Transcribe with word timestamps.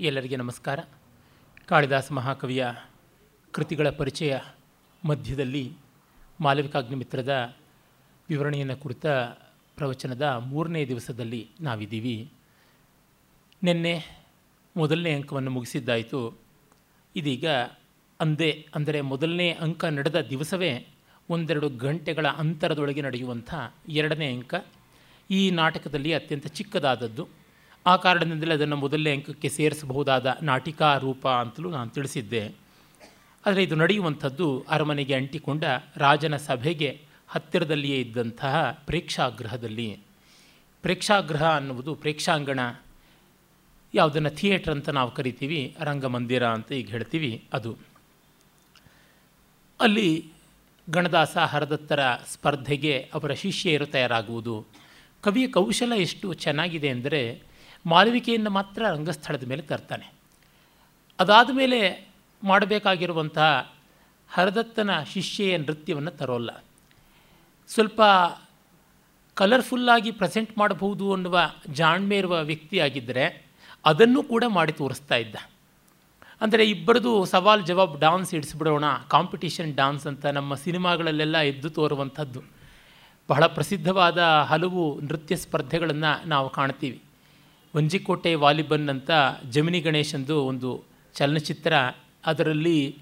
ಎಲ್ಲರಿಗೆ 0.00 0.36
ನಮಸ್ಕಾರ. 0.36 0.80
ಕಾಳಿದಾಸ 1.66 2.12
ಮಹಾಕವಿಯ 2.12 2.66
ಕೃತಿಗಳ 3.52 3.90
ಪರಿಚಯ 3.90 4.38
ಮಧ್ಯದಲ್ಲಿ 5.04 5.72
ಮಾಲವಿಕಾಗ್ನಿಮಿತ್ರದ 6.40 7.56
ವಿವರಣೆಯನ್ನು 8.28 8.76
ಕುರಿತ 8.76 9.06
ಪ್ರವಚನದ 9.76 10.22
ಮೂರನೇ 10.22 10.86
ದಿವಸದಲ್ಲಿ 10.86 11.50
ನಾವಿದ್ದೀವಿ. 11.60 12.32
ನಿನ್ನೆ 13.62 14.22
ಮೊದಲನೇ 14.76 15.12
ಅಂಕವನ್ನು 15.12 15.50
ಮುಗಿಸಿದ್ದಾಯಿತು. 15.50 16.38
ಇದೀಗ 17.16 17.48
ಅಂದೇ, 18.20 18.68
ಅಂದರೆ 18.74 19.00
ಮೊದಲನೇ 19.00 19.52
ಅಂಕ 19.52 19.84
ನಡೆದ 19.84 20.20
ದಿವಸವೇ 20.20 20.86
ಒಂದೆರಡು 21.30 21.68
ಗಂಟೆಗಳ 21.68 22.26
ಅಂತರದೊಳಗೆ 22.26 23.00
ನಡೆಯುವಂಥ 23.00 23.54
ಎರಡನೇ 23.88 24.32
ಅಂಕ. 24.32 24.54
ಈ 25.30 25.50
ನಾಟಕದಲ್ಲಿ 25.50 26.14
ಅತ್ಯಂತ 26.14 26.46
ಚಿಕ್ಕದಾದದ್ದು. 26.46 27.45
ಆ 27.86 27.96
ಕಾರಣದಿಂದಲೇ 27.96 28.54
ಅದನ್ನು 28.54 28.76
ಮೊದಲನೇ 28.76 29.12
ಅಂಕಕ್ಕೆ 29.12 29.48
ಸೇರಿಸಬಹುದಾದ 29.48 30.38
ನಾಟಿಕಾ 30.42 30.96
ರೂಪ 30.96 31.28
ಅಂತಲೂ 31.28 31.70
ನಾನು 31.70 31.90
ತಿಳಿಸಿದ್ದೆ. 31.90 32.54
ಆದರೆ 33.46 33.62
ಇದು 33.62 33.74
ನಡೆಯುವಂಥದ್ದು 33.74 34.64
ಅರಮನೆಗೆ 34.68 35.14
ಅಂಟಿಕೊಂಡ 35.14 35.64
ರಾಜನ 35.96 36.36
ಸಭೆಗೆ 36.36 37.00
ಹತ್ತಿರದಲ್ಲಿಯೇ 37.28 38.00
ಇದ್ದಂತಹ 38.00 38.82
ಪ್ರೇಕ್ಷಾಗೃಹದಲ್ಲಿ. 38.86 39.98
ಪ್ರೇಕ್ಷಾಗೃಹ 40.82 41.56
ಅನ್ನುವುದು 41.56 41.94
ಪ್ರೇಕ್ಷಾಂಗಣ. 41.94 42.60
ಯಾವುದನ್ನು 43.94 44.30
ಥಿಯೇಟ್ರ್ 44.30 44.72
ಅಂತ 44.72 44.88
ನಾವು 44.88 45.10
ಕರಿತೀವಿ, 45.10 45.76
ರಂಗಮಂದಿರ 45.80 46.46
ಅಂತ 46.46 46.72
ಈಗ 46.72 46.88
ಹೇಳ್ತೀವಿ 46.88 47.44
ಅದು. 47.52 47.76
ಅಲ್ಲಿ 49.80 50.32
ಗಣದಾಸ 50.90 51.36
ಹರದತ್ತರ 51.36 52.00
ಸ್ಪರ್ಧೆಗೆ 52.32 53.10
ಅವರ 53.14 53.32
ಶಿಷ್ಯರು 53.32 53.86
ತಯಾರಾಗುವುದು. 53.86 54.66
ಕವಿಯ 55.22 55.48
ಕೌಶಲ 55.48 55.92
ಎಷ್ಟು 55.96 56.34
ಚೆನ್ನಾಗಿದೆ 56.34 56.88
ಅಂದರೆ 56.88 57.45
ಮಾಲವಿಕೆಯನ್ನು 57.86 58.50
ಮಾತ್ರ 58.50 58.82
ರಂಗಸ್ಥಳದ 58.88 59.44
ಮೇಲೆ 59.46 59.62
ತರ್ತಾನೆ. 59.62 60.12
ಅದಾದ 61.20 61.50
ಮೇಲೆ 61.52 62.08
ಮಾಡಬೇಕಾಗಿರುವಂತಹ 62.42 63.72
ಹರದತ್ತನ 64.28 65.02
ಶಿಷ್ಯೆಯ 65.02 65.56
ನೃತ್ಯವನ್ನು 65.56 66.10
ತರೋಲ್ಲ. 66.10 66.64
ಸ್ವಲ್ಪ 67.68 68.02
ಕಲರ್ಫುಲ್ಲಾಗಿ 69.34 70.10
ಪ್ರೆಸೆಂಟ್ 70.10 70.58
ಮಾಡಬಹುದು 70.58 71.12
ಅನ್ನುವ 71.12 71.40
ಜಾಣ್ಮೆ 71.68 72.18
ಇರುವ 72.18 72.42
ವ್ಯಕ್ತಿಯಾಗಿದ್ದರೆ 72.42 73.46
ಅದನ್ನು 73.84 74.22
ಕೂಡ 74.22 74.44
ಮಾಡಿ 74.48 74.72
ತೋರಿಸ್ತಾ 74.72 75.14
ಇದ್ದ. 75.14 75.36
ಅಂದರೆ 76.40 76.64
ಇಬ್ಬರದು 76.64 77.24
ಸವಾಲ್ 77.24 77.66
ಜವಾಬ್ 77.66 78.00
ಡಾನ್ಸ್ 78.00 78.34
ಇಡಿಸ್ಬಿಡೋಣ 78.34 78.84
ಕಾಂಪಿಟಿಷನ್ 79.08 79.74
ಡಾನ್ಸ್ 79.74 80.06
ಅಂತ 80.06 80.26
ನಮ್ಮ 80.26 80.54
ಸಿನಿಮಾಗಳಲ್ಲೆಲ್ಲ 80.54 81.38
ಎದ್ದು 81.38 81.70
ತೋರುವಂಥದ್ದು. 81.70 82.42
ಬಹಳ 83.28 83.46
ಪ್ರಸಿದ್ಧವಾದ 83.46 84.22
ಹಲವು 84.22 85.00
ನೃತ್ಯ 85.00 85.36
ಸ್ಪರ್ಧೆಗಳನ್ನು 85.36 86.28
ನಾವು 86.28 86.50
ಕಾಣ್ತೀವಿ. 86.50 87.02
ವಂಜಿಕೋಟೆ 87.76 88.34
ವಾಲಿಬನ್ 88.34 88.88
ಅಂತ 88.88 89.10
ಜಮಿನಿ 89.50 89.80
ಗಣೇಶಂದು 89.80 90.44
ಒಂದು 90.44 90.84
ಚಲನಚಿತ್ರ. 91.14 91.72
ಅದರಲ್ಲಿ 92.26 92.98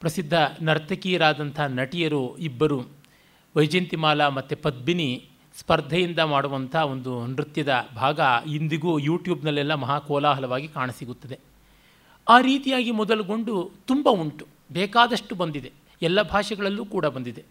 ಪ್ರಸಿದ್ಧ 0.00 0.34
ನರ್ತಕಿಯರಾದಂಥ 0.62 1.60
ನಟಿಯರು 1.60 2.38
ಇಬ್ಬರು, 2.38 2.88
ವೈಜಯಂತಿಮಾಲಾ 3.56 4.28
ಮತ್ತು 4.28 4.56
ಪದ್ಮಿನಿ, 4.56 5.28
ಸ್ಪರ್ಧೆಯಿಂದ 5.58 6.18
ಮಾಡುವಂಥ 6.18 6.76
ಒಂದು 6.76 7.26
ನೃತ್ಯದ 7.26 7.88
ಭಾಗ 7.96 8.20
ಇಂದಿಗೂ 8.46 8.98
ಯೂಟ್ಯೂಬ್ನಲ್ಲೆಲ್ಲ 8.98 9.74
ಮಹಾ 9.74 9.98
ಕೋಲಾಹಲವಾಗಿ 9.98 10.68
ಕಾಣಸಿಗುತ್ತದೆ. 10.68 11.38
ಆ 12.28 12.40
ರೀತಿಯಾಗಿ 12.40 12.90
ಮೊದಲುಗೊಂಡು 12.90 13.70
ತುಂಬ 13.86 14.08
ಉಂಟು, 14.08 14.46
ಬೇಕಾದಷ್ಟು 14.72 15.34
ಬಂದಿದೆ, 15.34 15.72
ಎಲ್ಲ 16.02 16.22
ಭಾಷೆಗಳಲ್ಲೂ 16.22 16.84
ಕೂಡ 16.84 17.06
ಬಂದಿದೆ. 17.06 17.44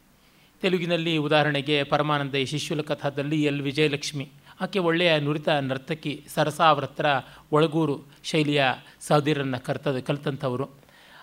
ತೆಲುಗಿನಲ್ಲಿ 0.61 1.17
ಉದಾಹರಣೆಗೆ 1.17 1.83
ಪರಮಾನಂದ 1.83 2.35
ಶಿಶುಲ 2.45 2.81
ಕಥಾದಲ್ಲಿ 2.81 3.43
ಎಲ್. 3.43 3.61
ವಿಜಯಲಕ್ಷ್ಮಿ 3.61 4.29
ಆಕೆ 4.61 4.79
ಒಳ್ಳೆಯ 4.79 5.19
ನುರಿತ 5.19 5.49
ನರ್ತಕಿ 5.49 6.25
ಸರಸಾವ್ರತ್ರ 6.27 7.05
ಒಳಗೂರು 7.51 7.99
ಶೈಲಿಯ 8.23 8.65
ಸಹದಿರನ್ನು 8.99 9.63
ಕರ್ತದ, 9.63 9.99
ಕಲಿತಂಥವರು. 9.99 10.69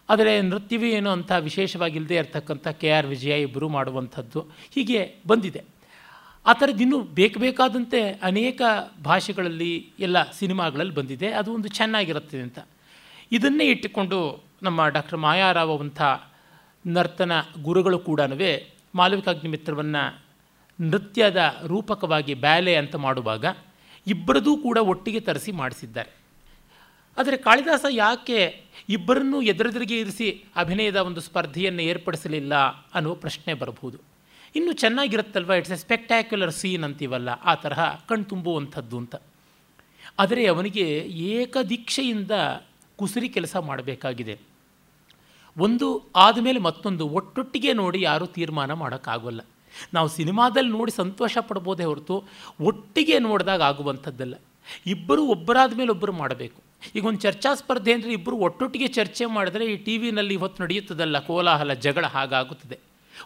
ಆದರೆ 0.08 0.40
ನೃತ್ಯವೇ 0.40 0.90
ಏನು 0.90 1.10
ಅಂತ 1.10 1.32
ವಿಶೇಷವಾಗಿಲ್ಲದೆ 1.32 2.16
ಇರತಕ್ಕಂಥ 2.16 2.68
ಕೆ 2.68 2.90
ಆರ್ 2.90 3.06
ವಿಜಯ 3.06 3.42
ಇಬ್ಬರು 3.42 3.68
ಮಾಡುವಂಥದ್ದು 3.68 4.40
ಹೀಗೆ 4.74 5.14
ಬಂದಿದೆ. 5.26 5.64
ಆ 6.46 6.52
ಥರದ್ದು 6.52 6.82
ಇನ್ನೂ 6.82 7.00
ಬೇಕು 7.00 7.40
ಬೇಕಾದಂತೆ 7.40 8.02
ಅನೇಕ 8.08 8.62
ಭಾಷೆಗಳಲ್ಲಿ 9.04 9.92
ಎಲ್ಲ 9.98 10.30
ಸಿನಿಮಾಗಳಲ್ಲಿ 10.30 10.94
ಬಂದಿದೆ. 10.94 11.28
ಅದು 11.28 11.54
ಒಂದು 11.54 11.68
ಚೆನ್ನಾಗಿರುತ್ತೆ 11.68 12.40
ಅಂತ. 12.40 12.58
ಇದನ್ನೇ 13.32 13.64
ಇಟ್ಟುಕೊಂಡು 13.64 14.44
ನಮ್ಮ 14.62 14.88
ಡಾಕ್ಟರ್ 14.88 15.18
ಮಾಯಾರಾವ್ 15.18 15.80
ಅಂಥ 15.80 16.02
ನರ್ತನ 16.86 17.32
ಗುರುಗಳು 17.62 17.98
ಕೂಡ 17.98 18.20
ಮಾಲವಿಕಾಗ್ನಿಮಿತ್ರವನ್ನು 18.94 20.23
ನೃತ್ಯದ 20.80 21.60
ರೂಪಕವಾಗಿ 21.66 22.34
ಬ್ಯಾಲೆ 22.34 22.76
ಅಂತ 22.76 22.96
ಮಾಡುವಾಗ 22.96 23.44
ಇಬ್ಬರದೂ 24.06 24.56
ಕೂಡ 24.56 24.78
ಒಟ್ಟಿಗೆ 24.78 25.20
ತರಿಸಿ 25.20 25.52
ಮಾಡಿಸಿದ್ದಾರೆ. 25.52 26.10
ಆದರೆ 27.18 27.36
ಕಾಳಿದಾಸ 27.36 27.84
ಯಾಕೆ 27.90 28.64
ಇಬ್ಬರನ್ನೂ 28.88 29.42
ಎದುರೆದುರಿಗೆ 29.42 30.00
ಇರಿಸಿ 30.00 30.44
ಅಭಿನಯದ 30.56 30.96
ಒಂದು 30.96 31.20
ಸ್ಪರ್ಧೆಯನ್ನು 31.20 31.82
ಏರ್ಪಡಿಸಲಿಲ್ಲ 31.82 32.54
ಅನ್ನುವ 32.94 33.14
ಪ್ರಶ್ನೆ 33.14 33.54
ಬರಬಹುದು. 33.54 33.98
ಇನ್ನು 34.56 34.72
ಚೆನ್ನಾಗಿರುತ್ತಲ್ವ? 34.72 35.52
ಇಟ್ಸ್ 35.52 35.72
ಎ 35.72 35.76
ಸ್ಪೆಕ್ಟ್ಯಾಕ್ಯುಲರ್ 35.76 36.52
ಸೀನ್ 36.52 36.84
ಅಂತೀವಲ್ಲ, 36.84 37.28
ಆ 37.28 37.54
ತರಹ 37.54 37.94
ಕಣ್ತುಂಬುವಂಥದ್ದು 38.08 38.98
ಅಂತ. 38.98 39.14
ಆದರೆ 40.18 40.46
ಅವನಿಗೆ 40.46 40.90
ಏಕದೀಕ್ಷೆಯಿಂದ 41.08 42.30
ಕುಸುರಿ 42.96 43.28
ಕೆಲಸ 43.28 43.56
ಮಾಡಬೇಕಾಗಿದೆ. 43.56 44.38
ಒಂದು 45.58 46.10
ಆದಮೇಲೆ 46.16 46.58
ಮತ್ತೊಂದು 46.58 47.08
ಒಟ್ಟೊಟ್ಟಿಗೆ 47.08 47.72
ನೋಡಿ 47.72 48.00
ಯಾರೂ 48.00 48.26
ತೀರ್ಮಾನ 48.26 48.72
ಮಾಡೋಕ್ಕಾಗೋಲ್ಲ. 48.72 49.40
ನಾವು 49.94 50.08
ಸಿನಿಮಾದಲ್ಲಿ 50.18 50.72
ನೋಡಿ 50.78 50.92
ಸಂತೋಷ 51.02 51.36
ಪಡ್ಬೋದೇ 51.48 51.86
ಹೊರತು 51.90 52.16
ಒಟ್ಟಿಗೆ 52.70 53.18
ನೋಡಿದಾಗ 53.28 53.62
ಆಗುವಂಥದ್ದಲ್ಲ. 53.70 54.34
ಇಬ್ಬರು 54.94 55.22
ಒಬ್ಬರಾದ 55.34 55.72
ಮೇಲೆ 55.80 55.90
ಒಬ್ಬರು 55.94 56.12
ಮಾಡಬೇಕು. 56.22 56.58
ಈಗ 56.96 57.04
ಒಂದು 57.10 57.20
ಚರ್ಚಾ 57.26 57.50
ಸ್ಪರ್ಧೆ 57.60 57.92
ಅಂದರೆ 57.96 58.10
ಇಬ್ಬರು 58.18 58.36
ಒಟ್ಟೊಟ್ಟಿಗೆ 58.46 58.88
ಚರ್ಚೆ 58.98 59.24
ಮಾಡಿದ್ರೆ 59.36 59.64
ಈ 59.72 59.76
ಟಿ 59.84 59.94
ವಿನಲ್ಲಿ 60.02 60.34
ಇವತ್ತು 60.38 60.58
ನಡೆಯುತ್ತದಲ್ಲ, 60.62 61.16
ಕೋಲಾಹಲ, 61.28 61.72
ಜಗಳ 61.84 62.04
ಹಾಗಾಗುತ್ತದೆ. 62.16 62.76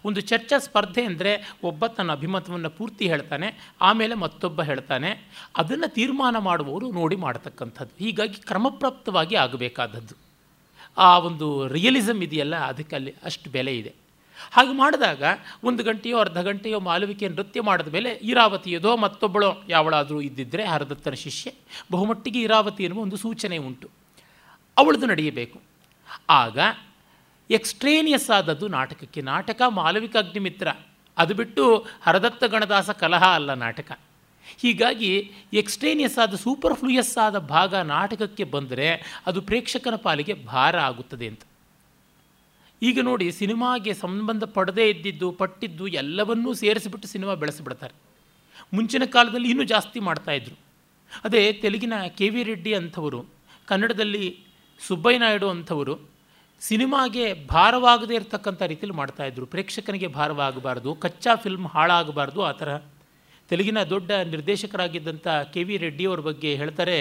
ಒಂದು 0.06 0.20
ಚರ್ಚಾ 0.30 0.56
ಸ್ಪರ್ಧೆ 0.64 1.02
ಅಂದರೆ 1.10 1.30
ಒಬ್ಬ 1.68 1.86
ತನ್ನ 1.96 2.10
ಅಭಿಮತವನ್ನು 2.18 2.70
ಪೂರ್ತಿ 2.78 3.04
ಹೇಳ್ತಾನೆ, 3.12 3.48
ಆಮೇಲೆ 3.88 4.14
ಮತ್ತೊಬ್ಬ 4.24 4.62
ಹೇಳ್ತಾನೆ, 4.70 5.10
ಅದನ್ನು 5.62 5.88
ತೀರ್ಮಾನ 5.98 6.36
ಮಾಡುವವರು 6.48 6.88
ನೋಡಿ 6.98 7.16
ಮಾಡ್ತಕ್ಕಂಥದ್ದು. 7.26 7.94
ಹೀಗಾಗಿ 8.04 8.40
ಕ್ರಮಪ್ರಾಪ್ತವಾಗಿ 8.50 9.36
ಆಗಬೇಕಾದದ್ದು. 9.44 10.16
ಆ 10.96 11.10
ಒಂದು 11.28 11.48
ರಿಯಲಿಸಮ್ 11.76 12.22
ಇದೆಯಲ್ಲ, 12.26 12.56
ಅದಕ್ಕೆ 12.72 12.96
ಅಲ್ಲಿ 12.98 13.14
ಅಷ್ಟು 13.30 13.48
ಬೆಲೆ 13.56 13.74
ಇದೆ. 13.80 13.92
ಹಾಗೆ 14.50 14.72
ಮಾಡಿದಾಗ 14.72 15.22
ಒಂದು 15.64 15.82
ಗಂಟೆಯೋ 15.82 16.18
ಅರ್ಧ 16.18 16.40
ಗಂಟೆಯೋ 16.40 16.80
ಮಾಲವಿಕೆ 16.80 17.28
ನೃತ್ಯ 17.28 17.60
ಮಾಡಿದ 17.60 17.88
ಮೇಲೆ 17.88 18.10
ಇರಾವತಿಯದೋ 18.22 18.96
ಮತ್ತೊಬ್ಬಳೋ 18.96 19.62
ಯಾವಳಾದರೂ 19.68 20.20
ಇದ್ದಿದ್ದರೆ 20.20 20.64
ಹರದತ್ತನ 20.64 21.10
ಶಿಷ್ಯ. 21.10 21.50
ಬಹುಮಟ್ಟಿಗೆ 21.92 22.40
ಇರಾವತಿ 22.40 22.84
ಎನ್ನುವ 22.84 23.02
ಒಂದು 23.02 23.16
ಸೂಚನೆ 23.16 23.58
ಉಂಟು. 23.58 23.90
ಅವಳದು 24.78 25.06
ನಡೆಯಬೇಕು. 25.06 25.60
ಆಗ 26.30 26.58
ಎಕ್ಸ್ಟ್ರೇನಿಯಸ್ 27.50 28.30
ಆದದ್ದು 28.30 28.68
ನಾಟಕಕ್ಕೆ 28.68 29.20
ನಾಟಕ 29.20 29.62
ಮಾಲವಿಕ 29.68 30.16
ಅಗ್ನಿಮಿತ್ರ. 30.16 30.68
ಅದು 31.18 31.34
ಬಿಟ್ಟು 31.34 31.86
ಹರದತ್ತ 32.02 32.44
ಗಣದಾಸ 32.44 32.90
ಕಲಹ 32.90 33.24
ಅಲ್ಲ 33.24 33.54
ನಾಟಕ. 33.54 33.98
ಹೀಗಾಗಿ 34.56 35.32
ಎಕ್ಸ್ಟ್ರೇನಿಯಸ್ 35.52 36.18
ಆದ 36.18 36.34
ಸೂಪರ್ 36.34 36.74
ಫ್ಲೂಯಸ್ 36.74 37.18
ಆದ 37.18 37.38
ಭಾಗ 37.38 37.74
ನಾಟಕಕ್ಕೆ 37.74 38.44
ಬಂದರೆ 38.44 39.20
ಅದು 39.26 39.42
ಪ್ರೇಕ್ಷಕನ 39.42 39.94
ಪಾಲಿಗೆ 39.94 40.34
ಭಾರ 40.34 40.78
ಆಗುತ್ತದೆ 40.78 41.26
ಅಂತ. 41.26 41.40
ಈಗ 42.82 42.98
ನೋಡಿ 43.00 43.26
ಸಿನಿಮಾಗೆ 43.32 43.92
ಸಂಬಂಧ 43.94 44.44
ಪಡದೇ 44.56 44.84
ಇದ್ದಿದ್ದು, 44.90 45.28
ಪಟ್ಟಿದ್ದು 45.32 45.86
ಎಲ್ಲವನ್ನೂ 46.02 46.50
ಸೇರಿಸಿಬಿಟ್ಟು 46.54 47.08
ಸಿನಿಮಾ 47.08 47.34
ಬೆಳೆಸಿಬಿಡ್ತಾರೆ. 47.34 47.94
ಮುಂಚಿನ 48.74 49.04
ಕಾಲದಲ್ಲಿ 49.14 49.48
ಇನ್ನೂ 49.50 49.64
ಜಾಸ್ತಿ 49.64 50.00
ಮಾಡ್ತಾಯಿದ್ರು 50.00 50.56
ಅದೇ 51.24 51.52
ತೆಲುಗಿನ 51.52 51.94
ಕೆ 52.18 52.28
ವಿ 52.28 52.42
ರೆಡ್ಡಿ 52.42 52.72
ಅಂಥವರು, 52.74 53.20
ಕನ್ನಡದಲ್ಲಿ 53.66 54.24
ಸುಬ್ಬಯ್ಯ 54.80 55.18
ನಾಯ್ಡು 55.18 55.48
ಅಂಥವರು 55.48 55.94
ಸಿನಿಮಾಗೆ 56.62 57.24
ಭಾರವಾಗದೇ 57.34 58.14
ಇರತಕ್ಕಂಥ 58.14 58.62
ರೀತಿಯಲ್ಲಿ 58.62 58.96
ಮಾಡ್ತಾಯಿದ್ರು 58.96 59.46
ಪ್ರೇಕ್ಷಕನಿಗೆ 59.46 60.08
ಭಾರವಾಗಬಾರ್ದು, 60.18 60.94
ಕಚ್ಚಾ 60.94 61.34
ಫಿಲ್ಮ್ 61.34 61.66
ಹಾಳಾಗಬಾರ್ದು, 61.66 62.40
ಆ 62.42 62.52
ಥರ. 62.52 62.70
ತೆಲುಗಿನ 63.50 63.82
ದೊಡ್ಡ 63.82 64.10
ನಿರ್ದೇಶಕರಾಗಿದ್ದಂಥ 64.32 65.28
ಕೆ 65.52 65.62
ವಿ 65.62 65.76
ರೆಡ್ಡಿಯವ್ರ 65.76 66.20
ಬಗ್ಗೆ 66.20 66.54
ಹೇಳ್ತಾರೆ, 66.54 66.98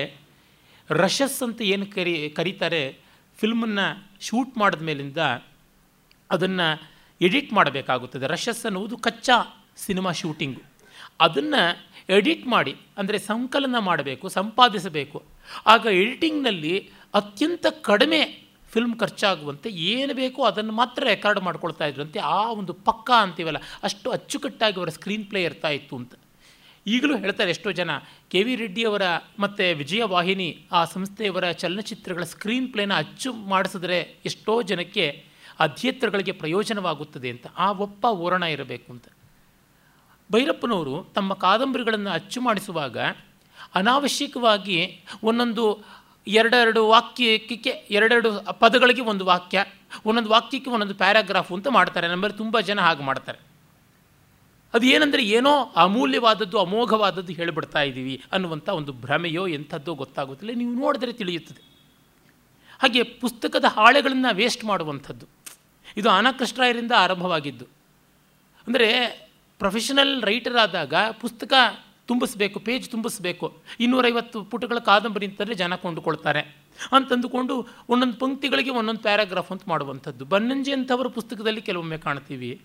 ರಶಸ್ 0.90 1.44
ಅಂತ 1.44 1.62
ಏನು 1.62 1.86
ಕರಿ, 1.86 2.30
ಕರೀತಾರೆ 2.30 2.84
ಫಿಲ್ಮನ್ನು 3.38 3.88
ಶೂಟ್ 4.28 4.58
ಮಾಡಿದ 4.58 4.82
ಮೇಲಿಂದ 4.82 5.18
ಅದನ್ನು 6.32 6.90
ಎಡಿಟ್ 7.22 7.54
ಮಾಡಬೇಕಾಗುತ್ತದೆ. 7.54 8.28
ರಷಸ್ 8.28 8.66
ಅನ್ನುವುದು 8.66 8.98
ಕಚ್ಚಾ 8.98 9.66
ಸಿನಿಮಾ 9.78 10.12
ಶೂಟಿಂಗು. 10.12 10.62
ಅದನ್ನು 11.20 11.88
ಎಡಿಟ್ 12.10 12.48
ಮಾಡಿ, 12.48 12.76
ಅಂದರೆ 12.98 13.18
ಸಂಕಲನ 13.20 13.76
ಮಾಡಬೇಕು, 13.80 14.30
ಸಂಪಾದಿಸಬೇಕು. 14.30 15.24
ಆಗ 15.66 15.86
ಎಡಿಟಿಂಗ್ನಲ್ಲಿ 15.86 16.90
ಅತ್ಯಂತ 17.14 17.66
ಕಡಿಮೆ 17.82 18.48
ಫಿಲ್ಮ್ 18.72 19.00
ಖರ್ಚಾಗುವಂತೆ 19.00 19.70
ಏನು 19.70 20.14
ಬೇಕೋ 20.14 20.44
ಅದನ್ನು 20.44 20.74
ಮಾತ್ರ 20.74 21.04
ರೆಕಾರ್ಡ್ 21.04 21.42
ಮಾಡ್ಕೊಳ್ತಾ 21.42 21.86
ಇದ್ರಂತೆ. 21.86 22.20
ಆ 22.20 22.52
ಒಂದು 22.52 22.74
ಪಕ್ಕ 22.74 23.12
ಅಂತೀವಲ್ಲ, 23.12 23.58
ಅಷ್ಟು 23.84 24.12
ಅಚ್ಚುಕಟ್ಟಾಗಿ 24.12 24.76
ಅವರ 24.76 24.90
ಸ್ಕ್ರೀನ್ 24.90 25.26
ಪ್ಲೇ 25.26 25.44
ಇರ್ತಾ 25.44 25.70
ಇತ್ತು 25.70 25.96
ಅಂತ. 25.96 26.14
ಈಗಲೂ 26.88 27.18
ಹೇಳ್ತಾರೆ 27.18 27.50
ಎಷ್ಟೋ 27.50 27.72
ಜನ, 27.72 27.90
ಕೆ 28.30 28.44
ವಿ 28.44 28.56
ರೆಡ್ಡಿಯವರ 28.56 29.02
ಮತ್ತು 29.40 29.78
ವಿಜಯವಾಹಿನಿ 29.78 30.66
ಆ 30.72 30.86
ಸಂಸ್ಥೆಯವರ 30.86 31.52
ಚಲನಚಿತ್ರಗಳ 31.52 32.24
ಸ್ಕ್ರೀನ್ 32.24 32.72
ಪ್ಲೇನ 32.72 32.94
ಅಚ್ಚು 32.94 33.34
ಮಾಡಿಸಿದ್ರೆ 33.34 34.16
ಎಷ್ಟೋ 34.26 34.62
ಜನಕ್ಕೆ 34.62 35.26
ಆ 35.60 35.68
ಥಿಯೇಟ್ರ್ಗಳಿಗೆ 35.68 36.32
ಪ್ರಯೋಜನವಾಗುತ್ತದೆ 36.32 37.30
ಅಂತ. 37.30 37.48
ಆ 37.58 37.72
ಒಪ್ಪ 37.72 38.06
ಓರಣ 38.06 38.44
ಇರಬೇಕು 38.44 38.94
ಅಂತ. 38.94 39.06
ಭೈರಪ್ಪನವರು 40.32 41.12
ತಮ್ಮ 41.16 41.34
ಕಾದಂಬರಿಗಳನ್ನು 41.34 42.10
ಅಚ್ಚು 42.10 42.42
ಮಾಡಿಸುವಾಗ 42.42 42.98
ಅನಾವಶ್ಯಕವಾಗಿ 43.76 45.04
ಒಂದೊಂದು 45.24 45.80
ಎರಡೆರಡು 46.28 46.88
ವಾಕ್ಯಕ್ಕೆ 46.88 47.70
ಎರಡೆರಡು 47.70 48.60
ಪದಗಳಿಗೆ 48.60 49.02
ಒಂದು 49.02 49.26
ವಾಕ್ಯ, 49.26 49.66
ಒಂದೊಂದು 50.06 50.30
ವಾಕ್ಯಕ್ಕೆ 50.30 50.72
ಒಂದೊಂದು 50.72 50.96
ಪ್ಯಾರಾಗ್ರಾಫು 50.96 51.56
ಅಂತ 51.56 51.68
ಮಾಡ್ತಾರೆ. 51.68 52.08
ನಮ್ಮಲ್ಲಿ 52.08 52.38
ತುಂಬ 52.38 52.60
ಜನ 52.60 52.82
ಹಾಗೆ 52.82 53.04
ಮಾಡ್ತಾರೆ. 53.04 53.40
ಅದು 54.74 54.86
ಏನಂದರೆ 54.86 55.24
ಏನೋ 55.24 55.64
ಅಮೂಲ್ಯವಾದದ್ದು, 55.64 56.60
ಅಮೋಘವಾದದ್ದು 56.60 57.34
ಹೇಳಿಬಿಡ್ತಾ 57.34 57.82
ಇದ್ದೀವಿ 57.82 58.24
ಅನ್ನುವಂಥ 58.32 58.70
ಒಂದು 58.70 58.94
ಭ್ರಮೆಯೋ 58.94 59.48
ಎಂಥದ್ದೋ 59.48 59.94
ಗೊತ್ತಾಗುತ್ತಿಲ್ಲ 59.94 60.58
ನೀವು 60.58 60.74
ನೋಡಿದ್ರೆ 60.74 61.14
ತಿಳಿಯುತ್ತದೆ. 61.14 61.78
ಹಾಗೆ 62.80 63.04
ಪುಸ್ತಕದ 63.04 63.66
ಹಾಳೆಗಳನ್ನು 63.68 64.36
ವೇಸ್ಟ್ 64.36 64.66
ಮಾಡುವಂಥದ್ದು. 64.66 65.37
ಇದು 65.98 66.10
ಅನಕೃಷ್ಟರಾಯರಿಂದ 66.10 66.92
ಆರಂಭವಾಗಿದ್ದು. 66.98 67.66
ಅಂದರೆ 68.68 68.88
ಪ್ರೊಫೆಷನಲ್ 69.60 70.24
ರೈಟರ್ 70.24 70.58
ಆದಾಗ 70.58 70.94
ಪುಸ್ತಕ 71.12 71.54
ತುಂಬಿಸ್ಬೇಕು 72.08 72.60
ಪೇಜ್ 72.60 72.90
ತುಂಬಿಸ್ಬೇಕು. 72.90 73.58
ಇನ್ನೂರೈವತ್ತು 73.80 74.44
ಪುಟಗಳ 74.44 74.80
ಕಾದಂಬರಿ 74.80 75.26
ಅಂತಂದರೆ 75.26 75.56
ಜನ 75.56 75.76
ಕೊಂಡುಕೊಳ್ತಾರೆ. 75.76 76.42
ಅಂತಂದುಕೊಂಡು 76.92 77.68
ಒಂದೊಂದು 77.90 78.18
ಪಂಕ್ತಿಗಳಿಗೆ 78.18 78.70
ಒಂದೊಂದು 78.70 79.00
ಪ್ಯಾರಾಗ್ರಾಫ್ 79.00 79.52
ಅಂತ 79.52 79.62
ಮಾಡುವಂಥದ್ದು. 79.68 80.26
ಬನ್ನಂಜಿ 80.26 80.74
ಅಂಥವರ 80.74 81.08
ಪುಸ್ತಕದಲ್ಲಿ 81.08 81.62
ಕೆಲವೊಮ್ಮೆ 81.62 81.98
ಕಾಣ್ತೀವಿ. 81.98 82.62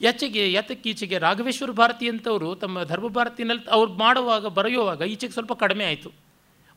ಯಾಚೆಗೆ, 0.00 0.52
ಯಾತಕ್ಕೀಚೆಗೆ 0.52 1.18
ರಾಘವೇಶ್ವರ 1.18 1.70
ಭಾರತಿ 1.70 2.08
ಅಂತವರು 2.08 2.54
ತಮ್ಮ 2.54 2.82
ಧರ್ಮ 2.82 3.08
ಭಾರತಿನಲ್ಲಿ 3.08 3.70
ಅವ್ರು 3.70 3.92
ಮಾಡುವಾಗ, 3.92 4.46
ಬರೆಯುವಾಗ 4.46 5.00
ಈಚೆಗೆ 5.00 5.32
ಸ್ವಲ್ಪ 5.32 5.52
ಕಡಿಮೆ 5.52 5.84
ಆಯಿತು. 5.84 6.12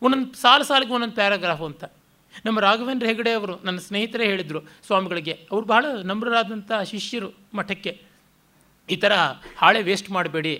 ಒಂದೊಂದು 0.01 0.33
ಸಾಲು 0.33 0.63
ಸಾಲಿಗೆ 0.63 0.93
ಒಂದೊಂದು 0.93 1.13
ಪ್ಯಾರಾಗ್ರಾಫ್ 1.13 1.61
ಅಂತ. 1.61 1.83
ನಮ್ಮ 2.45 2.57
ರಾಘವೇಂದ್ರ 2.67 3.07
ಹೆಗಡೆ 3.11 3.31
ಅವರು 3.39 3.55
ನನ್ನ 3.67 3.79
ಸ್ನೇಹಿತರೇ 3.87 4.25
ಹೇಳಿದರು 4.31 4.61
ಸ್ವಾಮಿಗಳಿಗೆ. 4.87 5.33
ಅವರು 5.51 5.65
ಬಹಳ 5.73 5.85
ನಮ್ರರಾದಂಥ 6.11 6.71
ಶಿಷ್ಯರು 6.91 7.29
ಮಠಕ್ಕೆ. 7.57 7.93
ಈ 8.89 8.95
ಥರ 9.03 9.13
ಹಾಳೆ 9.61 9.81
ವೇಸ್ಟ್ 9.89 10.09
ಮಾಡಬೇಡಿ 10.17 10.53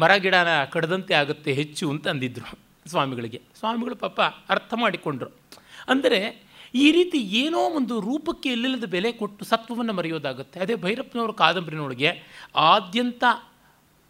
ಮರ 0.00 0.12
ಗಿಡನ 0.24 0.50
ಕಡದಂತೆ 0.72 1.14
ಆಗುತ್ತೆ 1.20 1.50
ಹೆಚ್ಚು 1.60 1.84
ಅಂತ 1.92 2.06
ಅಂದಿದ್ದರು 2.12 2.50
ಸ್ವಾಮಿಗಳಿಗೆ. 2.92 3.40
ಸ್ವಾಮಿಗಳು 3.60 3.96
ಪಾಪ 3.96 4.20
ಅರ್ಥ 4.54 4.72
ಮಾಡಿಕೊಂಡ್ರು. 4.82 5.30
ಅಂದರೆ 5.92 6.20
ಈ 6.84 6.86
ರೀತಿ 6.96 7.18
ಏನೋ 7.40 7.60
ಒಂದು 7.78 7.94
ರೂಪಕ್ಕೆ 8.06 8.48
ಎಲ್ಲಿಲ್ಲದ 8.54 8.86
ಬೆಲೆ 8.94 9.10
ಕೊಟ್ಟು 9.18 9.42
ಸತ್ವವನ್ನು 9.50 9.92
ಮರೆಯೋದಾಗುತ್ತೆ. 9.98 10.56
ಅದೇ 10.64 10.74
ಭೈರಪ್ಪನವರ 10.84 11.32
ಕಾದಂಬರಿನೊಳಗೆ 11.42 12.10
ಆದ್ಯಂತ 12.70 13.24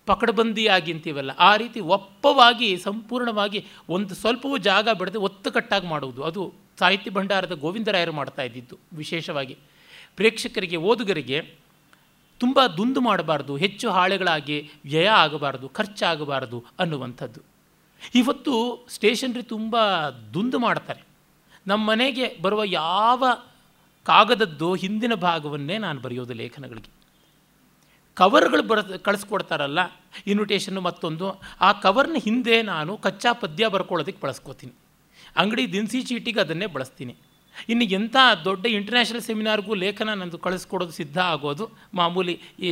ಪಕಡಬಂದಿಯಾಗಿ 0.07 0.93
ಅಂತೀವಲ್ಲ 0.93 1.31
ಆ 1.31 1.57
ರೀತಿ 1.57 1.81
ಒಪ್ಪವಾಗಿ 1.81 2.77
ಸಂಪೂರ್ಣವಾಗಿ 2.77 3.67
ಒಂದು 3.89 4.15
ಸ್ವಲ್ಪವೂ 4.15 4.59
ಜಾಗ 4.59 4.89
ಬಿಡದೆ 4.89 5.19
ಒತ್ತುಕಟ್ಟಾಗಿ 5.19 5.87
ಮಾಡುವುದು. 5.87 6.23
ಅದು 6.23 6.55
ಸಾಹಿತ್ಯ 6.79 7.11
ಭಂಡಾರದ 7.11 7.53
ಗೋವಿಂದರಾಯರು 7.53 8.13
ಮಾಡ್ತಾ 8.13 8.43
ಇದ್ದಿದ್ದು 8.43 8.79
ವಿಶೇಷವಾಗಿ. 8.93 9.59
ಪ್ರೇಕ್ಷಕರಿಗೆ, 10.17 10.77
ಓದುಗರಿಗೆ 10.77 11.55
ತುಂಬ 12.39 12.67
ದುಂದು 12.67 13.01
ಮಾಡಬಾರ್ದು, 13.01 13.57
ಹೆಚ್ಚು 13.57 13.91
ಹಾಳೆಗಳಾಗಿ 13.91 14.71
ವ್ಯಯ 14.85 15.09
ಆಗಬಾರ್ದು, 15.09 15.69
ಖರ್ಚಾಗಬಾರ್ದು 15.69 16.65
ಅನ್ನುವಂಥದ್ದು. 16.79 17.41
ಇವತ್ತು 18.15 18.87
ಸ್ಟೇಷನ್ರಿ 18.91 19.43
ತುಂಬ 19.43 19.77
ದುಂದು 20.35 20.59
ಮಾಡ್ತಾರೆ. 20.59 21.01
ನಮ್ಮ 21.67 21.89
ಮನೆಗೆ 21.89 22.37
ಬರುವ 22.43 22.65
ಯಾವ 22.65 23.25
ಕಾಗದದ್ದು 24.05 24.75
ಹಿಂದಿನ 24.75 25.15
ಭಾಗವನ್ನೇ 25.15 25.79
ನಾನು 25.79 26.01
ಬರೆಯೋದು 26.01 26.33
ಲೇಖನಗಳಿಗೆ. 26.33 27.04
ಕವರ್ಗಳು 28.21 28.65
ಬರ, 28.71 28.81
ಕಳಿಸ್ಕೊಡ್ತಾರಲ್ಲ 29.07 29.81
ಇನ್ವಿಟೇಷನ್ನು 30.33 30.83
ಮತ್ತೊಂದು, 30.89 31.29
ಆ 31.67 31.71
ಕವರ್ನ 31.85 32.19
ಹಿಂದೆ 32.27 32.57
ನಾನು 32.73 32.93
ಕಚ್ಚಾ 33.07 33.33
ಪದ್ಯ 33.43 33.69
ಬರ್ಕೊಳ್ಳೋದಕ್ಕೆ 33.75 34.23
ಬಳಸ್ಕೋತೀನಿ. 34.25 34.75
ಅಂಗಡಿ 35.43 35.63
ದಿನಸಿ 35.77 36.01
ಚೀಟಿಗೆ 36.09 36.41
ಅದನ್ನೇ 36.47 36.67
ಬಳಸ್ತೀನಿ. 36.75 37.15
ಇನ್ನು 37.73 37.85
ಎಂಥ 37.97 38.17
ದೊಡ್ಡ 38.47 38.65
ಇಂಟರ್ನ್ಯಾಷನಲ್ 38.77 39.25
ಸೆಮಿನಾರ್ಗೂ 39.27 39.73
ಲೇಖನ 39.83 40.15
ನಂದು 40.21 40.39
ಕಳಿಸ್ಕೊಡೋದು 40.47 40.95
ಸಿದ್ಧ 41.01 41.19
ಆಗೋದು, 41.33 41.65
ಮಾಮೂಲಿ 41.99 42.35
ಈ 42.69 42.71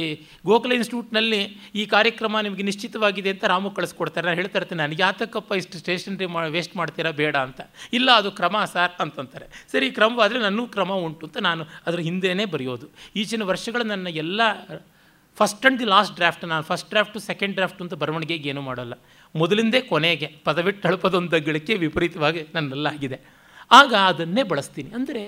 ಗೋಖಲೆ 0.48 0.74
ಇನ್ಸ್ಟಿಟ್ಯೂಟ್ನಲ್ಲಿ 0.78 1.40
ಈ 1.80 1.82
ಕಾರ್ಯಕ್ರಮ 1.94 2.40
ನಿಮಗೆ 2.46 2.64
ನಿಶ್ಚಿತವಾಗಿದೆ 2.68 3.30
ಅಂತ 3.34 3.44
ರಾಮು 3.52 3.70
ಕಳಿಸ್ಕೊಡ್ತಾರೆ. 3.76 4.24
ನಾನು 4.28 4.38
ಹೇಳ್ತಾ 4.40 4.58
ಇರ್ತೀನಿ, 4.60 4.80
ನನಗೆ 4.82 5.02
ಯಾತಕ್ಕಪ್ಪ 5.06 5.58
ಇಷ್ಟು 5.60 5.78
ಸ್ಟೇಷನರಿ 5.82 6.28
ಮಾ 6.34 6.42
ವೇಸ್ಟ್ 6.56 6.74
ಮಾಡ್ತೀರಾ, 6.80 7.12
ಬೇಡ 7.20 7.34
ಅಂತ. 7.48 7.60
ಇಲ್ಲ, 7.98 8.08
ಅದು 8.22 8.32
ಕ್ರಮ 8.40 8.64
ಸರ್ 8.74 8.96
ಅಂತಂತಾರೆ. 9.04 9.48
ಸರಿ, 9.72 9.90
ಕ್ರಮವಾದರೆ 9.98 10.40
ನನ್ನೂ 10.46 10.64
ಕ್ರಮ 10.76 10.92
ಉಂಟು 11.08 11.26
ಅಂತ 11.28 11.38
ನಾನು 11.48 11.64
ಅದರ 11.86 12.00
ಹಿಂದೆಯೇ 12.08 12.46
ಬರೆಯೋದು. 12.56 12.88
ಈಚಿನ 13.22 13.44
ವರ್ಷಗಳು 13.52 13.86
ನನ್ನ 13.92 14.08
ಎಲ್ಲ 14.24 14.40
first 15.38 15.62
and 15.64 15.78
the 15.80 15.86
last 15.92 16.14
draft 16.18 16.42
ನಾನು 16.52 16.64
ಫಸ್ಟ್ 16.70 16.88
ಡ್ರಾಫ್ಟು 16.92 17.18
ಸೆಕೆಂಡ್ 17.28 17.54
ಡ್ರಾಫ್ಟ್ 17.58 17.80
ಅಂತ 17.82 17.94
ಬರವಣಿಗೆಗೆ 18.02 18.48
ಏನೂ 18.52 18.62
ಮಾಡೋಲ್ಲ. 18.68 18.94
ಮೊದಲಿಂದೇ 19.34 19.80
ಕೊನೆಗೆ 19.92 20.28
ಪದವಿಟ್ಟು 20.46 20.82
ಹಳಪದೊಂದು 20.88 21.38
ಗಳಿಕೆ 21.48 21.74
ವಿಪರೀತವಾಗಿ 21.84 22.40
ನನ್ನಲ್ಲಾಗಿದೆ. 22.56 23.18
ಆಗ 23.70 23.92
ಅದನ್ನೇ 24.12 24.42
ಬಳಸ್ತೀನಿ. 24.52 24.90
ಅಂದರೆ 24.98 25.22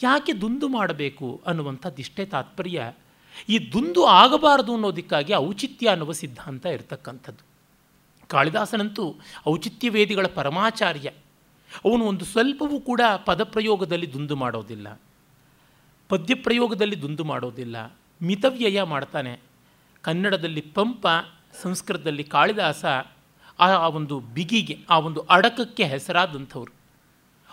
ಯಾಕೆ 0.00 0.32
ದುಂದು 0.42 0.66
ಮಾಡಬೇಕು 0.76 1.28
ಅನ್ನುವಂಥದ್ದು 1.50 2.00
ಇಷ್ಟೇ 2.04 2.24
ತಾತ್ಪರ್ಯ, 2.34 2.78
ಈ 3.54 3.56
ದುಂದು 3.72 4.00
ಆಗಬಾರದು 4.22 4.72
ಅನ್ನೋದಕ್ಕಾಗಿ 4.76 5.32
ಔಚಿತ್ಯ 5.48 5.92
ಅನ್ನುವ 5.94 6.12
ಸಿದ್ಧಾಂತ 6.20 6.64
ಇರತಕ್ಕಂಥದ್ದು. 6.76 7.42
ಕಾಳಿದಾಸನಂತೂ 8.30 9.04
ಔಚಿತ್ಯ 9.52 9.88
ವೇದಿಗಳ 9.96 10.26
ಪರಮಾಚಾರ್ಯ. 10.38 11.08
ಅವನು 11.84 12.02
ಒಂದು 12.12 12.24
ಸ್ವಲ್ಪವೂ 12.32 12.76
ಕೂಡ 12.88 13.02
ಪದಪ್ರಯೋಗದಲ್ಲಿ 13.28 14.08
ದುಂದು 14.14 14.36
ಮಾಡೋದಿಲ್ಲ. 14.42 14.88
ಪದ್ಯಪ್ರಯೋಗದಲ್ಲಿ 16.10 16.96
ದುಂದು 17.04 17.24
ಮಾಡೋದಿಲ್ಲ. 17.32 17.76
ಮಿತವ್ಯಯ 18.22 18.82
ಮಾಡ್ತಾನೆ. 18.82 19.40
ಕನ್ನಡದಲ್ಲಿ 20.02 20.60
ಪಂಪ, 20.60 21.06
ಸಂಸ್ಕೃತದಲ್ಲಿ 21.62 22.24
ಕಾಳಿದಾಸ, 22.24 22.84
ಆ 23.58 23.88
ಒಂದು 23.88 24.20
ಬಿಗಿಗೆ, 24.20 24.78
ಆ 24.90 24.98
ಒಂದು 24.98 25.20
ಅಡಕಕ್ಕೆ 25.20 25.84
ಹೆಸರಾದಂಥವ್ರು. 25.84 26.72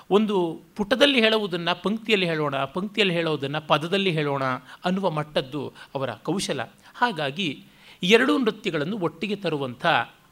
ಒಂದು 0.10 0.62
ಪುಟದಲ್ಲಿ 0.76 1.20
ಹೇಳುವುದನ್ನು 1.22 1.82
ಪಂಕ್ತಿಯಲ್ಲಿ 1.84 2.28
ಹೇಳೋಣ, 2.28 2.56
ಪಂಕ್ತಿಯಲ್ಲಿ 2.58 3.16
ಹೇಳೋದನ್ನು 3.16 3.68
ಪದದಲ್ಲಿ 3.68 4.12
ಹೇಳೋಣ 4.12 4.44
ಅನ್ನುವ 4.86 5.10
ಮಟ್ಟದ್ದು 5.10 5.74
ಅವರ 5.96 6.12
ಕೌಶಲ. 6.12 6.62
ಹಾಗಾಗಿ 6.96 7.66
ಎರಡೂ 8.04 8.38
ನೃತ್ಯಗಳನ್ನು 8.38 8.98
ಒಟ್ಟಿಗೆ 8.98 9.36
ತರುವಂಥ 9.36 9.86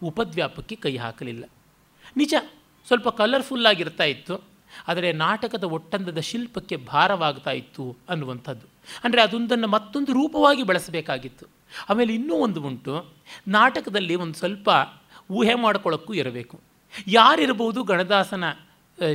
ಉಪದ್ವ್ಯಾಪಕ್ಕೆ 0.03 0.75
ಕೈ 0.75 0.97
ಹಾಕಲಿಲ್ಲ. 0.97 1.43
ನಿಜ, 2.17 2.33
ಸ್ವಲ್ಪ 2.87 3.09
ಕಲರ್ಫುಲ್ಲಾಗಿರ್ತಾ 3.09 4.03
ಇತ್ತು, 4.03 4.41
ಆದರೆ 4.87 5.11
ನಾಟಕದ 5.11 5.63
ಒಟ್ಟಂದದ 5.63 6.19
ಶಿಲ್ಪಕ್ಕೆ 6.19 6.75
ಭಾರವಾಗ್ತಾ 6.75 7.51
ಇತ್ತು 7.51 7.97
ಅನ್ನುವಂಥದ್ದು. 8.09 8.67
ಅಂದರೆ 9.03 9.21
ಅದೊಂದನ್ನು 9.21 9.68
ಮತ್ತೊಂದು 9.68 10.13
ರೂಪವಾಗಿ 10.13 10.63
ಬಳಸಬೇಕಾಗಿತ್ತು. 10.63 11.45
ಆಮೇಲೆ 11.89 12.15
ಇನ್ನೂ 12.15 12.36
ಒಂದು 12.36 12.62
ಉಂಟು. 12.63 13.13
ನಾಟಕದಲ್ಲಿ 13.47 14.15
ಒಂದು 14.15 14.33
ಸ್ವಲ್ಪ 14.33 14.69
ಊಹೆ 15.31 15.53
ಮಾಡ್ಕೊಳ್ಳೋಕ್ಕೂ 15.53 16.13
ಇರಬೇಕು. 16.13 16.59
ಯಾರಿರ್ಬೋದು 17.07 17.83
ಗಣದಾಸನ 17.83 18.44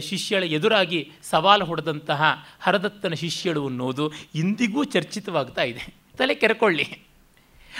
ಶಿಷ್ಯಳ 0.01 0.43
ಎದುರಾಗಿ 0.43 1.13
ಸವಾಲು 1.23 1.65
ಹೊಡೆದಂತಹ 1.65 2.47
ಹರದತ್ತನ 2.61 3.15
ಶಿಷ್ಯಳು 3.15 3.67
ಅನ್ನೋದು 3.67 4.13
ಇಂದಿಗೂ 4.35 4.85
ಚರ್ಚಿತವಾಗ್ತಾ 4.85 5.63
ಇದೆ. 5.63 5.95
ತಲೆ 6.19 6.35
ಕೆರೆಕೊಳ್ಳಿ. 6.35 6.87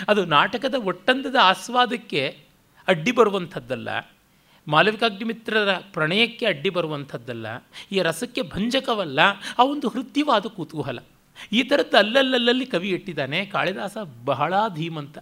ಅದು 0.07 0.25
ನಾಟಕದ 0.25 0.73
ಒಟ್ಟಂದದ 0.73 1.35
ಆಸ್ವಾದಕ್ಕೆ 1.41 2.39
ಅಡ್ಡಿ 2.87 3.11
ಬರುವಂಥದ್ದಲ್ಲ. 3.11 3.89
ಮಾಲವಿಕಾಗ್ನಿಮಿತ್ರರ 4.67 5.73
ಪ್ರಣಯಕ್ಕೆ 5.73 6.45
ಅಡ್ಡಿ 6.45 6.69
ಬರುವಂಥದ್ದಲ್ಲ. 6.69 7.47
ಈ 7.91 7.99
ರಸಕ್ಕೆ 7.99 8.41
ಭಂಜಕವಲ್ಲ, 8.41 9.19
ಆ 9.59 9.63
ಒಂದು 9.63 9.87
ಹೃದ್ಯವಾದ 9.89 10.45
ಕುತೂಹಲ. 10.45 10.99
ಈ 11.51 11.63
ಥರದ್ದು 11.63 11.97
ಅಲ್ಲಲ್ಲಲ್ಲಲ್ಲಿ 11.97 12.65
ಕವಿ 12.65 12.89
ಇಟ್ಟಿದ್ದಾನೆ. 12.89 13.45
ಕಾಳಿದಾಸ 13.45 13.97
ಬಹಳ 14.25 14.53
ಧೀಮಂತ. 14.75 15.17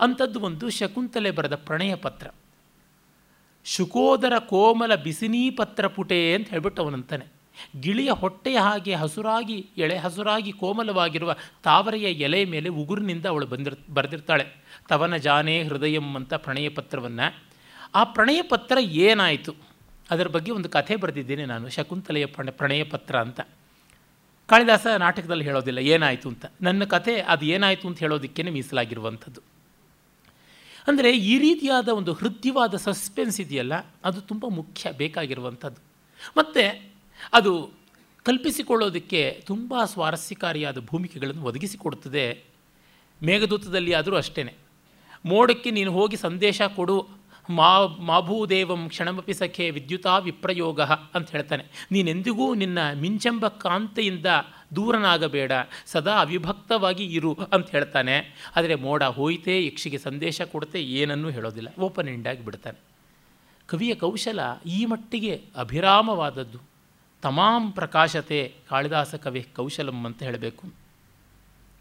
ಅಂಥದ್ದು 0.00 0.40
ಒಂದು 0.40 0.70
ಶಕುಂತಲೆ 0.70 1.30
ಬರೆದ 1.30 1.54
ಪ್ರಣಯ 1.54 1.94
ಪತ್ರ. 1.94 2.26
ಶುಕೋದರ 3.64 4.38
ಕೋಮಲ 4.38 4.94
ಬಿಸಿನೀ 4.94 5.50
ಪತ್ರ 5.50 5.86
ಪುಟೆ 5.86 6.34
ಅಂತ 6.34 6.48
ಹೇಳ್ಬಿಟ್ಟು 6.48 6.82
ಅವನಂತಾನೆ 6.82 7.40
ಗಿಳಿಯ 7.80 8.10
ಹೊಟ್ಟೆಯ 8.10 8.58
ಹಾಗೆ 8.58 8.94
ಹಸುರಾಗಿ, 8.94 9.66
ಎಳೆ 9.78 9.96
ಹಸುರಾಗಿ 9.96 10.52
ಕೋಮಲವಾಗಿರುವ 10.52 11.36
ತಾವರೆಯ 11.62 12.02
ಎಲೆ 12.02 12.44
ಮೇಲೆ 12.44 12.68
ಉಗುರಿನಿಂದ 12.68 13.26
ಅವಳು 13.26 13.46
ಬಂದಿರ್, 13.46 13.76
ಬರೆದಿರ್ತಾಳೆ. 13.94 14.46
ತವನ 14.88 15.16
ಜಾನೆ 15.16 15.62
ಹೃದಯಂ 15.62 16.16
ಅಂತ 16.16 16.34
ಪ್ರಣಯ 16.34 16.68
ಪತ್ರವನ್ನು. 16.68 17.34
ಆ 17.94 18.04
ಪ್ರಣಯ 18.04 18.42
ಪತ್ರ 18.42 18.78
ಏನಾಯಿತು? 18.80 19.54
ಅದರ 20.10 20.26
ಬಗ್ಗೆ 20.26 20.52
ಒಂದು 20.52 20.68
ಕಥೆ 20.68 20.96
ಬರೆದಿದ್ದೇನೆ 20.96 21.44
ನಾನು, 21.44 21.68
ಶಕುಂತಲೆಯ 21.68 22.26
ಪ್ರಣಯ 22.26 22.50
ಪ್ರಣಯ 22.50 22.84
ಪತ್ರ 22.84 23.16
ಅಂತ. 23.16 23.40
ಕಾಳಿದಾಸ 24.50 24.86
ನಾಟಕದಲ್ಲಿ 25.04 25.44
ಹೇಳೋದಿಲ್ಲ, 25.48 25.80
ಏನಾಯಿತು 25.94 26.26
ಅಂತ. 26.32 26.44
ನನ್ನ 26.66 26.82
ಕತೆ 26.94 27.14
ಅದು 27.32 27.44
ಏನಾಯಿತು 27.54 27.84
ಅಂತ 27.88 27.98
ಹೇಳೋದಕ್ಕೇ 28.04 28.50
ಮೀಸಲಾಗಿರುವಂಥದ್ದು 28.56 29.40
ಅಂದರೆ 30.90 31.10
ಈ 31.32 31.34
ರೀತಿಯಾದ 31.44 31.88
ಒಂದು 31.98 32.12
ಹೃದಯವಾದ 32.20 32.74
ಸಸ್ಪೆನ್ಸ್ 32.86 33.38
ಇದೆಯಲ್ಲ, 33.44 33.74
ಅದು 34.08 34.18
ತುಂಬ 34.30 34.44
ಮುಖ್ಯ 34.60 34.92
ಬೇಕಾಗಿರುವಂಥದ್ದು. 35.02 35.80
ಮತ್ತು 36.38 36.64
ಅದು 37.38 37.52
ಕಲ್ಪಿಸಿಕೊಳ್ಳೋದಕ್ಕೆ 38.26 39.20
ತುಂಬ 39.50 39.74
ಸ್ವಾರಸ್ಯಕಾರಿಯಾದ 39.92 40.78
ಭೂಮಿಕೆಗಳನ್ನು 40.90 41.44
ಒದಗಿಸಿಕೊಡ್ತದೆ 41.50 42.24
ಮೇಘದೂತದಲ್ಲಿ 43.20 43.92
ಆದರೂ 44.00 44.16
ಅಷ್ಟೇ 44.22 44.42
ಮೋಡಕ್ಕೆ 45.30 45.70
ನೀನು 45.78 45.90
ಹೋಗಿ 45.98 46.16
ಸಂದೇಶ 46.26 46.60
ಕೊಡು 46.78 46.96
ಮಾ, 47.50 47.86
ಮಾಭೂದೇವಂ 47.86 48.88
ಕ್ಷಣಮಪಿ 48.88 49.34
ಸಖೆ 49.34 49.70
ವಿದ್ಯುತಾ 49.70 50.18
ವಿಪ್ರಯೋಗ 50.18 50.80
ಅಂತ 50.80 51.30
ಹೇಳ್ತಾನೆ. 51.30 51.86
ನೀನೆಂದಿಗೂ 51.92 52.54
ನಿನ್ನ 52.54 52.78
ಮಿಂಚೆಂಬ 52.92 53.48
ಕಾಂತೆಯಿಂದ 53.48 54.26
ದೂರನಾಗಬೇಡ, 54.76 55.52
ಸದಾ 55.86 56.20
ಅವಿಭಕ್ತವಾಗಿ 56.20 57.04
ಇರು 57.04 57.38
ಅಂತ 57.52 57.70
ಹೇಳ್ತಾನೆ. 57.70 58.50
ಆದರೆ 58.56 58.74
ಮೋಡ 58.74 59.02
ಹೋಯಿತೆ, 59.02 59.66
ಯಕ್ಷಿಗೆ 59.66 59.98
ಸಂದೇಶ 59.98 60.42
ಕೊಡುತ್ತೆ 60.42 60.82
ಏನನ್ನೂ 60.82 61.30
ಹೇಳೋದಿಲ್ಲ. 61.30 61.68
ಓಪನ್ 61.78 62.08
ಎಂಡಾಗಿ 62.08 62.44
ಬಿಡ್ತಾನೆ. 62.44 62.78
ಕವಿಯ 63.66 63.94
ಕೌಶಲ 63.94 64.40
ಈ 64.66 64.84
ಮಟ್ಟಿಗೆ 64.84 65.44
ಅಭಿರಾಮವಾದದ್ದು. 65.56 66.58
ತಮಾಂ 67.22 67.72
ಪ್ರಕಾಶತೆ 67.72 68.54
ಕಾಳಿದಾಸ 68.70 69.14
ಕವಿ 69.14 69.42
ಕೌಶಲಂ 69.42 70.06
ಅಂತ 70.06 70.22
ಹೇಳಬೇಕು. 70.22 70.72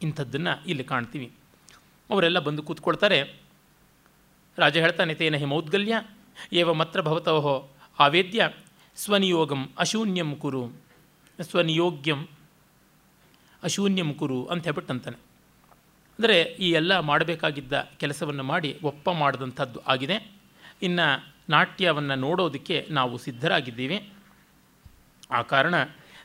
ಇಂಥದ್ದನ್ನು 0.01 0.65
ಇಲ್ಲಿ 0.67 0.83
ಕಾಣ್ತೀವಿ. 0.83 1.31
ಅವರೆಲ್ಲ 2.09 2.39
ಬಂದು 2.39 2.63
ಕೂತ್ಕೊಳ್ತಾರೆ. 2.63 3.48
ರಾಜ 4.63 4.75
ಹೇಳ್ತಾನೆ, 4.77 5.13
ತೇನ 5.19 5.37
ಹಿಮೌದ್ಗಲ್ಯ 5.43 5.95
ಏವ 6.53 6.73
ಮಾತ್ರ 6.73 7.01
ಭವತೋ 7.01 7.55
ಆವೇದ್ಯ, 7.99 8.41
ಸ್ವನಿಯೋಗಂ 8.95 9.61
ಅಶೂನ್ಯಂ 9.77 10.31
ಕುರು. 10.35 10.63
ಸ್ವನಿಯೋಗ್ಯಂ 11.39 12.21
ಅಶೂನ್ಯಂ 13.63 14.09
ಕುರು 14.13 14.39
ಅಂತ 14.45 14.63
ಹೇಳ್ಬಿಟ್ಟು 14.63 14.93
ಅಂತಾನೆ 14.93 15.17
ಅಂದರೆ 16.19 16.37
ಈ 16.65 16.69
ಎಲ್ಲ 16.79 16.93
ಮಾಡಬೇಕಾಗಿದ್ದ 17.09 17.73
ಕೆಲಸವನ್ನು 17.99 18.43
ಮಾಡಿ 18.43 18.69
ಒಪ್ಪ 18.83 19.09
ಮಾಡಿದಂಥದ್ದು 19.21 19.79
ಆಗಿದೆ. 19.91 20.17
ಇನ್ನು 20.81 21.07
ನಾಟ್ಯವನ್ನು 21.49 22.15
ನೋಡೋದಕ್ಕೆ 22.15 22.77
ನಾವು 22.89 23.17
ಸಿದ್ಧರಾಗಿದ್ದೀವಿ. 23.17 23.97
ಆ 25.31 25.41
ಕಾರಣ 25.41 25.75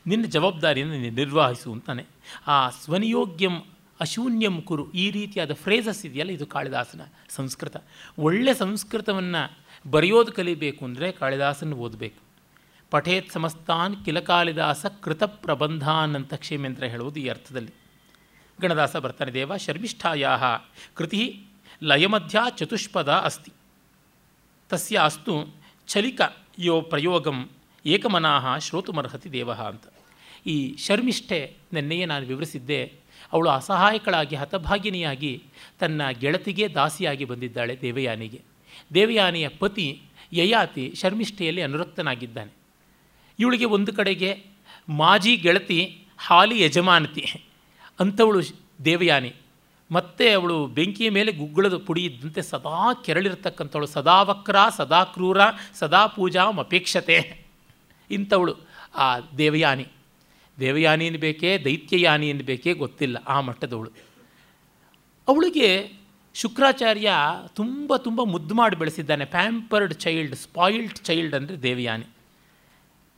ನಿನ್ನ 0.07 0.25
ಜವಾಬ್ದಾರಿಯನ್ನು 0.25 0.97
ನೀನು 0.97 1.15
ನಿರ್ವಹಿಸು 1.15 1.69
ಅಂತಾನೆ. 1.71 2.03
ಆ 2.47 2.57
ಸ್ವನಿಯೋಗ್ಯಂ 2.69 3.55
ಅಶೂನ್ಯಂ 3.99 4.55
ಕುರು. 4.61 4.83
ಈ 4.93 5.05
ರೀತಿಯಾದ 5.11 5.53
ಫ್ರೇಸಸ್ 5.63 6.01
ಇದೆಯಲ್ಲ, 6.05 6.31
ಇದು 6.31 6.45
ಕಾಳಿದಾಸನ 6.45 7.01
ಸಂಸ್ಕೃತ. 7.29 7.75
ಒಳ್ಳೆ 8.19 8.53
ಸಂಸ್ಕೃತವನ್ನು 8.53 9.41
ಬರೆಯೋದು 9.85 10.31
ಕಲಿಬೇಕು 10.31 10.81
ಅಂದರೆ 10.85 11.07
ಕಾಳಿದಾಸನ 11.11 11.73
ಓದಬೇಕು. 11.85 12.19
ಪಠೇತ್ 12.91 13.31
ಸಮಸ್ತಾನ್ 13.31 13.95
ಕಿಲ 14.05 14.19
ಕಾಳಿದಾಸ 14.19 14.85
ಕೃತ 15.03 15.23
ಪ್ರಬಂಧಾನ್ 15.43 16.13
ಅಂತ 16.15 16.33
ಕ್ಷೇಮೇಂದ್ರ 16.33 16.83
ಹೇಳುವುದು 16.93 17.19
ಈ 17.19 17.27
ಅರ್ಥದಲ್ಲಿ. 17.27 17.73
ಗಣದಾಸ 18.59 18.95
ಬರ್ತಾನೆ, 18.95 19.31
ದೇವ 19.31 19.51
ಶರ್ಮಿಷ್ಠಾಯಾ 19.57 20.33
ಕೃತಿ 20.93 21.21
ಲಯಮಧ್ಯ 21.83 22.39
ಚತುಷ್ಪದ 22.57 23.11
ಅಸ್ತಿ. 23.29 23.51
ತಸ್ಯ 24.69 24.97
ಅಸ್ತು 24.99 25.33
ಛಲಿಕ 25.87 26.21
ಯೋ 26.59 26.75
ಪ್ರಯೋಗಂ 26.91 27.39
ಏಕಮನಾಹ 27.85 28.45
ಶ್ರೋತುಮರ್ಹತಿ 28.57 29.29
ದೇವ 29.31 29.51
ಅಂತ. 29.69 29.85
ಈ 30.47 30.55
ಶರ್ಮಿಷ್ಠೆ 30.77 31.39
ನೆನ್ನೆಯೇ 31.73 32.05
ನಾನು 32.05 32.25
ವಿವರಿಸಿದ್ದೆ 32.25 32.79
ಅವಳು 33.33 33.49
ಅಸಹಾಯಕಳಾಗಿ, 33.49 34.35
ಹತಭಾಗಿನಿಯಾಗಿ 34.35 35.43
ತನ್ನ 35.79 36.09
ಗೆಳತಿಗೆ 36.09 36.73
ದಾಸಿಯಾಗಿ 36.73 37.25
ಬಂದಿದ್ದಾಳೆ 37.25 37.81
ದೇವಯಾನಿಗೆ. 37.81 38.41
ದೇವಯಾನಿಯ 38.93 39.47
ಪತಿ 39.47 40.01
ಯಯಾತಿ 40.33 40.93
ಶರ್ಮಿಷ್ಠೆಯಲ್ಲಿ 40.95 41.61
ಅನುರಕ್ತನಾಗಿದ್ದಾನೆ. 41.61 42.51
ಇವಳಿಗೆ 43.39 43.65
ಒಂದು 43.65 43.93
ಕಡೆಗೆ, 43.93 44.43
ಮಾಜಿ 44.89 45.37
ಗೆಳತಿ, 45.37 46.05
ಹಾಲಿ 46.17 46.61
ಯಜಮಾನತಿ 46.61 47.45
ಅಂಥವಳು 47.99 48.39
ದೇವಯಾನಿ. 48.85 49.33
ಮತ್ತೆ 49.91 50.31
ಅವಳು 50.31 50.67
ಬೆಂಕಿಯ 50.67 51.09
ಮೇಲೆ 51.09 51.31
ಗುಗ್ಗಳದ 51.31 51.77
ಪುಡಿ 51.77 52.05
ಇದ್ದಂತೆ 52.05 52.41
ಸದಾ 52.41 52.93
ಕೆರಳಿರ್ತಕ್ಕಂಥವಳು. 52.93 53.87
ಸದಾ 53.87 54.21
ವಕ್ರ, 54.21 54.55
ಸದಾ 54.77 55.03
ಕ್ರೂರ, 55.03 55.37
ಸದಾ 55.73 56.07
ಪೂಜಾ 56.07 56.43
ಅಪೇಕ್ಷತೆ 56.43 57.45
ಇಂಥವಳು 58.11 58.55
ಆ 58.95 59.19
ದೇವಯಾನಿ. 59.19 59.87
ದೇವಯಾನಿ 60.59 61.09
ಬೇಕೇ, 61.25 61.51
ದೈತ್ಯಯಾನಿಯನ್ನು 61.57 62.43
ಬೇಕೇ 62.43 62.73
ಗೊತ್ತಿಲ್ಲ 62.73 63.17
ಆ 63.27 63.37
ಮಟ್ಟದವಳು. 63.41 63.91
ಅವಳಿಗೆ 65.27 65.69
ಶುಕ್ರಾಚಾರ್ಯ 66.35 67.11
ತುಂಬ 67.55 67.95
ತುಂಬ 67.97 68.21
ಮುದ್ದು 68.23 68.53
ಮಾಡಿ 68.55 68.75
ಬೆಳೆಸಿದ್ದಾನೆ. 68.75 69.25
ಪ್ಯಾಂಪರ್ಡ್ 69.25 69.93
ಚೈಲ್ಡ್, 69.93 70.35
ಸ್ಪಾಯಿಲ್ಡ್ 70.35 70.99
ಚೈಲ್ಡ್ 70.99 71.35
ಅಂದರೆ 71.35 71.57
ದೇವಯಾನಿ. 71.63 72.07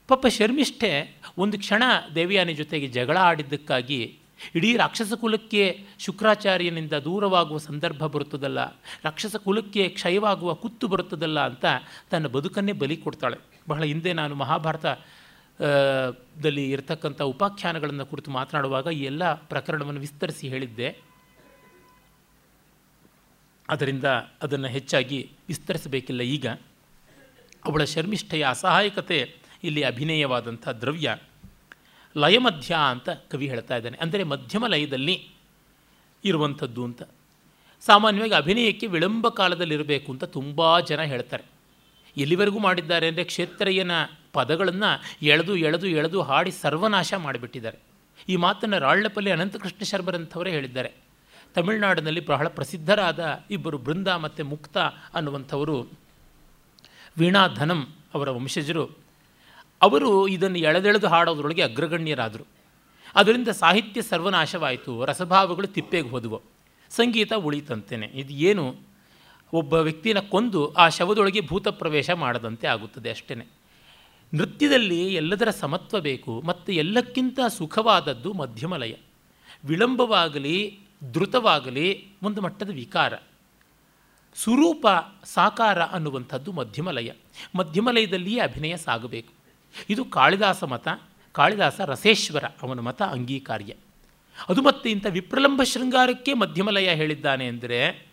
ಪಾಪ 0.08 0.26
ಶರ್ಮಿಷ್ಠೆ 0.26 0.90
ಒಂದು 1.38 1.56
ಕ್ಷಣ 1.58 1.82
ದೇವಯಾನಿ 2.14 2.54
ಜೊತೆಗೆ 2.54 2.86
ಜಗಳ 2.88 3.16
ಆಡಿದ್ದಕ್ಕಾಗಿ 3.20 4.00
ಇಡೀ 4.54 4.70
ರಾಕ್ಷಸ 4.76 5.12
ಕುಲಕ್ಕೆ 5.12 5.62
ಶುಕ್ರಾಚಾರ್ಯನಿಂದ 5.98 6.94
ದೂರವಾಗುವ 7.06 7.58
ಸಂದರ್ಭ 7.58 8.02
ಬರುತ್ತದಲ್ಲ, 8.06 8.60
ರಾಕ್ಷಸ 9.04 9.36
ಕುಲಕ್ಕೆ 9.36 9.88
ಕ್ಷಯವಾಗುವ 9.88 10.50
ಕುತ್ತು 10.54 10.88
ಬರುತ್ತದಲ್ಲ 10.88 11.38
ಅಂತ 11.46 11.64
ತನ್ನ 12.10 12.26
ಬದುಕನ್ನೇ 12.26 12.72
ಬಲಿ 12.72 12.96
ಕೊಡ್ತಾಳೆ. 12.96 13.38
ಬಹಳ 13.68 13.82
ಹಿಂದೆ 13.82 14.12
ನಾನು 14.12 14.34
ಮಹಾಭಾರತ 14.34 14.86
ದಲ್ಲಿ 16.42 16.70
ಇರತಕ್ಕಂಥ 16.70 17.22
ಉಪಾಖ್ಯಾನಗಳನ್ನು 17.22 18.06
ಕುರಿತು 18.06 18.30
ಮಾತನಾಡುವಾಗ 18.30 18.86
ಈ 18.86 19.02
ಎಲ್ಲ 19.02 19.34
ಪ್ರಕರಣವನ್ನು 19.34 20.00
ವಿಸ್ತರಿಸಿ 20.00 20.48
ಹೇಳಿದ್ದೆ. 20.48 20.96
ಅದರಿಂದ 23.68 24.04
ಅದನ್ನು 24.42 24.68
ಹೆಚ್ಚಾಗಿ 24.68 25.32
ವಿಸ್ತರಿಸಬೇಕಿಲ್ಲ 25.48 26.20
ಈಗ. 26.20 26.46
ಅವಳ 27.64 27.84
ಶರ್ಮಿಷ್ಠೆಯ 27.84 28.46
ಅಸಹಾಯಕತೆ 28.48 29.34
ಇಲ್ಲಿ 29.64 29.82
ಅಭಿನಯವಾದಂಥ 29.82 30.68
ದ್ರವ್ಯ. 30.68 31.16
ಲಯಮಧ್ಯ 32.16 32.76
ಅಂತ 32.90 33.08
ಕವಿ 33.10 33.48
ಹೇಳ್ತಾ 33.48 33.76
ಇದ್ದಾನೆ. 33.76 33.98
ಅಂದರೆ 34.00 34.22
ಮಧ್ಯಮ 34.22 34.66
ಲಯದಲ್ಲಿ 34.66 35.28
ಇರುವಂಥದ್ದು 36.24 36.84
ಅಂತ. 36.84 37.02
ಸಾಮಾನ್ಯವಾಗಿ 37.80 38.34
ಅಭಿನಯಕ್ಕೆ 38.34 38.86
ವಿಳಂಬ 38.86 39.28
ಕಾಲದಲ್ಲಿರಬೇಕು 39.28 40.12
ಅಂತ 40.12 40.24
ತುಂಬ 40.24 40.80
ಜನ 40.80 41.02
ಹೇಳ್ತಾರೆ. 41.02 41.57
ಎಲ್ಲಿವರೆಗೂ 42.16 42.58
ಮಾಡಿದ್ದಾರೆ 42.58 43.08
ಅಂದರೆ 43.08 43.24
ಕ್ಷೇತ್ರಯ್ಯನ 43.24 43.90
ಪದಗಳನ್ನು 44.32 45.02
ಎಳೆದು 45.22 45.56
ಎಳೆದು 45.56 45.86
ಎಳೆದು 45.86 46.22
ಹಾಡಿ 46.22 46.50
ಸರ್ವನಾಶ 46.50 47.14
ಮಾಡಿಬಿಟ್ಟಿದ್ದಾರೆ. 47.14 47.78
ಈ 48.28 48.36
ಮಾತನ್ನು 48.36 48.78
ರಾಳ್ಳಪಲ್ಲಿ 48.78 49.30
ಅನಂತಕೃಷ್ಣ 49.30 49.84
ಶರ್ಮರಂಥವರೇ 49.84 50.50
ಹೇಳಿದ್ದಾರೆ. 50.50 50.92
ತಮಿಳುನಾಡಿನಲ್ಲಿ 51.54 52.26
ಬಹಳ 52.26 52.48
ಪ್ರಸಿದ್ಧರಾದ 52.48 53.44
ಇಬ್ಬರು 53.50 53.78
ಬೃಂದ 53.78 54.08
ಮತ್ತು 54.08 54.44
ಮುಕ್ತ 54.44 54.78
ಅನ್ನುವಂಥವರು 55.14 55.90
ವೀಣಾಧನಂ 57.18 57.88
ಅವರ 58.14 58.30
ವಂಶಜರು. 58.30 58.90
ಅವರು 59.82 60.28
ಇದನ್ನು 60.28 60.58
ಎಳೆದೆಳೆದು 60.58 61.08
ಹಾಡೋದ್ರೊಳಗೆ 61.08 61.62
ಅಗ್ರಗಣ್ಯರಾದರು. 61.62 62.46
ಅದರಿಂದ 63.14 63.48
ಸಾಹಿತ್ಯ 63.48 64.02
ಸರ್ವನಾಶವಾಯಿತು, 64.02 65.04
ರಸಭಾವಗಳು 65.04 65.66
ತಿಪ್ಪೆಗೆ 65.66 66.08
ಹೋದವು. 66.08 66.42
ಸಂಗೀತ 66.90 67.32
ಉಳಿತಂತೇನೆ. 67.32 68.06
ಇದು 68.06 68.32
ಏನು? 68.32 68.87
ಒಬ್ಬ 69.52 69.74
ವ್ಯಕ್ತಿನ 69.74 70.18
ಕೊಂದು 70.18 70.72
ಆ 70.72 70.88
ಶವದೊಳಗೆ 70.88 71.40
ಭೂತ 71.40 71.68
ಪ್ರವೇಶ 71.68 72.10
ಮಾಡದಂತೆ 72.10 72.66
ಆಗುತ್ತದೆ 72.66 73.10
ಅಷ್ಟೇ 73.10 73.34
ನೃತ್ಯದಲ್ಲಿ 74.34 75.14
ಎಲ್ಲದರ 75.14 75.50
ಸಮತ್ವ 75.50 76.00
ಬೇಕು, 76.00 76.42
ಮತ್ತು 76.46 76.72
ಎಲ್ಲಕ್ಕಿಂತ 76.72 77.40
ಸುಖವಾದದ್ದು 77.48 78.32
ಮಧ್ಯಮಲಯ. 78.32 78.94
ವಿಳಂಬವಾಗಲಿ 79.64 80.78
ಧೃತವಾಗಲಿ 81.12 82.08
ಒಂದು 82.22 82.40
ಮಟ್ಟದ 82.40 82.70
ವಿಕಾರ. 82.70 83.14
ಸ್ವರೂಪ 84.34 84.86
ಸಾಕಾರ 85.24 85.82
ಅನ್ನುವಂಥದ್ದು 85.82 86.52
ಮಧ್ಯಮಲಯ. 86.52 87.12
ಮಧ್ಯಮಲಯದಲ್ಲಿಯೇ 87.54 88.40
ಅಭಿನಯ 88.40 88.76
ಸಾಗಬೇಕು. 88.76 89.32
ಇದು 89.90 90.04
ಕಾಳಿದಾಸ 90.04 90.64
ಮತ, 90.64 90.88
ಕಾಳಿದಾಸ 91.32 91.80
ರಸೇಶ್ವರ 91.80 92.44
ಅವನ 92.44 92.80
ಮತ 92.80 93.02
ಅಂಗೀಕಾರ್ಯ. 93.02 93.74
ಅದು 94.48 94.62
ಮತ್ತೆ 94.62 94.90
ಇಂಥ 94.90 95.06
ವಿಪ್ರಲಂಬ 95.10 95.62
ಶೃಂಗಾರಕ್ಕೆ 95.62 96.34
ಮಧ್ಯಮಲಯ 96.34 96.90
ಹೇಳಿದ್ದಾನೆ 96.90 97.46
ಅಂದರೆ 97.46 98.07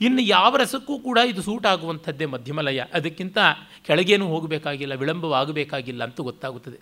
ಇನ್ನು 0.00 0.22
ಯಾವ 0.22 0.56
ರಸಕ್ಕೂ 0.56 0.98
ಕೂಡ 0.98 1.18
ಇದು 1.18 1.42
ಸೂಟ್ 1.42 1.66
ಆಗುವಂಥದ್ದೇ 1.66 2.24
ಮಧ್ಯಮಲಯ. 2.24 2.84
ಅದಕ್ಕಿಂತ 2.94 3.38
ಕೆಳಗೇನೂ 3.86 4.26
ಹೋಗಬೇಕಾಗಿಲ್ಲ, 4.26 4.94
ವಿಳಂಬವಾಗಬೇಕಾಗಿಲ್ಲ 4.94 6.04
ಅಂತ 6.04 6.20
ಗೊತ್ತಾಗುತ್ತದೆ. 6.20 6.78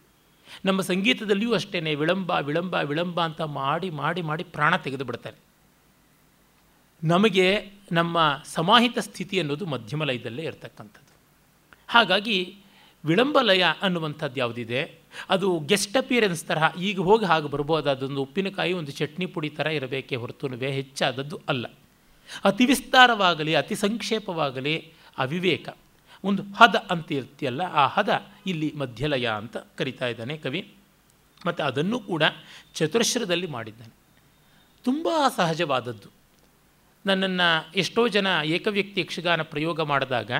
ನಮ್ಮ 0.65 0.81
ಸಂಗೀತದಲ್ಲಿಯೂ 0.81 1.55
ಅಷ್ಟೇ 1.55 1.95
ವಿಳಂಬ 1.95 2.31
ವಿಳಂಬ 2.31 2.75
ವಿಳಂಬ 2.75 3.21
ಅಂತ 3.21 3.41
ಮಾಡಿ 3.41 3.91
ಮಾಡಿ 3.91 4.23
ಮಾಡಿ 4.23 4.45
ಪ್ರಾಣ 4.45 4.77
ತೆಗೆದು 4.77 5.05
ಬಿಡ್ತಾರೆ 5.05 5.39
ನಮಗೆ 7.05 7.71
ನಮ್ಮ 7.93 8.43
ಸಮಾಹಿತ 8.45 8.99
ಸ್ಥಿತಿ 8.99 9.41
ಅನ್ನೋದು 9.41 9.67
ಮಧ್ಯಮಲಯದಲ್ಲೇ 9.67 10.43
ಇರತಕ್ಕಂಥದ್ದು. 10.43 11.13
ಹಾಗಾಗಿ 11.89 12.57
ವಿಳಂಬಲಯ 13.05 13.65
ಅನ್ನುವಂಥದ್ದು 13.83 14.41
ಯಾವುದಿದೆ? 14.41 14.99
ಅದು 15.31 15.49
ಗೆಸ್ಟ್ 15.67 15.97
ಅಪಿಯರೆನ್ಸ್ 15.97 16.45
ತರಹ 16.45 16.73
ಈಗ 16.81 17.01
ಹೋಗಿ 17.01 17.25
ಹಾಗೆ 17.25 17.49
ಬರ್ಬೋದು. 17.49 17.91
ಅದೊಂದು 17.91 18.23
ಉಪ್ಪಿನಕಾಯಿ, 18.23 18.73
ಒಂದು 18.73 18.93
ಚಟ್ನಿ 18.93 19.27
ಪುಡಿ 19.27 19.49
ಥರ 19.49 19.67
ಇರಬೇಕೇ 19.67 20.17
ಹೊರತುನುವೆ 20.17 20.71
ಹೆಚ್ಚಾದದ್ದು 20.71 21.41
ಅಲ್ಲ. 21.49 21.67
ಅತಿ 22.45 22.67
ವಿಸ್ತಾರವಾಗಲಿ, 22.67 23.55
ಅತಿ 23.55 23.75
ಸಂಕ್ಷೇಪವಾಗಲಿ 23.75 24.93
ಅವಿವೇಕ. 25.19 25.69
ಒಂದು 26.25 26.43
ಹದ 26.43 26.75
ಅಂತ 26.91 27.13
ಇರ್ತಿಯಲ್ಲ, 27.13 27.63
ಆ 27.63 27.87
ಹದ 27.87 28.09
ಇಲ್ಲಿ 28.47 28.73
ಮಧ್ಯಲಯ 28.77 29.29
ಅಂತ 29.29 29.57
ಕರಿತಾ 29.57 30.07
ಇದ್ದಾನೆ 30.07 30.37
ಕವಿ. 30.37 30.73
ಮತ್ತು 31.47 31.65
ಅದನ್ನು 31.65 31.99
ಕೂಡ 31.99 32.23
ಚತುರಶ್ರದಲ್ಲಿ 32.75 33.47
ಮಾಡಿದ್ದಾನೆ. 33.47 33.93
ತುಂಬ 34.85 35.09
ಸಹಜವಾದದ್ದು. 35.37 36.09
ನನ್ನನ್ನು 37.07 37.73
ಎಷ್ಟೋ 37.77 38.09
ಜನ 38.09 38.27
ಏಕವ್ಯಕ್ತಿ 38.45 39.01
ಯಕ್ಷಗಾನ 39.01 39.43
ಪ್ರಯೋಗ 39.43 39.81
ಮಾಡಿದಾಗ 39.81 40.31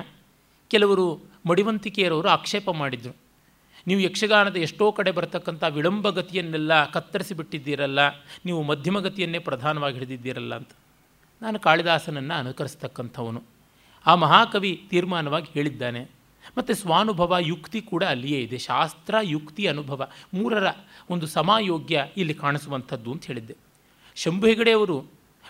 ಕೆಲವರು 0.67 1.23
ಮಡಿವಂತಿಕೆಯರವರು 1.45 2.27
ಆಕ್ಷೇಪ 2.27 2.69
ಮಾಡಿದರು. 2.69 3.15
ನೀವು 3.87 4.01
ಯಕ್ಷಗಾನದ 4.01 4.55
ಎಷ್ಟೋ 4.55 4.91
ಕಡೆ 4.91 5.11
ಬರ್ತಕ್ಕಂಥ 5.11 5.63
ವಿಳಂಬಗತಿಯನ್ನೆಲ್ಲ 5.63 6.91
ಕತ್ತರಿಸಿ 6.91 7.33
ಬಿಟ್ಟಿದ್ದೀರಲ್ಲ 7.33 7.99
ನೀವು 8.45 8.63
ಮಧ್ಯಮಗತಿಯನ್ನೇ 8.63 9.39
ಪ್ರಧಾನವಾಗಿ 9.39 9.93
ಹಿಡಿದಿದ್ದೀರಲ್ಲ 9.93 10.55
ಅಂತ. 10.55 10.69
ನಾನು 11.41 11.59
ಕಾಳಿದಾಸನನ್ನು 11.59 12.33
ಅನುಕರಿಸ್ತಕ್ಕಂಥವನು. 12.33 13.43
ಆ 14.05 14.15
ಮಹಾಕವಿ 14.15 14.87
ತೀರ್ಮಾನವಾಗಿ 14.89 15.47
ಹೇಳಿದ್ದಾನೆ. 15.53 16.17
ಮತ್ತು 16.57 16.75
ಸ್ವಾನುಭವ, 16.75 17.37
ಯುಕ್ತಿ 17.39 17.81
ಕೂಡ 17.81 18.03
ಅಲ್ಲಿಯೇ 18.03 18.39
ಇದೆ. 18.39 18.57
ಶಾಸ್ತ್ರ, 18.57 19.15
ಯುಕ್ತಿ, 19.21 19.67
ಅನುಭವ 19.67 20.07
ಮೂರರ 20.33 20.67
ಒಂದು 21.09 21.27
ಸಮಾಯೋಗ್ಯ 21.27 22.05
ಇಲ್ಲಿ 22.17 22.33
ಕಾಣಿಸುವಂಥದ್ದು 22.33 23.11
ಅಂತ 23.11 23.25
ಹೇಳಿದ್ದೆ. 23.25 23.55
ಶಂಭು 24.15 24.47
ಹೆಗಡೆಯವರು 24.47 25.05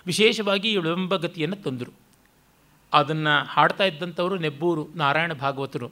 ವಿಶೇಷವಾಗಿ 0.06 0.76
ವಿಳಂಬಗತಿಯನ್ನು 0.76 1.56
ತಂದರು. 1.56 1.92
ಅದನ್ನು 2.92 3.44
ಹಾಡ್ತಾ 3.44 3.84
ಇದ್ದಂಥವರು 3.84 4.38
ನೆಬ್ಬೂರು, 4.38 4.88
ನಾರಾಯಣ 4.94 5.32
ಭಾಗವತರು. 5.32 5.90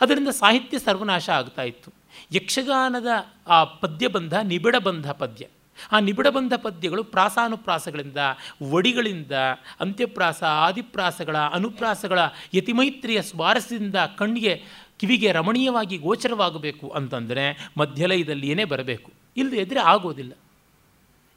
ಅದರಿಂದ 0.00 0.28
ಸಾಹಿತ್ಯ 0.28 0.78
ಸರ್ವನಾಶ 0.78 1.30
ಆಗ್ತಾ 1.30 1.62
ಇತ್ತು. 1.62 1.92
ಯಕ್ಷಗಾನದ 2.32 3.06
ಆ 3.48 3.64
ಪದ್ಯಬಂಧ 3.64 4.34
ನಿಬಿಡಬಂಧ 4.34 5.10
ಪದ್ಯ. 5.10 5.46
ಆ 5.92 5.98
ನಿಬಿಡಬಂಧ 5.98 6.52
ಪದ್ಯಗಳು 6.56 7.04
ಪ್ರಾಸಾನುಪ್ರಾಸಗಳಿಂದ 7.04 8.16
ಒಡಿಗಳಿಂದ 8.62 9.32
ಅಂತ್ಯಪ್ರಾಸ, 9.80 10.42
ಆದಿಪ್ರಾಸಗಳ, 10.42 11.36
ಅನುಪ್ರಾಸಗಳ, 11.38 12.18
ಯತಿಮೈತ್ರಿಯ 12.54 13.22
ಸ್ವಾರಸ್ಯದಿಂದ 13.22 13.96
ಕಣ್ಣಿಗೆ, 13.96 14.64
ಕಿವಿಗೆ 14.98 15.32
ರಮಣೀಯವಾಗಿ 15.32 15.96
ಗೋಚರವಾಗಬೇಕು 15.96 16.88
ಅಂತಂದರೆ 16.88 17.70
ಮಧ್ಯಲಯದಲ್ಲಿಯೇ 17.76 18.64
ಬರಬೇಕು. 18.64 19.12
ಇಲ್ಲದೆ 19.36 19.56
ಎದುರೆ 19.56 19.80
ಆಗೋದಿಲ್ಲ. 19.80 20.32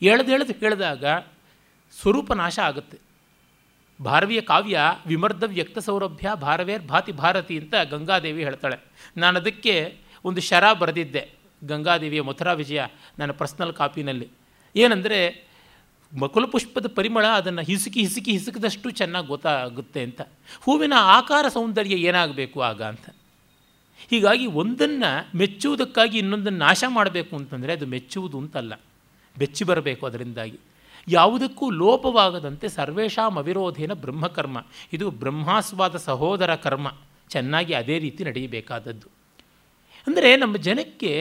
ಎಳೆದೆಳೆದು 0.01 0.53
ಹೇಳಿದಾಗ 0.53 1.05
ಸ್ವರೂಪ 2.01 2.33
ನಾಶ 2.33 2.59
ಆಗುತ್ತೆ. 2.59 2.97
ಭಾರವೀಯ 4.03 4.41
ಕಾವ್ಯ 4.41 4.79
ವಿಮರ್ಧ 5.07 5.43
ವ್ಯಕ್ತ 5.43 5.79
ಸೌರಭ್ಯ 5.79 6.31
ಭಾರವೇರ್ 6.41 6.83
ಭಾತಿ 6.83 7.11
ಭಾರತಿ 7.11 7.59
ಅಂತ 7.59 7.73
ಗಂಗಾದೇವಿ 7.89 8.43
ಹೇಳ್ತಾಳೆ. 8.43 8.75
ನಾನು 9.17 9.39
ಅದಕ್ಕೆ 9.39 9.97
ಒಂದು 10.25 10.41
ಶರ 10.41 10.73
ಬರೆದಿದ್ದೆ. 10.73 11.40
ಗಂಗಾದೇವಿಯ 11.67 12.21
ಮಥುರಾ 12.21 12.53
ವಿಜಯ 12.53 12.81
ನನ್ನ 13.19 13.31
ಪರ್ಸ್ನಲ್ 13.31 13.73
ಕಾಪಿನಲ್ಲಿ 13.73 14.27
ಏನಂದರೆ 14.75 15.51
ಮಕುಲಪುಷ್ಪದ 16.19 16.87
ಪರಿಮಳ 16.95 17.25
ಅದನ್ನು 17.27 17.61
ಹಿಸುಕಿ 17.61 17.99
ಹಿಸುಕಿ 17.99 18.31
ಹಿಸುಕದಷ್ಟು 18.31 18.89
ಚೆನ್ನಾಗಿ 18.89 19.27
ಗೊತ್ತಾಗುತ್ತೆ 19.27 20.03
ಅಂತ. 20.03 20.21
ಹೂವಿನ 20.61 20.93
ಆಕಾರ 20.97 21.45
ಸೌಂದರ್ಯ 21.47 21.95
ಏನಾಗಬೇಕು 21.95 22.61
ಆಗ 22.61 22.83
ಅಂತ. 22.83 23.09
ಹೀಗಾಗಿ 24.09 24.45
ಒಂದನ್ನು 24.45 25.37
ಮೆಚ್ಚುವುದಕ್ಕಾಗಿ 25.37 26.17
ಇನ್ನೊಂದನ್ನು 26.17 26.59
ನಾಶ 26.59 26.83
ಮಾಡಬೇಕು 26.87 27.35
ಅಂತಂದರೆ 27.35 27.73
ಅದು 27.73 27.85
ಮೆಚ್ಚುವುದು 27.85 28.37
ಅಂತಲ್ಲ. 28.37 28.73
ಬೆಚ್ಚಿ 29.37 29.63
ಬರಬೇಕು 29.63 30.05
ಅದರಿಂದಾಗಿ. 30.05 30.59
ಯಾವುದಕ್ಕೂ 31.07 31.69
ಲೋಪವಾಗದಂತೆ 31.69 32.69
ಸರ್ವೇಷಾಂ 32.69 33.35
ಅವಿರೋಧೇನ 33.35 33.93
ಬ್ರಹ್ಮಕರ್ಮ. 33.93 34.65
ಇದು 34.93 35.11
ಬ್ರಹ್ಮಾಸ್ವಾದ 35.11 35.95
ಸಹೋದರ 35.95 36.55
ಕರ್ಮ. 36.55 36.93
ಚೆನ್ನಾಗಿ 37.29 37.73
ಅದೇ 37.73 37.99
ರೀತಿ 37.99 38.23
ನಡೆಯಬೇಕಾದದ್ದು. 38.23 39.20
ಅಂದರೆ 40.07 40.29
ನಮ್ಮ 40.35 40.55
ಜನಕ್ಕೆ 40.67 41.11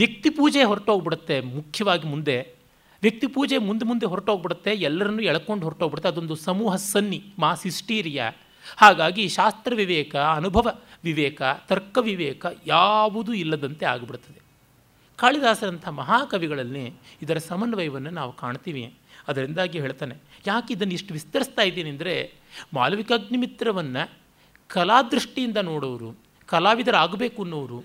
ವ್ಯಕ್ತಿ 0.00 0.30
ಪೂಜೆ 0.30 0.62
ಹೊರಟೋಗ್ಬಿಡುತ್ತೆ 0.62 1.36
ಮುಖ್ಯವಾಗಿ 1.56 2.06
ಮುಂದೆ. 2.08 2.36
ವ್ಯಕ್ತಿ 3.02 3.26
ಪೂಜೆ 3.26 3.56
ಮುಂದೆ 3.58 3.84
ಮುಂದೆ 3.84 4.06
ಹೊರಟೋಗ್ಬಿಡುತ್ತೆ, 4.06 4.70
ಎಲ್ಲರನ್ನೂ 4.88 5.22
ಎಳ್ಕೊಂಡು 5.22 5.64
ಹೊರಟೋಗ್ಬಿಡುತ್ತೆ. 5.66 6.08
ಅದೊಂದು 6.08 6.36
ಸಮೂಹ 6.36 6.72
ಸನ್ನಿ 6.92 7.20
ಮಾಸ್ 7.38 7.62
ಹಿಸ್ಟೀರಿಯಾ 7.62 8.26
ಹಾಗಾಗಿ 8.76 9.24
ಶಾಸ್ತ್ರ 9.28 9.72
ವಿವೇಕ, 9.74 10.14
ಅನುಭವ 10.40 10.66
ವಿವೇಕ, 11.04 11.42
ತರ್ಕ 11.68 11.98
ವಿವೇಕ 11.98 12.46
ಯಾವುದೂ 12.66 13.32
ಇಲ್ಲದಂತೆ 13.32 13.84
ಆಗಿಬಿಡುತ್ತದೆ. 13.84 14.40
ಕಾಳಿದಾಸರಂಥ 15.18 15.86
ಮಹಾಕವಿಗಳಲ್ಲಿ 16.00 16.84
ಇದರ 17.22 17.38
ಸಮನ್ವಯವನ್ನು 17.48 18.10
ನಾವು 18.10 18.32
ಕಾಣ್ತೀವಿ. 18.32 18.84
ಅದರಿಂದಾಗಿ 19.28 19.80
ಹೇಳ್ತಾನೆ, 19.80 20.14
ಯಾಕೆ 20.46 20.70
ಇದನ್ನು 20.74 20.94
ಇಷ್ಟು 20.94 21.12
ವಿಸ್ತರಿಸ್ತಾ 21.14 21.62
ಇದ್ದೀನಿ 21.62 21.90
ಅಂದರೆ, 21.90 22.14
ಮಾಲವಿಕಾಗ್ನಿಮಿತ್ರವನ್ನು 22.74 24.04
ಕಲಾದೃಷ್ಟಿಯಿಂದ 24.70 25.58
ನೋಡೋರು, 25.70 26.10
ಕಲಾವಿದರಾಗಬೇಕು 26.48 27.42
ಅನ್ನೋರು 27.42 27.80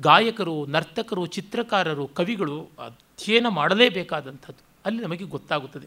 ಗಾಯಕರು, 0.00 0.66
ನರ್ತಕರು, 0.66 1.26
ಚಿತ್ರಕಾರರು, 1.26 2.06
ಕವಿಗಳು 2.06 2.68
ಅಧ್ಯಯನ 2.78 3.48
ಮಾಡಲೇಬೇಕಾದಂಥದ್ದು. 3.48 4.64
ಅಲ್ಲಿ 4.84 5.02
ನಮಗೆ 5.02 5.24
ಗೊತ್ತಾಗುತ್ತದೆ. 5.24 5.86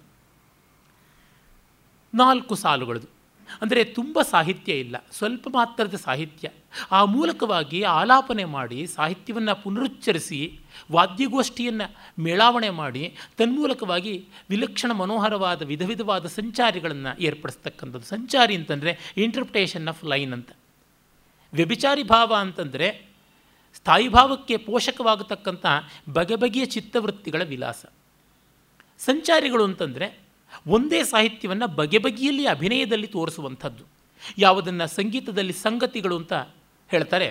ನಾಲ್ಕು 2.16 2.56
ಸಾಲುಗಳದು. 2.56 3.18
ಅಂದರೆ 3.62 3.84
ತುಂಬ 3.84 4.22
ಸಾಹಿತ್ಯ 4.22 4.74
ಇಲ್ಲ. 4.74 5.06
ಸ್ವಲ್ಪ 5.12 5.48
ಮಾತ್ರದ 5.48 5.96
ಸಾಹಿತ್ಯ. 5.96 6.50
ಆ 6.92 7.06
ಮೂಲಕವಾಗಿ 7.06 7.84
ಆಲಾಪನೆ 7.84 8.46
ಮಾಡಿ, 8.46 8.88
ಸಾಹಿತ್ಯವನ್ನು 8.88 9.64
ಪುನರುಚ್ಚರಿಸಿ, 9.64 10.60
ವಾದ್ಯಗೋಷ್ಠಿಯನ್ನು 10.92 11.96
ಮೇಳಾವಣೆ 12.24 12.70
ಮಾಡಿ, 12.70 13.16
ತನ್ಮೂಲಕವಾಗಿ 13.38 14.26
ವಿಲಕ್ಷಣ 14.50 14.92
ಮನೋಹರವಾದ 14.92 15.62
ವಿಧ 15.62 15.82
ವಿಧವಾದ 15.86 16.26
ಸಂಚಾರಿಗಳನ್ನು 16.26 17.22
ಏರ್ಪಡಿಸ್ತಕ್ಕಂಥದ್ದು. 17.22 18.06
ಸಂಚಾರಿ 18.06 18.56
ಅಂತಂದರೆ 18.56 19.14
ಇಂಟರ್ಪ್ರಿಟೇಷನ್ 19.18 19.88
ಆಫ್ 19.88 20.06
ಲೈನ್ 20.06 20.34
ಅಂತ. 20.34 20.50
ವ್ಯಭಿಚಾರಿ 21.54 22.04
ಭಾವ 22.04 22.36
ಅಂತಂದರೆ 22.40 23.07
ಸ್ಥಾಯಿ 23.78 24.08
ಭಾವಕ್ಕೆ 24.10 24.58
ಪೋಷಕವಾಗತಕ್ಕಂಥ 24.58 25.66
ಬಗೆ 26.14 26.36
ಬಗೆಯ 26.36 26.66
ಚಿತ್ತವೃತ್ತಿಗಳ 26.66 27.44
ವಿಲಾಸ. 27.44 27.86
ಸಂಚಾರಿಗಳು 29.00 29.64
ಅಂತಂದರೆ 29.64 30.08
ಒಂದೇ 30.68 31.04
ಸಾಹಿತ್ಯವನ್ನು 31.04 31.68
ಬಗೆ 31.76 31.98
ಬಗೆಯಲ್ಲಿ 31.98 32.46
ಅಭಿನಯದಲ್ಲಿ 32.48 33.08
ತೋರಿಸುವಂಥದ್ದು. 33.08 33.84
ಯಾವುದನ್ನು 34.38 34.88
ಸಂಗೀತದಲ್ಲಿ 34.88 35.54
ಸಂಗತಿಗಳು 35.54 36.16
ಅಂತ 36.18 36.34
ಹೇಳ್ತಾರೆ. 36.88 37.30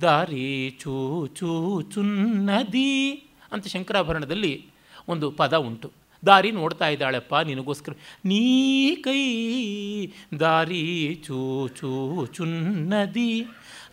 ದಾರಿ 0.00 0.76
ಚೂ 0.80 1.26
ಚೂ 1.26 1.82
ಚುನ್ನದಿ 1.94 3.10
ಅಂತ 3.52 3.66
ಶಂಕರಾಭರಣದಲ್ಲಿ 3.66 4.66
ಒಂದು 5.08 5.30
ಪದ 5.30 5.54
ಉಂಟು. 5.56 5.90
ದಾರಿ 6.26 6.50
ನೋಡ್ತಾ 6.50 6.88
ಇದ್ದಾಳೆಪ್ಪ 6.88 7.34
ನಿನಗೋಸ್ಕರ. 7.36 7.92
ನೀ 8.24 8.42
ಕೈ 8.96 9.22
ದಾರಿ 10.40 11.14
ಚೂ 11.26 11.68
ಚೂ 11.68 11.90
ಚುನ್ನದಿ 12.26 13.46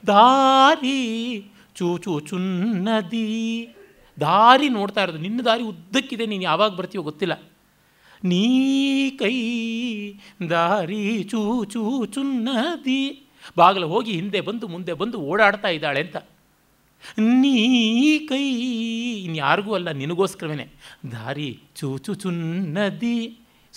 ದಾರಿ 0.07 0.99
ಚೂ 1.75 1.97
ಚೂ 1.97 2.19
ಚುನ್ನದಿ 2.19 3.27
ದಾರಿ 4.21 4.69
ನೋಡ್ತಾ 4.69 5.03
ಇರೋದು, 5.03 5.17
ನಿನ್ನ 5.17 5.41
ದಾರಿ 5.41 5.63
ಉದ್ದಕ್ಕಿದೆ, 5.63 6.25
ನೀನು 6.25 6.43
ಯಾವಾಗ 6.43 6.71
ಬರ್ತೀಯೋ 6.71 7.03
ಗೊತ್ತಿಲ್ಲ. 7.03 7.35
ನೀ 8.23 8.45
ಕೈ 9.09 9.37
ದಾರಿ 10.49 11.23
ಚೂ 11.23 11.65
ಚೂ 11.65 12.05
ಚುನ್ನದಿ 12.05 13.01
ಬಾಗಿಲು 13.57 13.87
ಹೋಗಿ 13.87 14.11
ಹಿಂದೆ 14.11 14.41
ಬಂದು 14.41 14.67
ಮುಂದೆ 14.67 14.93
ಬಂದು 14.93 15.17
ಓಡಾಡ್ತಾ 15.21 15.67
ಇದ್ದಾಳೆ 15.67 16.01
ಅಂತ. 16.01 16.17
ನೀ 17.19 18.17
ಕೈ, 18.27 18.45
ಇನ್ಯಾರಿಗೂ 19.27 19.73
ಅಲ್ಲ 19.73 19.91
ನಿನಗೋಸ್ಕರವೇ 19.91 20.67
ದಾರಿ 21.11 21.59
ಚೂಚು 21.75 22.13
ಚುನ್ನದಿ 22.13 23.17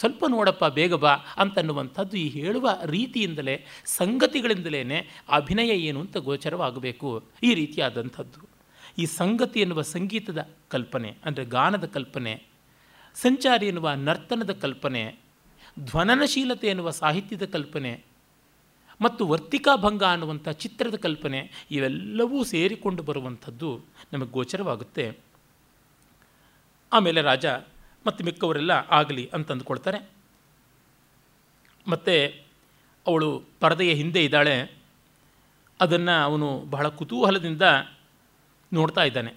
ಸ್ವಲ್ಪ 0.01 0.25
ನೋಡಪ್ಪ, 0.35 0.65
ಬೇಗ 0.79 0.95
ಬಾ 1.05 1.13
ಅಂತನ್ನುವಂಥದ್ದು 1.43 2.17
ಈ 2.23 2.27
ಹೇಳುವ 2.37 2.69
ರೀತಿಯಿಂದಲೇ 2.97 3.55
ಸಂಗತಿಗಳಿಂದಲೇ 3.99 4.99
ಅಭಿನಯ 5.39 5.73
ಏನು 5.89 6.01
ಅಂತ 6.05 6.17
ಗೋಚರವಾಗಬೇಕು. 6.29 7.11
ಈ 7.49 7.51
ರೀತಿಯಾದಂಥದ್ದು. 7.61 8.41
ಈ 9.03 9.07
ಸಂಗತಿ 9.21 9.59
ಎನ್ನುವ 9.65 9.83
ಸಂಗೀತದ 9.95 10.41
ಕಲ್ಪನೆ, 10.75 11.11
ಅಂದರೆ 11.25 11.45
ಗಾನದ 11.55 11.87
ಕಲ್ಪನೆ, 11.97 12.35
ಸಂಚಾರಿ 13.17 13.67
ಎನ್ನುವ 13.67 13.89
ನರ್ತನದ 14.09 14.53
ಕಲ್ಪನೆ, 14.65 15.03
ಧ್ವನನಶೀಲತೆ 15.77 16.67
ಎನ್ನುವ 16.67 16.91
ಸಾಹಿತ್ಯದ 17.01 17.47
ಕಲ್ಪನೆ, 17.55 17.93
ಮತ್ತು 19.01 19.23
ವರ್ತಿಕಾಭಂಗ 19.27 20.03
ಅನ್ನುವಂಥ 20.11 20.49
ಚಿತ್ರದ 20.65 20.97
ಕಲ್ಪನೆ, 20.97 21.41
ಇವೆಲ್ಲವೂ 21.71 22.39
ಸೇರಿಕೊಂಡು 22.45 23.03
ಬರುವಂಥದ್ದು 23.03 23.71
ನಮಗೆ 24.13 24.31
ಗೋಚರವಾಗುತ್ತೆ. 24.31 25.07
ಆಮೇಲೆ 26.93 27.23
ರಾಜ 27.23 27.47
ಮತ್ತು 28.07 28.25
ಮಿಕ್ಕವರೆಲ್ಲ 28.25 28.71
ಆಗಲಿ 28.71 29.31
ಅಂತಂದುಕೊಳ್ತಾರೆ 29.35 30.11
ಮತ್ತು 31.87 32.45
ಅವಳು 33.07 33.43
ಪರದೆಯ 33.61 33.93
ಹಿಂದೆ 33.95 34.25
ಇದ್ದಾಳೆ. 34.25 34.73
ಅದನ್ನು 35.81 36.23
ಅವನು 36.25 36.61
ಬಹಳ 36.71 36.89
ಕುತೂಹಲದಿಂದ 36.89 37.63
ನೋಡ್ತಾ 38.73 39.05
ಇದ್ದಾನೆ. 39.05 39.35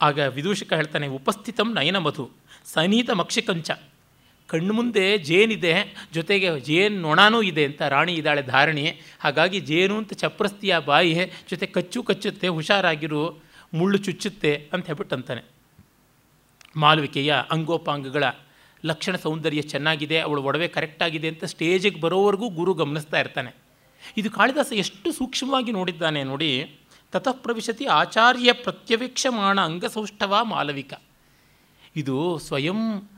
ಆಗ 0.00 0.18
ವಿದೂಷಕ 0.18 0.72
ಹೇಳ್ತಾನೆ, 0.72 1.06
ಉಪಸ್ಥಿತಂ 1.08 1.74
ನಯನ 1.74 1.98
ಮಧು 1.98 2.30
ಸನೀತ 2.64 3.10
ಮಕ್ಷಿಕಂಚ. 3.10 3.70
ಕಣ್ಣು 4.46 4.74
ಮುಂದೆ 4.74 5.18
ಜೇನಿದೆ, 5.18 5.94
ಜೊತೆಗೆ 6.12 6.60
ಜೇನು 6.60 7.00
ನೊಣನೂ 7.00 7.42
ಇದೆ 7.42 7.64
ಅಂತ 7.64 7.82
ರಾಣಿ 7.82 8.14
ಇದ್ದಾಳೆ 8.14 8.42
ಧಾರಣಿ 8.42 9.00
ಹಾಗಾಗಿ 9.20 9.60
ಜೇನು 9.60 9.96
ಅಂತ 9.98 10.12
ಚಪ್ರಸ್ತಿಯ 10.12 10.78
ಬಾಯಿ 10.78 11.14
ಜೊತೆ 11.50 11.66
ಕಚ್ಚು 11.66 12.02
ಕಚ್ಚುತ್ತೆ, 12.02 12.48
ಹುಷಾರಾಗಿರು, 12.48 13.42
ಮುಳ್ಳು 13.74 13.98
ಚುಚ್ಚುತ್ತೆ 13.98 14.70
ಅಂತ 14.72 14.86
ಹೇಳ್ಬಿಟ್ಟು 14.86 15.16
ಅಂತಾನೆ 15.16 15.51
ಮಾಲವಿಕೆಯ 16.76 17.34
ಅಂಗೋಪಾಂಗಗಳ 17.50 18.24
ಲಕ್ಷಣ 18.84 19.16
ಸೌಂದರ್ಯ 19.16 19.62
ಚೆನ್ನಾಗಿದೆ, 19.62 20.20
ಅವಳು 20.20 20.42
ಒಡವೆ 20.42 20.68
ಕರೆಕ್ಟಾಗಿದೆ 20.68 21.28
ಅಂತ 21.28 21.44
ಸ್ಟೇಜಿಗೆ 21.44 22.00
ಬರೋವರೆಗೂ 22.00 22.48
ಗುರು 22.48 22.74
ಗಮನಿಸ್ತಾ 22.74 23.20
ಇರ್ತಾನೆ. 23.20 23.54
ಇದು 24.16 24.30
ಕಾಳಿದಾಸ 24.30 24.72
ಎಷ್ಟು 24.72 25.12
ಸೂಕ್ಷ್ಮವಾಗಿ 25.12 25.72
ನೋಡಿದ್ದಾನೆ 25.72 26.24
ನೋಡಿ, 26.24 26.80
ತತಃಪ್ರವಿಶತಿ 27.12 27.86
ಆಚಾರ್ಯ 27.86 28.52
ಪ್ರತ್ಯವೇಕ್ಷಮಾಣ 28.52 29.60
ಅಂಗಸೌಷ್ಠವ 29.60 30.38
ಮಾಲವಿಕ. 30.42 30.94
ಇದು 31.96 32.38
ಸ್ವಯಂ 32.38 33.10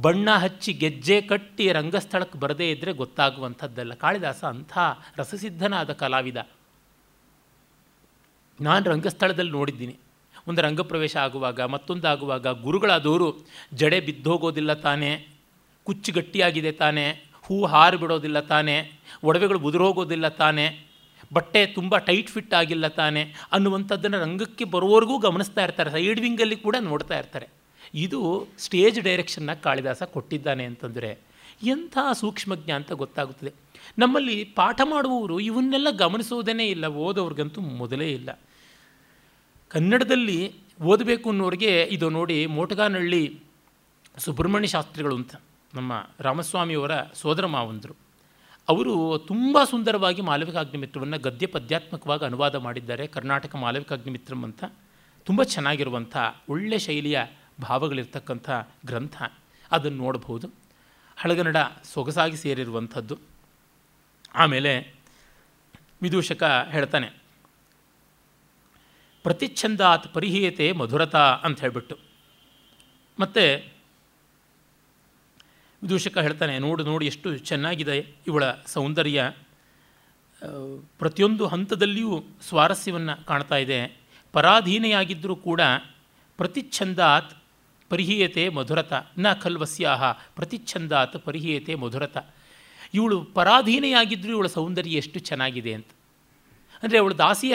ಬಣ್ಣ 0.00 0.30
ಹಚ್ಚಿ 0.30 0.72
ಗೆಜ್ಜೆ 0.72 1.20
ಕಟ್ಟಿ 1.20 1.72
ರಂಗಸ್ಥಳಕ್ಕೆ 1.72 2.38
ಬರದೇ 2.38 2.70
ಇದ್ದರೆ 2.70 2.92
ಗೊತ್ತಾಗುವಂಥದ್ದಲ್ಲ. 2.92 3.94
ಕಾಳಿದಾಸ 3.94 4.44
ಅಂಥ 4.44 4.78
ರಸಸಿದ್ಧನಾದ 5.16 5.92
ಕಲಾವಿದ. 5.92 6.36
ನಾನು 8.60 8.90
ರಂಗಸ್ಥಳದಲ್ಲಿ 8.90 9.50
ನೋಡಿದ್ದೀನಿ. 9.50 9.96
ಒಂದು 10.48 10.62
ರಂಗಪ್ರವೇಶ 10.62 11.16
ಆಗುವಾಗ, 11.16 11.60
ಮತ್ತೊಂದಾಗುವಾಗ 11.60 12.46
ಗುರುಗಳಾದವರು 12.46 13.46
ಜಡೆ 13.74 14.00
ಬಿದ್ದೋಗೋದಿಲ್ಲ 14.00 14.72
ತಾನೇ 14.72 15.28
ಕುಚ್ಚು 15.84 16.12
ಗಟ್ಟಿಯಾಗಿದೆ 16.12 16.72
ತಾನೇ, 16.72 17.24
ಹೂ 17.42 17.64
ಹಾರು 17.64 17.98
ಬಿಡೋದಿಲ್ಲ 17.98 18.40
ತಾನೇ, 18.40 19.00
ಒಡವೆಗಳು 19.24 19.58
ಉದುರೋಗೋದಿಲ್ಲ 19.58 20.28
ತಾನೇ, 20.28 20.86
ಬಟ್ಟೆ 21.32 21.66
ತುಂಬ 21.66 21.96
ಟೈಟ್ 21.96 22.28
ಫಿಟ್ 22.28 22.54
ಆಗಿಲ್ಲ 22.54 22.88
ತಾನೇ 22.88 23.34
ಅನ್ನುವಂಥದ್ದನ್ನು 23.52 24.20
ರಂಗಕ್ಕೆ 24.20 24.64
ಬರೋವರೆಗೂ 24.64 25.18
ಗಮನಿಸ್ತಾ 25.18 25.64
ಇರ್ತಾರೆ. 25.64 25.90
ಸೈಡ್ 25.90 26.20
ವಿಂಗಲ್ಲಿ 26.20 26.56
ಕೂಡ 26.56 26.76
ನೋಡ್ತಾ 26.80 27.18
ಇರ್ತಾರೆ. 27.18 27.48
ಇದು 27.94 28.46
ಸ್ಟೇಜ್ 28.58 29.00
ಡೈರೆಕ್ಷನ್ನ 29.00 29.52
ಕಾಳಿದಾಸ 29.52 30.02
ಕೊಟ್ಟಿದ್ದಾನೆ 30.02 30.64
ಅಂತಂದರೆ 30.64 31.18
ಎಂಥ 31.62 31.98
ಸೂಕ್ಷ್ಮಜ್ಞ 32.12 32.70
ಅಂತ 32.70 32.92
ಗೊತ್ತಾಗುತ್ತದೆ. 32.92 33.52
ನಮ್ಮಲ್ಲಿ 33.98 34.44
ಪಾಠ 34.44 34.80
ಮಾಡುವವರು 34.84 35.40
ಇವನ್ನೆಲ್ಲ 35.40 35.90
ಗಮನಿಸೋದೇ 35.90 36.64
ಇಲ್ಲ, 36.64 36.86
ಓದೋರ್ಗಂತೂ 36.86 37.60
ಮೊದಲೇ 37.60 38.08
ಇಲ್ಲ. 38.10 38.40
ಕನ್ನಡದಲ್ಲಿ 39.72 40.54
ಓದಬೇಕು 40.82 41.30
ಅನ್ನೋರಿಗೆ 41.30 41.82
ಇದು 41.82 42.10
ನೋಡಿ 42.10 42.46
ಮೋಟಗಾನಹಳ್ಳಿ 42.46 43.40
ಸುಬ್ರಹ್ಮಣ್ಯ 44.18 44.68
ಶಾಸ್ತ್ರಿಗಳು 44.68 45.16
ಅಂತ 45.16 45.34
ನಮ್ಮ 45.74 45.92
ರಾಮಸ್ವಾಮಿಯವರ 46.20 46.90
ಸೋದರ 47.14 47.46
ಮಾವಂದರು. 47.46 47.96
ಅವರು 48.68 49.18
ತುಂಬ 49.18 49.58
ಸುಂದರವಾಗಿ 49.64 50.22
ಮಾಲವಿಕಾಗ್ನಿಮಿತ್ರವನ್ನು 50.22 51.18
ಗದ್ಯ 51.18 51.46
ಪದ್ಯಾತ್ಮಕವಾಗಿ 51.46 52.24
ಅನುವಾದ 52.24 52.54
ಮಾಡಿದ್ದಾರೆ. 52.54 53.06
ಕರ್ನಾಟಕ 53.06 53.56
ಮಾಲವಿಕಾಗ್ನಿಮಿತ್ರಂ 53.56 54.44
ಅಂತ. 54.44 54.64
ತುಂಬ 55.24 55.42
ಚೆನ್ನಾಗಿರುವಂಥ 55.42 56.16
ಒಳ್ಳೆ 56.48 56.78
ಶೈಲಿಯ 56.78 57.22
ಭಾವಗಳಿರ್ತಕ್ಕಂಥ 57.62 58.50
ಗ್ರಂಥ 58.86 59.22
ಅದನ್ನು 59.72 59.98
ನೋಡಬಹುದು 59.98 60.48
ಹಳಗನ್ನಡ 61.16 61.56
ಸೊಗಸಾಗಿ 61.84 62.36
ಸೇರಿರುವಂಥದ್ದು. 62.36 63.18
ಆಮೇಲೆ 64.34 64.94
ವಿದೂಷಕ 66.02 66.68
ಹೇಳ್ತಾನೆ 66.70 67.21
ಪ್ರತಿಚ್ಛಂದಾತ್ 69.24 70.06
ಪರಿಹೀಯತೆ 70.14 70.66
ಮಧುರತಾ 70.72 71.24
ಅಂತ 71.46 71.60
ಹೇಳಿಬಿಟ್ಟು. 71.60 71.96
ಮತ್ತು 73.18 73.44
ವಿದೂಷಕ 75.82 76.18
ಹೇಳ್ತಾನೆ, 76.18 76.54
ನೋಡು, 76.58 76.82
ನೋಡಿ 76.84 77.04
ಎಷ್ಟು 77.06 77.28
ಚೆನ್ನಾಗಿದೆ 77.48 77.96
ಇವಳ 78.26 78.44
ಸೌಂದರ್ಯ. 78.66 79.20
ಪ್ರತಿಯೊಂದು 80.98 81.44
ಹಂತದಲ್ಲಿಯೂ 81.46 82.14
ಸ್ವಾರಸ್ಯವನ್ನು 82.48 83.14
ಕಾಣ್ತಾ 83.26 83.56
ಇದೆ. 83.64 83.80
ಪರಾಧೀನೆಯಾಗಿದ್ದರೂ 84.34 85.34
ಕೂಡ 85.48 85.60
ಪ್ರತಿಚ್ಛಂದಾತ್ 86.38 87.32
ಪರಿಹೀಯತೆ 87.90 88.44
ಮಧುರತ, 88.48 88.92
ನ 89.18 89.32
ಖಲ್ವಸ್ಯಾಹ, 89.32 90.02
ಪ್ರತಿಚ್ಛಂದಾತ್ 90.36 91.16
ಪರಿಹೀಯತೆ 91.26 91.74
ಮಧುರತ. 91.74 92.16
ಇವಳು 92.94 93.16
ಪರಾಧೀನೆಯಾಗಿದ್ದರೂ 93.36 94.32
ಇವಳ 94.36 94.48
ಸೌಂದರ್ಯ 94.56 95.02
ಎಷ್ಟು 95.02 95.18
ಚೆನ್ನಾಗಿದೆ 95.28 95.72
ಅಂತ. 95.74 95.90
ಅಂದರೆ 96.82 96.98
ಅವಳು 96.98 97.14
ದಾಸಿಯ 97.18 97.54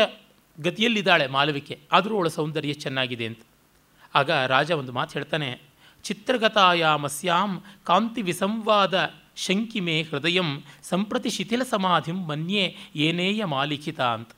ಗತಿಯಲ್ಲಿದ್ದಾಳೆ 0.57 1.25
ಮಾಲವಿಕೆ, 1.35 1.75
ಆದರೂ 1.91 2.13
ಅವಳ 2.17 2.29
ಸೌಂದರ್ಯ 2.37 2.73
ಚೆನ್ನಾಗಿದೆ 2.83 3.25
ಅಂತ. 3.29 3.41
ಆಗ 4.13 4.29
ರಾಜ 4.53 4.69
ಒಂದು 4.81 4.91
ಮಾತು 4.97 5.11
ಹೇಳ್ತಾನೆ, 5.17 5.49
ಚಿತ್ರಗತಾಯಾಮಸ್ಯಾಂ 6.05 7.51
ಕಾಂತಿ 7.89 8.21
ವಿಸಂವಾದ 8.29 8.95
ಶಂಕಿಮೆ 9.45 9.95
ಹೃದಯಂ 10.09 10.49
ಸಂಪ್ರತಿ 10.89 11.29
ಶಿಥಿಲ 11.29 11.63
ಸಮಾಧಿಂ 11.73 12.19
ಮನ್ಯೆ 12.29 12.63
ಏನೇಯ 13.05 13.41
ಮಾಲಿಖಿತ 13.53 13.99
ಅಂತ. 14.17 14.31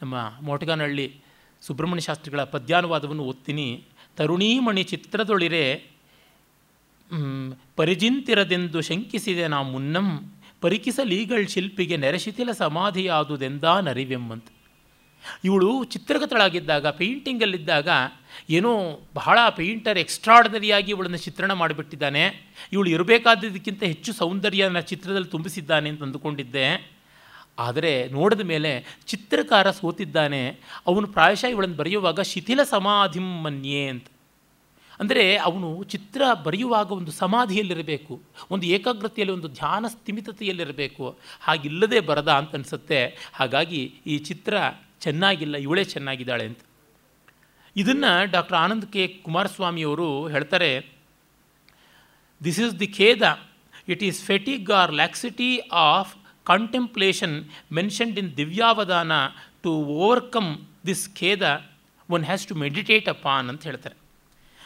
ನಮ್ಮ 0.00 0.14
ಮೋಟಗಾನಹಳ್ಳಿ 0.46 1.06
ಸುಬ್ರಹ್ಮಣ್ಯ 1.62 2.04
ಶಾಸ್ತ್ರಿಗಳ 2.06 2.42
ಪದ್ಯಾನುವಾದವನ್ನು 2.54 3.24
ಓದ್ತೀನಿ. 3.30 3.68
ತರುಣೀಮಣಿ 4.18 4.82
ಚಿತ್ರದೊಳಿರೆ 4.92 5.64
ಪರಿಜಿಂತಿರದೆಂದು 7.78 8.80
ಶಂಕಿಸಿದೆ 8.88 9.46
ನಾ 9.52 9.58
ಮುನ್ನಂ, 9.72 10.08
ಪರಿಕಿಸಲೀಗಳ್ 10.64 11.46
ಶಿಲ್ಪಿಗೆ 11.54 11.96
ನೆರೆಶಿಥಿಲ 12.04 12.50
ಸಮಾಧಿಯಾದುದೆಂದ 12.62 13.64
ನರಿವೆಂಬಂತ. 13.88 14.48
ಇವಳು 15.44 15.70
ಚಿತ್ರಗತಳಾಗಿದ್ದಾಗ 15.84 16.86
ಪೇಂಟಿಂಗಲ್ಲಿದ್ದಾಗ 17.00 17.88
ಏನೋ 18.50 18.72
ಬಹಳ 19.14 19.38
ಪೇಂಟರ್ 19.56 19.98
ಎಕ್ಸ್ಟ್ರಾರ್ಡನರಿಯಾಗಿ 19.98 20.90
ಇವಳನ್ನು 20.90 21.18
ಚಿತ್ರಣ 21.18 21.52
ಮಾಡಿಬಿಟ್ಟಿದ್ದಾನೆ. 21.52 22.24
ಇವಳು 22.72 22.88
ಇರಬೇಕಾದದಕ್ಕಿಂತ 22.90 23.82
ಹೆಚ್ಚು 23.82 24.12
ಸೌಂದರ್ಯನ 24.12 24.80
ಚಿತ್ರದಲ್ಲಿ 24.80 25.28
ತುಂಬಿಸಿದ್ದಾನೆ 25.28 25.88
ಅಂತ 25.88 26.02
ಅಂದುಕೊಂಡಿದ್ದೆ. 26.02 26.96
ಆದರೆ 27.58 27.92
ನೋಡಿದ 28.08 28.40
ಮೇಲೆ 28.40 28.70
ಚಿತ್ರಕಾರ 29.06 29.70
ಸೋತಿದ್ದಾನೆ. 29.70 30.42
ಅವನು 30.86 31.06
ಪ್ರಾಯಶಃ 31.06 31.46
ಇವಳನ್ನು 31.46 31.76
ಬರೆಯುವಾಗ 31.76 32.20
ಶಿಥಿಲ 32.32 32.60
ಸಮಾಧಿಂ 32.62 33.28
ಮನ್ಯೆ 33.42 33.84
ಅಂತ. 33.88 34.06
ಅಂದರೆ 35.00 35.24
ಅವನು 35.36 35.68
ಚಿತ್ರ 35.84 36.22
ಬರೆಯುವಾಗ 36.44 36.88
ಒಂದು 36.92 37.12
ಸಮಾಧಿಯಲ್ಲಿರಬೇಕು, 37.12 38.14
ಒಂದು 38.50 38.64
ಏಕಾಗ್ರತೆಯಲ್ಲಿ 38.66 39.34
ಒಂದು 39.34 39.48
ಧ್ಯಾನ 39.48 39.84
ಸ್ಥಿಮಿತತೆಯಲ್ಲಿರಬೇಕು. 39.86 41.06
ಹಾಗಿಲ್ಲದೆ 41.40 42.00
ಬರದ 42.00 42.30
ಅಂತ 42.32 42.54
ಅನಿಸುತ್ತೆ. 42.54 43.00
ಹಾಗಾಗಿ 43.32 43.82
ಈ 44.06 44.16
ಚಿತ್ರ 44.18 44.54
ಚೆನ್ನಾಗಿಲ್ಲ, 45.04 45.56
ಇವಳೇ 45.66 45.84
ಚೆನ್ನಾಗಿದ್ದಾಳೆ 45.94 46.44
ಅಂತ. 46.50 46.60
ಇದನ್ನು 47.76 48.12
ಡಾಕ್ಟರ್ 48.34 48.58
ಆನಂದ್ 48.64 48.86
ಕೆ 48.94 49.02
ಕುಮಾರಸ್ವಾಮಿಯವರು 49.24 50.08
ಹೇಳ್ತಾರೆ 50.34 50.70
this 52.40 52.60
is 52.64 52.74
the 52.82 52.88
ಖೇದ 53.00 53.22
it 53.92 54.02
is 54.08 54.20
fatigue 54.30 54.70
or 54.80 54.92
laxity 55.00 55.50
of 55.88 56.12
contemplation 56.50 57.36
mentioned 57.78 58.18
in 58.22 58.30
ದಿವ್ಯಾವಧಾನ 58.40 59.12
to 59.64 59.72
overcome 60.00 60.50
this 60.88 61.04
ಖೇದ 61.20 61.44
one 62.08 62.24
has 62.30 62.44
to 62.50 62.56
meditate 62.64 63.08
upon 63.14 63.46
ಅಂತ 63.52 63.62
ಹೇಳ್ತಾರೆ. 63.68 63.96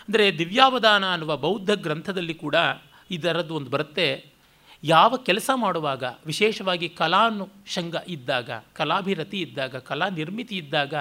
ಅಂದರೆ 0.07 0.25
ದಿವ್ಯಾವಧಾನ 0.39 1.05
ಅನ್ನುವ 1.15 1.33
ಬೌದ್ಧ 1.47 1.71
ಗ್ರಂಥದಲ್ಲಿ 1.87 2.35
ಕೂಡ 2.45 2.57
ಇದರದ್ದು 3.17 3.55
ಒಂದು 3.59 3.71
ಬರುತ್ತೆ. 3.77 4.09
ಯಾವ 4.85 5.17
ಕೆಲಸ 5.17 5.51
ಮಾಡುವಾಗ, 5.55 6.05
ವಿಶೇಷವಾಗಿ 6.27 6.89
ಕಲಾನುಷಂಗ 6.89 7.97
ಇದ್ದಾಗ, 8.09 8.51
ಕಲಾಭಿರತಿ 8.73 9.41
ಇದ್ದಾಗ 9.41 9.77
ಕಲಾ 9.77 10.09
ನಿರ್ಮಿತಿ 10.09 10.57
ಇದ್ದಾಗ, 10.57 10.95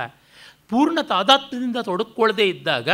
ಪೂರ್ಣ 0.70 1.02
ತಾದಾತ್ಮ್ಯದಿಂದ 1.02 1.78
ತೊಡಕೊಳ್ಳದೇ 1.78 2.50
ಇದ್ದಾಗ, 2.50 2.90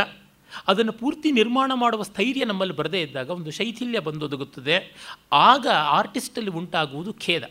ಅದನ್ನು 0.68 0.92
ಪೂರ್ತಿ 0.92 1.32
ನಿರ್ಮಾಣ 1.32 1.72
ಮಾಡುವ 1.74 2.02
ಸ್ಥೈರ್ಯ 2.02 2.44
ನಮ್ಮಲ್ಲಿ 2.44 2.76
ಬರದೇ 2.76 3.00
ಇದ್ದಾಗ 3.02 3.30
ಒಂದು 3.30 3.50
ಶೈಥಿಲ್ಯ 3.50 3.98
ಬಂದೊದಗುತ್ತದೆ. 3.98 4.94
ಆಗ 5.32 5.66
ಆರ್ಟಿಸ್ಟಲ್ಲಿ 5.68 6.50
ಉಂಟಾಗುವುದು 6.50 7.12
ಖೇದ. 7.12 7.42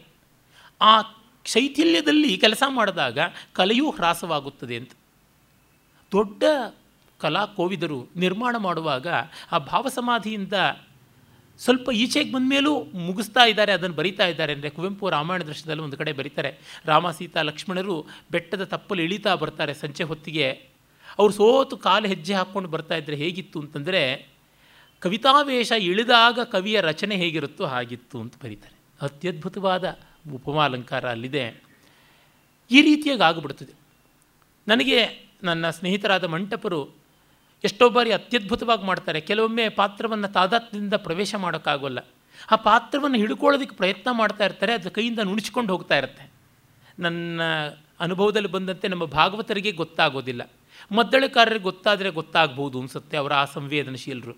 ಆ 0.81 1.01
ಶೈಥಿಲ್ಯದಲ್ಲಿ 1.45 2.37
ಕೆಲಸ 2.37 2.63
ಮಾಡಿದಾಗ 2.67 3.19
ಕಲೆಯೂ 3.53 3.91
ಹ್ರಾಸವಾಗುತ್ತದೆ 3.91 4.75
ಅಂತ. 4.75 4.91
ದೊಡ್ಡ 6.11 6.43
ಕಲಾ 7.19 7.45
ಕೋವಿದರು 7.45 8.07
ನಿರ್ಮಾಣ 8.15 8.57
ಮಾಡುವಾಗ 8.57 9.07
ಆ 9.51 9.57
ಭಾವಸಮಾಧಿಯಿಂದ 9.57 10.53
ಸ್ವಲ್ಪ 11.59 11.89
ಈಚೆಗೆ 11.89 12.31
ಬಂದ 12.31 12.49
ಮೇಲೂ 12.49 12.83
ಮುಗಿಸ್ತಾ 12.83 13.45
ಇದ್ದಾರೆ, 13.45 13.71
ಅದನ್ನು 13.71 13.95
ಬರಿತಾ 13.95 14.25
ಇದ್ದಾರೆ. 14.25 14.53
ಅಂದರೆ 14.53 14.69
ಕುವೆಂಪು 14.69 15.09
ರಾಮಾಯಣ 15.09 15.43
ದೃಶ್ಯದಲ್ಲಿ 15.43 15.81
ಒಂದು 15.81 15.97
ಕಡೆ 15.97 16.11
ಬರೀತಾರೆ, 16.11 16.59
ರಾಮ, 16.85 17.11
ಸೀತಾ, 17.11 17.41
ಲಕ್ಷ್ಮಣರು 17.41 18.07
ಬೆಟ್ಟದ 18.31 18.63
ತಪ್ಪಲು 18.63 19.01
ಇಳಿತಾ 19.01 19.35
ಬರ್ತಾರೆ 19.35 19.73
ಸಂಜೆ 19.73 20.03
ಹೊತ್ತಿಗೆ. 20.03 20.47
ಅವರು 21.19 21.33
ಸೋತು 21.33 21.77
ಕಾಲು 21.77 22.07
ಹೆಜ್ಜೆ 22.07 22.33
ಹಾಕ್ಕೊಂಡು 22.33 22.69
ಬರ್ತಾ 22.69 22.95
ಇದ್ದರೆ 22.95 23.15
ಹೇಗಿತ್ತು 23.15 23.59
ಅಂತಂದರೆ, 23.59 24.27
ಕವಿತಾವೇಶ 24.99 25.71
ಇಳಿದಾಗ 25.71 26.39
ಕವಿಯ 26.39 26.81
ರಚನೆ 26.81 27.15
ಹೇಗಿರುತ್ತೋ 27.15 27.65
ಹಾಗಿತ್ತು 27.65 28.21
ಅಂತ 28.21 28.33
ಬರೀತಾರೆ. 28.43 28.75
ಅತ್ಯದ್ಭುತವಾದ 29.01 29.99
ಉಪಮಾಲಂಕಾರ 30.33 31.09
ಅಲ್ಲಿದೆ. 31.09 31.63
ಈ 32.71 32.81
ರೀತಿಯಾಗಿ 32.81 33.21
ಆಗಿಬಿಡ್ತದೆ. 33.21 33.73
ನನಗೆ 34.67 35.29
ನನ್ನ 35.43 35.69
ಸ್ನೇಹಿತರಾದ 35.69 36.23
ಮಂಟಪರು 36.23 37.04
ಎಷ್ಟೋ 37.65 37.89
ಬಾರಿ 37.89 38.11
ಅತ್ಯದ್ಭುತವಾಗಿ 38.11 38.85
ಮಾಡ್ತಾರೆ. 38.85 39.19
ಕೆಲವೊಮ್ಮೆ 39.21 39.65
ಪಾತ್ರವನ್ನು 39.69 40.27
ತಾದಾತ್ಮ್ಯದಿಂದ 40.27 40.93
ಪ್ರವೇಶ 40.93 41.35
ಮಾಡೋಕ್ಕಾಗೋಲ್ಲ. 41.35 41.99
ಆ 42.51 42.55
ಪಾತ್ರವನ್ನು 42.55 43.17
ಹಿಡ್ಕೊಳ್ಳೋದಕ್ಕೆ 43.17 43.75
ಪ್ರಯತ್ನ 43.75 44.09
ಮಾಡ್ತಾ 44.11 44.43
ಇರ್ತಾರೆ 44.45 44.73
ಅದು 44.73 44.91
ಕೈಯಿಂದ 44.91 45.19
ನುಣಿಸ್ಕೊಂಡು 45.19 45.73
ಹೋಗ್ತಾ 45.73 45.97
ಇರುತ್ತೆ. 45.97 46.25
ನನ್ನ 46.99 47.41
ಅನುಭವದಲ್ಲಿ 47.99 48.49
ಬಂದಂತೆ 48.49 48.87
ನಮ್ಮ 48.87 49.05
ಭಾಗವತರಿಗೆ 49.05 49.71
ಗೊತ್ತಾಗೋದಿಲ್ಲ. 49.71 50.51
ಮದ್ದಳೆಕಾರರಿಗೆ 50.91 51.63
ಗೊತ್ತಾದರೆ 51.63 52.09
ಗೊತ್ತಾಗ್ಬೋದು 52.09 52.79
ಅನಿಸುತ್ತೆ 52.79 53.17
ಅವರ 53.17 53.33
ಆ 53.33 53.45
ಸಂವೇದನಶೀಲರು. 53.45 54.33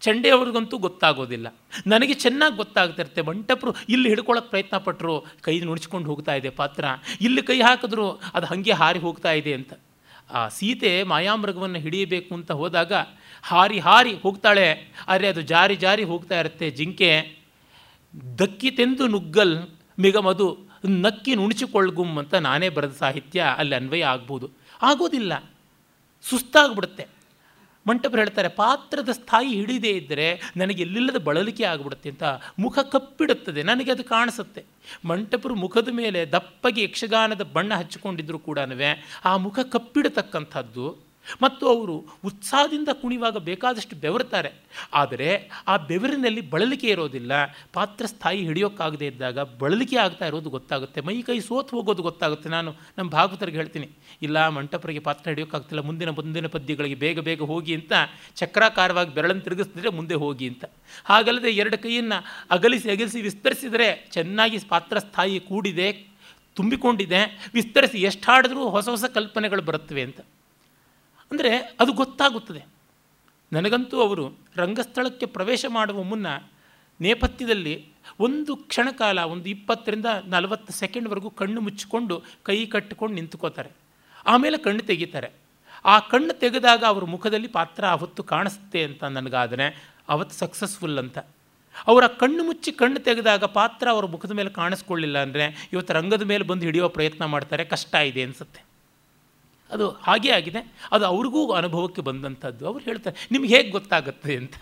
ಚಂಡೆ 0.00 0.30
ಅವ್ರಿಗಂತೂ 0.30 0.76
ಗೊತ್ತಾಗೋದಿಲ್ಲ. 0.78 1.48
ನನಗೆ 1.86 2.14
ಚೆನ್ನಾಗಿ 2.14 2.56
ಗೊತ್ತಾಗ್ತಿರುತ್ತೆ, 2.56 3.20
ಮಂಟಪರು 3.22 3.74
ಇಲ್ಲಿ 3.88 4.08
ಹಿಡ್ಕೊಳ್ಳೋಕೆ 4.08 4.48
ಪ್ರಯತ್ನ 4.48 4.76
ಪಟ್ಟರು 4.76 5.14
ಕೈ 5.40 5.60
ನುಣಿಸ್ಕೊಂಡು 5.60 6.08
ಹೋಗ್ತಾ 6.08 6.34
ಇದೆ 6.34 6.50
ಪಾತ್ರ. 6.50 6.84
ಇಲ್ಲಿ 7.20 7.42
ಕೈ 7.42 7.58
ಹಾಕಿದ್ರು 7.60 8.10
ಅದು 8.10 8.46
ಹಾಗೆ 8.46 8.72
ಹಾರಿ 8.72 8.98
ಹೋಗ್ತಾ 8.98 9.32
ಇದೆ 9.32 9.54
ಅಂತ. 9.54 9.72
ಆ 10.30 10.48
ಸೀತೆ 10.48 11.02
ಮಾಯಾಮೃಗವನ್ನು 11.02 11.78
ಹಿಡಿಯಬೇಕು 11.78 12.34
ಅಂತ 12.34 12.52
ಹೋದಾಗ 12.52 12.92
ಹಾರಿ 13.42 13.78
ಹಾರಿ 13.78 14.14
ಹೋಗ್ತಾಳೆ. 14.14 14.92
ಆದರೆ 15.08 15.28
ಅದು 15.28 15.40
ಜಾರಿ 15.40 15.76
ಜಾರಿ 15.76 16.04
ಹೋಗ್ತಾ 16.04 16.40
ಇರುತ್ತೆ. 16.40 16.70
ಜಿಂಕೆ 16.70 17.36
ದಕ್ಕಿತೆಂದು 18.38 19.06
ನುಗ್ಗಲ್ 19.06 19.58
ಮಿಗಮದು 19.98 20.58
ನಕ್ಕಿ 20.84 21.34
ನುಣಿಸಿಕೊಳ್ಗುಮ್ 21.34 22.18
ಅಂತ 22.18 22.34
ನಾನೇ 22.34 22.68
ಬರೆದ 22.68 22.90
ಸಾಹಿತ್ಯ 22.90 23.54
ಅಲ್ಲಿ 23.58 23.74
ಅನ್ವಯ 23.74 24.04
ಆಗ್ಬೋದು. 24.04 24.50
ಆಗೋದಿಲ್ಲ. 24.82 25.50
ಸುಸ್ತಾಗ್ಬಿಡುತ್ತೆ. 26.22 27.06
ಮಂಟಪರು 27.86 28.16
ಹೇಳ್ತಾರೆ, 28.16 28.48
ಪಾತ್ರದ 28.48 29.08
ಸ್ಥಾಯಿ 29.08 29.48
ಹಿಡಿದೇ 29.48 29.90
ಇದ್ದರೆ 29.90 30.52
ನನಗೆ 30.56 30.82
ಎಲ್ಲಿಲ್ಲದ 30.82 31.16
ಬಳಲಿಕೆ 31.16 31.64
ಆಗಿಬಿಡುತ್ತೆ 31.64 32.08
ಅಂತ 32.08 32.22
ಮುಖ 32.58 32.78
ಕಪ್ಪಿಡುತ್ತದೆ. 32.78 33.62
ನನಗೆ 33.62 33.90
ಅದು 33.90 34.04
ಕಾಣಿಸುತ್ತೆ. 34.04 34.64
ಮಂಟಪರು 35.04 35.54
ಮುಖದ 35.54 35.88
ಮೇಲೆ 35.92 36.24
ದಪ್ಪಗೆ 36.26 36.82
ಯಕ್ಷಗಾನದ 36.82 37.42
ಬಣ್ಣ 37.42 37.72
ಹಚ್ಚಿಕೊಂಡಿದ್ರು 37.74 38.38
ಕೂಡ 38.38 38.58
ಆ 39.24 39.36
ಮುಖ 39.36 39.58
ಕಪ್ಪಿಡತಕ್ಕಂಥದ್ದು 39.72 41.05
ಮತ್ತು 41.42 41.64
ಅವರು 41.68 41.94
ಉತ್ಸಾಹದಿಂದ 42.24 42.90
ಕುಣಿವಾಗ 43.02 43.36
ಬೇಕಾದಷ್ಟು 43.36 43.96
ಬೆವರ್ತಾರೆ 43.96 44.50
ಆದರೆ 44.94 45.28
ಆ 45.68 45.76
ಬೆವರಿನಲ್ಲಿ 45.76 46.42
ಬಳಲಿಕೆ 46.50 46.86
ಇರೋದಿಲ್ಲ. 46.86 47.32
ಪಾತ್ರ 47.72 48.06
ಸ್ಥಾಯಿ 48.06 48.40
ಹಿಡಿಯೋಕ್ಕಾಗದೇ 48.48 49.06
ಇದ್ದಾಗ 49.06 49.38
ಬಳಲಿಕೆ 49.62 49.96
ಆಗ್ತಾ 49.96 50.26
ಇರೋದು 50.26 50.50
ಗೊತ್ತಾಗುತ್ತೆ. 50.50 51.00
ಮೈ 51.00 51.22
ಕೈ 51.22 51.38
ಸೋತು 51.40 51.76
ಹೋಗೋದು 51.76 52.02
ಗೊತ್ತಾಗುತ್ತೆ. 52.02 52.48
ನಾನು 52.48 52.72
ನಮ್ಮ 52.98 53.08
ಭಾಗವತರಿಗೆ 53.10 53.56
ಹೇಳ್ತೀನಿ. 53.56 53.88
ಇಲ್ಲ, 54.22 54.48
ಮಂಟಪರಿಗೆ 54.48 54.98
ಪಾತ್ರ 54.98 55.26
ಹಿಡಿಯೋಕ್ಕಾಗ್ತಿಲ್ಲ. 55.28 55.82
ಮುಂದಿನ 55.82 56.10
ಮುಂದಿನ 56.10 56.46
ಪದ್ಯಗಳಿಗೆ 56.46 56.94
ಬೇಗ 56.94 57.20
ಬೇಗ 57.20 57.42
ಹೋಗಿ 57.42 57.74
ಅಂತ, 57.74 57.92
ಚಕ್ರಾಕಾರವಾಗಿ 58.36 59.14
ಬೆರಳನ್ನು 59.14 59.42
ತಿರುಗಿಸಿದ್ರೆ 59.42 59.90
ಮುಂದೆ 59.90 60.14
ಹೋಗಿ 60.14 60.48
ಅಂತ. 60.48 60.64
ಹಾಗಲ್ಲದೆ 61.04 61.50
ಎರಡು 61.50 61.78
ಕೈಯನ್ನು 61.78 62.18
ಅಗಲಿಸಿ 62.50 62.90
ಅಗಲಿಸಿ 62.90 63.20
ವಿಸ್ತರಿಸಿದರೆ 63.20 64.08
ಚೆನ್ನಾಗಿ 64.12 64.58
ಪಾತ್ರ 64.68 64.98
ಸ್ಥಾಯಿ 64.98 65.38
ಕೂಡಿದೆ, 65.40 65.88
ತುಂಬಿಕೊಂಡಿದೆ. 66.56 67.20
ವಿಸ್ತರಿಸಿ 67.54 67.98
ಎಷ್ಟು 68.02 68.26
ಹಾಡಿದ್ರೂ 68.32 68.68
ಹೊಸ 68.68 68.88
ಹೊಸ 68.88 69.04
ಕಲ್ಪನೆಗಳು 69.14 69.62
ಬರುತ್ತವೆ 69.62 70.02
ಅಂತ. 70.02 70.20
ಅಂದರೆ 71.30 71.52
ಅದು 71.80 71.92
ಗೊತ್ತಾಗುತ್ತದೆ. 71.92 72.62
ನನಗಂತೂ 73.52 74.00
ಅವರು 74.00 74.24
ರಂಗಸ್ಥಳಕ್ಕೆ 74.56 75.26
ಪ್ರವೇಶ 75.26 75.64
ಮಾಡುವ 75.68 76.02
ಮುನ್ನ 76.02 76.26
ನೇಪಥ್ಯದಲ್ಲಿ 77.00 77.74
ಒಂದು 78.20 78.56
ಕ್ಷಣಕಾಲ, 78.56 79.18
ಒಂದು 79.18 79.48
ಇಪ್ಪತ್ತರಿಂದ 79.48 80.06
ನಲವತ್ತು 80.26 80.72
ಸೆಕೆಂಡ್ವರೆಗೂ 80.72 81.30
ಕಣ್ಣು 81.30 81.60
ಮುಚ್ಚಿಕೊಂಡು 81.60 82.22
ಕೈ 82.42 82.66
ಕಟ್ಟಿಕೊಂಡು 82.66 83.14
ನಿಂತ್ಕೋತಾರೆ. 83.14 83.70
ಆಮೇಲೆ 84.26 84.58
ಕಣ್ಣು 84.58 84.82
ತೆಗಿತಾರೆ. 84.82 85.28
ಆ 85.84 85.98
ಕಣ್ಣು 85.98 86.34
ತೆಗೆದಾಗ 86.34 86.82
ಅವ್ರ 86.84 87.04
ಮುಖದಲ್ಲಿ 87.04 87.48
ಪಾತ್ರ 87.48 87.84
ಅವತ್ತು 87.86 88.22
ಕಾಣಿಸುತ್ತೆ 88.22 88.84
ಅಂತ 88.84 89.04
ನನಗಾದರೆ 89.04 89.66
ಅವತ್ತು 90.08 90.34
ಸಕ್ಸಸ್ಫುಲ್ 90.34 90.98
ಅಂತ. 90.98 91.18
ಅವರ 91.88 92.06
ಕಣ್ಣು 92.06 92.42
ಮುಚ್ಚಿ 92.44 92.72
ಕಣ್ಣು 92.72 93.00
ತೆಗೆದಾಗ 93.00 93.44
ಪಾತ್ರ 93.44 93.86
ಅವರ 93.90 94.06
ಮುಖದ 94.06 94.30
ಮೇಲೆ 94.30 94.50
ಕಾಣಿಸ್ಕೊಳ್ಳಿಲ್ಲ 94.50 95.18
ಅಂದರೆ 95.18 95.68
ಇವತ್ತು 95.72 95.92
ರಂಗದ 95.92 96.22
ಮೇಲೆ 96.22 96.44
ಬಂದು 96.44 96.64
ಹಿಡಿಯೋ 96.64 96.88
ಪ್ರಯತ್ನ 96.88 97.24
ಮಾಡ್ತಾರೆ, 97.24 97.64
ಕಷ್ಟ 97.64 97.94
ಇದೆ 97.94 98.22
ಅನಿಸುತ್ತೆ. 98.22 98.65
ಅದು 99.70 99.90
ಹಾಗೇ 99.90 100.30
ಆಗಿದೆ. 100.30 100.74
ಅದು 100.92 101.04
ಅವ್ರಿಗೂ 101.04 101.50
ಅನುಭವಕ್ಕೆ 101.50 102.02
ಬಂದಂಥದ್ದು. 102.02 102.66
ಅವ್ರು 102.66 102.84
ಹೇಳ್ತಾರೆ, 102.84 103.28
ನಿಮ್ಗೆ 103.32 103.56
ಹೇಗೆ 103.56 103.70
ಗೊತ್ತಾಗುತ್ತೆ 103.70 104.36
ಅಂತ? 104.36 104.54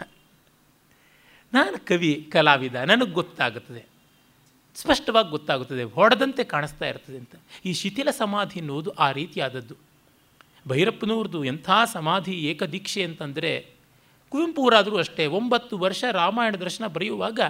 ನಾನು 1.55 1.87
ಕವಿ, 1.87 2.29
ಕಲಾವಿದ, 2.33 2.75
ನನಗೆ 2.75 3.11
ಗೊತ್ತಾಗುತ್ತದೆ. 3.11 3.85
ಸ್ಪಷ್ಟವಾಗಿ 4.75 5.31
ಗೊತ್ತಾಗುತ್ತದೆ. 5.31 5.83
ಹೊಡೆದಂತೆ 5.83 6.45
ಕಾಣಿಸ್ತಾ 6.45 6.87
ಇರ್ತದೆ 6.87 7.19
ಅಂತ. 7.19 7.35
ಈ 7.65 7.73
ಶಿಥಿಲ 7.73 8.11
ಸಮಾಧಿ 8.11 8.61
ಅನ್ನೋದು 8.61 8.91
ಆ 8.91 9.11
ರೀತಿಯಾದದ್ದು. 9.11 9.75
ಭೈರಪ್ಪನವ್ರದ್ದು 10.69 11.45
ಎಂಥ 11.45 11.71
ಸಮಾಧಿ 11.93 12.33
ಏಕದೀಕ್ಷೆ 12.33 13.05
ಅಂತಂದರೆ 13.05 13.71
ಕುವೆಂಪುರಾದರೂ 14.29 14.97
ಅಷ್ಟೇ, 14.97 15.27
ಒಂಬತ್ತು 15.27 15.79
ವರ್ಷ 15.79 16.05
ರಾಮಾಯಣ 16.13 16.57
ದರ್ಶನ 16.57 16.87
ಬರೆಯುವಾಗ 16.87 17.41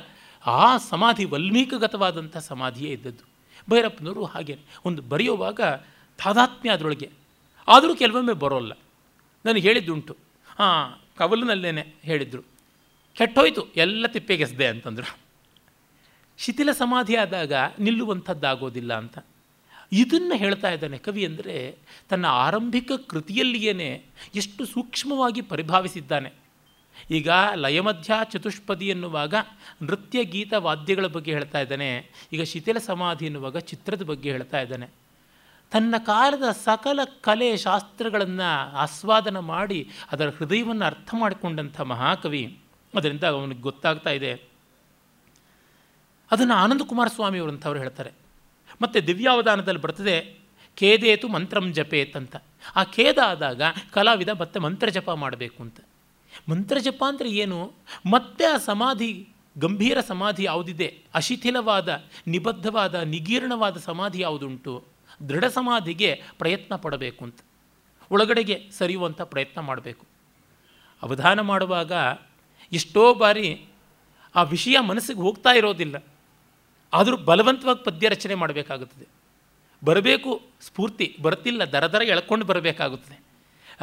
ಆ 0.46 0.76
ಸಮಾಧಿ 0.76 1.24
ವಲ್ಮೀಕಗತವಾದಂಥ 1.24 2.36
ಸಮಾಧಿಯೇ 2.36 2.92
ಇದ್ದದ್ದು. 2.92 3.24
ಭೈರಪ್ಪನವರು 3.70 4.24
ಹಾಗೆ 4.24 4.58
ಒಂದು 4.84 5.02
ಬರೆಯುವಾಗ 5.02 5.60
ತಾದಾತ್ಮ್ಯ 6.18 6.72
ಅದರೊಳಗೆ 6.72 7.23
ಆದರೂ 7.68 7.94
ಕೆಲವೊಮ್ಮೆ 7.94 8.32
ಬರೋಲ್ಲ. 8.32 8.72
ನನಗೆ 9.46 9.68
ಹೇಳಿದ್ದುಂಟು. 9.68 10.16
ಹಾಂ, 10.58 11.00
ಕವಲಿನಲ್ಲೇನೆ 11.16 11.94
ಹೇಳಿದರು. 12.02 12.42
ಕೆಟ್ಟೋಯ್ತು, 13.14 13.72
ಎಲ್ಲ 13.72 14.06
ತಿಪ್ಪೆಗೆಸ್ದೆ 14.06 14.66
ಅಂತಂದರು. 14.66 15.18
ಶಿಥಿಲ 16.38 16.72
ಸಮಾಧಿ 16.72 17.16
ಆದಾಗ 17.16 17.52
ನಿಲ್ಲುವಂಥದ್ದಾಗೋದಿಲ್ಲ 17.78 18.94
ಅಂತ. 18.94 19.18
ಇದನ್ನು 19.92 20.36
ಹೇಳ್ತಾ 20.36 20.70
ಇದ್ದಾನೆ 20.70 20.98
ಕವಿ 20.98 21.26
ಅಂದರೆ 21.26 21.78
ತನ್ನ 22.08 22.26
ಆರಂಭಿಕ 22.26 22.90
ಕೃತಿಯಲ್ಲಿಯೇ 23.06 24.04
ಎಷ್ಟು 24.34 24.66
ಸೂಕ್ಷ್ಮವಾಗಿ 24.66 25.40
ಪರಿಭಾವಿಸಿದ್ದಾನೆ. 25.40 26.32
ಈಗ 27.10 27.28
ಲಯಮಧ್ಯ 27.54 28.12
ಚತುಷ್ಪದಿ 28.24 28.88
ಎನ್ನುವಾಗ 28.88 29.34
ನೃತ್ಯ 29.82 30.24
ಗೀತ 30.24 30.54
ವಾದ್ಯಗಳ 30.56 31.06
ಬಗ್ಗೆ 31.06 31.32
ಹೇಳ್ತಾ 31.32 31.60
ಇದ್ದಾನೆ. 31.60 32.10
ಈಗ 32.32 32.42
ಶಿಥಿಲ 32.42 32.78
ಸಮಾಧಿ 32.78 33.26
ಎನ್ನುವಾಗ 33.26 33.56
ಚಿತ್ರದ 33.56 34.02
ಬಗ್ಗೆ 34.02 34.30
ಹೇಳ್ತಾ 34.30 34.60
ಇದ್ದಾನೆ. 34.60 35.03
ತನ್ನ 35.74 35.94
ಕಾಲದ 35.98 36.50
ಸಕಲ 36.64 37.00
ಕಲೆ 37.20 37.56
ಶಾಸ್ತ್ರಗಳನ್ನು 37.56 38.76
ಆಸ್ವಾದನ 38.76 39.38
ಮಾಡಿ 39.38 39.90
ಅದರ 40.12 40.28
ಹೃದಯವನ್ನು 40.28 40.84
ಅರ್ಥ 40.84 41.14
ಮಾಡಿಕೊಂಡಂಥ 41.18 41.80
ಮಹಾಕವಿ. 41.80 42.58
ಅದರಿಂದ 42.94 43.24
ಅವನಿಗೆ 43.24 43.60
ಗೊತ್ತಾಗ್ತಾ 43.60 44.10
ಇದೆ. 44.10 44.32
ಅದನ್ನು 46.30 46.54
ಆನಂದ 46.54 46.80
ಕುಮಾರಸ್ವಾಮಿಯವರಂಥವ್ರು 46.86 47.78
ಹೇಳ್ತಾರೆ. 47.78 48.12
ಮತ್ತು 48.82 49.06
ದಿವ್ಯಾವಧಾನದಲ್ಲಿ 49.06 49.80
ಬರ್ತದೆ 49.80 50.38
ಖೇದೇತು 50.76 51.28
ಮಂತ್ರಂ 51.28 51.72
ಜಪೇತ್ 51.72 52.16
ಅಂತ. 52.16 52.36
ಆ 52.76 52.84
ಖೇದ 52.84 53.18
ಆದಾಗ 53.26 53.62
ಕಲಾವಿದ 53.92 54.28
ಮತ್ತೆ 54.28 54.60
ಮಂತ್ರ 54.60 54.88
ಜಪ 54.88 55.10
ಮಾಡಬೇಕು 55.10 55.62
ಅಂತ. 55.62 55.80
ಮಂತ್ರ 56.48 56.78
ಜಪ 56.78 57.04
ಅಂದರೆ 57.08 57.30
ಏನು? 57.30 57.72
ಮತ್ತೆ 58.10 58.44
ಆ 58.44 58.56
ಸಮಾಧಿ, 58.56 59.28
ಗಂಭೀರ 59.58 60.00
ಸಮಾಧಿ 60.00 60.44
ಯಾವುದಿದೆ? 60.44 60.98
ಅಶಿಥಿಲವಾದ, 61.14 62.02
ನಿಬದ್ಧವಾದ, 62.26 62.94
ನಿಗೀರ್ಣವಾದ 62.94 63.76
ಸಮಾಧಿ 63.76 64.20
ಯಾವುದುಂಟು? 64.20 64.93
ದೃಢ 65.28 65.44
ಸಮಾಧಿಗೆ 65.44 66.22
ಪ್ರಯತ್ನ 66.38 66.76
ಪಡಬೇಕು 66.76 67.24
ಅಂತ. 67.24 67.38
ಒಳಗಡೆಗೆ 68.10 68.70
ಸರಿಯುವಂಥ 68.70 69.22
ಪ್ರಯತ್ನ 69.22 69.60
ಮಾಡಬೇಕು. 69.60 70.06
ಅವಧಾನ 71.02 71.40
ಮಾಡುವಾಗ 71.40 71.92
ಎಷ್ಟೋ 72.72 73.14
ಬಾರಿ 73.14 73.64
ಆ 74.34 74.42
ವಿಷಯ 74.42 74.78
ಮನಸ್ಸಿಗೆ 74.78 75.20
ಹೋಗ್ತಾ 75.20 75.50
ಇರೋದಿಲ್ಲ. 75.50 76.04
ಆದರೂ 76.92 77.16
ಬಲವಂತವಾಗಿ 77.16 77.84
ಪದ್ಯ 77.84 78.08
ರಚನೆ 78.08 78.34
ಮಾಡಬೇಕಾಗುತ್ತದೆ. 78.34 79.06
ಬರಬೇಕು 79.84 80.42
ಸ್ಫೂರ್ತಿ 80.60 81.16
ಬರುತ್ತಿಲ್ಲ 81.22 81.64
ದರ 81.64 81.86
ದರ 81.86 82.02
ಎಳ್ಕೊಂಡು 82.02 82.46
ಬರಬೇಕಾಗುತ್ತದೆ. 82.46 83.24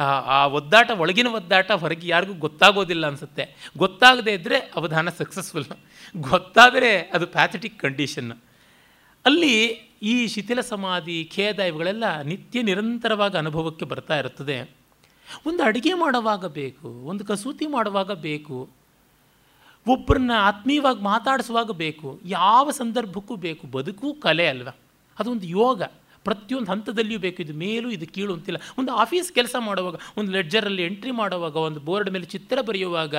ಆ 0.02 0.46
ಒದ್ದಾಟ, 0.46 0.90
ಒಳಗಿನ 0.90 1.26
ಒದ್ದಾಟ 1.26 1.72
ಹೊರಗೆ 1.72 2.08
ಯಾರಿಗೂ 2.08 2.34
ಗೊತ್ತಾಗೋದಿಲ್ಲ 2.34 3.06
ಅನಿಸುತ್ತೆ. 3.06 3.70
ಗೊತ್ತಾಗದೇ 3.78 4.32
ಇದ್ದರೆ 4.32 4.58
ಅವಧಾನ 4.58 5.08
ಸಕ್ಸಸ್ಫುಲ್ 5.08 5.64
ಗೊತ್ತಾದರೆ 6.16 7.00
ಅದು 7.00 7.26
ಪ್ಯಾಥೆಟಿಕ್ 7.26 7.78
ಕಂಡೀಷನ್ 7.78 8.32
ಅಲ್ಲಿ 9.24 9.74
ಈ 10.02 10.26
ಶಿಥಿಲ 10.26 10.60
ಸಮಾಧಿ, 10.60 11.30
ಖೇದ 11.34 11.58
ಇವುಗಳೆಲ್ಲ 11.58 12.20
ನಿತ್ಯ 12.22 12.62
ನಿರಂತರವಾಗಿ 12.62 13.36
ಅನುಭವಕ್ಕೆ 13.36 13.84
ಬರ್ತಾ 13.84 14.18
ಇರುತ್ತದೆ. 14.18 14.70
ಒಂದು 15.46 15.62
ಅಡುಗೆ 15.62 15.94
ಮಾಡುವಾಗ 15.94 16.46
ಬೇಕು, 16.46 16.88
ಒಂದು 16.88 17.24
ಕಸೂತಿ 17.24 17.66
ಮಾಡುವಾಗ 17.66 18.12
ಬೇಕು, 18.12 18.68
ಒಬ್ಬರನ್ನ 19.88 20.30
ಆತ್ಮೀಯವಾಗಿ 20.36 21.02
ಮಾತಾಡಿಸುವಾಗ 21.02 21.70
ಬೇಕು, 21.70 22.20
ಯಾವ 22.24 22.70
ಸಂದರ್ಭಕ್ಕೂ 22.70 23.36
ಬೇಕು, 23.36 23.66
ಬದುಕು 23.66 24.14
ಕಲೆ 24.14 24.46
ಅಲ್ವಾ? 24.46 24.76
ಅದೊಂದು 25.18 25.46
ಯೋಗ, 25.46 25.82
ಪ್ರತಿಯೊಂದು 26.24 26.70
ಹಂತದಲ್ಲಿಯೂ 26.70 27.20
ಬೇಕು, 27.20 27.42
ಇದು 27.42 27.54
ಮೇಲೂ 27.54 27.90
ಇದು 27.90 28.06
ಕೀಳು 28.06 28.34
ಅಂತಿಲ್ಲ. 28.34 28.60
ಒಂದು 28.78 28.92
ಆಫೀಸ್ 28.92 29.32
ಕೆಲಸ 29.32 29.56
ಮಾಡುವಾಗ, 29.58 29.94
ಒಂದು 30.16 30.32
ಲೆಡ್ಜರಲ್ಲಿ 30.32 30.84
ಎಂಟ್ರಿ 30.84 31.10
ಮಾಡುವಾಗ, 31.10 31.56
ಒಂದು 31.56 31.80
ಬೋರ್ಡ್ 31.80 32.10
ಮೇಲೆ 32.10 32.24
ಚಿತ್ರ 32.24 32.60
ಬರೆಯುವಾಗ, 32.60 33.14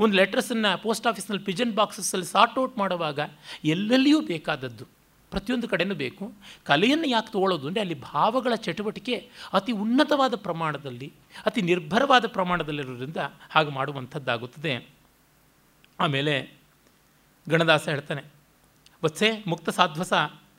ಒಂದು 0.00 0.16
ಲೆಟರ್ಸನ್ನು 0.16 0.82
ಪೋಸ್ಟ್ 0.82 1.06
ಆಫೀಸ್ನಲ್ಲಿ 1.06 1.44
ಪಿಜನ್ 1.44 1.74
ಬಾಕ್ಸಸ್ಸಲ್ಲಿ 1.74 2.26
ಸಾರ್ಟ್ 2.26 2.58
ಔಟ್ 2.58 2.78
ಮಾಡುವಾಗ, 2.78 3.20
ಎಲ್ಲೆಲ್ಲಿಯೂ 3.64 4.20
ಬೇಕಾದದ್ದು. 4.20 4.97
ಪ್ರತಿಯೊಂದು 5.32 5.66
ಕಡೆಯೂ 5.68 5.94
ಬೇಕು. 6.02 6.24
ಕಲೆಯನ್ನು 6.64 7.08
ಯಾಕೆ 7.08 7.30
ತಗೊಳ್ಳೋದು 7.32 7.66
ಅಂದರೆ 7.68 7.82
ಅಲ್ಲಿ 7.84 7.96
ಭಾವಗಳ 8.12 8.54
ಚಟುವಟಿಕೆ 8.66 9.16
ಅತಿ 9.52 9.72
ಉನ್ನತವಾದ 9.84 10.34
ಪ್ರಮಾಣದಲ್ಲಿ, 10.46 11.08
ಅತಿ 11.46 11.60
ನಿರ್ಭರವಾದ 11.62 12.26
ಪ್ರಮಾಣದಲ್ಲಿರೋದ್ರಿಂದ 12.26 13.20
ಹಾಗೆ 13.50 13.70
ಮಾಡುವಂಥದ್ದಾಗುತ್ತದೆ. 13.70 14.74
ಆಮೇಲೆ 16.00 16.34
ಗಣದಾಸ 17.46 17.84
ಹೇಳ್ತಾನೆ, 17.88 18.22
ವತ್ಸೆ 19.02 19.28
ಮುಕ್ತ 19.46 19.68
ಸಾಧ್ವಸ 19.70 20.12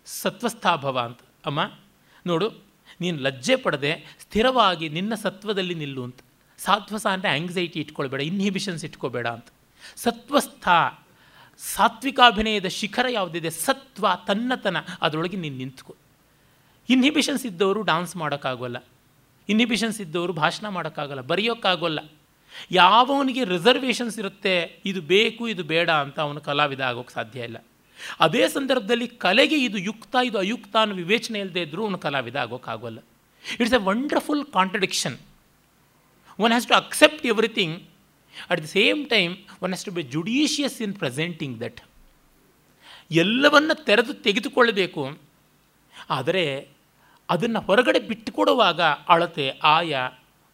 ಸತ್ವಸ್ಥಾಭವ 0.06 0.98
ಅಂತ. 1.00 1.22
ಅಮ್ಮ, 1.46 1.60
ನೋಡು, 2.26 2.48
ನೀನು 3.02 3.18
ಲಜ್ಜೆ 3.18 3.56
ಪಡದೆ 3.56 3.92
ಸ್ಥಿರವಾಗಿ 4.20 4.86
ನಿನ್ನ 4.90 5.14
ಸತ್ವದಲ್ಲಿ 5.26 5.76
ನಿಲ್ಲು 5.76 6.02
ಅಂತ. 6.04 6.20
ಸಾಧ್ವಸ 6.60 7.06
ಅಂದರೆ 7.08 7.30
ಆ್ಯಂಗ್ಸೈಟಿ 7.32 7.78
ಇಟ್ಕೊಳ್ಬೇಡ 7.80 8.22
ಇನ್ಹಿಬಿಷನ್ಸ್ 8.32 8.84
ಇಟ್ಕೋಬೇಡ 8.86 9.28
ಅಂತ. 9.28 9.48
ಸತ್ವಸ್ಥ 9.98 10.68
ಸಾತ್ವಿಕಾಭಿನಯದ 11.60 12.68
ಶಿಖರ 12.68 13.06
ಯಾವುದಿದೆ? 13.10 13.50
ಸತ್ವ, 13.50 14.08
ತನ್ನತನ, 14.28 14.78
ಅದರೊಳಗೆ 15.02 15.38
ನೀನು 15.38 15.58
ನಿಂತ್ಕೊ. 15.58 15.96
ಇನ್ಹಿಬಿಷನ್ಸ್ 16.90 17.46
ಇದ್ದವರು 17.46 17.82
ಡಾನ್ಸ್ 17.82 18.16
ಮಾಡೋಕ್ಕಾಗೋಲ್ಲ. 18.16 18.84
ಇನ್ಹಿಬಿಷನ್ಸ್ 19.50 20.02
ಇದ್ದವರು 20.02 20.34
ಭಾಷಣ 20.34 20.68
ಮಾಡೋಕ್ಕಾಗಲ್ಲ, 20.68 21.22
ಬರೆಯೋಕ್ಕಾಗೋಲ್ಲ. 21.22 22.00
ಯಾವವನಿಗೆ 22.72 23.44
ರಿಸರ್ವೇಷನ್ಸ್ 23.44 24.20
ಇರುತ್ತೆ? 24.20 24.80
ಇದು 24.86 25.02
ಬೇಕು, 25.02 25.48
ಇದು 25.48 25.64
ಬೇಡ 25.64 25.90
ಅಂತ 25.90 26.20
ಅವನು 26.20 26.42
ಕಲಾವಿದ 26.42 26.82
ಆಗೋಕ್ಕೆ 26.82 27.14
ಸಾಧ್ಯ 27.14 27.40
ಇಲ್ಲ. 27.40 27.66
ಅದೇ 28.20 28.48
ಸಂದರ್ಭದಲ್ಲಿ 28.48 29.08
ಕಲೆಗೆ 29.08 29.64
ಇದು 29.64 29.78
ಯುಕ್ತ, 29.78 30.16
ಇದು 30.26 30.38
ಅಯುಕ್ತ 30.38 30.76
ಅನ್ನೋ 30.76 30.96
ವಿವೇಚನೆ 30.96 31.40
ಇಲ್ಲದೆ 31.40 31.62
ಇದ್ದರೂ 31.62 31.84
ಅವನು 31.84 31.98
ಕಲಾವಿದ 31.98 32.36
ಆಗೋಕ್ಕಾಗೋಲ್ಲ. 32.36 33.00
It's 33.60 33.74
a 33.74 33.78
wonderful 33.78 34.46
contradiction 34.46 35.18
one 36.40 36.48
has 36.48 36.68
to 36.68 36.74
accept 36.74 37.26
everything 37.26 37.84
at 38.50 38.62
the 38.62 38.68
same 38.68 39.10
time 39.10 39.38
one 39.64 39.72
has 39.72 39.86
to 39.86 39.92
be 39.92 40.04
judicious 40.04 40.82
in 40.82 40.96
presenting 40.96 41.62
that 41.62 41.82
ಎಲ್ಲವನ್ನು 43.12 43.84
ತೆರೆದು 43.84 44.14
ತೆಗೆದುಕೊಳ್ಳಬೇಕು. 44.14 45.18
ಆದರೆ 46.10 46.70
ಅದನ್ನು 47.30 47.60
ಹೊರಗಡೆ 47.60 48.00
ಬಿಟ್ಟುಕೊಡುವಾಗ 48.00 48.82
ಅಳತೆ, 48.82 49.50
ಆಯ, 49.50 49.98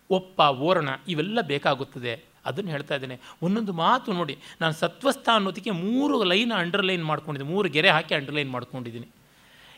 ಒಪ್ಪ, 0.10 0.42
ಓರಣ 0.42 0.90
ಇವೆಲ್ಲ 1.08 1.42
ಬೇಕಾಗುತ್ತದೆ. 1.42 2.26
ಅದನ್ನು 2.46 2.72
ಹೇಳ್ತಾ 2.72 2.96
ಇದ್ದೇನೆ. 2.96 3.20
ಒಂದೊಂದು 3.42 3.74
ಮಾತು 3.74 4.14
ನೋಡಿ, 4.14 4.38
ನಾನು 4.62 4.74
ಸತ್ವಸ್ಥ 4.74 5.30
ಅನ್ನೋದಕ್ಕೆ 5.34 5.72
ಮೂರು 5.72 6.24
ಲೈನ್ 6.24 6.52
ಅಂಡರ್ಲೈನ್ 6.52 7.06
ಮಾಡ್ಕೊಂಡಿದ್ದೀನಿ. 7.06 7.54
ಮೂರು 7.54 7.70
ಗೆರೆ 7.70 7.90
ಹಾಕಿ 7.90 8.16
ಅಂಡರ್ಲೈನ್ 8.16 8.52
ಮಾಡ್ಕೊಂಡಿದ್ದೀನಿ. 8.52 9.08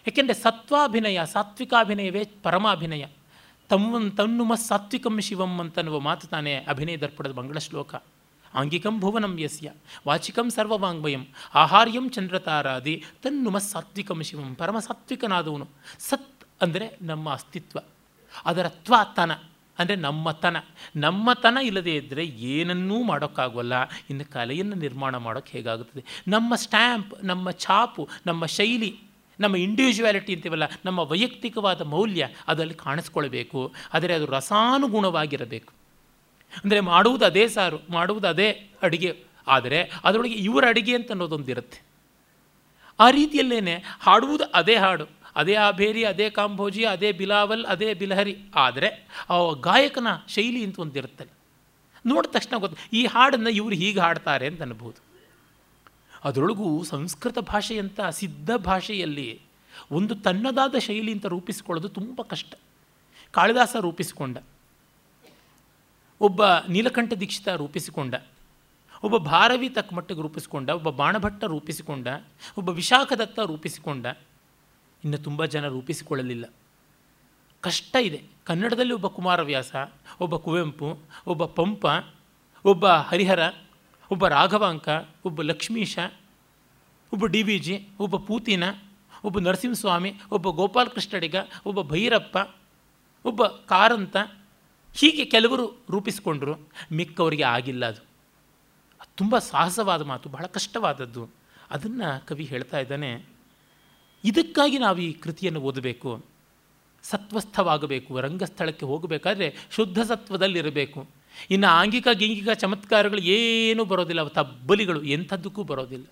ಏಕೆಂದರೆ 0.07 0.33
ಸತ್ವಾಭಿನಯ, 0.33 1.19
ಸಾತ್ವಿಕಾಭಿನಯವೇ 1.25 2.29
ಪರಮಾಭಿನಯ. 2.43 3.05
ತಮ್ಮ 3.69 4.09
ತನ್ನುಮ 4.09 4.55
ಸಾತ್ವಿಕಂ 4.55 5.19
ಶಿವಂ 5.21 5.59
ಅಂತನ್ನುವ 5.59 5.99
ಮಾತು 5.99 6.27
ತಾನೇ 6.27 6.65
ಅಭಿನಯ 6.67 6.97
ದರ್ಪಣದ 6.97 7.31
ಮಂಗಳ 7.31 7.57
ಶ್ಲೋಕ. 7.57 7.95
ಆಂಗಿಕಂ 8.53 8.99
ಭುವನಂ 8.99 9.39
ಯಸ್ಯ, 9.39 9.71
ವಾಚಿಕಂ 10.07 10.49
ಸರ್ವವಾಂಗ್ಮಯಂ, 10.49 11.27
ಆಹಾರ್ಯಂ 11.55 12.09
ಚಂದ್ರತಾರಾದಿ 12.09 13.03
ತನ್ನುಮ 13.23 13.57
ಸಾತ್ವಿಕಂ 13.57 14.23
ಶಿವಂ, 14.23 14.55
ಪರಮ 14.55 14.79
ಸಾತ್ವಿಕನಾದವನು. 14.79 15.67
ಸತ್ 15.99 16.45
ಅಂದರೆ 16.61 16.97
ನಮ್ಮ 17.01 17.33
ಅಸ್ತಿತ್ವ. 17.33 17.79
ಅದರ 18.45 18.67
ತ್ವ 18.67 18.93
ತನ 19.15 19.31
ಅಂದರೆ 19.79 19.95
ನಮ್ಮತನ 19.95 20.57
ನಮ್ಮತನ 20.95 21.57
ನಮ್ಮ 21.57 21.61
ಇಲ್ಲದೇ 21.61 21.95
ಇದ್ದರೆ 21.95 22.25
ಏನನ್ನೂ 22.25 23.03
ಮಾಡೋಕ್ಕಾಗೋಲ್ಲ. 23.03 23.73
ಇನ್ನು 24.09 24.31
ಕಲೆಯನ್ನು 24.31 24.75
ನಿರ್ಮಾಣ 24.75 25.17
ಮಾಡೋಕ್ಕೆ 25.17 25.51
ಹೇಗಾಗುತ್ತದೆ? 25.57 26.03
ನಮ್ಮ 26.27 26.55
ಸ್ಟ್ಯಾಂಪ್, 26.55 27.13
ನಮ್ಮ 27.23 27.51
ಛಾಪು, 27.51 28.09
ನಮ್ಮ 28.25 28.45
ಶೈಲಿ 28.45 28.99
ನಮ್ಮ 29.39 29.55
ಇಂಡಿವಿಜುವಾಲಿಟಿ 29.65 30.31
ಅಂತೀವಲ್ಲ, 30.35 30.65
ನಮ್ಮ 30.85 30.99
ವೈಯಕ್ತಿಕವಾದ 31.11 31.81
ಮೌಲ್ಯ 31.93 32.23
ಅದರಲ್ಲಿ 32.51 32.77
ಕಾಣಿಸ್ಕೊಳ್ಬೇಕು. 32.85 33.61
ಆದರೆ 33.93 34.13
ಅದು 34.17 34.27
ರಸಾನುಗುಣವಾಗಿರಬೇಕು. 34.35 35.71
ಅಂದರೆ 36.63 36.79
ಮಾಡುವುದು 36.91 37.25
ಅದೇ 37.31 37.45
ಸಾರು, 37.55 37.79
ಮಾಡುವುದು 37.95 38.27
ಅದೇ 38.33 38.49
ಅಡುಗೆ. 38.85 39.11
ಆದರೆ 39.47 39.79
ಅದರೊಳಗೆ 40.07 40.37
ಇವರ 40.47 40.63
ಅಡುಗೆ 40.73 40.93
ಅಂತ 40.99 41.09
ಅನ್ನೋದೊಂದಿರುತ್ತೆ. 41.15 41.79
ಆ 42.99 43.07
ರೀತಿಯಲ್ಲೇ 43.17 43.75
ಹಾಡುವುದು 44.05 44.45
ಅದೇ 44.59 44.75
ಹಾಡು, 44.83 45.05
ಅದೇ 45.35 45.55
ಆಭೇರಿ 45.67 46.03
ಅದೇ 46.11 46.27
ಕಾಂಬೋಜಿ 46.37 46.83
ಅದೇ 46.91 47.09
ಬಿಲಾವಲ್, 47.19 47.63
ಅದೇ 47.73 47.89
ಬಿಲಹರಿ. 48.01 48.35
ಆದರೆ 48.65 48.89
ಆ 49.33 49.37
ಗಾಯಕನ 49.67 50.11
ಶೈಲಿ 50.35 50.61
ಅಂತ 50.67 50.79
ಒಂದಿರುತ್ತೆ. 50.85 51.25
ನೋಡಿದ 52.05 52.31
ತಕ್ಷಣ 52.35 52.55
ಗೊತ್ತು, 52.63 52.77
ಈ 52.99 53.01
ಹಾಡನ್ನು 53.13 53.51
ಇವರು 53.59 53.75
ಹೀಗೆ 53.81 53.99
ಹಾಡ್ತಾರೆ 54.05 54.45
ಅಂತ 54.51 54.61
ಅನ್ಬೋದು. 54.67 54.99
ಅದರೊಳಗೂ 56.27 56.83
ಸಂಸ್ಕೃತ 56.83 57.39
ಭಾಷೆಯಂಥ 57.39 57.99
ಸಿದ್ಧ 58.09 58.51
ಭಾಷೆಯಲ್ಲಿ 58.51 59.41
ಒಂದು 59.91 60.15
ತನ್ನದಾದ 60.15 60.75
ಶೈಲಿ 60.79 61.11
ಅಂತ 61.11 61.25
ರೂಪಿಸಿಕೊಳ್ಳೋದು 61.25 61.89
ತುಂಬ 61.89 62.21
ಕಷ್ಟ. 62.21 62.53
ಕಾಳಿದಾಸ 63.31 63.75
ರೂಪಿಸಿಕೊಂಡ. 63.79 64.37
ಒಬ್ಬ 66.21 66.45
ನೀಲಕಂಠ 66.69 67.13
ದೀಕ್ಷಿತ 67.13 67.47
ರೂಪಿಸಿಕೊಂಡ. 67.47 68.15
ಒಬ್ಬ 69.03 69.17
ಭಾರವಿ 69.17 69.69
ತಕ್ಕ 69.69 69.93
ಮಟ್ಟಿಗೆ 69.93 70.21
ರೂಪಿಸಿಕೊಂಡ. 70.21 70.69
ಒಬ್ಬ 70.69 70.89
ಬಾಣಭಟ್ಟ 70.89 71.43
ರೂಪಿಸಿಕೊಂಡ. 71.43 72.07
ಒಬ್ಬ 72.57 72.69
ವಿಶಾಖದತ್ತ 72.69 73.39
ರೂಪಿಸಿಕೊಂಡ. 73.39 74.05
ಇನ್ನು 75.03 75.17
ತುಂಬ 75.17 75.45
ಜನ 75.45 75.67
ರೂಪಿಸಿಕೊಳ್ಳಲಿಲ್ಲ. 75.67 76.53
ಕಷ್ಟ 77.61 77.95
ಇದೆ. 77.95 78.23
ಕನ್ನಡದಲ್ಲಿ 78.43 78.93
ಒಬ್ಬ 78.93 79.07
ಕುಮಾರವ್ಯಾಸ, 79.07 79.75
ಒಬ್ಬ 80.21 80.35
ಕುವೆಂಪು, 80.35 80.99
ಒಬ್ಬ 81.27 81.45
ಪಂಪ, 81.45 81.85
ಒಬ್ಬ 82.65 82.87
ಹರಿಹರ 82.87 83.39
ಒಬ್ಬ 84.11 84.27
ರಾಘವಾಂಕ, 84.27 84.89
ಒಬ್ಬ 85.25 85.41
ಲಕ್ಷ್ಮೀಶ, 85.41 85.99
ಒಬ್ಬ 87.13 87.25
ಡಿ 87.25 87.43
ವಿ 87.43 87.59
ಜಿ, 87.59 87.87
ಒಬ್ಬ 87.99 88.17
ಪೂತಿನ, 88.17 88.63
ಒಬ್ಬ 89.23 89.39
ನರಸಿಂಹಸ್ವಾಮಿ, 89.39 90.13
ಒಬ್ಬ 90.31 90.49
ಗೋಪಾಲಕೃಷ್ಣಡಿಗ, 90.49 91.35
ಒಬ್ಬ 91.65 91.81
ಭೈರಪ್ಪ, 91.81 92.55
ಒಬ್ಬ 93.25 93.45
ಕಾರಂತ 93.45 94.17
ಹೀಗೆ 94.93 95.25
ಕೆಲವರು 95.25 95.85
ರೂಪಿಸಿಕೊಂಡರು. 95.89 96.69
ಮಿಕ್ಕವರಿಗೆ 96.91 97.43
ಆಗಿಲ್ಲ 97.43 97.85
ಅದು. 97.85 98.05
ತುಂಬ 99.15 99.37
ಸಾಹಸವಾದ 99.37 100.01
ಮಾತು, 100.01 100.29
ಬಹಳ 100.29 100.45
ಕಷ್ಟವಾದದ್ದು. 100.45 101.29
ಅದನ್ನು 101.71 102.27
ಕವಿ 102.27 102.43
ಹೇಳ್ತಾ 102.43 102.79
ಇದ್ದಾನೆ, 102.79 103.25
ಇದಕ್ಕಾಗಿ 104.23 104.77
ನಾವು 104.77 104.97
ಈ 104.97 105.13
ಕೃತಿಯನ್ನು 105.13 105.61
ಓದಬೇಕು. 105.61 106.25
ಸತ್ವಸ್ಥವಾಗಬೇಕು, 107.03 108.19
ರಂಗಸ್ಥಳಕ್ಕೆ 108.19 108.85
ಹೋಗಬೇಕಾದ್ರೆ 108.85 109.55
ಶುದ್ಧ 109.71 110.01
ಸತ್ವದಲ್ಲಿರಬೇಕು. 110.01 111.16
ಇನ್ನು 111.51 111.67
ಆಂಗಿಕ 111.67 112.07
ಗಿಂಗಿಕ 112.13 112.49
ಚಮತ್ಕಾರಗಳು 112.49 113.19
ಏನೂ 113.19 113.85
ಬರೋದಿಲ್ಲ, 113.85 114.27
ತಬ್ಬಲಿಗಳು 114.27 115.03
ಎಂಥದ್ದಕ್ಕೂ 115.03 115.63
ಬರೋದಿಲ್ಲ. 115.63 116.05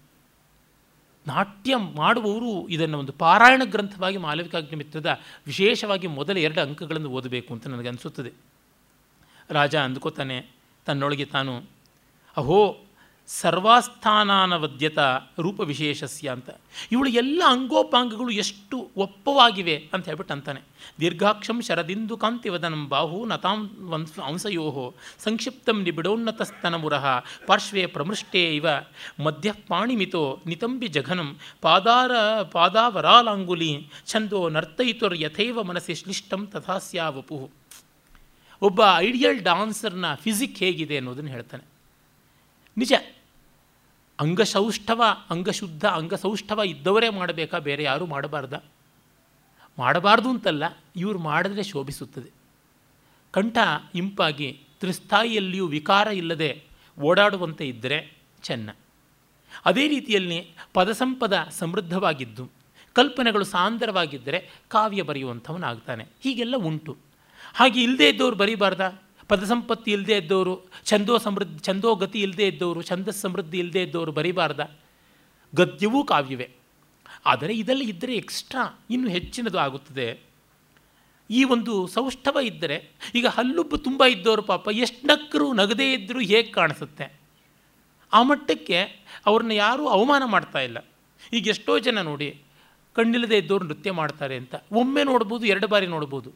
ನಾಟ್ಯ 1.28 1.76
ಮಾಡುವವರು 1.76 2.68
ಇದನ್ನು 2.68 3.00
ಒಂದು 3.00 3.12
ಪಾರಾಯಣ 3.12 3.62
ಗ್ರಂಥವಾಗಿ 3.66 4.18
ಮಾಲವಿಕಾಗ್ನಿ 4.18 4.76
ಮಿತ್ರದ 4.76 5.22
ವಿಶೇಷವಾಗಿ 5.46 6.08
ಮೊದಲ 6.08 6.38
ಎರಡು 6.38 6.62
ಅಂಕಗಳನ್ನು 6.62 7.10
ಓದಬೇಕು 7.10 7.54
ಅಂತ 7.54 7.68
ನನಗನ್ನಿಸುತ್ತದೆ 7.68 8.32
ರಾಜ 9.50 9.76
ಅಂದ್ಕೋತಾನೆ, 9.76 10.46
ತನ್ನೊಳಗೆ 10.86 11.26
ತಾನು, 11.26 11.64
ಅಹೋ 12.38 12.85
ಸರ್ವಾಸ್ಥಾನಾನವದ್ಯತ 13.28 15.00
ರೂಪವಿಶೇಷಸ್ಯ 15.40 16.30
ಅಂತ. 16.30 16.50
ಇವಳು 16.92 17.10
ಎಲ್ಲ 17.10 17.44
ಅಂಗೋಪಾಂಗಗಳು 17.48 18.30
ಎಷ್ಟು 18.30 18.90
ಒಪ್ಪವಾಗಿವೆ 18.98 19.90
ಅಂತ 19.94 20.06
ಹೇಳ್ಬಿಟ್ಟು 20.06 20.34
ಅಂತಾನೆ. 20.34 20.62
ದೀರ್ಘಾಕ್ಷಂ 21.00 21.62
ಶರದಿಂದು 21.62 22.18
ಕಾಂತಿವದನಂ 22.18 22.90
ಬಾಹು 22.90 23.26
ನತಾಂ 23.26 23.70
ವಂಶ 23.90 24.20
ಅಂಶಯೋ 24.26 24.94
ಸಂಕ್ಷಿಪ್ತಂ 25.20 25.84
ನಿಬಿಡೋನ್ನತಸ್ತನಮುರಃ 25.84 27.06
ಪಾರ್ಶ್ವೇ 27.48 27.86
ಪ್ರಮೃಷ್ಟೇ 27.86 28.56
ಇವ 28.56 28.68
ಮಧ್ಯ 29.24 29.54
ಪಾಣಿಮಿತೋ 29.68 30.42
ನಿತಂಬಿ 30.46 30.88
ಜಘನಂ 30.88 31.38
ಪಾದಾರ 31.62 32.42
ಪಾದಾವರಾಲಾಂಗುಲಿ 32.42 33.88
ಛಂದೋ 34.08 34.50
ನರ್ತಯಿತುರ್ 34.50 35.18
ಯಥೈವ 35.18 35.64
ಮನಸ್ಸಿ 35.64 35.96
ಶ್ಲಿಷ್ಟಂ 35.96 36.48
ತಥಾ 36.48 36.78
ಸ್ಯಾವಪು. 36.78 37.50
ಒಬ್ಬ 38.62 38.82
ಐಡಿಯಲ್ 38.98 39.42
ಡಾನ್ಸರ್ನ 39.42 40.14
ಫಿಸಿಕ್ 40.16 40.58
ಹೇಗಿದೆ 40.58 40.98
ಅನ್ನೋದನ್ನು 40.98 41.32
ಹೇಳ್ತಾನೆ. 41.32 41.64
ನಿಜ 42.78 42.94
ಅಂಗಸೌಷ್ಠವ 44.19 45.04
ಅಂಗಶುದ್ಧ, 45.30 45.86
ಅಂಗಸೌಷ್ಠವ 45.86 46.62
ಇದ್ದವರೇ 46.65 47.10
ಮಾಡಬೇಕಾ? 47.10 47.58
ಬೇರೆ 47.58 47.84
ಯಾರೂ 47.84 48.06
ಮಾಡಬಾರ್ದ? 48.06 48.63
ಮಾಡಬಾರ್ದು 49.80 50.30
ಅಂತಲ್ಲ, 50.30 50.63
ಇವರು 50.95 51.19
ಮಾಡಿದ್ರೆ 51.19 51.63
ಶೋಭಿಸುತ್ತದೆ. 51.63 52.32
ಕಂಠ 53.32 53.58
ಇಂಪಾಗಿ, 53.95 54.60
ತ್ರಿಸ್ಥಾಯಿಯಲ್ಲಿಯೂ 54.80 55.67
ವಿಕಾರ 55.67 56.08
ಇಲ್ಲದೆ 56.08 56.63
ಓಡಾಡುವಂತೆ 57.01 57.67
ಇದ್ದರೆ 57.67 58.17
ಚೆನ್ನ. 58.43 58.69
ಅದೇ 59.65 59.88
ರೀತಿಯಲ್ಲಿ 59.88 60.51
ಪದಸಂಪದ 60.73 61.47
ಸಮೃದ್ಧವಾಗಿದ್ದು, 61.51 62.51
ಕಲ್ಪನೆಗಳು 62.93 63.43
ಸಾಂದರವಾಗಿದ್ದರೆ 63.43 64.49
ಕಾವ್ಯ 64.67 65.01
ಬರೆಯುವಂಥವನಾಗ್ತಾನೆ. 65.01 66.08
ಹೀಗೆಲ್ಲ 66.21 66.56
ಉಂಟು. 66.58 66.97
ಹಾಗೆ 67.54 67.84
ಇಲ್ಲದೇ 67.84 68.10
ಇದ್ದವ್ರು 68.10 68.36
ಬರೀಬಾರ್ದ? 68.36 68.99
ಪದಸಂಪತ್ತಿ 69.28 69.92
ಇಲ್ಲದೇ 69.92 70.18
ಇದ್ದವರು, 70.18 70.66
ಛಂದೋ 70.86 71.18
ಸಮೃದ್ಧಿ, 71.18 71.60
ಛಂದೋ 71.60 71.96
ಗತಿ 71.96 72.20
ಇಲ್ಲದೆ 72.20 72.48
ಇದ್ದವರು, 72.48 72.82
ಛಂದ 72.82 73.08
ಸಮೃದ್ಧಿ 73.08 73.60
ಇಲ್ಲದೇ 73.60 73.84
ಇದ್ದವರು 73.84 74.12
ಬರೀಬಾರ್ದ. 74.12 74.72
ಗದ್ಯವೂ 75.56 76.04
ಕಾವ್ಯವೇ. 76.04 76.50
ಆದರೆ 77.26 77.54
ಇದರಲ್ಲಿ 77.54 77.90
ಇದ್ದರೆ 77.90 78.16
ಎಕ್ಸ್ಟ್ರಾ 78.16 78.86
ಇನ್ನೂ 78.90 79.10
ಹೆಚ್ಚಿನದು 79.10 79.60
ಆಗುತ್ತದೆ. 79.60 80.20
ಈ 81.30 81.44
ಒಂದು 81.44 81.88
ಸೌಷ್ಠವ 81.88 82.38
ಇದ್ದರೆ, 82.44 82.92
ಈಗ 83.16 83.28
ಹಲ್ಲುಬ್ಬು 83.28 83.78
ತುಂಬ 83.78 84.04
ಇದ್ದವರು 84.04 84.42
ಪಾಪ, 84.42 84.68
ಎಷ್ಟು 84.72 85.08
ನಕ್ಕರು 85.08 85.54
ನಗದೇ 85.54 85.94
ಇದ್ದರೂ 85.94 86.20
ಹೇಗೆ 86.20 86.52
ಕಾಣಿಸುತ್ತೆ? 86.52 87.20
ಆ 88.14 88.24
ಮಟ್ಟಕ್ಕೆ 88.24 89.06
ಅವ್ರನ್ನ 89.26 89.52
ಯಾರೂ 89.52 89.88
ಅವಮಾನ 89.88 90.24
ಮಾಡ್ತಾ 90.26 90.60
ಇಲ್ಲ. 90.60 90.78
ಈಗ 91.34 91.48
ಎಷ್ಟೋ 91.48 91.80
ಜನ 91.80 92.02
ನೋಡಿ, 92.02 92.42
ಕಣ್ಣಿಲ್ಲದೆ 92.94 93.38
ಇದ್ದವರು 93.38 93.66
ನೃತ್ಯ 93.66 93.92
ಮಾಡ್ತಾರೆ 93.92 94.36
ಅಂತ. 94.36 94.56
ಒಮ್ಮೆ 94.72 95.04
ನೋಡ್ಬೋದು, 95.04 95.46
ಎರಡು 95.46 95.68
ಬಾರಿ 95.68 95.88
ನೋಡ್ಬೋದು. 95.88 96.32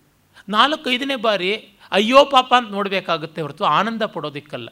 ನಾಲ್ಕೈದನೇ 0.50 1.16
ಬಾರಿ 1.16 1.70
ಅಯ್ಯೋ 1.92 2.26
ಪಾಪ 2.26 2.54
ಅಂತ 2.58 2.72
ನೋಡಬೇಕಾಗುತ್ತೆ 2.72 3.42
ಹೊರತು 3.42 3.66
ಆನಂದ 3.66 4.04
ಪಡೋದಕ್ಕಲ್ಲ. 4.04 4.70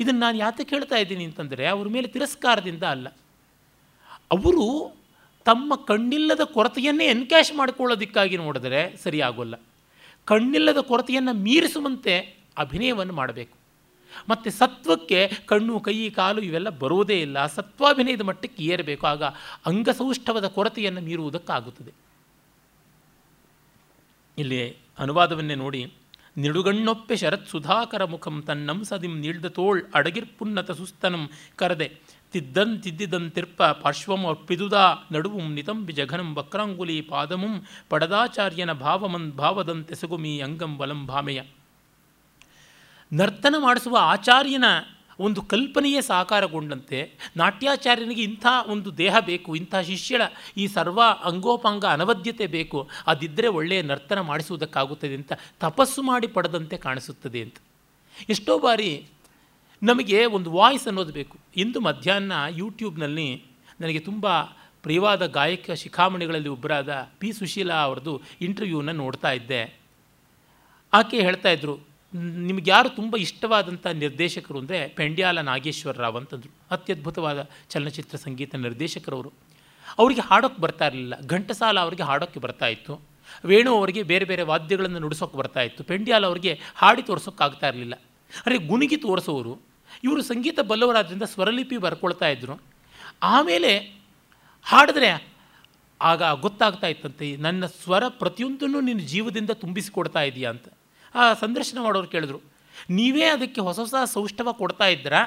ಇದನ್ನು 0.00 0.20
ನಾನು 0.20 0.36
ಯಾತಕ್ಕೆ 0.38 0.76
ಹೇಳ್ತಾ 0.76 0.96
ಇದ್ದೀನಿ 0.96 1.24
ಅಂತಂದರೆ 1.24 1.66
ಅವ್ರ 1.66 1.88
ಮೇಲೆ 1.88 2.08
ತಿರಸ್ಕಾರದಿಂದ 2.08 2.82
ಅಲ್ಲ. 2.82 3.08
ಅವರು 4.32 4.96
ತಮ್ಮ 5.44 5.74
ಕಣ್ಣಿಲ್ಲದ 5.76 6.40
ಕೊರತೆಯನ್ನೇ 6.40 7.04
ಎನ್ಕ್ಯಾಶ್ 7.04 7.54
ಮಾಡಿಕೊಳ್ಳೋದಕ್ಕಾಗಿ 7.54 8.36
ನೋಡಿದರೆ 8.36 8.96
ಸರಿಯಾಗೋಲ್ಲ 8.96 9.54
ಕಣ್ಣಿಲ್ಲದ 10.24 10.78
ಕೊರತೆಯನ್ನು 10.78 11.32
ಮೀರಿಸುವಂತೆ 11.32 12.36
ಅಭಿನಯವನ್ನು 12.58 13.12
ಮಾಡಬೇಕು. 13.12 13.56
ಮತ್ತು 14.28 14.50
ಸತ್ವಕ್ಕೆ 14.50 15.30
ಕಣ್ಣು, 15.46 15.80
ಕೈ, 15.80 16.10
ಕಾಲು 16.10 16.40
ಇವೆಲ್ಲ 16.40 16.68
ಬರುವುದೇ 16.68 17.20
ಇಲ್ಲ. 17.20 17.46
ಸತ್ವಾಭಿನಯದ 17.46 18.20
ಮಟ್ಟಕ್ಕೆ 18.20 18.64
ಏರಬೇಕು. 18.64 19.06
ಆಗ 19.06 19.22
ಅಂಗಸೌಷ್ಠವದ 19.66 20.46
ಕೊರತೆಯನ್ನು 20.46 21.00
ಮೀರುವುದಕ್ಕಾಗುತ್ತದೆ. 21.00 21.92
ಇಲ್ಲಿ 24.38 24.83
ಅನುವಾದವನ್ನೇ 24.98 25.54
ನೋಡಿ, 25.54 25.82
ನಿಡುಗಣ್ಣೊಪ್ಪೆ 26.38 27.16
ಶರತ್ 27.16 27.48
ಸುಧಾಕರ 27.48 28.04
ಮುಖಂ 28.04 28.36
ತನ್ನಂಸದಿಂ 28.46 29.14
ನೀಳ್ದ 29.20 29.46
ತೋಳ್ 29.48 29.80
ಅಡಗಿರ್ಪುನ್ನತ 29.94 30.70
ಸುಸ್ತನಂ 30.70 31.24
ಕರದೆ 31.56 31.88
ತಿದ್ದನ್ 32.32 32.72
ತಿದ್ದಿದಂತಿರ್ಪ 32.82 33.62
ಪಾರ್ಶ್ವಂ 33.82 34.22
ಅಪ್ಪಿದುದ 34.26 34.76
ನಡುವುಂ 35.12 35.46
ನಿತಂಬಿ 35.54 35.92
ಜಘನಂ 35.92 36.30
ವಕ್ರಾಂಗುಲಿ 36.34 36.96
ಪಾದಮುಂ 37.00 37.54
ಪಡದಾಚಾರ್ಯನ 37.88 38.72
ಭಾವಮನ್ 38.72 39.28
ಭಾವದಂತೆ 39.32 39.94
ಸುಗುಮಿ 39.94 40.32
ಅಂಗಂ 40.40 40.72
ಬಲಂ 40.78 41.02
ಭಾಮೆಯ. 41.06 41.40
ನರ್ತನ 43.12 43.54
ಮಾಡಿಸುವ 43.58 43.96
ಆಚಾರ್ಯನ 44.00 44.66
ಒಂದು 45.20 45.42
ಕಲ್ಪನೆಯೇ 45.42 46.00
ಸಾಕಾರಗೊಂಡಂತೆ 46.00 47.12
ನಾಟ್ಯಾಚಾರ್ಯನಿಗೆ 47.36 48.22
ಇಂಥ 48.22 48.46
ಒಂದು 48.66 48.98
ದೇಹ 48.98 49.18
ಬೇಕು, 49.18 49.56
ಇಂಥ 49.56 49.74
ಶಿಷ್ಯಳ 49.74 50.22
ಈ 50.56 50.66
ಸರ್ವ 50.66 51.02
ಅಂಗೋಪಾಂಗ 51.02 51.84
ಅನವದ್ಯತೆ 51.84 52.46
ಬೇಕು 52.46 52.88
ಅದಿದ್ದರೆ 53.06 53.48
ಒಳ್ಳೆಯ 53.48 53.82
ನರ್ತನ 53.82 54.20
ಮಾಡಿಸುವುದಕ್ಕಾಗುತ್ತದೆ 54.20 55.14
ಅಂತ 55.14 55.32
ತಪಸ್ಸು 55.60 56.02
ಮಾಡಿ 56.02 56.26
ಪಡೆದಂತೆ 56.26 56.76
ಕಾಣಿಸುತ್ತದೆ 56.76 57.42
ಅಂತ. 57.42 57.56
ಎಷ್ಟೋ 58.28 58.58
ಬಾರಿ 58.58 59.06
ನಮಗೆ 59.82 60.24
ಒಂದು 60.24 60.52
ವಾಯ್ಸ್ 60.52 60.86
ಅನ್ನೋದು 60.86 61.12
ಬೇಕು. 61.12 61.38
ಇಂದು 61.56 61.80
ಮಧ್ಯಾಹ್ನ 61.80 62.32
ಯೂಟ್ಯೂಬ್ನಲ್ಲಿ 62.48 63.44
ನನಗೆ 63.80 63.98
ತುಂಬ 63.98 64.40
ಪ್ರಿಯವಾದ 64.82 65.26
ಗಾಯಕ 65.26 65.70
ಶಿಖಾಮಣಿಗಳಲ್ಲಿ 65.70 66.48
ಒಬ್ಬರಾದ 66.48 67.08
ಪಿ 67.18 67.32
ಸುಶೀಲಾ 67.32 67.74
ಅವ್ರದ್ದು 67.74 68.22
ಇಂಟರ್ವ್ಯೂನ 68.40 68.90
ನೋಡ್ತಾ 68.90 69.32
ಇದ್ದೆ. 69.32 69.80
ಆಕೆ 70.92 71.20
ಹೇಳ್ತಾ 71.20 71.48
ಇದ್ರು 71.48 71.93
ನಿಮ್ಗೆ 72.48 72.70
ಯಾರು 72.70 72.88
ತುಂಬ 72.98 73.14
ಇಷ್ಟವಾದಂಥ 73.24 73.86
ನಿರ್ದೇಶಕರು 74.02 74.58
ಅಂದರೆ 74.62 74.78
ಪೆಂಡ್ಯಾಲ 74.98 75.40
ನಾಗೇಶ್ವರ 75.48 75.94
ರಾವ್ 76.04 76.16
ಅಂತಂದರು. 76.20 76.52
ಅತ್ಯದ್ಭುತವಾದ 76.74 77.38
ಚಲನಚಿತ್ರ 77.72 78.16
ಸಂಗೀತ 78.26 78.54
ನಿರ್ದೇಶಕರವರು. 78.66 79.30
ಅವರಿಗೆ 79.98 80.22
ಹಾಡೋಕ್ಕೆ 80.28 80.60
ಬರ್ತಾ 80.64 80.86
ಇರಲಿಲ್ಲ. 80.90 81.14
ಘಂಟಸಾಲ 81.34 81.76
ಅವರಿಗೆ 81.86 82.04
ಹಾಡೋಕ್ಕೆ 82.10 82.40
ಬರ್ತಾ 82.44 82.68
ಇತ್ತು. 82.74 82.94
ವೇಣು 83.50 83.70
ಅವರಿಗೆ 83.78 84.02
ಬೇರೆ 84.10 84.26
ಬೇರೆ 84.30 84.42
ವಾದ್ಯಗಳನ್ನು 84.52 85.00
ನುಡಿಸೋಕೆ 85.04 85.36
ಬರ್ತಾ 85.40 85.62
ಇತ್ತು. 85.68 85.82
ಪೆಂಡ್ಯಾಲ 85.90 86.22
ಅವರಿಗೆ 86.30 86.52
ಹಾಡಿ 86.82 87.02
ತೋರಿಸೋಕ್ಕಾಗ್ತಾ 87.08 87.66
ಇರಲಿಲ್ಲ. 87.72 87.96
ಅಂದರೆ 88.40 88.58
ಗುಣಿಗಿ 88.70 88.98
ತೋರಿಸೋರು. 89.06 89.54
ಇವರು 90.04 90.22
ಸಂಗೀತ 90.22 90.58
ಬಲ್ಲವರಾದ್ರಿಂದ 90.70 91.26
ಸ್ವರಲಿಪಿ 91.34 91.76
ಬರ್ಕೊಳ್ತಾ 91.84 92.28
ಇದ್ದರು 92.34 92.56
ಆಮೇಲೆ 93.34 93.72
ಹಾಡಿದ್ರೆ 94.66 95.10
ಆಗ 96.00 96.22
ಗೊತ್ತಾಗ್ತಾ 96.44 96.88
ಇತ್ತಂತೆ, 96.94 97.26
ನನ್ನ 97.36 97.64
ಸ್ವರ 97.82 98.04
ಪ್ರತಿಯೊಂದನ್ನು 98.22 98.80
ನಿನ್ನ 98.88 99.02
ಜೀವದಿಂದ 99.12 99.52
ತುಂಬಿಸಿಕೊಡ್ತಾ 99.62 100.22
ಇದೆಯಾ 100.30 100.48
ಅಂತ. 100.54 100.66
ಆ 101.14 101.24
ಸಂದರ್ಶನ 101.34 101.78
ಮಾಡೋರು 101.82 102.08
ಕೇಳಿದ್ರು, 102.14 102.40
ನೀವೇ 102.90 103.26
ಅದಕ್ಕೆ 103.26 103.60
ಹೊಸ 103.60 103.78
ಹೊಸ 103.84 103.94
ಸೌಷ್ಠವ 104.12 104.52
ಕೊಡ್ತಾ 104.52 104.86
ಇದ್ದೀರಾ? 104.86 105.22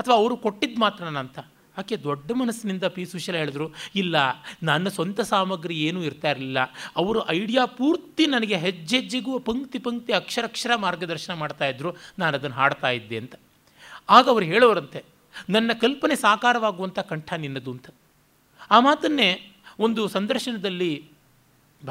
ಅಥವಾ 0.00 0.14
ಅವರು 0.14 0.34
ಕೊಟ್ಟಿದ್ದು 0.36 0.80
ಮಾತ್ರನ 0.80 1.18
ಅಂತ 1.18 1.38
ಆಕೆ 1.76 1.96
ದೊಡ್ಡ 2.04 2.28
ಮನಸ್ಸಿನಿಂದ 2.34 2.86
ಪಿ 2.94 3.02
ಸುಶೀಲ 3.06 3.36
ಹೇಳಿದ್ರು, 3.36 3.66
ಇಲ್ಲ, 4.02 4.16
ನನ್ನ 4.62 4.88
ಸ್ವಂತ 4.88 5.20
ಸಾಮಗ್ರಿ 5.30 5.74
ಏನೂ 5.78 6.00
ಇರ್ತಾ 6.02 6.28
ಇರಲಿಲ್ಲ. 6.30 6.60
ಅವರು 6.96 7.20
ಐಡಿಯಾ 7.30 7.64
ಪೂರ್ತಿ 7.78 8.24
ನನಗೆ 8.26 8.56
ಹೆಜ್ಜೆಜ್ಜೆಗೂ 8.56 9.32
ಪಂಕ್ತಿ 9.48 9.78
ಪಂಕ್ತಿ 9.78 10.12
ಅಕ್ಷರಕ್ಷರ 10.12 10.72
ಮಾರ್ಗದರ್ಶನ 10.84 11.34
ಮಾಡ್ತಾಯಿದ್ರು 11.34 11.90
ನಾನು 12.18 12.32
ಅದನ್ನು 12.38 12.56
ಹಾಡ್ತಾ 12.56 12.90
ಇದ್ದೆ 12.90 13.18
ಅಂತ. 13.22 13.34
ಆಗ 14.10 14.24
ಅವರು 14.28 14.44
ಹೇಳೋರಂತೆ, 14.44 15.02
ನನ್ನ 15.50 15.70
ಕಲ್ಪನೆ 15.80 16.16
ಸಾಕಾರವಾಗುವಂಥ 16.16 16.98
ಕಂಠ 17.10 17.28
ನಿನ್ನದು 17.44 17.70
ಅಂತ. 17.70 17.88
ಆ 18.70 18.78
ಮಾತನ್ನೇ 18.80 19.30
ಒಂದು 19.78 20.02
ಸಂದರ್ಶನದಲ್ಲಿ 20.08 20.90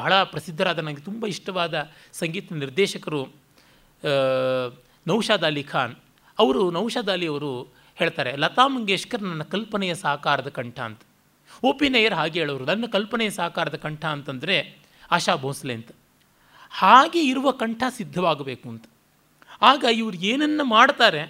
ಬಹಳ 0.00 0.12
ಪ್ರಸಿದ್ಧರಾದ 0.32 0.78
ನನಗೆ 0.86 1.02
ತುಂಬ 1.08 1.22
ಇಷ್ಟವಾದ 1.34 1.74
ಸಂಗೀತ 2.20 2.52
ನಿರ್ದೇಶಕರು 2.62 3.20
ನೌಷಾದ್ 5.06 5.46
ಅಲಿ 5.48 5.64
ಖಾನ್. 5.72 5.94
ಅವರು 6.38 6.62
ನೌಷಾದ್ 6.76 7.10
ಅಲಿ 7.14 7.26
ಅವರು 7.32 7.50
ಹೇಳ್ತಾರೆ, 7.98 8.32
ಲತಾ 8.42 8.64
ಮಂಗೇಶ್ಕರ್ 8.68 9.22
ನನ್ನ 9.22 9.44
ಕಲ್ಪನೆಯ 9.52 9.92
ಸಾಕಾರದ 10.04 10.50
ಕಂಠ 10.58 10.78
ಅಂತ. 10.88 11.02
ಓ 11.64 11.68
ಪಿ 11.78 11.86
ನಯ್ಯರ್ 11.88 12.16
ಹಾಗೆ 12.20 12.38
ಹೇಳೋರು, 12.40 12.64
ನನ್ನ 12.64 12.86
ಕಲ್ಪನೆಯ 12.86 13.30
ಸಾಕಾರದ 13.30 13.76
ಕಂಠ 13.84 14.04
ಅಂತಂದರೆ 14.16 14.56
ಆಶಾ 15.10 15.34
ಭೋಸ್ಲೆ 15.44 15.74
ಅಂತ. 15.78 15.90
ಹಾಗೆ 16.72 17.20
ಇರುವ 17.28 17.50
ಕಂಠ 17.62 17.82
ಸಿದ್ಧವಾಗಬೇಕು 17.98 18.66
ಅಂತ. 18.72 18.84
ಆಗ 19.62 19.84
ಇವರು 19.92 20.18
ಏನನ್ನು 20.30 20.64
ಮಾಡ್ತಾರೆ, 20.76 21.22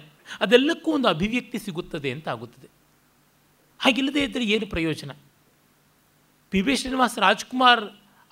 ಅದೆಲ್ಲಕ್ಕೂ 0.43 0.89
ಒಂದು 0.91 1.07
ಅಭಿವ್ಯಕ್ತಿ 1.07 1.57
ಸಿಗುತ್ತದೆ 1.65 2.09
ಅಂತ 2.15 2.27
ಆಗುತ್ತದೆ. 2.35 2.67
ಹಾಗಿಲ್ಲದೇ 3.79 4.21
ಇದ್ದರೆ 4.23 4.45
ಏನು 4.55 4.67
ಪ್ರಯೋಜನ? 4.67 5.11
ಪಿ 6.51 6.59
ಬಿ 6.61 6.73
ಶ್ರೀನಿವಾಸ್ 6.75 7.15
ರಾಜ್ಕುಮಾರ್ 7.19 7.83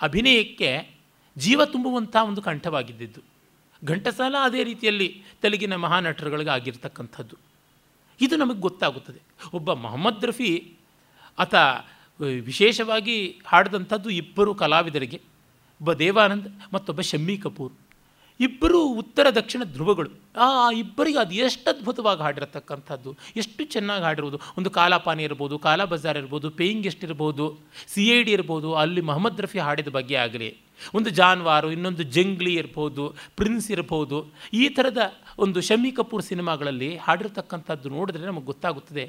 ಅಭಿನಯಕ್ಕೆ 0.01 0.95
ಜೀವ 1.37 1.65
ತುಂಬುವಂಥ 1.65 2.15
ಒಂದು 2.15 2.41
ಕಂಠವಾಗಿದ್ದಿದ್ದು. 2.41 3.21
ಘಂಟಸಾಲ 3.85 4.35
ಅದೇ 4.43 4.63
ರೀತಿಯಲ್ಲಿ 4.63 5.23
ತೆಲುಗಿನ 5.41 5.75
ಮಹಾನಟರುಗಳಿಗೆ 5.75 6.49
ಆಗಿರ್ತಕ್ಕಂಥದ್ದು. 6.49 7.35
ಇದು 8.21 8.35
ನಮಗೆ 8.35 8.59
ಗೊತ್ತಾಗುತ್ತದೆ. 8.59 9.21
ಒಬ್ಬ 9.53 9.73
ಮೊಹಮ್ಮದ್ 9.73 10.25
ರಫಿ 10.25 10.73
ಆತ 11.39 11.55
ವಿಶೇಷವಾಗಿ 12.21 13.41
ಹಾಡಿದಂಥದ್ದು 13.45 14.09
ಇಬ್ಬರು 14.09 14.55
ಕಲಾವಿದರಿಗೆ, 14.55 15.17
ಒಬ್ಬ 15.81 15.93
ದೇವಾನಂದ್ 15.93 16.73
ಮತ್ತೊಬ್ಬ 16.73 17.01
ಶಮ್ಮಿ 17.01 17.37
ಕಪೂರ್. 17.37 17.73
ಇಬ್ಬರು 18.39 18.79
ಉತ್ತರ 19.01 19.27
ದಕ್ಷಿಣ 19.29 19.63
ಧ್ರುವಗಳು. 19.63 20.09
ಆ 20.45 20.47
ಇಬ್ಬರಿಗೆ 20.81 21.17
ಅದು 21.17 21.35
ಎಷ್ಟು 21.35 21.69
ಅದ್ಭುತವಾಗಿ 21.73 22.21
ಹಾಡಿರತಕ್ಕಂಥದ್ದು. 22.21 23.17
ಎಷ್ಟು 23.41 23.63
ಚೆನ್ನಾಗಿ 23.65 24.03
ಹಾಡಿರ್ಬೋದು 24.03 24.39
ಒಂದು 24.57 24.69
ಕಾಲಾಪಾನಿ 24.69 25.23
ಇರ್ಬೋದು 25.23 25.59
ಕಾಲಾ 25.59 25.85
ಬಜಾರ್ 25.85 26.17
ಇರ್ಬೋದು, 26.17 26.49
ಪೇಯಿಂಗ್ 26.49 26.83
ಗೆಸ್ಟ್ 26.83 27.03
ಇರ್ಬೋದು, 27.03 27.57
ಸಿ 27.93 28.09
ಐ 28.17 28.23
ಡಿ 28.23 28.31
ಇರ್ಬೋದು, 28.31 28.73
ಅಲ್ಲಿ 28.73 29.01
ಮೊಹಮ್ಮದ್ 29.01 29.41
ರಫಿ 29.41 29.59
ಹಾಡಿದ 29.59 29.87
ಬಗ್ಗೆ 29.87 30.15
ಆಗಲಿ. 30.15 30.49
ಒಂದು 30.95 31.09
ಜಾನ್ವಾರು, 31.09 31.71
ಇನ್ನೊಂದು 31.71 32.03
ಜಂಗ್ಲಿ 32.03 32.53
ಇರ್ಬೋದು, 32.53 33.15
ಪ್ರಿನ್ಸ್ 33.37 33.71
ಇರ್ಬೋದು, 33.71 34.17
ಈ 34.53 34.69
ಥರದ 34.69 34.97
ಒಂದು 35.39 35.61
ಶಮಿ 35.61 35.91
ಕಪೂರ್ 35.91 36.23
ಸಿನಿಮಾಗಳಲ್ಲಿ 36.23 36.97
ಹಾಡಿರ್ತಕ್ಕಂಥದ್ದು 36.97 37.89
ನೋಡಿದ್ರೆ 37.89 38.25
ನಮಗೆ 38.25 38.45
ಗೊತ್ತಾಗುತ್ತದೆ. 38.45 39.05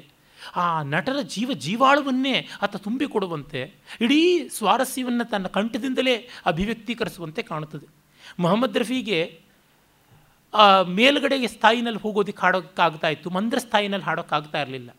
ಆ 0.55 0.83
ನಟರ 0.83 1.17
ಜೀವ 1.21 1.51
ಜೀವಾಳವನ್ನೇ 1.53 2.47
ಆತ 2.61 2.75
ತುಂಬಿಕೊಡುವಂತೆ, 2.75 3.61
ಇಡೀ 4.01 4.47
ಸ್ವಾರಸ್ಯವನ್ನು 4.47 5.29
ತನ್ನ 5.29 5.47
ಕಂಠದಿಂದಲೇ 5.47 6.15
ಅಭಿವ್ಯಕ್ತೀಕರಿಸುವಂತೆ 6.45 7.41
ಕಾಣುತ್ತದೆ. 7.43 7.96
ಮೊಹಮ್ಮದ್ 8.39 8.77
ರಫಿಗೆ 8.77 9.19
ಮೇಲುಗಡೆಗೆ 10.87 11.47
ಸ್ಥಾಯಿನಲ್ಲಿ 11.47 11.99
ಹೋಗೋದಕ್ಕೆ 11.99 12.41
ಹಾಡೋಕ್ಕಾಗ್ತಾ 12.41 13.09
ಇತ್ತು 13.09 13.29
ಮಂದ್ರ 13.29 13.57
ಸ್ಥಾಯಿನಲ್ಲಿ 13.59 14.05
ಹಾಡೋಕ್ಕಾಗ್ತಾ 14.05 14.61
ಇರಲಿಲ್ಲ. 14.61 14.89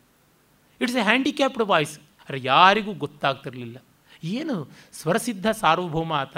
ಇಟ್ಸ್ 0.80 0.96
ಎ 0.96 1.02
ಹ್ಯಾಂಡಿಕ್ಯಾಪ್ಡ್ 1.02 1.62
ವಾಯ್ಸ್ 1.62 1.98
ಅರೆ 2.28 2.40
ಯಾರಿಗೂ 2.42 2.92
ಗೊತ್ತಾಗ್ತಿರಲಿಲ್ಲ. 2.92 3.76
ಏನು 4.24 4.56
ಸ್ವರಸಿದ್ಧ 4.92 5.46
ಸಾರ್ವಭೌಮ 5.50 6.12
ಆತ. 6.12 6.36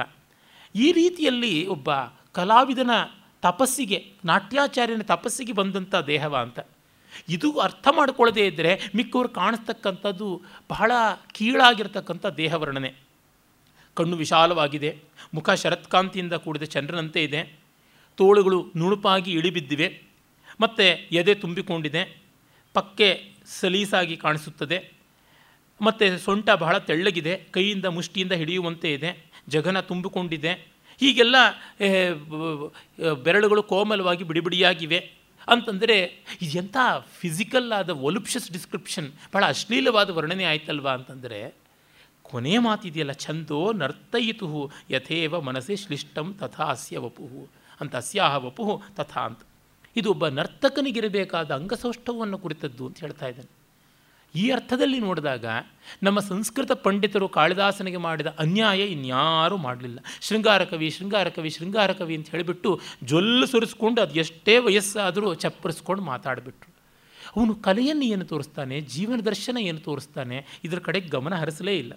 ಈ 0.75 0.93
ರೀತಿಯಲ್ಲಿ 0.93 1.67
ಒಬ್ಬ 1.67 1.91
ಕಲಾವಿದನ 2.33 2.91
ತಪಸ್ಸಿಗೆ, 3.43 3.99
ನಾಟ್ಯಾಚಾರ್ಯನ 4.25 5.03
ತಪಸ್ಸಿಗೆ 5.03 5.53
ಬಂದಂಥ 5.53 5.95
ದೇಹವ 5.95 6.37
ಅಂತ. 6.37 6.61
ಇದು 7.29 7.59
ಅರ್ಥ 7.59 7.89
ಮಾಡ್ಕೊಳ್ಳದೇ 7.91 8.47
ಇದ್ದರೆ 8.47 8.73
ಮಿಕ್ಕವರು 8.97 9.29
ಕಾಣಿಸ್ತಕ್ಕಂಥದ್ದು 9.29 10.43
ಬಹಳ 10.69 10.93
ಕೀಳಾಗಿರ್ತಕ್ಕಂಥ 11.33 12.27
ದೇಹವರ್ಣನೆ. 12.27 13.10
ಕಣ್ಣು 13.95 14.17
ವಿಶಾಲವಾಗಿದೆ. 14.17 14.99
ಮುಖ 15.35 15.51
ಶರತ್ಕಾಂತಿಯಿಂದ 15.51 16.33
ಕೂಡಿದ 16.33 16.63
ಚಂದ್ರನಂತೆ 16.63 17.25
ಇದೆ. 17.25 17.59
ತೋಳುಗಳು 18.17 18.67
ನುಣುಪಾಗಿ 18.77 19.33
ಇಳಿಬಿದ್ದಿವೆ. 19.33 20.03
ಮತ್ತು 20.61 21.15
ಎದೆ 21.15 21.35
ತುಂಬಿಕೊಂಡಿದೆ. 21.35 22.23
ಪಕ್ಕೆ 22.75 23.33
ಸಲೀಸಾಗಿ 23.47 24.17
ಕಾಣಿಸುತ್ತದೆ. 24.17 24.93
ಮತ್ತು 25.81 26.19
ಸೊಂಟ 26.19 26.51
ಬಹಳ 26.51 26.79
ತೆಳ್ಳಗಿದೆ. 26.79 27.37
ಕೈಯಿಂದ 27.51 27.85
ಮುಷ್ಟಿಯಿಂದ 27.85 28.33
ಹಿಡಿಯುವಂತೆ 28.33 28.93
ಇದೆ. 28.93 29.25
ಜಗನ 29.49 29.81
ತುಂಬಿಕೊಂಡಿದೆ. 29.81 30.53
ಹೀಗೆಲ್ಲ 31.01 31.37
ಬೆರಳುಗಳು 33.23 33.63
ಕೋಮಲವಾಗಿ 33.63 34.25
ಬಿಡಿಬಿಡಿಯಾಗಿವೆ. 34.25 35.11
ಅಂತಂದರೆ 35.49 35.97
ಇದೆಂಥ 36.43 36.77
ಫಿಸಿಕಲ್ 37.21 37.73
ಆದ 37.73 37.91
ಒಲುಪ್ಷಸ್ 37.91 38.53
ಡಿಸ್ಕ್ರಿಪ್ಷನ್ 38.53 39.13
ಭಾಳ 39.35 39.45
ಅಶ್ಲೀಲವಾದ 39.47 40.11
ವರ್ಣನೆ 40.11 40.45
ಆಯ್ತಲ್ವಾ 40.45 40.93
ಅಂತಂದರೆ 40.93 41.55
ಕೊನೆ 42.31 42.55
ಮಾತಿದೆಯಲ್ಲ, 42.67 43.15
ಛಂದೋ 43.25 43.61
ನರ್ತಯಿತು 43.83 44.49
ಯಥೇವ 44.95 45.41
ಮನಸ್ಸೇ 45.49 45.77
ಶ್ಲಿಷ್ಟಂ 45.85 46.27
ತಥಾ 46.41 46.67
ಅಸ್ಯ 46.75 46.99
ವಪುಹು, 47.05 47.43
ಅಂತ 47.81 47.93
ಅಸ್ಯಾಹ 48.03 48.35
ವಪುಹು 48.47 48.75
ತಥಾ 48.99 49.23
ಅಂತ. 49.29 49.41
ಇದು 49.97 50.09
ಒಬ್ಬ 50.15 50.25
ನರ್ತಕನಿಗಿರಬೇಕಾದ 50.39 51.51
ಅಂಗಸೌಷ್ಠವವನ್ನು 51.61 52.39
ಕುರಿತದ್ದು 52.45 52.85
ಅಂತ 52.89 52.99
ಹೇಳ್ತಾ 53.05 53.29
ಇದ್ದಾನೆ. 53.33 53.51
ಈ 54.35 54.45
ಅರ್ಥದಲ್ಲಿ 54.57 54.99
ನೋಡಿದಾಗ 55.05 55.45
ನಮ್ಮ 56.07 56.19
ಸಂಸ್ಕೃತ 56.29 56.73
ಪಂಡಿತರು 56.85 57.27
ಕಾಳಿದಾಸನಿಗೆ 57.37 58.01
ಮಾಡಿದ 58.05 58.31
ಅನ್ಯಾಯ 58.45 58.83
ಇನ್ಯಾರೂ 58.97 59.57
ಮಾಡಲಿಲ್ಲ. 59.65 59.99
ಶೃಂಗಾರ 60.27 60.65
ಕವಿ 60.73 60.89
ಶೃಂಗಾರ 60.97 61.29
ಕವಿ 61.37 61.51
ಶೃಂಗಾರ 61.57 61.93
ಕವಿ 62.01 62.15
ಅಂತ 62.19 62.29
ಹೇಳಿಬಿಟ್ಟು 62.35 62.71
ಜೊಲ್ಲು 63.13 63.47
ಸುರಿಸ್ಕೊಂಡು 63.53 64.01
ಅದು 64.05 64.15
ಎಷ್ಟೇ 64.23 64.55
ವಯಸ್ಸಾದರೂ 64.67 65.31
ಚಪ್ಪರಿಸ್ಕೊಂಡು 65.45 66.05
ಮಾತಾಡಿಬಿಟ್ರು. 66.11 66.71
ಅವನು 67.37 67.55
ಕಲೆಯನ್ನು 67.67 68.07
ಏನು 68.15 68.25
ತೋರಿಸ್ತಾನೆ, 68.25 68.77
ಜೀವನ 68.95 69.19
ದರ್ಶನ 69.31 69.57
ಏನು 69.71 69.81
ತೋರಿಸ್ತಾನೆ, 69.89 70.39
ಇದರ 70.67 70.79
ಕಡೆಗೆ 70.87 71.11
ಗಮನ 71.17 71.35
ಹರಿಸಲೇ 71.43 71.75
ಇಲ್ಲ. 71.83 71.93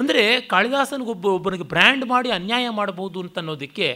ಅಂದರೆ 0.00 0.40
ಕಾಳಿದಾಸನಿಗೊಬ್ಬ 0.40 1.26
ಒಬ್ಬನಿಗೆ 1.26 1.62
ಬ್ರ್ಯಾಂಡ್ 1.62 2.04
ಮಾಡಿ 2.04 2.30
ಅನ್ಯಾಯ 2.30 2.66
ಮಾಡಬಹುದು 2.68 3.20
ಅಂತ 3.20 3.38
ಅನ್ನೋದಕ್ಕೆ 3.38 3.88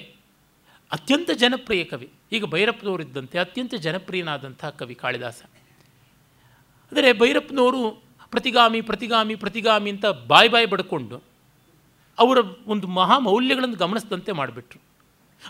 ಅತ್ಯಂತ 0.92 1.30
ಜನಪ್ರಿಯ 1.32 1.84
ಕವಿ. 1.84 2.08
ಈಗ 2.32 2.44
ಭೈರಪ್ಪನವರಿದ್ದಂತೆ 2.44 3.38
ಅತ್ಯಂತ 3.38 3.74
ಜನಪ್ರಿಯನಾದಂಥ 3.74 4.64
ಕವಿ 4.80 4.94
ಕಾಳಿದಾಸ. 4.94 5.40
ಅಂದರೆ 6.92 7.08
ಭೈರಪ್ಪನವರು 7.12 7.80
ಪ್ರತಿಗಾಮಿ 8.32 8.80
ಪ್ರತಿಗಾಮಿ 8.80 9.34
ಪ್ರತಿಗಾಮಿ 9.34 9.90
ಅಂತ 9.90 10.06
ಬಾಯಿ 10.26 10.48
ಬಾಯಿ 10.48 10.66
ಬಡ್ಕೊಂಡು 10.66 11.16
ಅವರ 12.18 12.38
ಒಂದು 12.66 12.86
ಮಹಾ 12.98 13.18
ಮೌಲ್ಯಗಳನ್ನು 13.18 13.76
ಗಮನಿಸಿದಂತೆ 13.76 14.32
ಮಾಡಿಬಿಟ್ರು. 14.32 14.78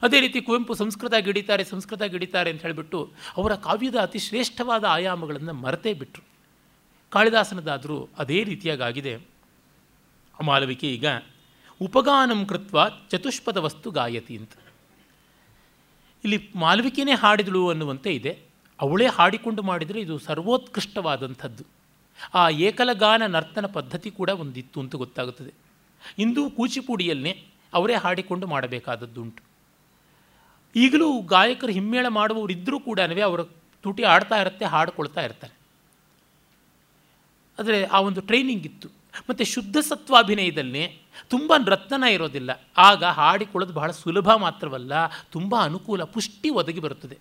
ಅದೇ 0.02 0.18
ರೀತಿ 0.20 0.38
ಕುವೆಂಪು 0.40 0.74
ಸಂಸ್ಕೃತ 0.74 1.14
ಗಿಡಿತಾರೆ 1.26 1.64
ಸಂಸ್ಕೃತ 1.64 2.02
ಗಿಡಿತಾರೆ 2.02 2.50
ಅಂತ 2.50 2.62
ಹೇಳಿಬಿಟ್ಟು 2.62 3.00
ಅವರ 3.36 3.52
ಕಾವ್ಯದ 3.66 3.96
ಅತಿ 3.96 4.18
ಶ್ರೇಷ್ಠವಾದ 4.18 4.84
ಆಯಾಮಗಳನ್ನು 4.84 5.52
ಮರೆತೇ 5.52 5.92
ಬಿಟ್ಟರು 5.92 6.24
ಕಾಳಿದಾಸನದಾದರೂ 7.12 7.98
ಅದೇ 8.18 8.38
ರೀತಿಯಾಗಿದೆ 8.44 9.33
ಮಾಲವಿಕೆ 10.42 10.88
ಈಗ 10.88 11.06
ಉಪಗಾನಂ 11.82 12.46
ಕೃತ್ವ 12.46 12.88
ಚತುಷ್ಪದ 12.88 13.56
ವಸ್ತು 13.56 13.90
ಗಾಯತಿ 13.90 14.36
ಅಂತ 14.36 14.52
ಇಲ್ಲಿ 16.24 16.50
ಮಾಲವಿಕೆಯೇ 16.56 17.14
ಹಾಡಿದಳು 17.14 17.68
ಅನ್ನುವಂತೆ 17.68 18.14
ಇದೆ 18.14 18.38
ಅವಳೇ 18.80 19.06
ಹಾಡಿಕೊಂಡು 19.06 19.62
ಮಾಡಿದರೆ 19.62 20.00
ಇದು 20.00 20.18
ಸರ್ವೋತ್ಕೃಷ್ಟವಾದಂಥದ್ದು 20.18 21.64
ಆ 22.34 22.48
ಏಕಲಗಾನ 22.48 23.22
ನರ್ತನ 23.26 23.66
ಪದ್ಧತಿ 23.66 24.10
ಕೂಡ 24.10 24.28
ಒಂದಿತ್ತು 24.28 24.80
ಅಂತ 24.80 24.94
ಗೊತ್ತಾಗುತ್ತದೆ। 24.94 25.54
ಇಂದು 26.18 26.50
ಕೂಚಿಪುಡಿಯಲ್ಲೇ 26.50 27.44
ಅವರೇ 27.74 27.94
ಹಾಡಿಕೊಂಡು 27.94 28.46
ಮಾಡಬೇಕಾದದ್ದುಂಟು 28.46 29.42
ಈಗಲೂ 30.76 31.20
ಗಾಯಕರು 31.20 31.72
ಹಿಮ್ಮೇಳ 31.72 32.06
ಮಾಡುವವರಿದ್ದರೂ 32.08 32.80
ಕೂಡ 32.80 33.00
ಅವರ 33.24 33.42
ತುಟಿ 33.82 34.02
ಆಡ್ತಾ 34.02 34.36
ಇರುತ್ತೆ, 34.40 34.64
ಹಾಡ್ಕೊಳ್ತಾ 34.64 35.20
ಇರ್ತಾರೆ। 35.20 35.54
ಆದರೆ 37.60 37.84
ಆ 37.84 38.00
ಒಂದು 38.00 38.20
ಟ್ರೈನಿಂಗ್ 38.20 38.66
ಇತ್ತು। 38.66 39.03
ಮತ್ತು 39.28 39.44
ಶುದ್ಧ 39.52 39.76
ಸತ್ವಾಭಿನಯದಲ್ಲಿ 39.88 40.84
ತುಂಬ 41.32 41.52
ರತ್ನನ 41.72 42.04
ಇರೋದಿಲ್ಲ. 42.16 42.50
ಆಗ 42.78 43.02
ಹಾಡಿಕೊಳ್ಳೋದು 43.18 43.74
ಬಹಳ 43.80 43.90
ಸುಲಭ 44.02 44.28
ಮಾತ್ರವಲ್ಲ, 44.44 44.92
ತುಂಬ 45.34 45.54
ಅನುಕೂಲ, 45.68 46.02
ಪುಷ್ಟಿ 46.14 46.50
ಒದಗಿ 46.60 46.80
ಬರುತ್ತದೆ. 46.86 47.16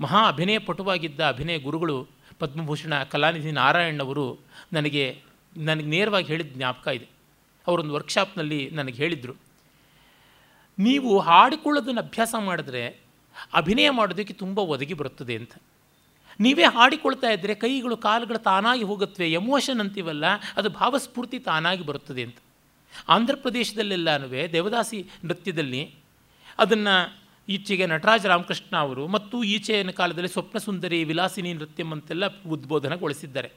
ಮಹಾ 0.00 0.20
ಅಭಿನಯ 0.28 0.58
ಪಟುವಾಗಿದ್ದ 0.68 1.20
ಅಭಿನಯ 1.34 1.58
ಗುರುಗಳು 1.58 1.96
ಪದ್ಮಭೂಷಣ 2.40 2.94
ಕಲಾನಿಧಿ 3.12 3.52
ನಾರಾಯಣವರು 3.52 4.26
ನನಗೆ 4.72 5.04
ನನಗೆ 5.56 5.88
ನೇರವಾಗಿ 5.94 6.26
ಹೇಳಿದ 6.32 6.50
ಜ್ಞಾಪಕ 6.56 6.88
ಇದೆ. 6.98 7.06
ಅವರೊಂದು 7.66 7.94
ವರ್ಕ್ಶಾಪ್ನಲ್ಲಿ 7.94 8.60
ನನಗೆ 8.70 8.96
ಹೇಳಿದರು, 9.02 9.34
ನೀವು 10.78 11.10
ಹಾಡಿಕೊಳ್ಳೋದನ್ನು 11.28 12.02
ಅಭ್ಯಾಸ 12.06 12.34
ಮಾಡಿದ್ರೆ 12.48 12.82
ಅಭಿನಯ 13.54 13.88
ಮಾಡೋದಕ್ಕೆ 13.98 14.34
ತುಂಬ 14.42 14.58
ಒದಗಿ 14.74 14.94
ಬರುತ್ತದೆ 15.00 15.34
ಅಂತ. 15.40 15.52
ನೀವೇ 16.40 16.64
ಹಾಡಿಕೊಳ್ತಾ 16.64 17.30
ಇದ್ದರೆ 17.30 17.54
ಕೈಗಳು 17.54 17.96
ಕಾಲುಗಳು 17.96 18.38
ತಾನಾಗಿ 18.38 18.82
ಹೋಗುತ್ತವೆ 18.82 19.32
ಎಮೋಷನ್ 19.32 19.80
ಅಂತೀವಲ್ಲ, 19.80 20.24
ಅದು 20.56 20.68
ಭಾವಸ್ಫೂರ್ತಿ 20.70 21.38
ತಾನಾಗಿ 21.38 21.82
ಬರುತ್ತದೆ 21.82 22.22
ಅಂತ. 22.22 22.36
ಆಂಧ್ರ 23.08 23.34
ಪ್ರದೇಶದಲ್ಲೆಲ್ಲನೂ 23.34 24.28
ದೇವದಾಸಿ 24.52 24.98
ನೃತ್ಯದಲ್ಲಿ 25.24 25.94
ಅದನ್ನು 26.58 26.94
ಈಚೆಗೆ 27.48 27.86
ನಟರಾಜ 27.86 28.26
ರಾಮಕೃಷ್ಣ 28.26 28.76
ಅವರು 28.76 29.06
ಮತ್ತು 29.06 29.44
ಈಚೆಯ 29.44 29.92
ಕಾಲದಲ್ಲಿ 29.92 30.28
ಸ್ವಪ್ನ 30.28 30.58
ಸುಂದರಿ 30.58 31.04
ವಿಲಾಸಿನಿ 31.04 31.52
ನೃತ್ಯಂ 31.54 31.92
ಅಂತೆಲ್ಲ 31.92 32.24
ಉದ್ಬೋಧನಗೊಳಿಸಿದ್ದಾರೆ. 32.48 33.48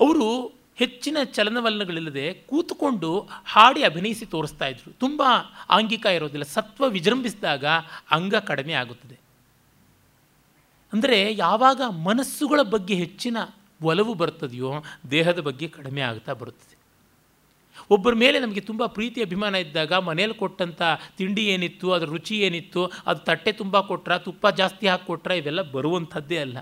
ಅವರು 0.00 0.28
ಹೆಚ್ಚಿನ 0.76 1.16
ಚಲನವಲನಗಳಿಲ್ಲದೆ 1.24 2.32
ಕೂತುಕೊಂಡು 2.32 3.28
ಹಾಡಿ 3.46 3.82
ಅಭಿನಯಿಸಿ 3.82 4.26
ತೋರಿಸ್ತಾ 4.26 4.66
ಇದ್ರು. 4.66 4.92
ತುಂಬ 4.92 5.22
ಆಂಗಿಕ 5.70 6.06
ಇರೋದಿಲ್ಲ, 6.06 6.44
ಸತ್ವ 6.44 6.88
ವಿಜೃಂಭಿಸಿದಾಗ 6.88 7.64
ಅಂಗ 8.10 8.34
ಕಡಿಮೆ 8.34 8.72
ಆಗುತ್ತದೆ. 8.72 9.25
ಅಂದರೆ 10.96 11.34
ಯಾವಾಗ 11.34 11.82
ಮನಸ್ಸುಗಳ 12.08 12.60
ಬಗ್ಗೆ 12.74 12.94
ಹೆಚ್ಚಿನ 12.94 13.36
ಒಲವು 13.82 14.12
ಬರ್ತದೆಯೋ, 14.14 14.70
ದೇಹದ 15.10 15.40
ಬಗ್ಗೆ 15.40 15.66
ಕಡಿಮೆ 15.68 16.00
ಆಗ್ತಾ 16.00 16.32
ಬರುತ್ತದೆ 16.32 16.74
ಒಬ್ಬರ 17.90 18.14
ಮೇಲೆ 18.14 18.38
ನಮಗೆ 18.40 18.60
ತುಂಬ 18.60 18.82
ಪ್ರೀತಿ, 18.86 19.18
ಅಭಿಮಾನ 19.22 19.54
ಇದ್ದಾಗ 19.54 19.92
ಮನೇಲಿ 20.06 20.34
ಕೊಟ್ಟಂಥ 20.34 20.82
ತಿಂಡಿ 21.18 21.44
ಏನಿತ್ತು, 21.46 21.92
ಅದರ 21.92 22.06
ರುಚಿ 22.06 22.36
ಏನಿತ್ತು, 22.36 22.82
ಅದು 23.06 23.20
ತಟ್ಟೆ 23.20 23.52
ತುಂಬ 23.52 23.80
ಕೊಟ್ರ, 23.80 24.16
ತುಪ್ಪ 24.16 24.46
ಜಾಸ್ತಿ 24.60 24.86
ಹಾಕಿ 24.86 25.06
ಕೊಟ್ರ, 25.06 25.30
ಇವೆಲ್ಲ 25.30 25.62
ಬರುವಂಥದ್ದೇ 25.62 26.38
ಅಲ್ಲ. 26.38 26.58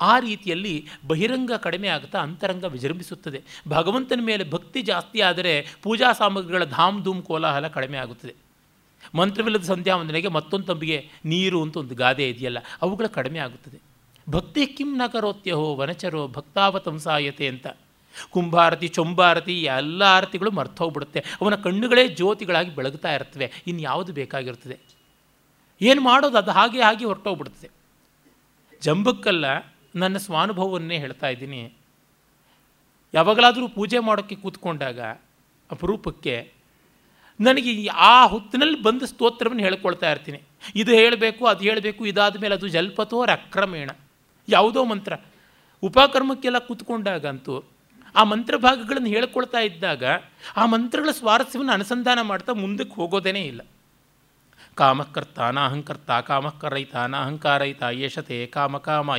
ಆ 0.00 0.18
ರೀತಿಯಲ್ಲಿ 0.18 0.74
ಬಹಿರಂಗ 1.06 1.52
ಕಡಿಮೆ 1.52 1.88
ಆಗ್ತಾ 1.88 2.18
ಅಂತರಂಗ 2.18 2.64
ವಿಜೃಂಭಿಸುತ್ತದೆ. 2.64 3.40
ಭಗವಂತನ 3.68 4.20
ಮೇಲೆ 4.22 4.44
ಭಕ್ತಿ 4.50 4.82
ಜಾಸ್ತಿ 4.82 5.20
ಆದರೆ 5.20 5.54
ಪೂಜಾ 5.82 6.12
ಸಾಮಗ್ರಿಗಳ 6.12 6.64
ಧಾಮ್ 6.64 7.04
ಧೂಮ್ 7.04 7.22
ಕೋಲಾಹಲ 7.22 7.68
ಕಡಿಮೆ 7.68 7.98
ಆಗುತ್ತದೆ. 7.98 8.34
ಮಂತ್ರವಿಲ್ಲದ 9.14 9.62
ಸಂಧ್ಯಾ 9.62 9.94
ವಂದನೆಗೆ 9.96 10.28
ಮತ್ತೊಂದು 10.28 10.66
ತಂಬಿಗೆ 10.66 10.98
ನೀರು 11.24 11.58
ಅಂತ 11.62 11.76
ಒಂದು 11.76 11.94
ಗಾದೆ 11.94 12.26
ಇದೆಯಲ್ಲ, 12.28 12.60
ಅವುಗಳ 12.82 13.06
ಕಡಿಮೆ 13.06 13.38
ಆಗುತ್ತದೆ. 13.38 13.78
ಭಕ್ತಿ 14.26 14.62
ಕಿಂ 14.76 14.90
ನ 14.96 15.06
ಕರೋತ್ಯಹೋ 15.12 15.66
ವನಚರೋ 15.74 16.22
ಭಕ್ತಾವತಂಸಾಯತೆ 16.28 17.46
ಅಂತ. 17.48 17.66
ಕುಂಭಾರತಿ, 18.30 18.88
ಚೊಂಬಾರತಿ 18.88 19.54
ಎಲ್ಲ 19.76 20.02
ಆರತಿಗಳು 20.16 20.50
ಮರ್ತೋಗ್ಬಿಡುತ್ತೆ 20.50 21.20
ಅವನ 21.40 21.54
ಕಣ್ಣುಗಳೇ 21.54 22.02
ಜ್ಯೋತಿಗಳಾಗಿ 22.18 22.70
ಬೆಳಗ್ತಾ 22.74 23.10
ಇರ್ತವೆ 23.14 23.46
ಇನ್ನು 23.66 23.82
ಯಾವುದು 23.82 24.10
ಬೇಕಾಗಿರ್ತದೆ. 24.12 24.76
ಏನು 25.80 26.00
ಮಾಡೋದು, 26.00 26.36
ಅದು 26.38 26.50
ಹಾಗೆ 26.50 26.80
ಹಾಗೆ 26.80 27.04
ಹೊರಟೋಗ್ಬಿಡ್ತದೆ 27.04 27.68
ಜಂಬಕ್ಕಲ್ಲ, 28.82 29.44
ನನ್ನ 29.96 30.16
ಸ್ವಾನುಭವವನ್ನೇ 30.16 30.96
ಹೇಳ್ತಾ 30.98 31.28
ಇದ್ದೀನಿ. 31.28 31.62
ಯಾವಾಗಲಾದರೂ 33.14 33.66
ಪೂಜೆ 33.68 33.98
ಮಾಡೋಕ್ಕೆ 33.98 34.36
ಕೂತ್ಕೊಂಡಾಗ, 34.42 35.00
ಅಪರೂಪಕ್ಕೆ 35.70 36.36
ನನಗೆ 37.42 37.86
ಆ 37.86 38.26
ಹೊತ್ತಿನಲ್ಲಿ 38.26 38.82
ಬಂದ 38.82 39.02
ಸ್ತೋತ್ರವನ್ನು 39.02 39.62
ಹೇಳ್ಕೊಳ್ತಾ 39.62 40.10
ಇರ್ತೀನಿ. 40.10 40.40
ಇದು 40.74 40.92
ಹೇಳಬೇಕು, 40.92 41.46
ಅದು 41.46 41.60
ಹೇಳಬೇಕು, 41.60 42.06
ಇದಾದ 42.06 42.36
ಮೇಲೆ 42.40 42.54
ಅದು 42.54 42.68
ಜಲ್ಪತೋರ 42.68 43.30
ಅಕ್ರಮೇಣ. 43.30 43.90
ಯಾವುದೋ 44.48 44.84
ಮಂತ್ರ. 44.84 45.12
ಉಪಕರ್ಮಕ್ಕೆಲ್ಲ 45.82 46.58
ಕೂತ್ಕೊಂಡಾಗಂತೂ 46.58 47.62
ಆ 48.16 48.24
ಮಂತ್ರ 48.24 48.56
ಭಾಗಗಳನ್ನು 48.56 49.08
ಹೇಳ್ಕೊಳ್ತಾ 49.08 49.58
ಇದ್ದಾಗ 49.58 50.04
ಆ 50.56 50.66
ಮಂತ್ರಗಳ 50.66 51.10
ಸ್ವಾರಸ್ಯವನ್ನು 51.10 51.72
ಅನುಸಂಧಾನ 51.72 52.20
ಮಾಡ್ತಾ 52.20 52.52
ಮುಂದಕ್ಕೆ 52.52 52.94
ಹೋಗೋದೇ 52.94 53.30
ಇಲ್ಲ. 53.30 53.60
ಕಾಮಕರ್ತ, 54.74 55.40
ನಾಹಂಕರ್ತ, 55.40 56.10
ಕಾಮಕರೈತ, 56.10 56.96
ನಾಹಂಕಾರೈತ, 56.96 57.82
ಯಶತೆ 57.90 58.46
ಕಾಮ 58.46 58.76
ಕಾಮ 58.76 59.16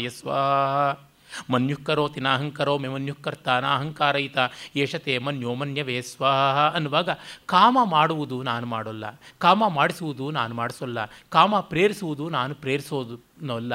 ಮನ್ಯುಃ 1.49 1.77
ಕರೋತಿ 1.83 2.19
ನಾಹಂಕರೋಮಿ 2.19 2.87
ಮನ್ಯುಃ 2.87 3.19
ಅಹಂಕಾರಯಿತ, 3.63 4.37
ಏಷತೆ 4.75 5.17
ಮನ್ಯೋ 5.17 5.53
ಮನ್ಯವೇ 5.53 6.01
ಸ್ವಾಹ 6.01 6.73
ಅನ್ನುವಾಗ 6.73 7.09
ಕಾಮ 7.45 7.77
ಮಾಡುವುದು 7.83 8.43
ನಾನು 8.43 8.65
ಮಾಡೋಲ್ಲ, 8.65 9.21
ಕಾಮ 9.37 9.67
ಮಾಡಿಸುವುದು 9.67 10.31
ನಾನು 10.31 10.55
ಮಾಡಿಸೋಲ್ಲ, 10.55 10.99
ಕಾಮ 11.29 11.59
ಪ್ರೇರಿಸುವುದು 11.59 12.29
ನಾನು 12.29 12.55
ಪ್ರೇರಿಸೋದು 12.55 13.15
ಅಲ್ಲ 13.55 13.73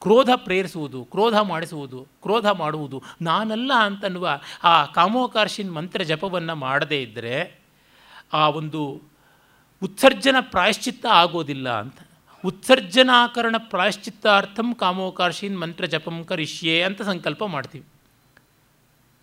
ಕ್ರೋಧ 0.00 0.30
ಪ್ರೇರಿಸುವುದು, 0.36 1.04
ಕ್ರೋಧ 1.04 1.34
ಮಾಡಿಸುವುದು, 1.34 2.06
ಕ್ರೋಧ 2.22 2.46
ಮಾಡುವುದು 2.46 3.02
ನಾನಲ್ಲ 3.22 3.72
ಅಂತನ್ನುವ 3.80 4.40
ಆ 4.64 4.84
ಕಾಮೋಕಾರ್ಷಿನ್ 4.84 5.74
ಮಂತ್ರ 5.74 6.02
ಜಪವನ್ನು 6.02 6.54
ಮಾಡದೇ 6.54 7.02
ಇದ್ದರೆ 7.02 7.60
ಆ 8.32 8.48
ಒಂದು 8.48 9.02
ಉತ್ಸರ್ಜನ 9.82 10.36
ಪ್ರಾಯಶ್ಚಿತ್ತ 10.40 11.06
ಆಗೋದಿಲ್ಲ 11.06 11.68
ಅಂತ. 11.80 11.98
ಉತ್ಸರ್ಜನಾಕರಣ 12.44 13.56
ಪ್ರಾಯಶ್ಚಿತ್ತಾರ್ಥಂ 13.58 14.74
ಕಾಮೋಕಾಶೀನ್ 14.74 15.56
ಮಂತ್ರ 15.58 15.84
ಜಪಂ 15.84 16.24
ಕರಿಷ್ಯೆ 16.24 16.82
ಅಂತ 16.82 17.02
ಸಂಕಲ್ಪ 17.02 17.44
ಮಾಡ್ತೀವಿ. 17.44 17.86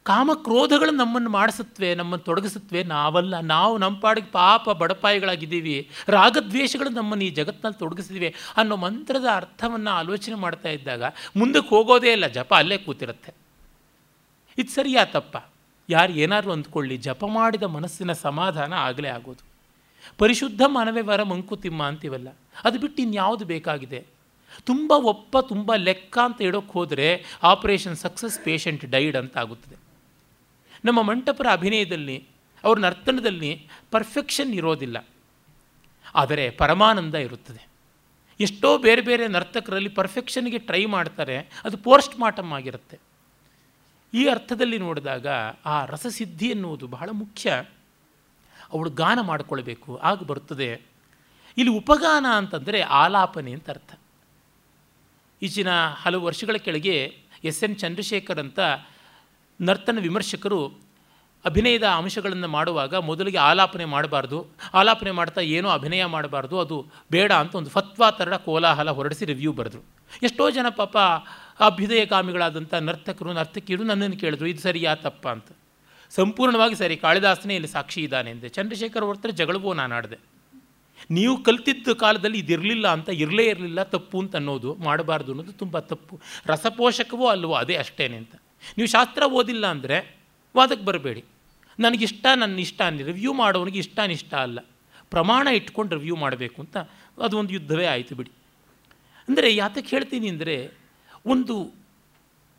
ಕಾಮಕ್ರೋಧಗಳು 0.05 0.91
ನಮ್ಮನ್ನು 0.91 1.29
ಮಾಡಿಸುತ್ತವೆ 1.29 1.95
ನಮ್ಮನ್ನು 1.95 2.25
ತೊಡಗಿಸುತ್ತವೆ 2.25 2.83
ನಾವಲ್ಲ, 2.83 3.39
ನಾವು 3.39 3.77
ನಮ್ಮ 3.77 3.99
ಪಾಡಿಗೆ 3.99 4.27
ಪಾಪ 4.31 4.69
ಬಡಪಾಯಿಗಳಾಗಿದ್ದೀವಿ, 4.69 5.89
ರಾಗದ್ವೇಷಗಳು 6.09 6.89
ನಮ್ಮನ್ನು 6.89 7.23
ಈ 7.23 7.29
ಜಗತ್ತಿನಲ್ಲಿ 7.29 7.79
ತೊಡಗಿಸಿದ್ವಿ 7.79 8.35
ಅನ್ನೋ 8.57 8.75
ಮಂತ್ರದ 8.75 9.25
ಅರ್ಥವನ್ನು 9.35 9.91
ಆಲೋಚನೆ 9.91 10.35
ಮಾಡ್ತಾ 10.35 10.69
ಇದ್ದಾಗ 10.69 11.03
ಮುಂದಕ್ಕೆ 11.35 11.69
ಹೋಗೋದೇ 11.69 12.11
ಇಲ್ಲ, 12.11 12.27
ಜಪ 12.27 12.53
ಅಲ್ಲೇ 12.53 12.77
ಕೂತಿರುತ್ತೆ. 12.77 13.33
ಇದು 14.57 14.71
ಸರಿಯಾ 14.71 15.05
ತಪ್ಪ? 15.05 15.37
ಯಾರು 15.89 16.13
ಏನಾದರೂ 16.13 16.51
ಅಂದ್ಕೊಳ್ಳಿ, 16.51 16.97
ಜಪ 16.97 17.23
ಮಾಡಿದ 17.25 17.63
ಮನಸ್ಸಿನ 17.63 18.11
ಸಮಾಧಾನ 18.11 18.73
ಆಗಲೇ 18.73 19.07
ಆಗೋದು. 19.07 19.54
ಪರಿಶುದ್ಧ 20.17 20.61
ಮನವೇ 20.65 21.01
ವರ 21.01 21.23
ಮಂಕುತಿಮ್ಮ 21.23 21.83
ಅಂತೀವಲ್ಲ? 21.83 22.27
ಅದು 22.63 22.79
ಬಿಟ್ಟು 22.79 23.01
ಇನ್ಯಾವುದು 23.01 23.45
ಬೇಕಾಗಿದೆ? 23.45 24.05
ತುಂಬ 24.63 24.91
ಒಪ್ಪ, 24.91 25.37
ತುಂಬ 25.37 25.75
ಲೆಕ್ಕ 25.75 26.17
ಅಂತ 26.17 26.41
ಇಡೋಕ್ಕೆ 26.41 26.71
ಹೋದರೆ 26.71 27.25
ಆಪರೇಷನ್ 27.43 27.95
ಸಕ್ಸಸ್ 27.95 28.39
ಪೇಷಂಟ್ 28.39 28.85
ಡೈಡ್ 28.85 29.15
ಅಂತ 29.15 29.37
ಆಗುತ್ತದೆ 29.37 29.75
ನಮ್ಮ 30.85 31.01
ಮಂಟಪರ 31.01 31.47
ಅಭಿನಯದಲ್ಲಿ, 31.51 32.27
ಅವ್ರ 32.63 32.79
ನರ್ತನದಲ್ಲಿ 32.79 33.67
ಪರ್ಫೆಕ್ಷನ್ 33.91 34.53
ಇರೋದಿಲ್ಲ. 34.53 35.05
ಆದರೆ 36.15 36.49
ಪರಮಾನಂದ 36.49 37.15
ಇರುತ್ತದೆ. 37.15 37.67
ಎಷ್ಟೋ 38.39 38.77
ಬೇರೆ 38.77 39.01
ಬೇರೆ 39.01 39.27
ನರ್ತಕರಲ್ಲಿ 39.27 39.89
ಪರ್ಫೆಕ್ಷನ್ಗೆ 39.89 40.57
ಟ್ರೈ 40.57 40.85
ಮಾಡ್ತಾರೆ, 40.85 41.37
ಅದು 41.37 41.77
ಪೋಸ್ಟ್ 41.77 42.19
ಮಾರ್ಟಮ್ 42.19 42.53
ಆಗಿರುತ್ತೆ. 42.53 42.99
ಈ 44.13 44.27
ಅರ್ಥದಲ್ಲಿ 44.27 44.77
ನೋಡಿದಾಗ 44.77 45.27
ಆ 45.65 45.85
ರಸಸಿದ್ಧಿ 45.85 46.47
ಎನ್ನುವುದು 46.47 46.87
ಬಹಳ 46.87 47.09
ಮುಖ್ಯ. 47.11 47.65
ಅವಳು 48.75 48.91
ಗಾನ 49.01 49.19
ಮಾಡಿಕೊಳ್ಬೇಕು, 49.21 49.91
ಆಗ 49.97 50.17
ಬರ್ತದೆ. 50.31 50.69
ಇಲ್ಲಿ 51.57 51.71
ಉಪಗಾನ 51.77 52.25
ಅಂತಂದರೆ 52.37 52.79
ಆಲಾಪನೆ 52.81 53.51
ಅಂತ 53.57 53.69
ಅರ್ಥ. 53.69 53.91
ಈಚಿನ 55.41 55.67
ಹಲವು 56.03 56.23
ವರ್ಷಗಳ 56.25 56.57
ಕೆಳಗೆ 56.57 56.95
ಎಸ್ 57.43 57.63
ಎನ್ 57.63 57.75
ಚಂದ್ರಶೇಖರ್ 57.75 58.39
ಅಂತ 58.39 58.59
ನರ್ತನ 59.61 59.99
ವಿಮರ್ಶಕರು 59.99 60.59
ಅಭಿನಯದ 61.45 61.87
ಅಂಶಗಳನ್ನು 61.87 62.47
ಮಾಡುವಾಗ 62.47 62.95
ಮೊದಲಿಗೆ 62.95 63.37
ಆಲಾಪನೆ 63.37 63.85
ಮಾಡಬಾರ್ದು. 63.85 64.37
ಆಲಾಪನೆ 64.73 65.11
ಮಾಡ್ತಾ 65.11 65.41
ಏನೋ 65.41 65.69
ಅಭಿನಯ 65.69 66.05
ಮಾಡಬಾರ್ದು, 66.05 66.55
ಅದು 66.59 66.77
ಬೇಡ 67.11 67.31
ಅಂತ 67.31 67.55
ಒಂದು 67.55 67.69
ಫತ್ವಾ 67.69 68.07
ತರಡ 68.11 68.33
ಕೋಲಾಹಲ 68.33 68.89
ಹೊರಡಿಸಿ 68.89 69.25
ರಿವ್ಯೂ 69.25 69.51
ಬರೆದ್ರು. 69.51 69.81
ಎಷ್ಟೋ 70.23 70.49
ಜನ 70.49 70.69
ಪಾಪ 70.69 70.97
ಅಭ್ಯುದಯಗಾಮಿಗಳಾದಂಥ 71.59 72.73
ನರ್ತಕರು, 72.73 73.33
ನರ್ತಕಿಯರು 73.33 73.83
ನನ್ನನ್ನು 73.83 74.17
ಕೇಳಿದ್ರು, 74.17 74.47
ಇದು 74.47 74.61
ಸರಿಯಾ, 74.61 74.95
ತಪ್ಪ? 74.95 75.27
ಅಂತ. 75.27 75.49
ಸಂಪೂರ್ಣವಾಗಿ 76.11 76.75
ಸರಿ, 76.75 76.95
ಕಾಳಿದಾಸನೇ 76.97 77.55
ಇಲ್ಲಿ 77.55 77.67
ಸಾಕ್ಷಿ 77.67 78.01
ಇದ್ದಾನೆ 78.01 78.29
ಎಂದೆ. 78.31 78.49
ಚಂದ್ರಶೇಖರ್ 78.49 79.05
ಹೊರತರೆ 79.09 79.31
ಜಗಳವೋ 79.31 79.73
ನಾನು 79.73 79.95
ಆಡಿದೆ. 79.95 80.17
ನೀವು 81.09 81.33
ಕಲ್ತಿದ್ದ 81.43 81.93
ಕಾಲದಲ್ಲಿ 82.03 82.39
ಇದಿರಲಿಲ್ಲ 82.39 82.87
ಅಂತ, 82.87 83.09
ಇರಲೇ 83.23 83.45
ಇರಲಿಲ್ಲ, 83.53 83.83
ತಪ್ಪು 83.83 84.17
ಅಂತ 84.23 84.35
ಅನ್ನೋದು, 84.35 84.73
ಮಾಡಬಾರ್ದು 84.75 85.31
ಅನ್ನೋದು 85.31 85.51
ತುಂಬ 85.51 85.79
ತಪ್ಪು. 85.79 86.15
ರಸಪೋಷಕವೋ 86.51 87.27
ಅಲ್ವೋ, 87.27 87.53
ಅದೇ 87.53 87.75
ಅಷ್ಟೇನೆ 87.75 88.17
ಅಂತ. 88.17 88.35
ನೀವು 88.77 88.87
ಶಾಸ್ತ್ರ 88.87 89.23
ಓದಿಲ್ಲ 89.39 89.65
ಅಂದರೆ 89.67 89.97
ವಾದಕ್ಕೆ 90.55 90.85
ಬರಬೇಡಿ. 90.85 91.23
ನನಗಿಷ್ಟ, 91.79 92.25
ನನ್ನ 92.41 92.57
ಇಷ್ಟ 92.59 92.81
ರಿವ್ಯೂ 93.09 93.33
ಮಾಡೋನಿಗೆ 93.33 93.79
ಇಷ್ಟ 93.79 93.99
ಅನಿಷ್ಟ 94.03 94.33
ಅಲ್ಲ. 94.45 94.59
ಪ್ರಮಾಣ 95.11 95.47
ಇಟ್ಕೊಂಡು 95.47 95.95
ರಿವ್ಯೂ 95.95 96.15
ಮಾಡಬೇಕು 96.15 96.61
ಅಂತ 96.61 96.77
ಅದು 97.25 97.35
ಒಂದು 97.37 97.53
ಯುದ್ಧವೇ 97.53 97.85
ಆಯಿತು 97.85 98.15
ಬಿಡಿ. 98.15 98.31
ಅಂದರೆ 99.27 99.55
ಯಾತಕ್ಕೆ 99.55 99.89
ಹೇಳ್ತೀನಿ 99.95 100.27
ಅಂದರೆ, 100.29 100.55
ಒಂದು 101.25 101.55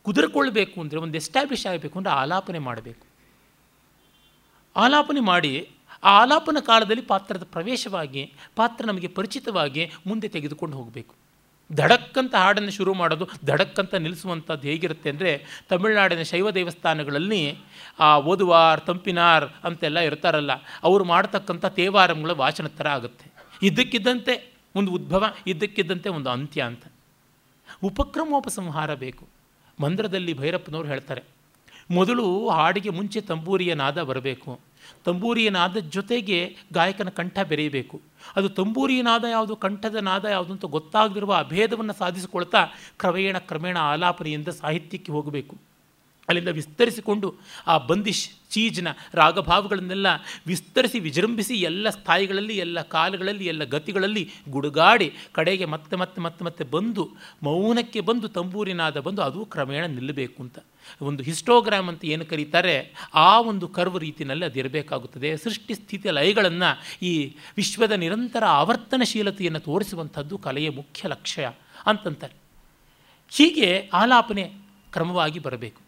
ಕುದುರ್ಕೊಳ್ಬೇಕು 0.06 0.76
ಅಂದರೆ, 0.80 0.98
ಒಂದು 0.98 1.16
ಎಸ್ಟಾಬ್ಲಿಷ್ 1.22 1.66
ಆಗಬೇಕು 1.66 1.96
ಅಂದರೆ 1.98 2.14
ಆಲಾಪನೆ 2.22 2.60
ಮಾಡಬೇಕು. 2.68 3.05
ಆಲಾಪನೆ 4.76 5.20
ಮಾಡಿ 5.20 5.52
ಆ 6.04 6.10
ಆಲಾಪನ 6.22 6.58
ಕಾಲದಲ್ಲಿ 6.60 7.02
ಪಾತ್ರದ 7.02 7.44
ಪ್ರವೇಶವಾಗಿ, 7.44 8.32
ಪಾತ್ರ 8.56 8.86
ನಮಗೆ 8.86 9.08
ಪರಿಚಿತವಾಗಿ 9.08 9.92
ಮುಂದೆ 10.06 10.28
ತೆಗೆದುಕೊಂಡು 10.28 10.76
ಹೋಗಬೇಕು. 10.76 11.14
ಧಡಕ್ಕಂತ 11.74 12.34
ಹಾಡನ್ನು 12.34 12.70
ಶುರು 12.70 12.94
ಮಾಡೋದು 12.94 13.28
ಧಡಕ್ಕಂತ 13.46 13.94
ನಿಲ್ಲಿಸುವಂಥದ್ದು 13.94 14.68
ಹೇಗಿರುತ್ತೆ 14.68 15.10
ಅಂದರೆ 15.10 15.30
ತಮಿಳುನಾಡಿನ 15.68 16.22
ಶೈವ 16.22 16.50
ದೇವಸ್ಥಾನಗಳಲ್ಲಿ 16.50 17.40
ಆ 18.00 18.18
ಓದುವಾರ್, 18.18 18.80
ತಂಪಿನಾರ್ 18.80 19.44
ಅಂತೆಲ್ಲ 19.64 19.98
ಇರ್ತಾರಲ್ಲ, 19.98 20.52
ಅವರು 20.82 21.04
ಮಾಡ್ತಕ್ಕಂಥ 21.04 21.64
ತೇವಾರಂಗಳ 21.66 22.30
ವಾಚನ 22.30 22.66
ಥರ 22.66 22.88
ಆಗುತ್ತೆ. 22.88 23.26
ಇದ್ದಕ್ಕಿದ್ದಂತೆ 23.62 24.34
ಒಂದು 24.74 24.92
ಉದ್ಭವ, 24.92 25.24
ಇದ್ದಕ್ಕಿದ್ದಂತೆ 25.46 26.08
ಒಂದು 26.08 26.30
ಅಂತ್ಯ 26.30 26.62
ಅಂತ. 26.62 26.84
ಉಪಕ್ರಮೋಪಸಂಹಾರ 27.84 28.94
ಬೇಕು. 28.94 29.24
ಮಂದ್ರದಲ್ಲಿ 29.80 30.34
ಭೈರಪ್ಪನವ್ರು 30.34 30.88
ಹೇಳ್ತಾರೆ 30.88 31.35
ಮೊದಲು 31.90 32.48
ಹಾಡಿಗೆ 32.48 32.90
ಮುಂಚೆ 32.90 33.20
ತಂಬೂರಿಯ 33.20 33.74
ನಾದ 33.74 34.02
ಬರಬೇಕು. 34.02 34.60
ತಂಬೂರಿಯ 35.04 35.50
ನಾದ 35.50 35.76
ಜೊತೆಗೆ 35.76 36.56
ಗಾಯಕನ 36.72 37.08
ಕಂಠ 37.08 37.38
ಬೆರೆಯಬೇಕು. 37.40 38.00
ಅದು 38.36 38.48
ತಂಬೂರಿಯ 38.48 39.02
ನಾದ 39.02 39.24
ಯಾವುದು, 39.24 39.56
ಕಂಠದ 39.56 39.94
ನಾದ 39.94 40.24
ಯಾವುದು 40.24 40.52
ಅಂತ 40.52 40.64
ಗೊತ್ತಾಗದಿರುವ 40.64 41.34
ಅಭೇದವನ್ನು 41.34 41.92
ಸಾಧಿಸಿಕೊಳ್ತಾ 41.92 42.64
ಕ್ರಮೇಣ 42.98 43.38
ಕ್ರಮೇಣ 43.38 43.78
ಆಲಾಪನೆಯಿಂದ 43.78 44.48
ಸಾಹಿತ್ಯಕ್ಕೆ 44.48 45.12
ಹೋಗಬೇಕು. 45.12 45.65
ಅಲ್ಲಿಂದ 46.28 46.48
ವಿಸ್ತರಿಸಿಕೊಂಡು 46.48 47.34
ಆ 47.66 47.78
ಬಂದಿಶ್ 47.78 48.30
ಚೀಜ್ನ 48.50 48.88
ರಾಗಭಾವಗಳನ್ನೆಲ್ಲ 49.14 50.06
ವಿಸ್ತರಿಸಿ, 50.46 50.98
ವಿಜೃಂಭಿಸಿ 50.98 51.54
ಎಲ್ಲ 51.54 51.90
ಸ್ಥಾಯಿಗಳಲ್ಲಿ, 51.90 52.56
ಎಲ್ಲ 52.56 52.82
ಕಾಲಗಳಲ್ಲಿ, 52.82 53.46
ಎಲ್ಲ 53.46 53.64
ಗತಿಗಳಲ್ಲಿ 53.64 54.30
ಗುಡುಗಾಡಿ 54.48 55.12
ಕಡೆಗೆ 55.32 55.64
ಮತ್ತೆ 55.64 55.96
ಮತ್ತೆ 55.96 56.20
ಮತ್ತೆ 56.20 56.44
ಮತ್ತೆ 56.44 56.64
ಬಂದು, 56.64 57.16
ಮೌನಕ್ಕೆ 57.42 58.00
ಬಂದು 58.00 58.28
ತಂಬೂರಿನಾದ 58.28 59.00
ಬಂದು 59.00 59.22
ಅದು 59.22 59.44
ಕ್ರಮೇಣ 59.44 59.86
ನಿಲ್ಲಬೇಕು 59.86 60.42
ಅಂತ. 60.42 60.58
ಒಂದು 61.02 61.22
ಹಿಸ್ಟೋಗ್ರಾಮ್ 61.22 61.88
ಅಂತ 61.88 62.04
ಏನು 62.04 62.24
ಕರೀತಾರೆ, 62.24 62.94
ಆ 63.14 63.40
ಒಂದು 63.40 63.68
ಕರ್ವ್ 63.68 64.00
ರೀತಿಯಲ್ಲಿ 64.00 64.44
ಅದಿರಬೇಕಾಗುತ್ತದೆ 64.44 65.36
ಸೃಷ್ಟಿ 65.36 65.74
ಸ್ಥಿತಿ 65.74 66.10
ಲಯಗಳನ್ನು 66.10 66.70
ಈ 67.02 67.34
ವಿಶ್ವದ 67.56 67.92
ನಿರಂತರ 67.92 68.44
ಆವರ್ತನಶೀಲತೆಯನ್ನು 68.44 69.60
ತೋರಿಸುವಂಥದ್ದು 69.60 70.38
ಕಲೆಯ 70.38 70.70
ಮುಖ್ಯ 70.70 71.08
ಲಕ್ಷ್ಯ 71.08 71.52
ಅಂತಂತಾರೆ. 71.86 72.34
ಹೀಗೆ 73.30 73.90
ಆಲಾಪನೆ 73.92 74.52
ಕ್ರಮವಾಗಿ 74.92 75.38
ಬರಬೇಕು. 75.38 75.85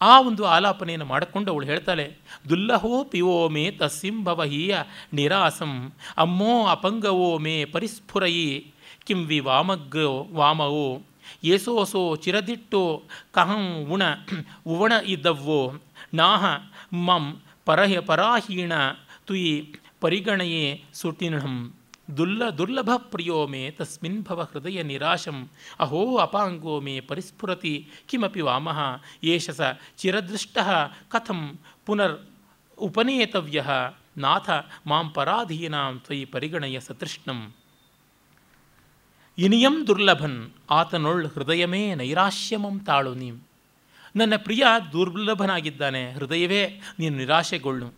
ಆ 0.00 0.20
ಒಂದು 0.20 0.44
ಆಲಾಪನೆಯನ್ನು 0.44 1.04
ಮಾಡಿಕೊಂಡು 1.04 1.52
ಅವಳು 1.52 1.66
ಹೇಳ್ತಾಳೆ, 1.66 2.16
ದುಲ್ಲಹೋ 2.48 3.04
ಪಿವೋ 3.04 3.48
ಮೇ 3.48 3.70
ತಸ್ಸಿಂಭವ 3.70 4.42
ಹೀಯ 4.42 4.76
ನಿರಾಸಂ, 5.12 5.92
ಅಮ್ಮೋ 6.18 6.66
ಅಪಂಗವೋ 6.66 7.38
ಮೇ 7.38 7.64
ಪರಿಸ್ಫುರಯಿ, 7.64 8.72
ಕಿಂ 9.06 9.26
ವಿ 9.26 9.40
ವಾಮಗ್ರೋ 9.40 10.28
ವಾಮವೋ 10.32 11.02
ಏಸೋಸೋ 11.44 12.16
ಚಿರದಿಟ್ಟೋ, 12.16 13.02
ಕಹಂ 13.30 13.86
ಉಣ, 13.90 14.02
ಉವಣ 14.66 14.92
ಇದ್ದವ್ವೋ, 15.06 15.74
ನಾಹ 16.14 16.44
ಮಂ 16.92 17.42
ಪರಹ 17.64 18.00
ಪರಾಹೀಣ, 18.00 18.72
ತುಯಿ 19.24 19.74
ಪರಿಗಣಯೇ 20.00 20.84
ಸುಟಿನಹಂ. 20.94 21.75
ದುಲ್ಲ 22.16 22.48
ದುರ್ಲಭ 22.50 22.90
ಪ್ರಿಯೋ 22.96 23.46
ಮೇ 23.46 23.70
ತಸ್ಮಿನ್ 23.70 24.22
ಭವ 24.22 24.48
ಹೃದಯ 24.52 24.82
ನಿರಾಶಂ. 24.82 25.48
ಅಹೋ 25.80 26.16
ಅಪಾಂಗೋ 26.16 26.80
ಮೇ 26.80 27.00
ಪರಿಸ್ಫುರತಿ. 27.00 27.88
ಕಿಮಪಿ 28.08 28.40
ವಾಮಃ. 28.40 29.02
ಏಷ 29.24 29.50
ಸ 29.50 29.60
ಚಿರದೃಷ್ಟ. 29.96 30.58
ಕಥಂ 31.08 31.58
ಪುನರ್ 31.86 32.18
ಉಪನೇತವ್ಯ. 32.78 33.64
ನಾಥ 34.18 34.50
ಮಾಂ 34.86 35.10
ಪರಾಧೀನಾಂ 35.10 35.98
ತ್ವಯಿ 35.98 36.24
ಪರಿಗಣಯ 36.24 36.80
ಸತೃಷ್ಣಂ. 36.80 37.52
ಇನಿಯಂ 39.38 39.86
ದುರ್ಲಭನ್. 39.86 40.50
ಆತನೊಳ್ 40.70 41.26
ಹೃದಯಮೇ 41.26 41.94
ನೈರಾಶ್ಯಮಂ 41.94 42.80
ತಾಳು 42.80 43.14
ನೀಂ. 43.14 43.40
ನನ್ನ 44.16 44.36
ಪ್ರಿಯ 44.36 44.64
ದುರ್ಲಭನಾಗಿದ್ದಾನೆ. 44.92 46.12
ಹೃದಯವೇ 46.12 46.80
ನೀನು 46.98 47.16
ನಿರಾಶೆಗೊಳ್ಳು. 47.16 47.94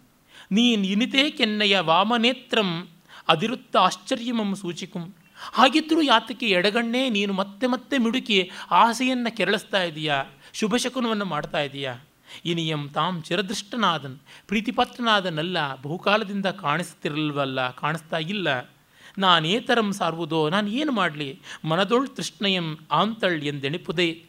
ನೀನ್ 0.51 0.87
ಇನಿತೇ 0.87 1.31
ಕೆನ್ನಯ 1.31 1.79
ವಾಮನೇತ್ರಂ. 1.79 2.89
ಅದಿರುತ್ತ 3.29 3.77
ಆಶ್ಚರ್ಯಮಂ 3.77 4.55
ಸೂಚಿಕುಂ 4.55 5.15
ಹಾಗಿದ್ದರೂ 5.53 6.03
ಯಾತಕ್ಕೆ 6.03 6.47
ಎಡಗಣ್ಣೇ 6.47 7.09
ನೀನು 7.09 7.33
ಮತ್ತೆ 7.33 7.67
ಮತ್ತೆ 7.67 7.99
ಮಿಡುಕಿ 7.99 8.51
ಆಸೆಯನ್ನು 8.71 9.37
ಕೆರಳಿಸ್ತಾ 9.37 9.83
ಇದೆಯಾ? 9.83 10.25
ಶುಭಶಕುನವನ್ನು 10.53 11.25
ಮಾಡ್ತಾ 11.25 11.61
ಇದೆಯಾ? 11.61 11.97
ಇನಿಯಂ 12.45 12.89
ತಾಂ 12.89 13.23
ಚಿರದೃಷ್ಟನಾದನ್, 13.23 14.19
ಪ್ರೀತಿಪಾತ್ರನಾದನಲ್ಲ, 14.47 15.83
ಬಹುಕಾಲದಿಂದ 15.83 16.47
ಕಾಣಿಸ್ತಿರಲ್ವಲ್ಲ 16.47 17.71
ಕಾಣಿಸ್ತಾ 17.71 18.17
ಇಲ್ಲ. 18.17 18.71
ನಾನೇತರಂ 19.19 19.93
ಸಾರುವುದೋ, 19.93 20.49
ನಾನು 20.49 20.69
ಏನು 20.69 20.93
ಮಾಡಲಿ? 20.93 21.41
ಮನದೊಳ್ 21.65 22.09
ತೃಷ್ಣಯಂ 22.09 22.79
ಆಂತಳ್ 22.91 23.43
ಎಂದೆಣಿಪುದೇ. 23.43 24.25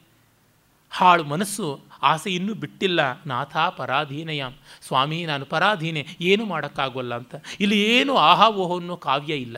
ಹಾಳು 0.91 1.23
ಮನಸ್ಸು, 1.23 1.79
ಆಸೆ 2.01 2.29
ಇನ್ನೂ 2.29 2.53
ಬಿಟ್ಟಿಲ್ಲ. 2.53 3.23
ನಾಥ 3.23 3.57
ಪರಾಧೀನಯಾಮ್. 3.57 4.53
ಸ್ವಾಮಿ, 4.81 5.25
ನಾನು 5.25 5.45
ಪರಾಧೀನೆ. 5.45 6.07
ಏನು 6.21 6.45
ಮಾಡೋಕ್ಕಾಗೋಲ್ಲ 6.45 7.15
ಅಂತ. 7.15 7.35
ಇಲ್ಲಿ 7.59 7.83
ಏನು 7.83 8.17
ಆಹಾ 8.17 8.47
ಓಹೋ 8.47 8.77
ಅನ್ನೋ 8.77 8.97
ಕಾವ್ಯ 8.97 9.33
ಇಲ್ಲ. 9.33 9.57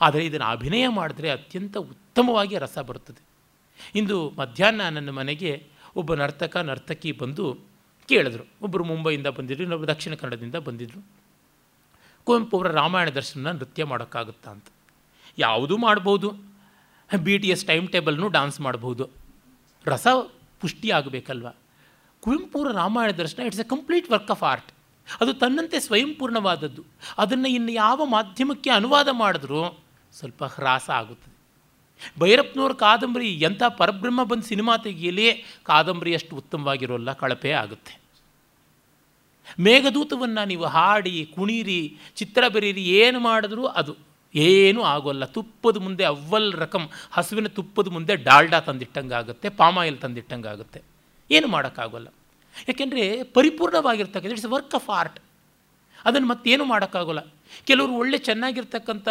ಆದರೆ 0.00 0.26
ಇದನ್ನು 0.26 0.46
ಅಭಿನಯ 0.46 0.88
ಮಾಡಿದ್ರೆ 0.88 1.30
ಅತ್ಯಂತ 1.30 1.76
ಉತ್ತಮವಾಗಿ 1.76 2.58
ರಸ 2.58 2.78
ಬರುತ್ತದೆ. 2.78 3.22
ಇಂದು 3.94 4.30
ಮಧ್ಯಾಹ್ನ 4.30 4.88
ನನ್ನ 4.88 5.10
ಮನೆಗೆ 5.10 5.66
ಒಬ್ಬ 5.96 6.14
ನರ್ತಕ, 6.14 6.56
ನರ್ತಕಿ 6.56 7.12
ಬಂದು 7.12 7.58
ಕೇಳಿದ್ರು. 8.08 8.44
ಒಬ್ಬರು 8.62 8.84
ಮುಂಬೈಯಿಂದ 8.84 9.26
ಬಂದಿದ್ರು 9.26 9.62
ಇನ್ನೊಬ್ಬರು 9.62 9.92
ದಕ್ಷಿಣ 9.92 10.14
ಕನ್ನಡದಿಂದ 10.14 10.54
ಬಂದಿದ್ದರು 10.54 11.04
ಕುವೆಂಪು 12.24 12.56
ಅವರ 12.56 12.70
ರಾಮಾಯಣ 12.70 13.08
ದರ್ಶನ 13.08 13.50
ನೃತ್ಯ 13.50 13.84
ಮಾಡೋಕ್ಕಾಗುತ್ತಾ 13.84 14.50
ಅಂತ. 14.50 14.64
ಯಾವುದೂ 15.38 15.76
ಮಾಡ್ಬೋದು. 15.76 16.32
ಬಿ 17.24 17.38
ಟಿ 17.38 17.48
ಎಸ್ 17.48 17.66
ಟೈಮ್ 17.66 17.88
ಟೇಬಲ್ನು 17.88 18.28
ಡಾನ್ಸ್ 18.28 18.60
ಮಾಡ್ಬೋದು. 18.60 19.08
ರಸ 19.86 20.06
ಪುಷ್ಟಿ 20.62 20.88
ಕುವೆಂಪುರ 22.22 22.72
Ramayana 22.72 23.10
Darshana 23.10 23.40
it's 23.46 23.60
a 23.60 23.66
complete 23.74 24.08
work 24.10 24.30
of 24.30 24.42
art 24.42 24.70
ಅದು 25.20 25.32
ತನ್ನಂತೆ 25.34 25.78
ಸ್ವಯಂಪೂರ್ಣವಾದದ್ದು. 25.80 26.82
ಅದನ್ನು 27.18 27.48
ಇನ್ನು 27.48 27.72
ಯಾವ 27.72 28.04
ಮಾಧ್ಯಮಕ್ಕೆ 28.04 28.70
ಅನುವಾದ 28.70 29.08
ಮಾಡಿದ್ರೂ 29.12 29.62
ಸ್ವಲ್ಪ 30.18 30.44
ಹ್ರಾಸ 30.44 30.86
ಆಗುತ್ತದೆ. 30.90 31.32
ಭೈರಪ್ಪನವ್ರ 32.20 32.72
ಕಾದಂಬರಿ 32.72 33.28
ಎಂಥ 33.48 33.62
ಪರಬ್ರಹ್ಮ 33.78 34.22
ಬಂದು 34.24 34.42
ಸಿನಿಮಾ 34.42 34.76
ತೆಗೆಯಲಿ 34.76 35.26
ಕಾದಂಬರಿ 35.64 36.14
ಅಷ್ಟು 36.14 36.36
ಉತ್ತಮವಾಗಿರೋಲ್ಲ, 36.36 37.12
ಕಳಪೆ 37.12 37.50
ಆಗುತ್ತೆ. 37.62 37.94
ಮೇಘದೂತವನ್ನು 39.60 40.42
ನೀವು 40.48 40.64
ಹಾಡಿ, 40.64 41.14
ಕುಣೀರಿ, 41.34 41.80
ಚಿತ್ರ 42.16 42.48
ಬರೀರಿ, 42.48 42.84
ಏನು 43.02 43.20
ಮಾಡಿದ್ರೂ 43.20 43.64
ಅದು 43.80 43.94
ಏನೂ 44.34 44.82
ಆಗೋಲ್ಲ. 44.82 45.24
ತುಪ್ಪದ 45.24 45.76
ಮುಂದೆ 45.76 46.04
ಅವ್ವಲ್ 46.04 46.52
ರಕಂ, 46.52 46.88
ಹಸುವಿನ 47.10 47.46
ತುಪ್ಪದ 47.46 47.88
ಮುಂದೆ 47.92 48.16
ಡಾಲ್ಡಾ 48.16 48.60
ತಂದಿಟ್ಟಂಗೆ 48.60 49.14
ಆಗುತ್ತೆ 49.14 49.48
ಪಾಮಾಯಿಲ್ 49.48 49.98
ತಂದಿಟ್ಟಂಗೆ 49.98 50.48
ಆಗುತ್ತೆ 50.48 50.82
ಏನು 51.30 51.48
ಮಾಡೋಕ್ಕಾಗೋಲ್ಲ. 51.48 52.08
ಯಾಕೆಂದರೆ 52.68 53.22
ಪರಿಪೂರ್ಣವಾಗಿರ್ತಕ್ಕಂಥ 53.22 54.32
ಇಟ್ಸ್ 54.32 54.46
ವರ್ಕ್ 54.46 54.74
ಆಫ್ 54.74 54.90
ಆರ್ಟ್ 54.90 55.18
ಅದನ್ನು 56.04 56.28
ಮತ್ತೇನು 56.28 56.64
ಮಾಡೋಕ್ಕಾಗೋಲ್ಲ. 56.64 57.20
ಕೆಲವರು 57.66 57.92
ಒಳ್ಳೆ 57.92 58.18
ಚೆನ್ನಾಗಿರ್ತಕ್ಕಂಥ 58.18 59.08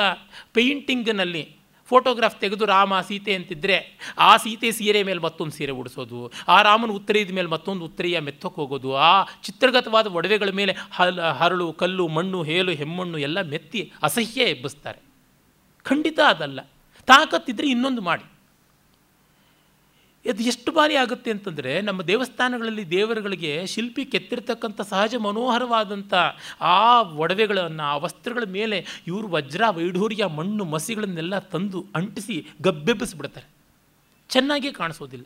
ಪೇಂಟಿಂಗ್ನಲ್ಲಿ 0.53 1.61
ಫೋಟೋಗ್ರಾಫ್ 1.89 2.39
ತೆಗೆದು 2.39 2.65
ರಾಮ 2.65 2.99
ಸೀತೆ 3.01 3.35
ಅಂತಿದ್ದರೆ 3.35 3.97
ಆ 4.17 4.37
ಸೀತೆ 4.37 4.71
ಸೀರೆ 4.71 5.03
ಮೇಲೆ 5.03 5.19
ಮತ್ತೊಂದು 5.19 5.51
ಸೀರೆ 5.51 5.71
ಉಡಿಸೋದು, 5.71 6.31
ಆ 6.47 6.61
ರಾಮನ 6.61 6.91
ಉತ್ತರೆಯದ 6.91 7.29
ಮೇಲೆ 7.29 7.47
ಮತ್ತೊಂದು 7.47 7.85
ಉತ್ತರೆಯ 7.85 8.19
ಮೆತ್ತಕ್ಕೆ 8.19 8.61
ಹೋಗೋದು, 8.61 8.95
ಆ 8.95 9.23
ಚಿತ್ರಗತವಾದ 9.43 10.07
ಒಡವೆಗಳ 10.07 10.49
ಮೇಲೆ 10.49 10.75
ಹಲ್, 10.91 11.19
ಹರಳು, 11.19 11.73
ಕಲ್ಲು, 11.73 12.07
ಮಣ್ಣು, 12.07 12.43
ಹೇಲು, 12.43 12.71
ಹೆಮ್ಮಣ್ಣು 12.71 13.17
ಎಲ್ಲ 13.17 13.41
ಮೆತ್ತಿ 13.41 13.91
ಅಸಹ್ಯ 14.03 14.41
ಎಬ್ಬಿಸ್ತಾರೆ. 14.43 15.10
ಖಂಡಿತ 15.83 16.19
ಅದಲ್ಲ. 16.19 16.59
ತಾಕತ್ತಿದ್ರೆ 17.05 17.69
ಇನ್ನೊಂದು 17.69 18.01
ಮಾಡಿ. 18.01 18.31
ಅದು 20.29 20.43
ಎಷ್ಟು 20.43 20.71
ಬಾರಿ 20.71 20.95
ಆಗುತ್ತೆ 20.95 21.31
ಅಂತಂದರೆ 21.31 21.81
ನಮ್ಮ 21.81 22.01
ದೇವಸ್ಥಾನಗಳಲ್ಲಿ 22.01 22.89
ದೇವರುಗಳಿಗೆ 22.89 23.67
ಶಿಲ್ಪಿ 23.67 24.05
ಕೆತ್ತಿರ್ತಕ್ಕಂಥ 24.05 24.81
ಸಹಜ 24.81 25.15
ಮನೋಹರವಾದಂಥ 25.15 26.13
ಆ 26.61 27.01
ಒಡವೆಗಳನ್ನು, 27.01 27.83
ಆ 27.83 27.95
ವಸ್ತ್ರಗಳ 27.95 28.43
ಮೇಲೆ 28.43 28.85
ಇವರು 29.07 29.27
ವಜ್ರ, 29.27 29.61
ವೈಢೂರ್ಯ, 29.69 30.25
ಮಣ್ಣು, 30.25 30.65
ಮಸಿಗಳನ್ನೆಲ್ಲ 30.65 31.39
ತಂದು 31.39 31.85
ಅಂಟಿಸಿ 31.95 32.47
ಗಬ್ಬೆಬ್ಬಿಸ್ಬಿಡ್ತಾರೆ. 32.61 33.47
ಚೆನ್ನಾಗೇ 34.29 34.71
ಕಾಣಿಸೋದಿಲ್ಲ. 34.71 35.25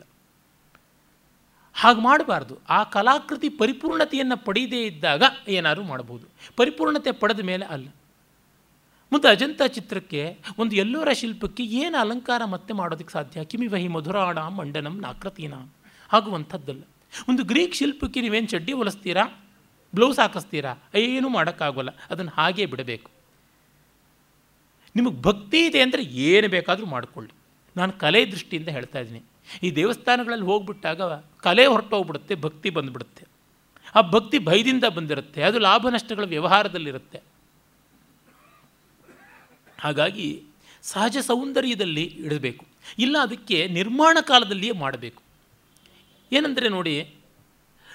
ಹಾಗೆ 1.74 2.00
ಮಾಡಬಾರ್ದು. 2.00 2.58
ಆ 2.68 2.84
ಕಲಾಕೃತಿ 2.84 3.48
ಪರಿಪೂರ್ಣತೆಯನ್ನು 3.48 4.44
ಪಡೆಯದೇ 4.44 4.82
ಇದ್ದಾಗ 4.82 5.22
ಏನಾದರೂ 5.48 5.82
ಮಾಡ್ಬೋದು 5.82 6.26
ಪರಿಪೂರ್ಣತೆ 6.56 7.12
ಪಡೆದ 7.12 7.40
ಮೇಲೆ 7.40 7.64
ಅಲ್ಲ. 7.64 7.88
ಮುಂದೆ 9.12 9.28
ಅಜಂತ 9.28 9.62
ಚಿತ್ರಕ್ಕೆ 9.66 10.38
ಒಂದು 10.58 10.76
ಎಲ್ಲೋರ 10.76 11.12
ಶಿಲ್ಪಕ್ಕೆ 11.12 11.64
ಏನು 11.64 11.98
ಅಲಂಕಾರ 11.98 12.44
ಮತ್ತೆ 12.44 12.74
ಮಾಡೋದಕ್ಕೆ 12.74 13.12
ಸಾಧ್ಯ? 13.12 13.44
ಕಿಮಿವಹಿ 13.44 13.88
ಮಧುರಾಣ 13.88 14.38
ಮಂಡನಂ 14.38 15.00
ನಾಕೃತೀನ. 15.00 15.54
ಆಗುವಂಥದ್ದಲ್ಲ. 16.12 16.82
ಒಂದು 17.28 17.44
ಗ್ರೀಕ್ 17.44 17.74
ಶಿಲ್ಪಕ್ಕೆ 17.74 18.20
ನೀವೇನು 18.20 18.46
ಚಡ್ಡಿ 18.46 18.72
ಹೊಲಿಸ್ತೀರಾ? 18.72 19.44
ಬ್ಲೌಸ್ 19.94 20.18
ಹಾಕಿಸ್ತೀರಾ? 20.18 20.74
ಏನೂ 20.94 21.28
ಮಾಡೋಕ್ಕಾಗೋಲ್ಲ. 21.28 21.90
ಅದನ್ನು 22.10 22.30
ಹಾಗೇ 22.30 22.66
ಬಿಡಬೇಕು. 22.66 23.10
ನಿಮಗೆ 24.96 25.22
ಭಕ್ತಿ 25.22 25.66
ಇದೆ 25.66 25.80
ಅಂದರೆ 25.80 26.02
ಏನು 26.02 26.48
ಬೇಕಾದರೂ 26.48 26.86
ಮಾಡಿಕೊಳ್ಳಿ. 26.86 27.32
ನಾನು 27.76 27.92
ಕಲೆ 27.92 28.26
ದೃಷ್ಟಿಯಿಂದ 28.26 28.68
ಹೇಳ್ತಾ 28.68 28.98
ಇದ್ದೀನಿ. 28.98 29.22
ಈ 29.62 29.70
ದೇವಸ್ಥಾನಗಳಲ್ಲಿ 29.70 30.44
ಹೋಗ್ಬಿಟ್ಟಾಗ 30.44 31.02
ಕಲೆ 31.42 31.66
ಹೊರಟೋಗ್ಬಿಡುತ್ತೆ, 31.66 32.34
ಭಕ್ತಿ 32.34 32.70
ಬಂದುಬಿಡುತ್ತೆ. 32.70 33.24
ಆ 33.94 34.00
ಭಕ್ತಿ 34.00 34.38
ಭಯದಿಂದ 34.38 34.84
ಬಂದಿರುತ್ತೆ. 34.84 35.42
ಅದು 35.42 35.58
ಲಾಭ 35.58 35.88
ನಷ್ಟಗಳ 35.88 36.24
ವ್ಯವಹಾರದಲ್ಲಿರುತ್ತೆ. 36.24 37.35
ಹಾಗಾಗಿ 39.78 40.42
ಸಹಜ 40.82 41.16
ಸೌಂದರ್ಯದಲ್ಲಿ 41.18 42.02
ಇಡಬೇಕು. 42.02 42.64
ಇಲ್ಲ 42.98 43.16
ಅದಕ್ಕೆ 43.22 43.66
ನಿರ್ಮಾಣ 43.68 44.18
ಕಾಲದಲ್ಲಿಯೇ 44.20 44.72
ಮಾಡಬೇಕು. 44.72 45.22
ಏನಂದರೆ 46.32 46.68
ನೋಡಿ, 46.68 46.96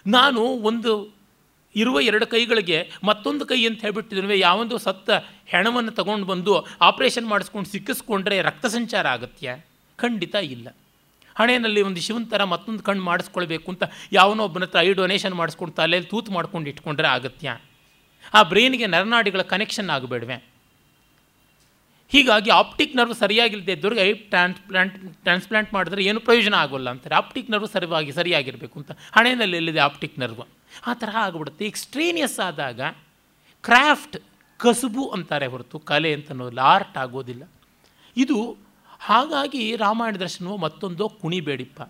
ನಾನು 0.07 0.41
ಒಂದು 0.41 0.91
ಇರುವ 1.75 1.99
ಎರಡು 2.01 2.25
ಕೈಗಳಿಗೆ 2.27 2.91
ಮತ್ತೊಂದು 3.03 3.45
ಕೈ 3.45 3.65
ಅಂತ 3.65 3.82
ಹೇಳ್ಬಿಟ್ಟಿದ್ರೆ 3.82 4.39
ಯಾವೊಂದು 4.39 4.77
ಸತ್ತ 4.77 5.09
ಹೆಣವನ್ನು 5.45 5.91
ತಗೊಂಡು 5.91 6.25
ಬಂದು 6.25 6.53
ಆಪ್ರೇಷನ್ 6.82 7.27
ಮಾಡಿಸ್ಕೊಂಡು 7.27 7.69
ಸಿಕ್ಕಿಸ್ಕೊಂಡ್ರೆ 7.69 8.41
ರಕ್ತ 8.41 8.65
ಸಂಚಾರ 8.65 9.07
ಆಗತ್ಯ? 9.07 9.55
ಖಂಡಿತ 9.95 10.36
ಇಲ್ಲ. 10.36 10.67
ಹಣೆಯಲ್ಲಿ 11.36 11.82
ಒಂದು 11.82 12.01
ಶಿವನ 12.01 12.23
ಥರ 12.29 12.43
ಮತ್ತೊಂದು 12.43 12.84
ಕಣ್ಣು 12.84 13.03
ಮಾಡಿಸ್ಕೊಳ್ಬೇಕು 13.03 13.71
ಅಂತ 13.71 13.84
ಯಾವನೋ 14.11 14.43
ಒಬ್ಬನ 14.43 14.63
ಹತ್ರ 14.63 14.79
ಐ 14.79 14.93
ಡೊನೇಷನ್ 14.93 15.34
ಮಾಡಿಸ್ಕೊಂಡು 15.34 15.73
ತಲೆಯಲ್ಲಿ 15.73 16.09
ತೂತು 16.09 16.32
ಮಾಡ್ಕೊಂಡು 16.32 16.69
ಇಟ್ಕೊಂಡ್ರೆ 16.69 17.07
ಆಗತ್ಯ? 17.07 17.61
ಆ 18.34 18.43
ಬ್ರೈನ್ಗೆ 18.43 18.88
ನರನಾಡಿಗಳ 18.88 19.41
ಕನೆಕ್ಷನ್ 19.41 19.89
ಆಗಬೇಡ್ವೆ. 19.89 20.50
ಹೀಗಾಗಿ 22.12 22.49
ಆಪ್ಟಿಕ್ 22.49 22.95
ನರ್ವ್ 22.95 23.16
ಸರಿಯಾಗಿಲ್ಲದೆ 23.16 23.72
ಇದ್ದವ್ರಿಗೆ 23.72 24.01
ಐ 24.01 24.14
ಟ್ರಾನ್ಸ್ಪ್ಲಾಂಟ್ 24.14 25.24
ಟ್ರಾನ್ಸ್ಪ್ಲಾಂಟ್ 25.24 25.74
ಮಾಡಿದ್ರೆ 25.74 26.03
ಏನು 26.03 26.20
ಪ್ರಯೋಜನ 26.20 26.53
ಆಗೋಲ್ಲ 26.53 26.89
ಅಂತಾರೆ. 26.89 27.16
ಆಪ್ಟಿಕ್ 27.16 27.51
ನರ್ವ್ 27.51 27.68
ಸರಿಯಾಗಿ 27.68 28.12
ಸರಿಯಾಗಿರಬೇಕು 28.12 28.80
ಅಂತ. 28.80 28.91
ಹಣೆಯಲ್ಲಿ 28.91 29.55
ಎಲ್ಲಿದೆ 29.57 29.80
ಆಪ್ಟಿಕ್ 29.80 30.20
ನರ್ವ್ 30.20 30.39
ಆ 30.88 30.93
ಥರ 30.93 31.09
ಆಗಿಬಿಡುತ್ತೆ. 31.16 31.66
ಎಕ್ಸ್ಟ್ರೇನಿಯಸ್ 31.66 32.39
ಆದಾಗ 32.39 32.82
ಕ್ರಾಫ್ಟ್ 33.62 34.18
ಕಸುಬು 34.57 35.07
ಅಂತಾರೆ 35.07 35.45
ಹೊರತು 35.45 35.80
ಕಲೆ 35.80 36.14
ಅಂತ 36.14 36.30
ಅನ್ನೋದಿಲ್ಲ 36.30 36.59
ಆರ್ಟ್ 36.59 36.97
ಆಗೋದಿಲ್ಲ. 36.97 37.49
ಇದು 38.18 38.57
ಹಾಗಾಗಿ 38.99 39.76
ರಾಮಾಯಣ 39.76 40.16
ದರ್ಶನವು 40.16 40.57
ಮತ್ತೊಂದು 40.57 41.09
ಕುಣಿಬೇಡಿಪ್ಪ. 41.09 41.82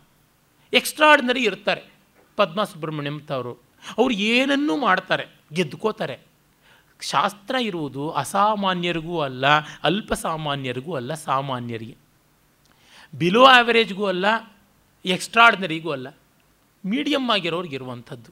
ಎಕ್ಸ್ಟ್ರಾರ್ಡಿನರಿ 0.74 1.44
ಇರ್ತಾರೆ. 1.44 1.82
ಪದ್ಮಾ 2.36 2.64
ಸುಬ್ರಹ್ಮಣ್ಯಂ 2.64 3.22
ಅವರು 3.30 3.54
ಅವ್ರು 3.98 4.14
ಏನನ್ನೂ 4.14 4.78
ಮಾಡ್ತಾರೆ. 4.78 5.26
ಗೆದ್ಕೋತಾರೆ. 5.54 6.31
ಶಾಸ್ತ್ರ 7.12 7.56
ಇರುವುದು 7.70 8.04
ಅಸಾಮಾನ್ಯರಿಗೂ 8.22 9.18
ಅಲ್ಲ, 9.28 9.46
ಅಲ್ಪಸಾಮಾನ್ಯರಿಗೂ 9.90 10.94
ಅಲ್ಲ, 11.00 11.12
ಸಾಮಾನ್ಯರಿಗೆ. 11.14 11.96
ಬಿಲೋ 13.14 13.44
ಆ್ಯಾವರೇಜ್ಗೂ 13.46 14.06
ಅಲ್ಲ 14.06 14.26
ಎಕ್ಸ್ಟ್ರಾಡ್ನರಿಗೂ 15.06 15.92
ಅಲ್ಲ. 15.92 16.08
ಮೀಡಿಯಮ್ 16.84 17.28
ಆಗಿರೋರಿಗೆ 17.36 17.76
ಇರುವಂಥದ್ದು. 17.76 18.32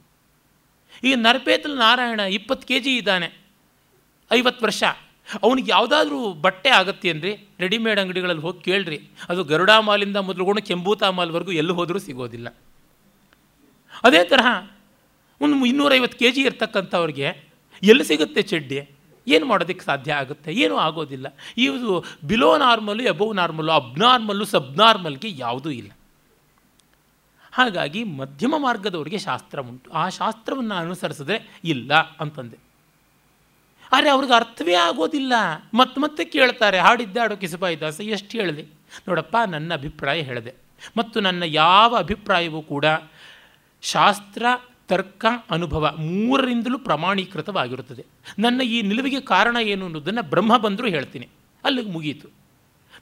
ಈಗ 1.04 1.14
ನರಪೇತಲ್ 1.16 1.76
ನಾರಾಯಣ 1.76 2.20
ಇಪ್ಪತ್ತು 2.38 2.64
ಕೆ 2.70 2.78
ಜಿ 2.80 2.92
ಇದ್ದಾನೆ, 2.96 3.28
ಐವತ್ತು 4.30 4.64
ವರ್ಷ. 4.66 4.82
ಅವನಿಗೆ 5.42 5.70
ಯಾವುದಾದ್ರೂ 5.70 6.18
ಬಟ್ಟೆ 6.44 6.70
ಆಗತ್ತೆ 6.78 7.08
ಅಂದರೆ 7.10 7.32
ರೆಡಿಮೇಡ್ 7.60 8.00
ಅಂಗಡಿಗಳಲ್ಲಿ 8.00 8.42
ಹೋಗಿ 8.42 8.60
ಕೇಳ್ರಿ. 8.68 8.98
ಅದು 9.28 9.40
ಗರುಡಾ 9.44 9.76
ಮಾಲಿಂದ 9.88 10.18
ಮೊದಲುಗೊಂಡು 10.28 10.62
ಕೆಂಬೂತಾ 10.68 11.08
ಮಾಲ್ವರೆಗೂ 11.10 11.52
ಎಲ್ಲಿ 11.52 11.72
ಹೋದರೂ 11.72 11.98
ಸಿಗೋದಿಲ್ಲ. 11.98 12.48
ಅದೇ 14.04 14.22
ತರಹ 14.24 14.48
ಒಂದು 15.40 15.66
ಇನ್ನೂರೈವತ್ತು 15.66 16.18
ಕೆ 16.18 16.30
ಜಿ 16.30 16.40
ಇರ್ತಕ್ಕಂಥವ್ರಿಗೆ 16.48 17.28
ಎಲ್ಲಿ 17.82 18.04
ಸಿಗುತ್ತೆ 18.04 18.42
ಚಡ್ಡಿ? 18.42 18.90
ಏನು 19.28 19.46
ಮಾಡೋದಕ್ಕೆ 19.46 19.84
ಸಾಧ್ಯ 19.84 20.12
ಆಗುತ್ತೆ? 20.12 20.52
ಏನೂ 20.52 20.76
ಆಗೋದಿಲ್ಲ. 20.76 21.26
ಇದು 21.56 22.04
below 22.24 22.56
normal 22.56 23.02
above 23.02 23.36
normal 23.36 23.72
abnormal 23.72 24.44
ಸಬ್ನಾರ್ಮಲ್ಗೆ 24.44 25.28
ಯಾವುದೂ 25.30 25.70
ಇಲ್ಲ. 25.70 25.90
ಹಾಗಾಗಿ 27.52 28.04
ಮಧ್ಯಮ 28.04 28.54
ಮಾರ್ಗದವರಿಗೆ 28.58 29.18
ಶಾಸ್ತ್ರ 29.18 29.60
ಉಂಟು. 29.60 29.90
ಆ 29.90 30.08
ಶಾಸ್ತ್ರವನ್ನು 30.08 30.74
ಅನುಸರಿಸಿದ್ರೆ 30.74 31.60
ಇಲ್ಲ 31.64 31.94
ಅಂತಂದೆ. 31.94 32.56
ಆದರೆ 33.92 34.10
ಅವ್ರಿಗೆ 34.10 34.32
ಅರ್ಥವೇ 34.32 34.74
ಆಗೋದಿಲ್ಲ. 34.74 35.32
ಮತ್ತೆ 35.74 36.00
ಮತ್ತೆ 36.00 36.24
ಕೇಳ್ತಾರೆ, 36.24 36.78
ಹಾಡಿದ್ದಾಡೋ 36.78 37.34
ದಾಸ 37.80 38.00
ಎಷ್ಟು 38.00 38.38
ಹೇಳಿದೆ? 38.38 38.62
ನೋಡಪ್ಪ, 39.08 39.36
ನನ್ನ 39.48 39.74
ಅಭಿಪ್ರಾಯ 39.74 40.20
ಹೇಳಿದೆ. 40.20 40.54
ಮತ್ತು 40.96 41.20
ನನ್ನ 41.20 41.42
ಯಾವ 41.42 41.96
ಅಭಿಪ್ರಾಯವೂ 41.96 42.62
ಕೂಡ 42.62 42.84
ಶಾಸ್ತ್ರ 43.82 44.46
ತರ್ಕ 44.90 45.24
ಅನುಭವ 45.50 45.84
ಮೂರರಿಂದಲೂ 45.98 46.78
ಪ್ರಮಾಣೀಕೃತವಾಗಿರುತ್ತದೆ. 46.78 48.04
ನನ್ನ 48.38 48.60
ಈ 48.60 48.82
ನಿಲುವಿಗೆ 48.82 49.20
ಕಾರಣ 49.20 49.56
ಏನು 49.62 49.84
ಅನ್ನೋದನ್ನು 49.84 50.22
ಬ್ರಹ್ಮ 50.22 50.56
ಬಂದರೂ 50.56 50.88
ಹೇಳ್ತೀನಿ. 50.88 51.28
ಅಲ್ಲಿಗೆ 51.64 51.90
ಮುಗೀತು. 51.90 52.28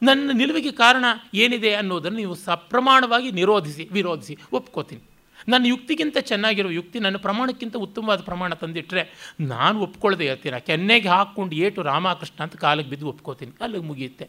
ನನ್ನ 0.03 0.31
ನಿಲುವಿಗೆ 0.33 0.73
ಕಾರಣ 0.73 1.05
ಏನಿದೆ 1.35 1.75
ಅನ್ನೋದನ್ನು 1.75 2.19
ನೀವು 2.19 2.35
ಸಪ್ರಮಾಣವಾಗಿ 2.35 3.31
ನಿರೋಧಿಸಿ, 3.31 3.89
ವಿರೋಧಿಸಿ, 3.93 4.39
ಒಪ್ಕೋತೀನಿ. 4.53 5.03
ನನ್ನ 5.49 5.67
ಯುಕ್ತಿಗಿಂತ 5.67 6.19
ಚೆನ್ನಾಗಿರೋ 6.19 6.69
ಯುಕ್ತಿ 6.69 6.99
ನನ್ನ 6.99 7.17
ಪ್ರಮಾಣಕ್ಕಿಂತ 7.17 7.77
ಉತ್ತಮವಾದ 7.77 8.21
ಪ್ರಮಾಣ 8.21 8.55
ತಂದಿಟ್ಟರೆ 8.55 9.35
ನಾನು 9.41 9.81
ಒಪ್ಕೊಳ್ಳದೆ 9.81 10.25
ಇರ್ತೀನಿ. 10.25 10.67
ಕೆನ್ನೆಗೆ 10.67 11.09
ಹಾಕ್ಕೊಂಡು 11.09 11.55
ಏಟು 11.55 11.83
ರಾಮಕೃಷ್ಣ 11.83 12.43
ಅಂತ 12.43 12.57
ಕಾಲಿಗೆ 12.57 12.91
ಬಿದ್ದು 12.91 13.09
ಒಪ್ಕೋತೀನಿ. 13.09 13.53
ಅಲ್ಲಿಗೆ 13.61 13.85
ಮುಗಿಯುತ್ತೆ 13.85 14.29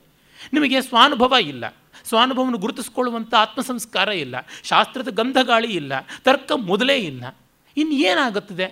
ನಿಮಗೆ 0.54 0.82
ಸ್ವಾನುಭವ 0.82 1.34
ಇಲ್ಲ. 1.42 1.66
ಸ್ವಾನುಭವವನ್ನು 2.06 2.58
ಗುರುತಿಸ್ಕೊಳ್ಳುವಂಥ 2.58 3.34
ಆತ್ಮಸಂಸ್ಕಾರ 3.34 4.08
ಇಲ್ಲ. 4.08 4.36
ಶಾಸ್ತ್ರದ 4.64 5.08
ಗಂಧಗಾಳಿ 5.08 5.68
ಇಲ್ಲ. 5.68 5.94
ತರ್ಕ 6.24 6.52
ಮೊದಲೇ 6.52 6.98
ಇಲ್ಲ. 6.98 7.38
ಇನ್ನು 7.82 7.96
ಏನಾಗುತ್ತದೆ? 8.10 8.68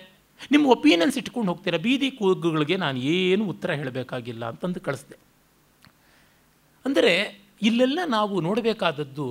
ನಿಮ್ಮ 0.52 0.64
ಒಪಿನಿಯನ್ಸ್ 0.74 1.16
ಇಟ್ಕೊಂಡು 1.20 1.48
ಹೋಗ್ತೀರಾ? 1.52 1.78
ಬೀದಿ 1.86 2.08
ಕೂಗುಗಳಿಗೆ 2.18 2.76
ನಾನು 2.84 2.98
ಏನು 3.16 3.44
ಉತ್ತರ 3.52 3.70
ಹೇಳಬೇಕಾಗಿಲ್ಲ 3.80 4.44
ಅಂತಂದು 4.52 4.80
ಕಳಿಸ್ದೆ. 4.86 5.16
ಅಂದರೆ 6.84 7.12
ಇಲ್ಲೆಲ್ಲ 7.68 8.00
ನಾವು 8.16 8.34
ನೋಡಬೇಕಾದದ್ದು 8.48 9.26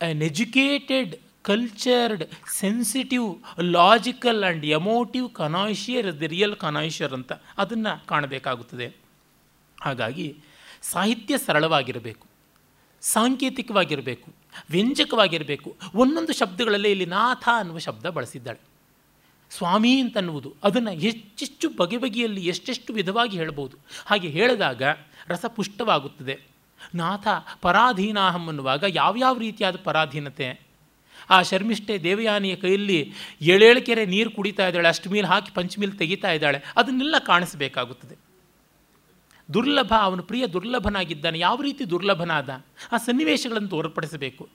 an 0.00 0.22
educated 0.30 1.14
cultured 1.48 2.22
sensitive 2.60 3.26
logical 3.76 4.42
and 4.44 4.64
emotive 4.78 5.26
connoisseur 5.40 6.08
the 6.20 6.28
real 6.34 6.54
connoisseur 6.64 7.14
ಅಂತ 7.18 7.32
ಅದನ್ನು 7.58 7.92
ಕಾಣಬೇಕಾಗುತ್ತದೆ. 8.12 8.88
ಹಾಗಾಗಿ 9.78 10.26
ಸಾಹಿತ್ಯ 10.92 11.34
ಸರಳವಾಗಿರಬೇಕು, 11.38 12.26
ಸಾಂಕೇತಿಕವಾಗಿರಬೇಕು, 13.02 14.28
ವ್ಯಂಜಕವಾಗಿರಬೇಕು. 14.70 15.70
ಒಂದೊಂದು 15.94 16.32
ಶಬ್ದಗಳಲ್ಲೇ 16.40 16.90
ಇಲ್ಲಿ 16.94 17.08
ನಾಥ 17.16 17.44
ಅನ್ನುವ 17.60 17.78
ಶಬ್ದ 17.88 18.06
ಬಳಸಿದ್ದಾಳೆ. 18.18 18.62
ಸ್ವಾಮಿ 19.50 20.00
ಅಂತನ್ನುವುದು. 20.00 20.54
ಅದನ್ನು 20.64 20.90
ಹೆಚ್ಚೆಚ್ಚು 20.90 21.68
ಬಗೆ 21.68 21.96
ಬಗೆಯಲ್ಲಿ 21.96 22.46
ಎಷ್ಟೆಷ್ಟು 22.46 22.92
ವಿಧವಾಗಿ 22.92 23.36
ಹೇಳ್ಬೋದು. 23.36 23.76
ಹಾಗೆ 24.06 24.28
ಹೇಳಿದಾಗ 24.28 24.82
ರಸ 25.28 25.44
ಪುಷ್ಟವಾಗುತ್ತದೆ 25.46 26.40
ನಾಥ 26.94 27.28
ಪರಾಧೀನಾಹಂ 27.62 28.46
ಅನ್ನುವಾಗ 28.46 28.84
ಯಾವ್ಯಾವ 28.88 29.38
ರೀತಿಯಾದ 29.38 29.76
ಪರಾಧೀನತೆ? 29.84 30.60
ಆ 31.30 31.42
ಶರ್ಮಿಷ್ಠೆ 31.42 32.02
ದೇವಯಾನಿಯ 32.02 32.56
ಕೈಯಲ್ಲಿ 32.56 33.12
ಏಳೇಳು 33.40 33.86
ಕೆರೆ 33.86 34.06
ನೀರು 34.06 34.30
ಕುಡಿತಾ 34.30 34.68
ಇದ್ದಾಳೆ, 34.68 34.88
ಅಷ್ಟು 34.88 35.26
ಹಾಕಿ 35.26 35.52
ಪಂಚಮೀಲ್ 35.54 35.92
ತೆಗಿತಾ 35.92 36.32
ಇದ್ದಾಳೆ, 36.32 36.62
ಅದನ್ನೆಲ್ಲ 36.76 37.14
ಕಾಣಿಸಬೇಕಾಗುತ್ತದೆ. 37.18 38.16
ದುರ್ಲಭ, 39.54 39.92
ಅವನು 40.00 40.22
ಪ್ರಿಯ 40.22 40.46
ದುರ್ಲಭನಾಗಿದ್ದಾನೆ, 40.46 41.38
ಯಾವ 41.38 41.62
ರೀತಿ 41.62 41.90
ದುರ್ಲಭನಾದ? 41.90 42.50
ಆ 42.92 42.96
ಸನ್ನಿವೇಶಗಳನ್ನು 42.96 43.68
ತೋರ್ಪಡಿಸಬೇಕು. 43.68 44.48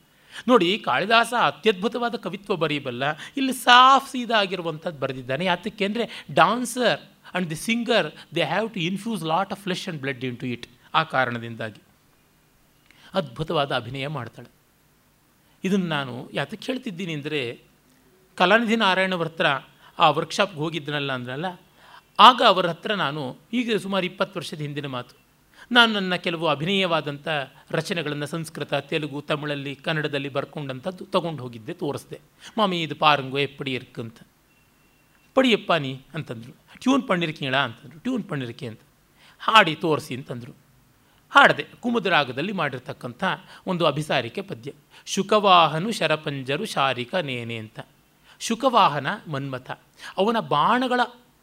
ನೋಡಿ, 0.48 0.70
ಕಾಳಿದಾಸ 0.88 1.34
ಅತ್ಯದ್ಭುತವಾದ 1.50 2.16
ಕವಿತ್ವ 2.26 2.56
ಬರೀಬಲ್ಲ, 2.64 3.04
ಇಲ್ಲಿ 3.38 3.54
ಸಾಫ್ 3.66 4.10
ಸೀದಾ 4.14 4.38
ಆಗಿರುವಂಥದ್ದು 4.44 5.00
ಬರೆದಿದ್ದಾನೆ. 5.00 5.46
ಯಾತಕ್ಕೆ 5.46 5.86
ಅಂದರೆ, 5.90 6.06
dancer 6.42 7.00
and 7.00 7.50
the 7.50 7.60
singer 7.68 8.08
they 8.36 8.44
have 8.54 8.68
to 8.76 8.80
infuse 8.90 9.24
lot 9.32 9.52
of 9.56 9.62
flesh 9.66 9.86
and 9.86 10.02
blood 10.06 10.24
in 10.30 10.38
to 10.44 10.48
it 10.56 10.68
ಆ 10.94 11.04
ಕಾರಣದಿಂದಾಗಿ. 11.04 11.82
ಅದ್ಭುತವಾದ 13.20 13.72
ಅಭಿನಯ 13.82 14.08
ಮಾಡ್ತಾಳೆ. 14.08 14.50
ಇದನ್ನು 15.64 15.90
ನಾನು 15.98 16.14
ಯಾತಕ್ಕೆ 16.34 16.66
ಹೇಳ್ತಿದ್ದೀನಿ 16.72 17.14
ಅಂದರೆ, 17.20 17.42
ಕಲಾನಿಧಿ 18.38 18.78
ನಾರಾಯಣವ್ರ 18.86 19.30
ಹತ್ರ 19.32 19.48
ಆ 19.98 20.10
ವರ್ಕ್ಶಾಪ್ಗೆ 20.18 20.60
ಹೋಗಿದ್ದನಲ್ಲ 20.64 21.12
ಅಂದ್ರಲ್ಲ, 21.20 21.48
ಆಗ 22.20 22.42
ಅವರ 22.52 22.68
ಹತ್ರ 22.74 22.92
ನಾನು 23.06 23.22
ಈಗ 23.60 23.78
ಸುಮಾರು 23.86 24.06
ಇಪ್ಪತ್ತು 24.06 24.36
ವರ್ಷದ 24.40 24.62
ಹಿಂದಿನ 24.66 24.88
ಮಾತು. 24.98 25.14
ನಾನು 25.72 25.94
ನನ್ನ 25.94 26.16
ಕೆಲವು 26.16 26.48
ಅಭಿನಯವಾದಂಥ 26.48 27.28
ರಚನೆಗಳನ್ನು 27.72 28.28
ಸಂಸ್ಕೃತ, 28.28 28.74
ತೆಲುಗು, 28.74 29.22
ತಮಿಳಲ್ಲಿ, 29.22 29.76
ಕನ್ನಡದಲ್ಲಿ 29.76 30.30
ಬರ್ಕೊಂಡಂಥದ್ದು 30.30 31.06
ತೊಗೊಂಡು 31.06 31.44
ಹೋಗಿದ್ದೆ, 31.44 31.74
ತೋರಿಸ್ದೆ. 31.74 32.20
ಮಾಮಿ, 32.58 32.82
ಇದು 32.82 32.96
ಪಾರಂಗು, 32.96 33.38
ಎಪ್ಪಡಿ 33.38 33.74
ಇರ್ಕಂತ 33.74 34.18
ಪಡಿಯಪ್ಪ 35.36 35.74
ನೀ, 35.74 35.96
ಅಂತಂದರು. 36.14 36.56
ಟ್ಯೂನ್ 36.80 37.08
ಪಣ್ಣಿರ್ಕೀಳ 37.08 37.56
ಅಂತಂದರು. 37.56 38.00
ಟ್ಯೂನ್ 38.00 38.24
ಪಣ್ಣಿರ್ಕೆ 38.24 38.68
ಅಂತ. 38.68 38.80
ಹಾಡಿ 39.40 39.76
ತೋರಿಸಿ 39.76 40.16
ಅಂತಂದರು. 40.16 40.56
ಹಾಡದೆ, 41.30 41.66
ಕುಮುದ್ರಾಗದಲ್ಲಿ 41.80 42.52
ಮಾಡಿರ್ತಕ್ಕಂಥ 42.52 43.24
ಒಂದು 43.68 43.86
ಅಭಿಸಾರಿಕೆ 43.86 44.42
ಪದ್ಯ. 44.42 44.74
ಶುಕವಾಹನು 45.06 45.92
ಶರಪಂಜರು 45.92 46.66
ಶಾರಿಕ 46.66 47.16
ನೇನೆ, 47.16 47.58
ಅಂತ. 47.58 47.80
ಶುಕವಾಹನ 48.40 49.08
ಮನ್ಮಥ. 49.32 49.72
ಅವನ 50.18 50.40
ಬಾಣಗಳ 50.40 51.00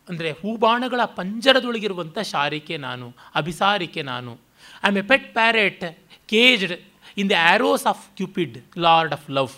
ಅಂದರೆ 0.08 0.32
ಹೂಬಾಣಗಳ 0.32 1.04
ಪಂಜರದೊಳಗಿರುವಂಥ 1.04 2.18
ಶಾರಿಕೆ 2.18 2.76
ನಾನು, 2.76 3.14
ಅಭಿಸಾರಿಕೆ 3.34 4.02
ನಾನು. 4.02 4.38
I 4.84 4.98
a 4.98 5.02
pet 5.02 5.34
parrot 5.34 5.98
caged 6.28 6.72
in 7.18 7.30
the 7.30 7.32
arrows 7.40 7.86
of 7.86 8.16
Cupid 8.16 8.78
lord 8.78 9.12
of 9.12 9.30
love 9.30 9.48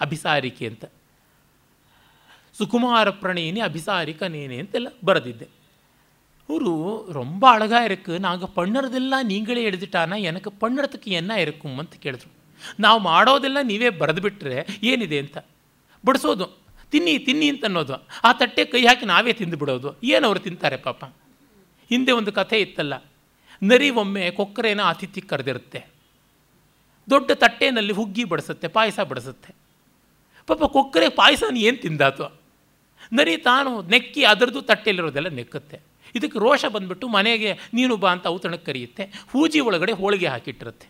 ಅಭಿಸಾರಿಕೆ 0.00 0.66
ಅಂತ. 0.66 0.84
ಸುಕುಮಾರ 2.58 3.10
ಪ್ರಣಯಿನಿ, 3.10 3.60
ಅಭಿಸಾರಿಕ 3.60 4.22
ನೇನೆ 4.22 4.58
ಅಂತೆಲ್ಲ 4.58 4.88
ಬರೆದಿದ್ದೆ. 5.04 5.44
ಅವರು 6.48 7.06
ರೊಂಬ 7.12 7.46
ಅಳಗಾ 7.50 7.84
ಇರಕ್ಕೆ 7.84 8.18
ನಾಗ 8.18 8.44
ಪಣ್ಣರದೆಲ್ಲ 8.44 9.14
ನೀಂಗಳೇ 9.22 9.62
ಎಳೆದಿಟ್ಟಾನ 9.62 10.12
ಎನಕ್ಕೆ 10.12 10.50
ಪಣ್ಣರತಕ್ಕೆ 10.60 11.10
ಎನ್ನ 11.10 11.30
ಇರಕು 11.30 11.68
ಅಂತ 11.68 11.94
ಕೇಳಿದ್ರು. 11.94 12.30
ನಾವು 12.80 13.00
ಮಾಡೋದೆಲ್ಲ 13.00 13.58
ನೀವೇ 13.62 13.90
ಬರೆದುಬಿಟ್ರೆ 13.90 14.66
ಏನಿದೆ 14.82 15.18
ಅಂತ. 15.18 15.38
ಬಡಿಸೋದು. 16.06 16.59
ತಿನ್ನಿ 16.90 17.18
ತಿನ್ನಿ 17.18 17.48
ಅಂತ 17.48 17.64
ಅನ್ನೋದು 17.64 17.94
ಆ 18.24 18.32
ತಟ್ಟೆ 18.32 18.64
ಕೈ 18.64 18.86
ಹಾಕಿ 18.86 19.06
ನಾವೇ 19.06 19.32
ತಿಂದುಬಿಡೋದು 19.32 20.02
ಏನು 20.02 20.26
ಅವರು 20.26 20.40
ತಿಂತಾರೆ 20.40 20.76
ಪಾಪ? 20.76 21.04
ಹಿಂದೆ 21.88 22.12
ಒಂದು 22.12 22.32
ಕಥೆ 22.32 22.60
ಇತ್ತಲ್ಲ. 22.60 23.04
ನರಿ 23.62 23.90
ಒಮ್ಮೆ 23.90 24.30
ಕೊಕ್ಕರೆನ 24.30 24.82
ಅತಿಥಿ 24.82 25.20
ಕರೆದಿರುತ್ತೆ. 25.20 25.84
ದೊಡ್ಡ 27.10 27.30
ತಟ್ಟೆನಲ್ಲಿ 27.30 27.92
ಹುಗ್ಗಿ 27.92 28.24
ಬಡಿಸುತ್ತೆ, 28.24 28.68
ಪಾಯಸ 28.68 29.00
ಬಡಿಸುತ್ತೆ. 29.00 29.54
ಪಾಪ 30.46 30.64
ಕೊಕ್ಕರೆ 30.64 31.08
ಪಾಯಸನ 31.08 31.56
ಏನು 31.56 31.76
ತಿಂದಾತು? 31.76 32.40
ನರಿ 33.12 33.36
ತಾನು 33.36 33.82
ನೆಕ್ಕಿ 33.82 34.24
ಅದರದ್ದು 34.24 34.62
ತಟ್ಟೆಯಲ್ಲಿರೋದೆಲ್ಲ 34.62 35.28
ನೆಕ್ಕುತ್ತೆ. 35.28 35.80
ಇದಕ್ಕೆ 36.14 36.38
ರೋಷ 36.38 36.64
ಬಂದ್ಬಿಟ್ಟು 36.64 37.08
ಮನೆಗೆ 37.08 37.58
ನೀನು 37.74 37.96
ಬಾ 37.96 38.12
ಅಂತ 38.12 38.26
ಔತಣಕ್ಕೆ 38.26 38.66
ಕರೆಯುತ್ತೆ. 38.66 39.04
ಹೂಜಿ 39.04 39.60
ಒಳಗಡೆ 39.60 39.92
ಹೋಳಿಗೆ 39.92 40.26
ಹಾಕಿಟ್ಟಿರುತ್ತೆ. 40.26 40.88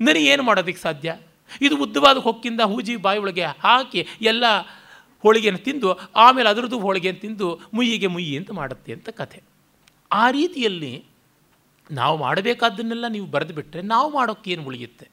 ನರಿ 0.00 0.26
ಏನು 0.26 0.42
ಮಾಡೋದಕ್ಕೆ 0.42 0.82
ಸಾಧ್ಯ? 0.82 1.16
ಇದು 1.60 1.76
ಉದ್ದವಾದ 1.76 2.16
ಹೊಕ್ಕಿಂದ 2.16 2.60
ಹೂಜಿ 2.60 2.96
ಬಾಯಿ 2.96 3.18
ಒಳಗೆ 3.18 3.42
ಹಾಕಿ 3.42 4.06
ಎಲ್ಲ 4.20 4.44
ಹೋಳಿಗೆಯನ್ನು 5.22 5.64
ತಿಂದು, 5.64 5.98
ಆಮೇಲೆ 6.16 6.48
ಅದರದ್ದು 6.48 6.78
ಹೋಳಿಗೆಯನ್ನು 6.78 7.20
ತಿಂದು 7.20 7.60
ಮುಯ್ಯಿಗೆ 7.74 8.06
ಮುಯ್ಯಿ 8.06 8.36
ಅಂತ 8.36 8.50
ಮಾಡುತ್ತೆ 8.50 8.92
ಅಂತ 8.92 9.08
ಕಥೆ. 9.08 9.42
ಆ 10.12 10.30
ರೀತಿಯಲ್ಲಿ 10.30 11.04
ನಾವು 11.90 12.16
ಮಾಡಬೇಕಾದ್ದನ್ನೆಲ್ಲ 12.18 13.06
ನೀವು 13.08 13.26
ಬರೆದು 13.26 13.54
ಬಿಟ್ಟರೆ 13.54 13.82
ನಾವು 13.82 14.14
ಮಾಡೋಕ್ಕೇನು 14.14 14.62
ಉಳಿಯುತ್ತೆ? 14.62 15.08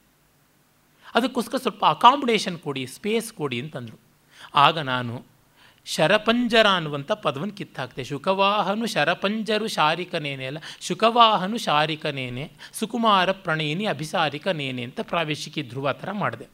ಅದಕ್ಕೋಸ್ಕರ 1.14 1.58
ಸ್ವಲ್ಪ 1.58 1.84
ಅಕಾಮಿಡೇಷನ್ 1.84 2.58
ಕೊಡಿ 2.58 2.86
ಸ್ಪೇಸ್ 2.86 3.32
ಕೊಡಿ 3.32 3.60
ಅಂತಂದರು. 3.60 3.98
ಆಗ 4.54 4.78
ನಾನು 4.78 5.38
ಶರಪಂಜರ 5.86 6.66
ಅನ್ನುವಂಥ 6.68 7.12
ಪದವನ್ನು 7.12 7.54
ಕಿತ್ತಾಕ್ತೆ. 7.54 8.04
ಶುಕವಾಹನು 8.04 8.86
ಶರಪಂಜರು 8.86 9.66
ಶಾರಿಕನೇನೆ 9.66 10.46
ಅಲ್ಲ, 10.46 10.58
ಶುಕವಾಹನು 10.80 11.58
ಶಾರಿಕನೇನೆ, 11.58 12.50
ಸುಕುಮಾರ 12.72 13.32
ಪ್ರಣಯಿನಿ 13.32 13.84
ಅಭಿಸಾರಿಕನೇನೆ 13.84 14.82
ಅಂತ 14.82 15.00
ಪ್ರಾವೇಶಿಕಿ 15.02 15.62
ಧ್ರುವ 15.62 15.92
ಥರ 15.92 16.12
ಮಾಡಿದೆ. 16.12 16.48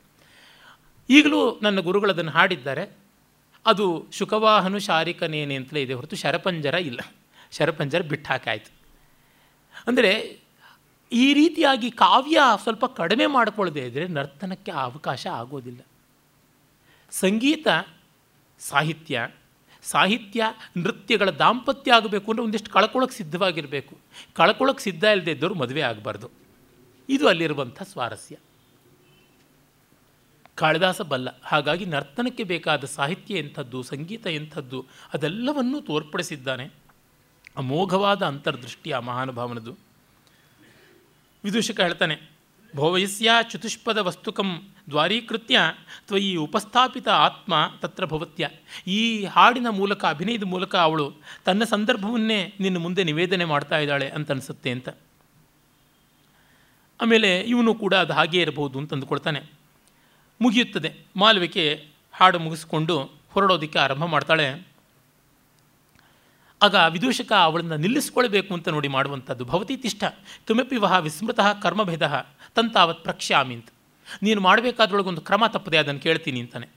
ಈಗಲೂ 1.11 1.41
ನನ್ನ 1.63 1.81
ಗುರುಗಳದನ್ನು 1.81 2.31
ಹಾಡಿದ್ದಾರೆ. 2.31 3.04
ಅದು 3.67 4.07
ಶುಕವಾಹನು 4.13 4.79
ಶಾರಿಕನೇನೆ 4.79 5.55
ಅಂತಲೇ 5.55 5.83
ಇದೆ 5.83 5.95
ಹೊರತು 5.95 6.17
ಶರಪಂಜರ 6.17 6.75
ಇಲ್ಲ. 6.75 7.01
ಶರಪಂಜರ 7.53 8.03
ಬಿಟ್ಟು 8.03 8.31
ಹಾಕಾಯ್ತು 8.31 8.71
ಅಂದರೆ 9.87 10.13
ಈ 11.13 11.35
ರೀತಿಯಾಗಿ 11.35 11.91
ಕಾವ್ಯ 11.91 12.41
ಸ್ವಲ್ಪ 12.63 12.85
ಕಡಿಮೆ 12.85 13.27
ಮಾಡಿಕೊಳ್ಳದೆ 13.27 13.87
ಇದ್ದರೆ 13.87 14.09
ನರ್ತನಕ್ಕೆ 14.09 14.71
ಅವಕಾಶ 14.71 15.27
ಆಗೋದಿಲ್ಲ. 15.27 15.81
ಸಂಗೀತ, 17.11 17.67
ಸಾಹಿತ್ಯ 18.61 19.31
ಸಾಹಿತ್ಯ 19.83 20.45
ನೃತ್ಯಗಳ 20.77 21.31
ದಾಂಪತ್ಯ 21.31 21.93
ಆಗಬೇಕು 21.93 22.31
ಅಂದರೆ 22.31 22.45
ಒಂದಿಷ್ಟು 22.45 22.71
ಕಳ್ಕೊಳ್ಳೋಕ್ಕೆ 22.71 23.17
ಸಿದ್ಧವಾಗಿರಬೇಕು. 23.17 23.95
ಕಳ್ಕೊಳ್ಳೋಕ್ಕೆ 24.35 24.85
ಸಿದ್ಧ 24.85 25.05
ಇಲ್ಲದೆ 25.05 25.31
ಇದ್ದವರು 25.31 25.55
ಮದುವೆ 25.55 25.81
ಆಗಬಾರ್ದು. 25.81 26.31
ಇದು 27.09 27.29
ಅಲ್ಲಿರುವಂಥ 27.29 27.83
ಸ್ವಾರಸ್ಯ. 27.83 28.37
ಕಾಳಿದಾಸ 30.55 31.01
ಬಲ್ಲ 31.01 31.29
ಹಾಗಾಗಿ 31.43 31.87
ನರ್ತನಕ್ಕೆ 31.87 32.45
ಬೇಕಾದ 32.45 32.85
ಸಾಹಿತ್ಯ 32.85 33.39
ಎಂಥದ್ದು, 33.39 33.83
ಸಂಗೀತ 33.83 34.27
ಎಂಥದ್ದು, 34.27 34.87
ಅದೆಲ್ಲವನ್ನೂ 35.15 35.81
ತೋರ್ಪಡಿಸಿದ್ದಾನೆ. 35.81 36.71
ಅಮೋಘವಾದ 37.57 38.23
ಅಂತರ್ದೃಷ್ಟಿ 38.23 38.91
ಆ 38.91 39.01
ಮಹಾನುಭಾವನದು. 39.01 39.77
ವಿದೂಷಕ 41.45 41.81
ಹೇಳ್ತಾನೆ, 41.81 42.31
ಭೋವಯಸ್ಯ 42.77 43.31
ಚತುಷ್ಪದ 43.51 43.99
ವಸ್ತುಕಂ 43.99 44.69
ದ್ವಾರೀಕೃತ್ಯ 44.91 45.61
ತ್ವಯಿ 46.07 46.37
ಉಪಸ್ಥಾಪಿತ 46.37 47.09
ಆತ್ಮ 47.09 47.73
ತತ್ರ 47.81 48.05
ಭವತ್ಯ. 48.05 48.49
ಈ 48.87 49.25
ಹಾಡಿನ 49.25 49.67
ಮೂಲಕ, 49.71 50.05
ಅಭಿನಯದ 50.05 50.43
ಮೂಲಕ 50.43 50.77
ಅವಳು 50.77 51.15
ತನ್ನ 51.45 51.65
ಸಂದರ್ಭವನ್ನೇ 51.65 52.55
ನಿನ್ನ 52.61 52.79
ಮುಂದೆ 52.79 53.05
ನಿವೇದನೆ 53.05 53.45
ಮಾಡ್ತಾ 53.45 53.79
ಇದ್ದಾಳೆ 53.79 54.09
ಅಂತ 54.09 54.31
ಅನಿಸುತ್ತೆ 54.31 54.71
ಅಂತ. 54.71 54.89
ಆಮೇಲೆ 57.01 57.41
ಇವನು 57.41 57.75
ಕೂಡ 57.75 57.95
ಅದು 57.95 58.13
ಹಾಗೇ 58.13 58.43
ಇರಬಹುದು 58.43 58.79
ಅಂತ 58.79 58.93
ಅಂದುಕೊಳ್ತಾನೆ. 58.95 59.64
ಮುಗಿಯುತ್ತದೆ. 60.41 60.95
ಮಾಲ್ವಿಕೆ 61.17 61.87
ಹಾಡು 62.13 62.39
ಮುಗಿಸ್ಕೊಂಡು 62.39 63.11
ಹೊರಡೋದಕ್ಕೆ 63.31 63.79
ಆರಂಭ 63.79 64.05
ಮಾಡ್ತಾಳೆ. 64.05 64.67
ಆಗ 66.63 66.75
ವಿದೂಷಕ 66.75 67.33
ಅವಳನ್ನು 67.33 67.77
ನಿಲ್ಲಿಸ್ಕೊಳ್ಬೇಕು 67.77 68.55
ಅಂತ 68.55 68.69
ನೋಡಿ 68.69 68.89
ಮಾಡುವಂಥದ್ದು 68.89 69.45
ಭವತಿ 69.45 69.77
ತಿಷ್ಠ 69.77 70.05
ವಹಾ 70.51 70.79
ವಹ 70.79 70.99
ವಿಸ್ಮೃತಃ 70.99 71.61
ಕರ್ಮಭೇದ 71.61 72.27
ತಂತಾವತ್ 72.55 73.03
ಪ್ರಕ್ಷ್ಯಾಮಿ 73.03 73.55
ಅಂತ 73.55 73.69
ನೀನು 74.23 74.41
ಮಾಡಬೇಕಾದ್ರೊಳಗೊಂದು 74.41 75.21
ಕ್ರಮ 75.21 75.47
ತಪ್ಪದೆ 75.47 75.77
ಅದನ್ನು 75.77 76.01
ಕೇಳ್ತೀನಿ 76.01 76.41
ಅಂತಾನೆ. 76.41 76.69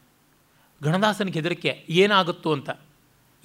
ಗಣದಾಸನಿಗೆ 0.84 1.40
ಹೆದರಿಕೆ 1.40 1.86
ಏನಾಗುತ್ತೋ 1.90 2.54
ಅಂತ. 2.54 2.70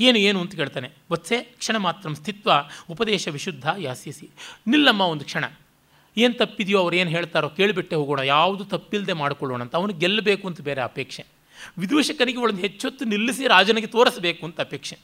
ಏನು 0.00 0.18
ಏನು 0.18 0.40
ಅಂತ 0.40 0.54
ಕೇಳ್ತಾನೆ. 0.54 0.90
ವತ್ಸೆ 1.12 1.40
ಕ್ಷಣ 1.40 1.76
ಮಾತ್ರ 1.76 2.12
ಸ್ಥಿತ್ವ 2.12 2.52
ಉಪದೇಶ 2.90 3.28
ವಿಶುದ್ಧ 3.28 3.68
ಯಾಸ್ಯಸಿ. 3.78 4.30
ನಿಲ್ಲಮ್ಮ 4.66 5.00
ಒಂದು 5.00 5.24
ಕ್ಷಣ. 5.24 5.44
ಏನು 6.16 6.34
ತಪ್ಪಿದೆಯೋ 6.34 6.78
ಅವ್ರು 6.84 6.96
ಏನು 6.96 7.10
ಹೇಳ್ತಾರೋ 7.10 7.48
ಕೇಳಿಬಿಟ್ಟೆ 7.58 7.96
ಹೋಗೋಣ, 8.00 8.20
ಯಾವುದು 8.34 8.64
ತಪ್ಪಿಲ್ಲದೆ 8.74 9.14
ಮಾಡಿಕೊಳ್ಳೋಣ 9.22 9.60
ಅಂತ. 9.66 9.74
ಅವನು 9.80 9.92
ಗೆಲ್ಲಬೇಕು 10.02 10.44
ಅಂತ 10.48 10.60
ಬೇರೆ 10.68 10.82
ಅಪೇಕ್ಷೆ. 10.90 11.22
ವಿದೂಷಕನಿಗೆ 11.82 12.38
ಅವಳನ್ನು 12.38 12.62
ಹೆಚ್ಚೊತ್ತು 12.66 13.04
ನಿಲ್ಲಿಸಿ 13.04 13.44
ರಾಜನಿಗೆ 13.46 13.88
ತೋರಿಸಬೇಕು 13.96 14.42
ಅಂತ 14.46 14.58
ಅಪೇಕ್ಷೆ. 14.60 14.96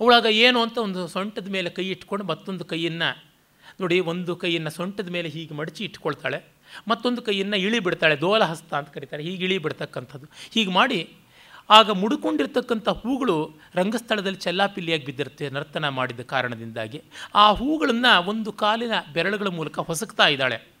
ಅವಳಾಗ 0.00 0.26
ಏನು 0.46 0.58
ಅಂತ 0.62 0.76
ಒಂದು 0.86 1.00
ಸೊಂಟದ 1.14 1.48
ಮೇಲೆ 1.56 1.70
ಕೈ 1.76 1.86
ಇಟ್ಕೊಂಡು 1.90 2.24
ಮತ್ತೊಂದು 2.24 2.64
ಕೈಯನ್ನು, 2.64 3.08
ನೋಡಿ, 3.80 3.96
ಒಂದು 4.12 4.32
ಕೈಯನ್ನು 4.42 4.70
ಸೊಂಟದ 4.70 5.08
ಮೇಲೆ 5.16 5.28
ಹೀಗೆ 5.28 5.54
ಮಡಚಿ 5.54 5.82
ಇಟ್ಕೊಳ್ತಾಳೆ, 5.84 6.38
ಮತ್ತೊಂದು 6.88 7.20
ಕೈಯನ್ನು 7.22 7.56
ಇಳಿ 7.66 7.78
ಬಿಡ್ತಾಳೆ, 7.86 8.16
ದೋಲಹಸ್ತ 8.20 8.72
ಅಂತ 8.74 8.90
ಕರೀತಾರೆ. 8.96 9.22
ಹೀಗೆ 9.22 9.44
ಇಳಿ 9.44 9.56
ಬಿಡ್ತಕ್ಕಂಥದ್ದು. 9.64 10.26
ಹೀಗೆ 10.54 10.70
ಮಾಡಿ 10.70 11.00
ಆಗ 11.70 11.90
ಮುಡುಕೊಂಡಿರ್ತಕ್ಕಂಥ 11.90 12.88
ಹೂಗಳು 12.88 13.50
ರಂಗಸ್ಥಳದಲ್ಲಿ 13.74 14.38
ಚೆಲ್ಲಾಪಿಲ್ಲಿಯಾಗಿ 14.38 15.04
ಬಿದ್ದಿರುತ್ತೆ 15.04 15.50
ನರ್ತನ 15.50 15.88
ಮಾಡಿದ 15.88 16.20
ಕಾರಣದಿಂದಾಗಿ. 16.20 17.02
ಆ 17.34 17.52
ಹೂಗಳನ್ನು 17.52 18.28
ಒಂದು 18.28 18.52
ಕಾಲಿನ 18.52 18.92
ಬೆರಳುಗಳ 19.12 19.48
ಮೂಲಕ 19.48 19.78
ಹೊಸಕ್ತಾ 19.78 20.26
ಇದ್ದಾಳೆ. 20.28 20.78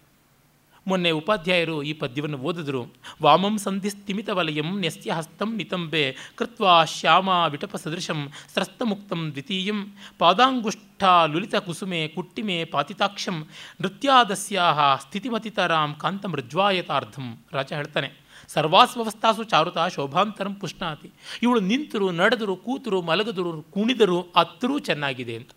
ಮೊನ್ನೆ 0.86 1.10
ಉಪಾಧ್ಯಾಯರು 1.10 1.82
ಈ 1.82 1.92
ಪದ್ಯವನ್ನು 1.92 2.38
ಓದಿದ್ರು. 2.38 2.86
ವಾಮಂ 3.22 3.58
ಸಂಧಿ 3.58 3.90
ಸ್ಥಿಮಿತ 3.90 4.28
ವಲಯಂ 4.28 4.80
ನ್ಯಸ್ಯ 4.80 5.12
ಹಸ್ತಂ 5.12 5.56
ನಿತಂಬೆ 5.56 6.16
ಕೃತ್ವಾ 6.36 6.84
ಶ್ಯಾಮ 6.84 7.28
ವಿಟಪ 7.28 7.76
ಸದೃಶಂ 7.76 8.32
ಸ್ರಸ್ತಮುಕ್ತಂ 8.54 9.30
ದ್ವಿತೀಯಂ 9.30 9.92
ಪಾದಾಂಗುಷ್ಠ 10.18 11.04
ಲುಲಿತ 11.26 11.56
ಕುಸುಮೆ 11.56 12.08
ಕುಟ್ಟಿಮೆ 12.08 12.64
ಪಾತಿತಾಕ್ಷಂ 12.64 13.46
ನೃತ್ಯಾದಸ್ಯಾಹ 13.80 14.96
ಸ್ಥಿತಿಮತಿತರಾಂ 14.96 15.94
ಕಾಂತಮೃಜ್ವಾಯತಾರ್ಧಂ 15.94 17.38
ರಾಜ 17.52 17.72
ಹೇಳ್ತಾನೆ. 17.72 18.27
ಸರ್ವಾಸ್ವವಸ್ಥಾಸು 18.48 19.44
ಚಾರುತ 19.44 19.78
ಶೋಭಾಂತರಂ 19.78 20.54
ಪುಷ್ಣಾತಿ. 20.54 21.10
ಇವಳು 21.42 21.60
ನಿಂತರು, 21.60 22.10
ನಡೆದರು, 22.10 22.56
ಕೂತರು, 22.56 23.02
ಮಲಗದರು, 23.02 23.62
ಕುಣಿದರು, 23.62 24.20
ಅತ್ತರೂ 24.36 24.78
ಚೆನ್ನಾಗಿದೆ 24.78 25.36
ಅಂತ. 25.36 25.50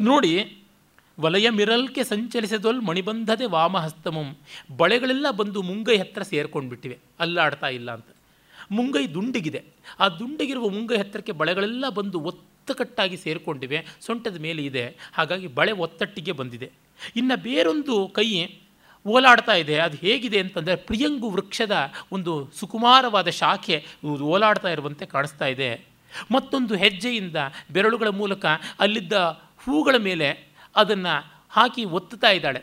ನೋಡಿ, 0.00 0.58
ವಲಯ 1.20 1.50
ಮಿರಲ್ಕೆ 1.50 2.04
ಸಂಚಲಿಸದೊಲ್ 2.04 2.80
ಮಣಿಬಂಧದೆ 2.80 3.46
ವಾಮಹಸ್ತಮಂ. 3.46 4.36
ಬಳೆಗಳೆಲ್ಲ 4.76 5.30
ಬಂದು 5.30 5.62
ಮುಂಗೈ 5.62 5.98
ಹತ್ರ 5.98 6.22
ಸೇರ್ಕೊಂಡ್ಬಿಟ್ಟಿವೆ. 6.22 6.98
ಅಲ್ಲಾಡ್ತಾ 7.20 7.68
ಇಲ್ಲ 7.68 7.90
ಅಂತ. 7.90 8.06
ಮುಂಗೈ 8.70 9.06
ದುಂಡಿಗಿದೆ. 9.06 9.64
ಆ 10.00 10.08
ದುಂಡಿಗಿರುವ 10.08 10.68
ಮುಂಗೈ 10.68 10.96
ಹತ್ತಿರಕ್ಕೆ 10.96 11.32
ಬಳೆಗಳೆಲ್ಲ 11.32 11.88
ಬಂದು 11.88 12.20
ಒತ್ತಕಟ್ಟಾಗಿ 12.20 13.16
ಸೇರಿಕೊಂಡಿವೆ. 13.16 13.86
ಸೊಂಟದ 14.00 14.40
ಮೇಲೆ 14.40 14.64
ಇದೆ. 14.64 14.96
ಹಾಗಾಗಿ 15.12 15.46
ಬಳೆ 15.46 15.72
ಒತ್ತಟ್ಟಿಗೆ 15.72 16.32
ಬಂದಿದೆ. 16.32 16.70
ಇನ್ನು 17.16 17.42
ಬೇರೊಂದು 17.42 18.08
ಕೈ 18.08 18.48
ಓಲಾಡ್ತಾ 19.06 19.52
ಇದೆ. 19.52 19.78
ಅದು 19.78 19.96
ಹೇಗಿದೆ 19.96 20.40
ಅಂತಂದರೆ 20.40 20.76
ಪ್ರಿಯಂಗು 20.76 21.30
ವೃಕ್ಷದ 21.30 21.76
ಒಂದು 22.12 22.50
ಸುಕುಮಾರವಾದ 22.54 23.28
ಶಾಖೆ 23.28 23.86
ಓಲಾಡ್ತಾ 24.04 24.68
ಇರುವಂತೆ 24.68 25.06
ಕಾಣಿಸ್ತಾ 25.06 25.46
ಇದೆ. 25.46 25.84
ಮತ್ತೊಂದು 26.32 26.76
ಹೆಜ್ಜೆಯಿಂದ 26.76 27.36
ಬೆರಳುಗಳ 27.70 28.08
ಮೂಲಕ 28.08 28.46
ಅಲ್ಲಿದ್ದ 28.80 29.12
ಹೂಗಳ 29.58 29.96
ಮೇಲೆ 29.96 30.48
ಅದನ್ನು 30.76 31.42
ಹಾಕಿ 31.50 31.84
ಒತ್ತುತ್ತಾ 31.84 32.30
ಇದ್ದಾಳೆ. 32.30 32.62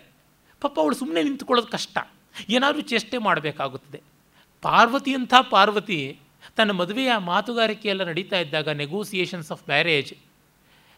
ಪಾಪ 0.62 0.80
ಅವಳು 0.80 0.96
ಸುಮ್ಮನೆ 0.96 1.24
ನಿಂತ್ಕೊಳ್ಳೋದು 1.24 1.68
ಕಷ್ಟ. 1.68 1.98
ಏನಾದರೂ 2.50 2.82
ಚೇಷ್ಟೆ 2.82 3.18
ಮಾಡಬೇಕಾಗುತ್ತದೆ. 3.18 4.02
ಪಾರ್ವತಿಯಂಥ 4.62 5.34
ಪಾರ್ವತಿ 5.50 6.20
ತನ್ನ 6.56 6.72
ಮದುವೆಯ 6.72 7.12
ಮಾತುಗಾರಿಕೆಯೆಲ್ಲ 7.18 8.04
ನಡೀತಾ 8.04 8.38
ಇದ್ದಾಗ 8.40 8.70
ನೆಗೋಸಿಯೇಷನ್ಸ್ 8.70 9.52
ಆಫ್ 9.52 9.70
ಮ್ಯಾರೇಜ್ 9.70 10.14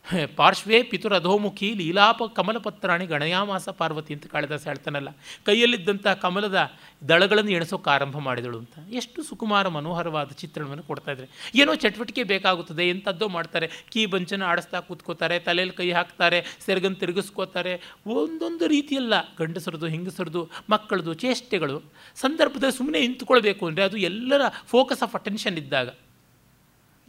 ಪಾರ್ಶ್ವೇ 0.36 0.84
ಪಿತುರಧೋಮುಖಿ 0.84 1.74
ಲೀಲಾಪ 1.74 2.24
ಕಮಲಪತ್ರಾಣಿ 2.24 3.06
ಗಣಯಾಮಾಸ 3.06 3.70
ಪಾರ್ವತಿ 3.70 4.14
ಅಂತ 4.14 4.28
ಕಾಳಿದಾಸ 4.28 4.68
ಹೇಳ್ತಾನಲ್ಲ. 4.68 5.10
ಕೈಯಲ್ಲಿದ್ದಂಥ 5.46 6.08
ಕಮಲದ 6.08 6.72
ದಳಗಳನ್ನು 7.08 7.52
ಎಣಿಸೋಕೆ 7.52 7.90
ಆರಂಭ 7.90 8.18
ಮಾಡಿದಳು 8.18 8.58
ಅಂತ. 8.58 8.94
ಎಷ್ಟು 8.94 9.24
ಸುಕುಮಾರ 9.24 9.68
ಮನೋಹರವಾದ 9.68 10.32
ಚಿತ್ರಣವನ್ನು 10.32 10.84
ಕೊಡ್ತಾ 10.84 11.12
ಇದ್ದಾರೆ. 11.12 11.52
ಏನೋ 11.56 11.76
ಚಟುವಟಿಕೆ 11.76 12.24
ಬೇಕಾಗುತ್ತದೆ, 12.24 12.90
ಎಂಥದ್ದೋ 12.90 13.28
ಮಾಡ್ತಾರೆ. 13.28 13.70
ಕೀ 13.90 14.06
ಬಂಚನ 14.06 14.44
ಆಡಿಸ್ತಾ 14.44 14.80
ಕೂತ್ಕೋತಾರೆ, 14.80 15.40
ತಲೆಯಲ್ಲಿ 15.40 15.76
ಕೈ 15.76 15.92
ಹಾಕ್ತಾರೆ, 15.92 16.46
ಸೆರಗನ್ನು 16.66 16.98
ತಿರುಗಿಸ್ಕೋತಾರೆ. 16.98 17.92
ಒಂದೊಂದು 18.08 18.68
ರೀತಿಯಲ್ಲ, 18.68 19.14
ಗಂಡಸರದು, 19.40 19.88
ಹೆಂಗಸರದು, 19.88 20.50
ಮಕ್ಕಳದು, 20.70 21.14
ಚೇಷ್ಟೆಗಳು. 21.14 21.84
ಸಂದರ್ಭದಲ್ಲಿ 22.16 22.78
ಸುಮ್ಮನೆ 22.78 23.00
ನಿಂತ್ಕೊಳ್ಬೇಕು 23.00 23.68
ಅಂದರೆ 23.68 23.84
ಅದು 23.84 23.98
ಎಲ್ಲರ 23.98 24.42
ಫೋಕಸ್ 24.68 25.04
ಆಫ್ 25.04 25.16
ಅಟೆನ್ಷನ್ 25.16 25.58
ಇದ್ದಾಗ. 25.58 25.90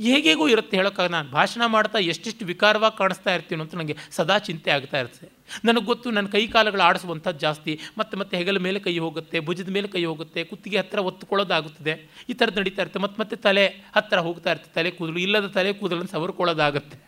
ಹೇಗೇಗೋ 0.05 0.49
ಇರುತ್ತೆ 0.49 0.77
ಹೇಳೋಕ್ಕಾಗ 0.77 1.11
ನಾನು 1.11 1.31
ಭಾಷಣ 1.31 1.63
ಮಾಡ್ತಾ 1.67 1.99
ಎಷ್ಟೆಷ್ಟು 1.99 2.45
ವಿಕಾರವಾಗಿ 2.45 2.99
ಕಾಣಿಸ್ತಾ 2.99 3.35
ಇರ್ತೀನಿ 3.35 3.63
ಅಂತ 3.63 3.75
ನನಗೆ 3.75 3.97
ಸದಾ 4.11 4.39
ಚಿಂತೆ 4.39 4.71
ಆಗ್ತಾ 4.71 4.99
ಇರುತ್ತೆ. 4.99 5.29
ನನಗೆ 5.65 5.85
ಗೊತ್ತು 5.85 6.11
ನನ್ನ 6.11 6.27
ಕೈ 6.27 6.47
ಕಾಲುಗಳು 6.47 6.83
ಆಡಿಸುವಂಥದ್ದು 6.83 7.41
ಜಾಸ್ತಿ, 7.41 7.81
ಮತ್ತೆ 7.99 8.17
ಮತ್ತೆ 8.17 8.37
ಹೆಗಲ 8.37 8.59
ಮೇಲೆ 8.59 8.81
ಕೈ 8.81 8.99
ಹೋಗುತ್ತೆ, 8.99 9.41
ಭುಜದ 9.41 9.69
ಮೇಲೆ 9.69 9.89
ಕೈ 9.89 10.05
ಹೋಗುತ್ತೆ, 10.05 10.45
ಕುತ್ತಿಗೆ 10.45 10.79
ಹತ್ತಿರ 10.79 10.99
ಒತ್ತುಕೊಳ್ಳೋದಾಗುತ್ತದೆ. 10.99 12.25
ಈ 12.29 12.33
ಥರದ್ದು 12.33 12.61
ನಡೀತಾ 12.61 12.83
ಇರುತ್ತೆ. 12.83 12.99
ಮತ್ತೆ 12.99 13.21
ಮತ್ತೆ 13.21 13.37
ತಲೆ 13.37 13.67
ಹತ್ತಿರ 13.67 14.19
ಹೋಗ್ತಾ 14.19 14.51
ಇರುತ್ತೆ. 14.51 14.75
ತಲೆ 14.75 14.91
ಕೂದಲು, 14.91 15.19
ಇಲ್ಲದ 15.19 15.47
ತಲೆ 15.47 15.73
ಕೂದಲನ್ನು 15.73 16.09
ಸವರ್ಕೊಳ್ಳೋದಾಗುತ್ತೆ. 16.09 16.99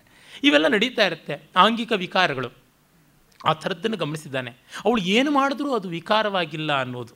ಇವೆಲ್ಲ 0.43 0.67
ನಡೀತಾ 0.69 1.07
ಇರುತ್ತೆ. 1.07 1.43
ಆಂಗಿಕ 1.57 1.93
ವಿಕಾರಗಳು. 1.93 2.51
ಆ 3.47 3.53
ಥರದ್ದನ್ನು 3.53 3.97
ಗಮನಿಸಿದ್ದಾನೆ. 3.97 4.51
ಅವಳು 4.85 5.01
ಏನು 5.03 5.31
ಮಾಡಿದ್ರೂ 5.31 5.75
ಅದು 5.75 5.89
ವಿಕಾರವಾಗಿಲ್ಲ 5.89 6.81
ಅನ್ನೋದು. 6.81 7.15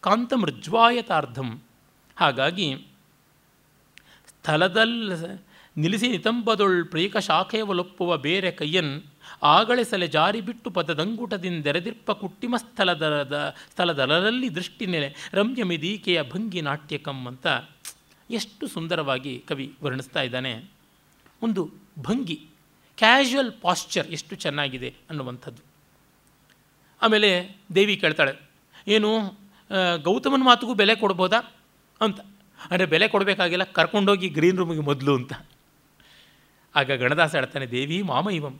ಕಾಂತಮೃಜ್ವಾಯತಾರ್ಧಂ 0.00 1.62
ಹಾಗಾಗಿ 2.16 2.89
ಸ್ಥಳದಲ್ಲಿ 4.40 5.16
ನಿಲ್ಲಿಸಿ 5.76 6.06
ನಿತಂಬದೊಳ್ 6.08 6.78
ಪ್ರೇಕ 6.84 7.16
ಶಾಖೆಯವಲೊಪ್ಪುವ 7.16 8.16
ಬೇರೆ 8.16 8.50
ಕೈಯನ್ 8.50 8.92
ಆಗಳಿಸಲೆ 9.42 10.06
ಜಾರಿ 10.06 10.40
ಬಿಟ್ಟು 10.40 10.68
ಪದದಂಗುಟದಿಂದೆರೆದಿರ್ಪ 10.70 12.10
ಕುಟ್ಟಿಮ 12.10 12.54
ಸ್ಥಳದ 12.56 13.04
ಸ್ಥಳದಲರಲ್ಲಿ 13.70 14.48
ದೃಷ್ಟಿ 14.54 14.86
ನೆಲೆ 14.86 15.08
ರಮ್ಯಮಿದೀಕೆಯ 15.34 16.22
ಭಂಗಿ 16.22 16.60
ನಾಟ್ಯಕಂ 16.60 17.20
ಅಂತ 17.26 17.46
ಎಷ್ಟು 18.30 18.64
ಸುಂದರವಾಗಿ 18.66 19.34
ಕವಿ 19.48 19.66
ವರ್ಣಿಸ್ತಾ 19.82 20.22
ಇದ್ದಾನೆ. 20.22 20.52
ಒಂದು 21.42 21.64
ಭಂಗಿ 21.98 22.38
ಕ್ಯಾಶುವಲ್ 22.98 23.52
ಪಾಶ್ಚರ್ 23.62 24.08
ಎಷ್ಟು 24.08 24.34
ಚೆನ್ನಾಗಿದೆ 24.36 24.90
ಅನ್ನುವಂಥದ್ದು. 25.10 25.62
ಆಮೇಲೆ 27.02 27.30
ದೇವಿ 27.74 27.96
ಕೇಳ್ತಾಳೆ, 27.96 28.34
ಏನು 28.88 29.10
ಗೌತಮನ 30.02 30.42
ಮಾತುಗೂ 30.42 30.74
ಬೆಲೆ 30.74 30.94
ಕೊಡ್ಬೋದಾ? 30.94 31.40
ಅಂತ. 32.00 32.20
ಅಂದರೆ 32.70 32.86
ಬೆಲೆ 32.86 33.06
ಕೊಡಬೇಕಾಗಿಲ್ಲ, 33.08 33.64
ಕರ್ಕೊಂಡೋಗಿ 33.78 34.28
ಗ್ರೀನ್ 34.28 34.58
ರೂಮಿಗೆ 34.58 34.84
ಮೊದಲು 34.88 35.12
ಅಂತ. 35.16 35.32
ಆಗ 36.74 36.90
ಗಣದಾಸ 37.02 37.32
ಹೇಳ್ತಾನೆ, 37.34 37.66
ದೇವಿ 37.76 37.98
ಮಾಮ 38.10 38.26
ಇವಂ. 38.30 38.56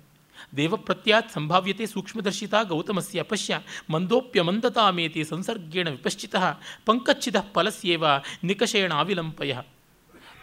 ದೇವಪ್ರತ್ಯಾತ್ 0.57 1.33
ಸಂಭಾವ್ಯತೆ 1.33 1.85
ಸೂಕ್ಷ್ಮದರ್ಶಿತ 1.87 2.55
ಗೌತಮಸ್ಯ 2.69 3.23
ಪಶ್ಯ 3.23 3.59
ಮಂದೋಪ್ಯ 3.91 4.41
ಮಂದತಾಮೇತಿ 4.43 5.23
ಸಂಸರ್ಗೇಣ 5.25 5.89
ವಿಪಶ್ಚಿತ 5.89 6.35
ಪಂಕಚ್ಚಿದ 6.87 7.37
ಫಲಸ್ಯೇವ 7.55 8.05
ನಿಕಷೇಣ 8.45 8.93
ಅವಿಲಂಪಯ. 8.95 9.55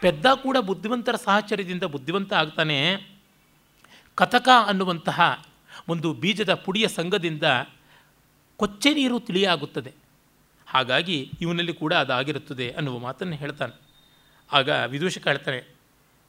ಪೆದ್ದ 0.02 0.26
ಕೂಡ 0.44 0.58
ಬುದ್ಧಿವಂತರ 0.70 1.16
ಸಾಹಚರ್ಯದಿಂದ 1.16 1.86
ಬುದ್ಧಿವಂತ 1.94 2.34
ಆಗ್ತಾನೆ. 2.34 2.78
ಕಥಕ 4.18 4.50
ಅನ್ನುವಂತಹ 4.68 5.20
ಒಂದು 5.90 6.10
ಬೀಜದ 6.14 6.54
ಪುಡಿಯ 6.66 6.86
ಸಂಘದಿಂದ 6.88 7.44
ಕೊಚ್ಚೆ 8.60 8.92
ನೀರು 8.94 9.18
ತಿಳಿಯಾಗುತ್ತದೆ. 9.20 9.92
ಹಾಗಾಗಿ 10.68 11.18
ಇವನಲ್ಲಿ 11.44 11.74
ಕೂಡ 11.82 11.94
ಅದಾಗಿರುತ್ತದೆ 12.04 12.68
ಅನ್ನುವ 12.78 12.98
ಮಾತನ್ನು 13.06 13.36
ಹೇಳ್ತಾನೆ. 13.44 13.76
ಆಗ 14.50 14.70
ವಿದೂಷಕ 14.94 15.24
ಹೇಳ್ತಾನೆ 15.32 15.60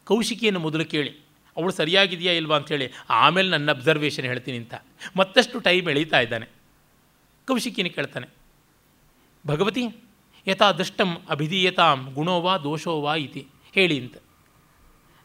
ಕೌಶಿಕಿಯನ್ನು 0.07 0.61
ಮೊದಲು 0.67 0.85
ಕೇಳಿ, 0.93 1.13
ಅವಳು 1.57 1.73
ಸರಿಯಾಗಿದೆಯಾ 1.79 2.33
ಇಲ್ವಾ 2.41 2.57
ಅಂಥೇಳಿ 2.59 2.87
ಆಮೇಲೆ 3.23 3.49
ನನ್ನ 3.55 3.69
ಅಬ್ಸರ್ವೇಷನ್ 3.77 4.27
ಹೇಳ್ತೀನಿ 4.31 4.59
ಅಂತ. 4.63 4.75
ಮತ್ತಷ್ಟು 5.17 5.57
ಟೈಮ್ 5.67 5.89
ಎಳೀತಾ 5.93 6.19
ಇದ್ದಾನೆ. 6.27 6.47
ಕೌಶಿಕಿನ 7.49 7.91
ಕೇಳ್ತಾನೆ, 7.97 8.29
ಭಗವತಿ 9.45 9.85
ಯಥಾ 10.47 10.69
ದೃಷ್ಟಂ 10.79 11.11
ಅಭಿಧೀಯತಾಂ 11.35 11.99
ಗುಣೋವಾ 12.15 12.55
ದೋಷೋವಾ 12.67 13.15
ಇತಿ, 13.25 13.43
ಹೇಳಿ 13.77 13.97
ಅಂತ. 14.03 14.17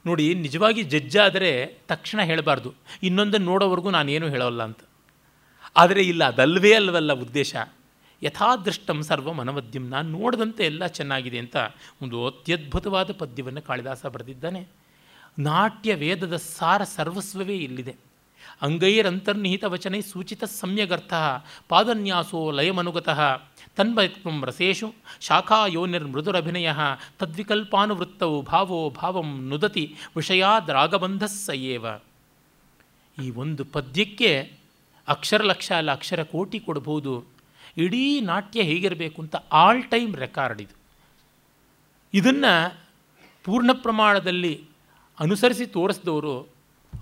ನೋಡಿ, 0.05 0.26
ನಿಜವಾಗಿ 0.45 0.82
ಜಜ್ಜಾದರೆ 0.93 1.51
ತಕ್ಷಣ 1.91 2.20
ಹೇಳಬಾರ್ದು, 2.30 2.70
ಇನ್ನೊಂದನ್ನು 3.07 3.47
ನೋಡೋವರೆಗೂ 3.51 3.89
ನಾನೇನು 3.97 4.28
ಹೇಳೋಲ್ಲ 4.34 4.61
ಅಂತ. 4.70 4.82
ಆದರೆ 5.76 6.01
ಇಲ್ಲ, 6.11 6.24
ಅದಲ್ವೇ 6.34 6.74
ಅಲ್ವಲ್ಲ 6.74 7.14
ಉದ್ದೇಶ. 7.26 7.53
ಯಥಾದೃಷ್ಟಂ 8.24 9.03
ಸರ್ವ 9.03 9.39
ಅನವದ್ಯಂ 9.39 9.89
ನಾನು 9.89 10.09
ನೋಡಿದಂತೆ 10.09 10.65
ಎಲ್ಲ 10.65 10.88
ಚೆನ್ನಾಗಿದೆ 10.88 11.38
ಅಂತ 11.38 11.55
ಒಂದು 12.01 12.28
ಅತ್ಯದ್ಭುತವಾದ 12.28 13.11
ಪದ್ಯವನ್ನು 13.11 13.61
ಕಾಳಿದಾಸ 13.61 14.05
ಬರೆದಿದ್ದಾನೆ. 14.05 14.67
ನಾಟ್ಯ 15.39 15.95
ವೇದದ 15.95 16.36
ಸಾರ 16.36 16.84
ಸರ್ವಸ್ವವೇ 16.84 17.55
ಇಲ್ಲಿದೆ. 17.55 17.95
ಅಂಗೈರಂತರ್ನಿಹಿತ 18.61 19.63
ವಚನೆ 19.63 20.01
ಸೂಚಿತ 20.01 20.43
ಸಮ್ಯಗರ್ಥ, 20.43 21.13
ಪಾದನ್ಯಾಸೋ 21.69 22.51
ಲಯಮನುಗತಃ 22.51 23.19
ತನ್ವಯತ್ವ 23.76 24.45
ರಸೇಶು 24.45 24.93
ಶಾಖಾ 25.21 25.65
ಯೋನಿರ್ಮೃದುರಭಿನಯ 25.65 26.71
ತದ್ವಿಕಲ್ಪಾನುವೃತ್ತವು 27.19 28.41
ಭಾವೋ 28.41 28.89
ಭಾವಂ 28.89 29.47
ನುದತಿ 29.49 29.95
ವಿಷಯಾದ್ 30.15 30.71
ರಾಗಬಂಧ 30.71 31.24
ಸಯೇವ 31.24 31.86
ಈ 33.24 33.30
ಒಂದು 33.30 33.65
ಪದ್ಯಕ್ಕೆ 33.65 34.53
ಅಕ್ಷರ 35.07 35.41
ಲಕ್ಷ 35.43 35.71
ಅಲ್ಲ 35.71 35.91
ಅಕ್ಷರ 35.91 36.24
ಕೋಟಿ 36.24 36.59
ಕೊಡ್ಬೋದು. 36.59 37.33
ಇಡೀ 37.78 38.21
ನಾಟ್ಯ 38.21 38.61
ಹೇಗಿರಬೇಕು 38.61 39.21
ಅಂತ 39.21 39.36
ಆಲ್ 39.36 39.84
ಟೈಮ್ 39.84 40.15
ರೆಕಾರ್ಡ್ 40.15 40.61
ಇದು. 40.61 40.78
ಇದನ್ನು 42.13 42.78
ಪೂರ್ಣ 43.43 43.71
ಪ್ರಮಾಣದಲ್ಲಿ 43.74 44.63
ಅನುಸರಿಸಿ 45.19 45.65
ತೋರಿಸಿದವರು 45.65 46.41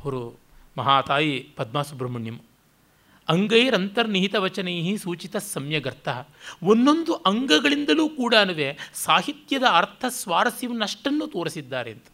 ಅವರು 0.03 0.39
ಮಹಾತಾಯಿ 0.77 1.49
ಪದ್ಮಾ 1.55 1.81
ಸುಬ್ರಹ್ಮಣ್ಯಂ 1.81 2.39
ಅಂಗೈರಂತರ್ನಿಹಿತ 3.29 4.35
ವಚನೈ 4.35 4.97
ಸೂಚಿತ 4.97 5.37
ಸಮ್ಯಗರ್ಥ. 5.37 6.07
ಒಂದೊಂದು 6.63 7.13
ಅಂಗಗಳಿಂದಲೂ 7.13 8.09
ಕೂಡ 8.09 8.35
ಸಾಹಿತ್ಯದ 8.93 9.63
ಅರ್ಥ 9.63 10.05
ಸ್ವಾರಸ್ಯವನ್ನಷ್ಟನ್ನು 10.09 11.27
ತೋರಿಸಿದ್ದಾರೆ 11.27 11.91
ಅಂತ. 11.91 12.05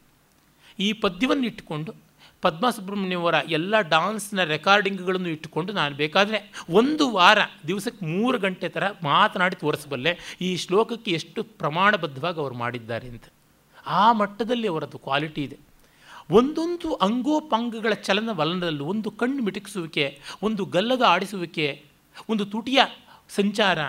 ಈ 0.79 0.93
ಪದ್ಯವನ್ನು 0.93 1.45
ಇಟ್ಟುಕೊಂಡು 1.45 2.06
ಪದ್ಮಾ 2.41 2.69
ಸುಬ್ರಹ್ಮಣ್ಯವರ 2.69 3.35
ಎಲ್ಲ 3.49 3.81
ಡಾನ್ಸ್ನ 3.81 4.43
ರೆಕಾರ್ಡಿಂಗ್ಗಳನ್ನು 4.43 5.29
ಇಟ್ಟುಕೊಂಡು 5.29 5.73
ನಾನು 5.73 5.95
ಬೇಕಾದರೆ 5.95 6.51
ಒಂದು 6.69 7.11
ವಾರ, 7.11 7.37
ದಿವಸಕ್ಕೆ 7.67 8.05
ಮೂರು 8.05 8.39
ಗಂಟೆ 8.39 8.69
ಥರ 8.69 8.83
ಮಾತನಾಡಿ 9.03 9.55
ತೋರಿಸಬಲ್ಲೆ 9.55 10.37
ಈ 10.41 10.57
ಶ್ಲೋಕಕ್ಕೆ 10.57 11.11
ಎಷ್ಟು 11.11 11.43
ಪ್ರಮಾಣಬದ್ಧವಾಗಿ 11.43 12.39
ಅವರು 12.39 12.55
ಮಾಡಿದ್ದಾರೆ 12.55 13.07
ಅಂತ. 13.07 13.23
ಆ 13.87 14.11
ಮಟ್ಟದಲ್ಲಿ 14.11 14.67
ಅವರದ್ದು 14.67 14.97
ಕ್ವಾಲಿಟಿ 14.97 15.43
ಇದೆ. 15.43 15.57
ಒಂದೊಂದು 16.31 16.93
ಅಂಗೋಪಾಂಗಗಳ 16.93 17.93
ಚಲನ 17.93 18.29
ವಲನದಲ್ಲಿ, 18.31 18.83
ಒಂದು 18.83 19.11
ಕಣ್ಣು 19.11 19.43
ಮಿಟುಕಿಸುವಿಕೆ, 19.43 20.21
ಒಂದು 20.43 20.65
ಗಲ್ಲದ 20.65 21.01
ಆಡಿಸುವಿಕೆ, 21.07 21.83
ಒಂದು 22.29 22.45
ತುಟಿಯ 22.45 22.79
ಸಂಚಾರ 23.35 23.79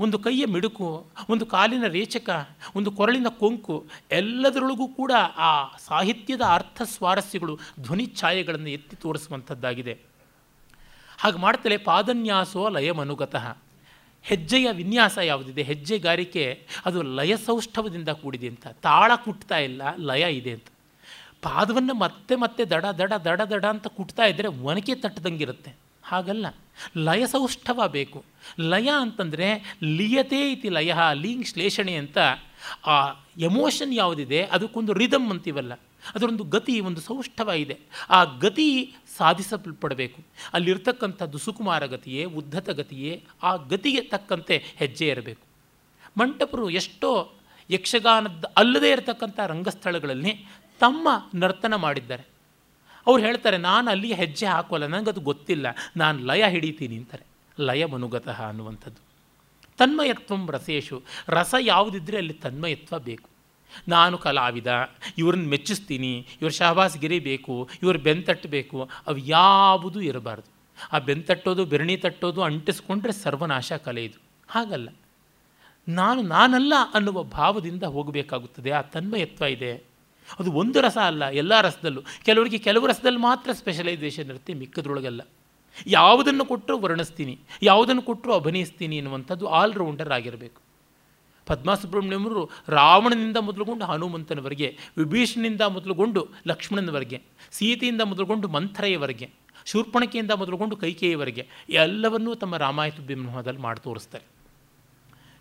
ಒಂದು 0.00 0.18
ಕೈಯ 0.18 0.46
ಮಿಡುಕು, 0.46 1.06
ಒಂದು 1.28 1.46
ಕಾಲಿನ 1.46 1.86
ರೇಚಕ, 1.86 2.48
ಒಂದು 2.76 2.90
ಕೊರಳಿನ 2.90 3.26
ಕೊಂಕು, 3.28 3.86
ಎಲ್ಲದರೊಳಗೂ 4.10 4.88
ಕೂಡ 4.88 5.12
ಆ 5.36 5.76
ಸಾಹಿತ್ಯದ 5.76 6.40
ಅರ್ಥ 6.40 6.82
ಸ್ವಾರಸ್ಯಗಳು, 6.82 7.58
ಧ್ವನಿ 7.80 8.06
ಛಾಯೆಗಳನ್ನು 8.06 8.68
ಎತ್ತಿ 8.68 8.96
ತೋರಿಸುವಂಥದ್ದಾಗಿದೆ. 8.96 9.98
ಹಾಗೆ 11.18 11.38
ಮಾಡ್ತಲೇ 11.38 11.76
ಪಾದನ್ಯಾಸೋ 11.76 12.68
ಲಯಮನುಗತಃ. 12.68 13.56
ಹೆಜ್ಜೆಯ 14.22 14.68
ವಿನ್ಯಾಸ 14.72 15.18
ಯಾವುದಿದೆ? 15.18 15.62
ಹೆಜ್ಜೆಗಾರಿಕೆ, 15.62 16.66
ಅದು 16.84 17.02
ಲಯಸೌಷ್ಠವದಿಂದ 17.02 18.08
ಕೂಡಿದೆ 18.08 18.48
ಅಂತ. 18.48 18.66
ತಾಳ 18.66 19.12
ಕುಟ್ತಾ 19.14 19.58
ಇಲ್ಲ, 19.58 19.82
ಲಯ 19.98 20.36
ಇದೆ 20.36 20.52
ಅಂತ. 20.52 20.64
ಪಾದವನ್ನು 21.42 21.94
ಮತ್ತೆ 21.94 22.36
ಮತ್ತೆ 22.36 22.64
ದಡ 22.64 22.84
ದಡ 22.84 23.12
ದಡ 23.12 23.40
ದಡ 23.40 23.64
ಅಂತ 23.64 23.86
ಕುಟ್ತಾ 23.86 24.24
ಇದ್ದರೆ 24.24 24.48
ಒನಕೆ 24.48 24.94
ತಟ್ಟದಂಗಿರುತ್ತೆ. 24.94 25.81
ಹಾಗಲ್ಲ. 26.02 26.46
ಲಯಸೌಷ್ಠವ 26.96 27.88
ಬೇಕು. 27.88 28.24
ಲಯ 28.60 28.90
ಅಂತಂದರೆ 29.00 29.76
ಲಿಯತೆ 29.82 30.52
ಇತಿ 30.52 30.68
ಲಯ, 30.68 30.94
ಲೀಂಗ್ 31.14 31.46
ಶ್ಲೇಷಣೆ 31.46 31.94
ಅಂತ 31.94 32.18
ಆ 32.86 33.10
ಎಮೋಷನ್ 33.38 33.94
ಯಾವುದಿದೆ, 33.94 34.42
ಅದಕ್ಕೊಂದು 34.42 34.92
ರಿದಮ್ 34.92 35.30
ಅಂತೀವಲ್ಲ. 35.30 35.72
ಅದರೊಂದು 36.14 36.44
ಗತಿ, 36.44 36.80
ಒಂದು 36.80 37.00
ಸೌಷ್ಠವ 37.00 37.50
ಇದೆ. 37.50 37.78
ಆ 38.10 38.24
ಗತಿ 38.24 38.94
ಸಾಧಿಸಲ್ಪಡಬೇಕು. 39.16 40.24
ಅಲ್ಲಿರ್ತಕ್ಕಂಥದ್ದು 40.52 41.38
ಸುಕುಮಾರ 41.38 41.86
ಗತಿಯೇ, 41.86 42.24
ಉದ್ಧತ 42.24 42.70
ಗತಿಯೇ, 42.70 43.24
ಆ 43.42 43.56
ಗತಿಗೆ 43.56 44.00
ತಕ್ಕಂತೆ 44.00 44.64
ಹೆಜ್ಜೆ 44.76 45.08
ಇರಬೇಕು. 45.08 45.46
ಮಂಟಪರು 46.18 46.70
ಎಷ್ಟೋ 46.70 47.32
ಯಕ್ಷಗಾನದ 47.70 48.44
ಅಲ್ಲದೇ 48.56 48.90
ಇರತಕ್ಕಂಥ 48.90 49.40
ರಂಗಸ್ಥಳಗಳಲ್ಲಿ 49.46 50.46
ತಮ್ಮ 50.80 51.08
ನರ್ತನ 51.34 51.74
ಮಾಡಿದ್ದಾರೆ. 51.74 52.31
ಅವ್ರು 53.06 53.22
ಹೇಳ್ತಾರೆ, 53.22 53.56
ನಾನು 53.56 53.90
ಅಲ್ಲಿ 53.90 54.12
ಹೆಜ್ಜೆ 54.12 54.46
ಹಾಕೋಲ್ಲ 54.46 54.86
ನನಗದು 54.86 55.20
ಗೊತ್ತಿಲ್ಲ, 55.20 55.66
ನಾನು 55.96 56.18
ಲಯ 56.26 56.44
ಹಿಡಿತೀನಿ 56.48 56.96
ಅಂತಾರೆ. 56.96 57.26
ಲಯ 57.60 57.84
ಮನುಗತಃ 57.84 58.42
ಅನ್ನುವಂಥದ್ದು. 58.42 59.02
ತನ್ಮಯತ್ವಂ 59.76 60.50
ರಸೇಶು. 60.50 61.02
ರಸ 61.28 61.54
ಯಾವುದಿದ್ದರೆ 61.60 62.16
ಅಲ್ಲಿ 62.16 62.32
ತನ್ಮಯತ್ವ 62.32 62.98
ಬೇಕು. 62.98 63.28
ನಾನು 63.88 64.18
ಕಲಾವಿದ, 64.18 64.90
ಇವ್ರನ್ನ 65.18 65.48
ಮೆಚ್ಚಿಸ್ತೀನಿ, 65.48 66.26
ಇವ್ರ 66.40 66.48
ಶಹಬಾಸ್ 66.48 66.98
ಗಿರಿ 66.98 67.18
ಬೇಕು, 67.18 67.68
ಇವ್ರ 67.82 67.96
ಬೆಂತಟ್ಟಬೇಕು 67.96 68.90
ಅವು 69.06 69.16
ಯಾವುದೂ 69.16 70.00
ಇರಬಾರ್ದು. 70.00 70.50
ಆ 70.92 70.98
ಬೆಂತಟ್ಟೋದು 70.98 71.64
ಬೆರಣಿ 71.64 71.96
ತಟ್ಟೋದು 71.96 72.42
ಅಂಟಿಸ್ಕೊಂಡ್ರೆ 72.42 73.12
ಸರ್ವನಾಶ 73.12 73.72
ಕಲೆ 73.72 74.04
ಇದು. 74.04 74.20
ಹಾಗಲ್ಲ. 74.48 74.88
ನಾನು 75.88 76.22
ನಾನಲ್ಲ 76.22 76.72
ಅನ್ನುವ 76.94 77.22
ಭಾವದಿಂದ 77.22 77.82
ಹೋಗಬೇಕಾಗುತ್ತದೆ, 77.82 78.70
ಆ 78.70 78.80
ತನ್ಮಯತ್ವ 78.80 79.44
ಇದೆ. 79.44 79.91
ಅದು 80.40 80.50
ಒಂದು 80.52 80.80
ರಸ 80.80 80.98
ಅಲ್ಲ, 81.10 81.22
ಎಲ್ಲ 81.42 81.60
ರಸದಲ್ಲೂ. 81.60 82.02
ಕೆಲವರಿಗೆ 82.26 82.58
ಕೆಲವು 82.58 82.86
ರಸದಲ್ಲಿ 82.86 83.22
ಮಾತ್ರ 83.28 83.52
ಸ್ಪೆಷಲೈಸೇಷನ್ 83.52 84.28
ಇರುತ್ತೆ, 84.32 84.52
ಮಿಕ್ಕದ್ರೊಳಗೆಲ್ಲ. 84.54 85.22
ಯಾವುದನ್ನು 85.86 86.44
ಕೊಟ್ಟರೂ 86.44 86.78
ವರ್ಣಿಸ್ತೀನಿ, 86.78 87.34
ಯಾವುದನ್ನು 87.62 88.02
ಕೊಟ್ಟರೂ 88.02 88.32
ಅಭಿನಯಿಸ್ತೀನಿ 88.32 88.96
ಎನ್ನುವಂಥದ್ದು 88.96 89.46
ಆಲ್ರೌಂಡರ್ 89.60 90.12
ಆಗಿರಬೇಕು. 90.18 90.60
ಪದ್ಮಾ 91.46 91.74
ಸುಬ್ರಹ್ಮಣ್ಯಮರು 91.74 92.50
ರಾವಣನಿಂದ 92.68 93.36
ಮೊದಲುಗೊಂಡು 93.36 93.84
ಹನುಮಂತನವರೆಗೆ, 93.84 94.68
ವಿಭೀಷಣನಿಂದ 94.98 95.62
ಮೊದಲುಗೊಂಡು 95.76 96.20
ಲಕ್ಷ್ಮಣನವರೆಗೆ, 96.46 97.18
ಸೀತೆಯಿಂದ 97.52 98.00
ಮೊದಲುಗೊಂಡು 98.00 98.48
ಮಂಥರೆಯವರೆಗೆ, 98.48 99.28
ಶೂರ್ಪಣಕೆಯಿಂದ 99.70 100.30
ಮೊದಲುಗೊಂಡು 100.30 100.76
ಕೈಕೇಯವರೆಗೆ 100.76 101.42
ಎಲ್ಲವನ್ನೂ 101.84 102.34
ತಮ್ಮ 102.34 102.56
ರಾಮಾಯತು 102.56 103.02
ಬಿಂಹದಲ್ಲಿ 103.02 103.60
ಮಾಡಿ 103.60 103.80
ತೋರಿಸ್ತಾರೆ. 103.80 104.24